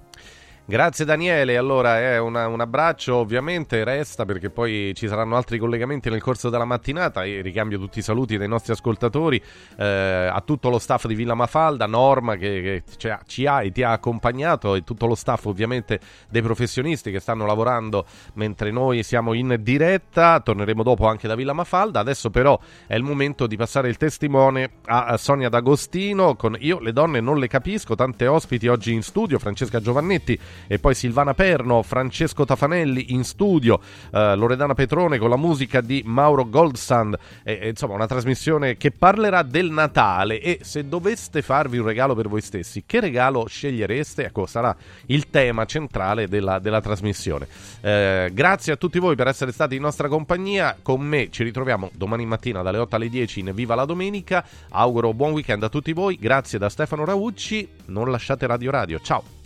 Grazie 0.70 1.06
Daniele, 1.06 1.56
allora 1.56 2.02
eh, 2.02 2.18
una, 2.18 2.46
un 2.50 2.60
abbraccio 2.60 3.16
ovviamente 3.16 3.86
resta 3.86 4.26
perché 4.26 4.50
poi 4.50 4.92
ci 4.96 5.08
saranno 5.08 5.38
altri 5.38 5.60
collegamenti 5.60 6.10
nel 6.10 6.22
corso 6.22 6.50
della 6.50 6.66
mattinata 6.66 7.24
e 7.24 7.40
ricambio 7.40 7.80
tutti 7.80 8.00
i 8.00 8.02
saluti 8.02 8.38
dei 8.38 8.50
nostri 8.50 8.74
ascoltatori 8.74 9.42
eh, 9.78 9.86
a 10.30 10.44
tutto 10.46 10.68
lo 10.68 10.78
staff 10.78 11.08
di 11.08 11.16
Villa 11.16 11.36
Mafalda, 11.36 11.86
Norma 11.86 12.36
che, 12.36 12.84
che 12.92 13.18
ci 13.28 13.46
ha 13.46 13.64
e 13.64 13.72
ti 13.72 13.82
ha 13.82 13.94
accompagnato 13.94 14.76
e 14.76 14.84
tutto 14.84 15.06
lo 15.06 15.16
staff 15.16 15.46
ovviamente 15.46 16.02
dei 16.28 16.42
professionisti 16.42 17.12
che 17.12 17.22
stanno 17.22 17.46
lavorando 17.46 18.06
mentre 18.34 18.70
noi 18.70 19.04
siamo 19.04 19.32
in 19.32 19.56
diretta, 19.62 20.42
torneremo 20.42 20.84
dopo 20.84 21.08
anche 21.08 21.30
da 21.30 21.36
Villa 21.36 21.54
Mafalda, 21.54 22.02
adesso 22.02 22.30
però 22.30 22.60
è 22.88 22.96
il 22.96 23.04
momento 23.04 23.48
di 23.48 23.56
passare 23.56 23.88
il 23.88 23.96
testimone 23.96 24.72
a 24.88 25.16
Sonia 25.16 25.48
D'Agostino. 25.48 26.36
Con 26.36 26.58
Io 26.60 26.82
le 26.82 26.92
donne 26.92 27.22
non 27.22 27.40
le 27.40 27.48
capisco, 27.48 27.96
tante 27.96 28.28
ospiti 28.28 28.68
oggi 28.68 28.92
in 28.92 29.02
studio, 29.02 29.40
Francesca 29.40 29.80
Giovannetti 29.80 30.38
e 30.68 30.80
poi 30.80 30.96
Silvana 30.96 31.34
Perno, 31.34 31.84
Francesco 31.84 32.46
Tafanelli 32.46 33.14
in 33.14 33.24
studio, 33.24 33.80
eh, 34.12 34.36
Loredana 34.36 34.74
Petrone 34.74 35.18
con 35.18 35.30
la 35.30 35.38
musica 35.38 35.82
di 35.82 36.02
Mauro 36.06 36.50
Goldsand, 36.50 37.18
e, 37.44 37.60
e, 37.62 37.70
insomma 37.70 37.94
una 37.94 38.08
trasmissione 38.08 38.78
che 38.78 38.92
parlerà 38.92 39.44
del 39.44 39.70
Natale. 39.70 40.40
E 40.42 40.60
se 40.62 40.88
doveste 40.88 41.42
farvi 41.42 41.78
un 41.78 41.86
regalo 41.86 42.16
per 42.16 42.28
voi 42.28 42.42
stessi, 42.42 42.84
che 42.86 43.00
regalo 43.00 43.46
scegliereste? 43.48 44.26
Ecco, 44.26 44.46
sarà 44.46 44.76
il 45.08 45.30
tema 45.30 45.66
centrale 45.66 46.28
della, 46.28 46.60
della 46.60 46.82
trasmissione. 46.82 47.48
Eh, 47.82 48.32
grazie 48.34 48.74
a 48.74 48.76
tutti 48.76 49.00
voi 49.00 49.16
per 49.16 49.28
essere 49.28 49.52
stati 49.52 49.76
in 49.76 49.82
nostra 49.82 50.08
compagnia, 50.08 50.78
con 50.82 51.02
me 51.02 51.30
ci 51.30 51.44
ritroviamo 51.44 51.92
domani 51.94 52.26
mattina 52.26 52.62
dalle 52.62 52.78
8 52.78 52.96
alle 52.96 53.10
10 53.10 53.40
in 53.40 53.52
Viva 53.54 53.76
la 53.76 53.86
Domenica, 53.86 54.46
auguro 54.70 55.14
buon 55.14 55.32
weekend 55.32 55.64
a 55.64 55.70
tutti 55.70 55.94
voi, 55.94 56.18
grazie 56.18 56.60
da 56.60 56.70
Stefano 56.70 57.06
Raucci, 57.06 57.68
non 57.86 58.10
lasciate 58.12 58.48
Radio 58.48 58.72
Radio, 58.72 59.00
ciao! 59.00 59.37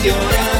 Radio 0.00 0.14
Radio 0.16 0.59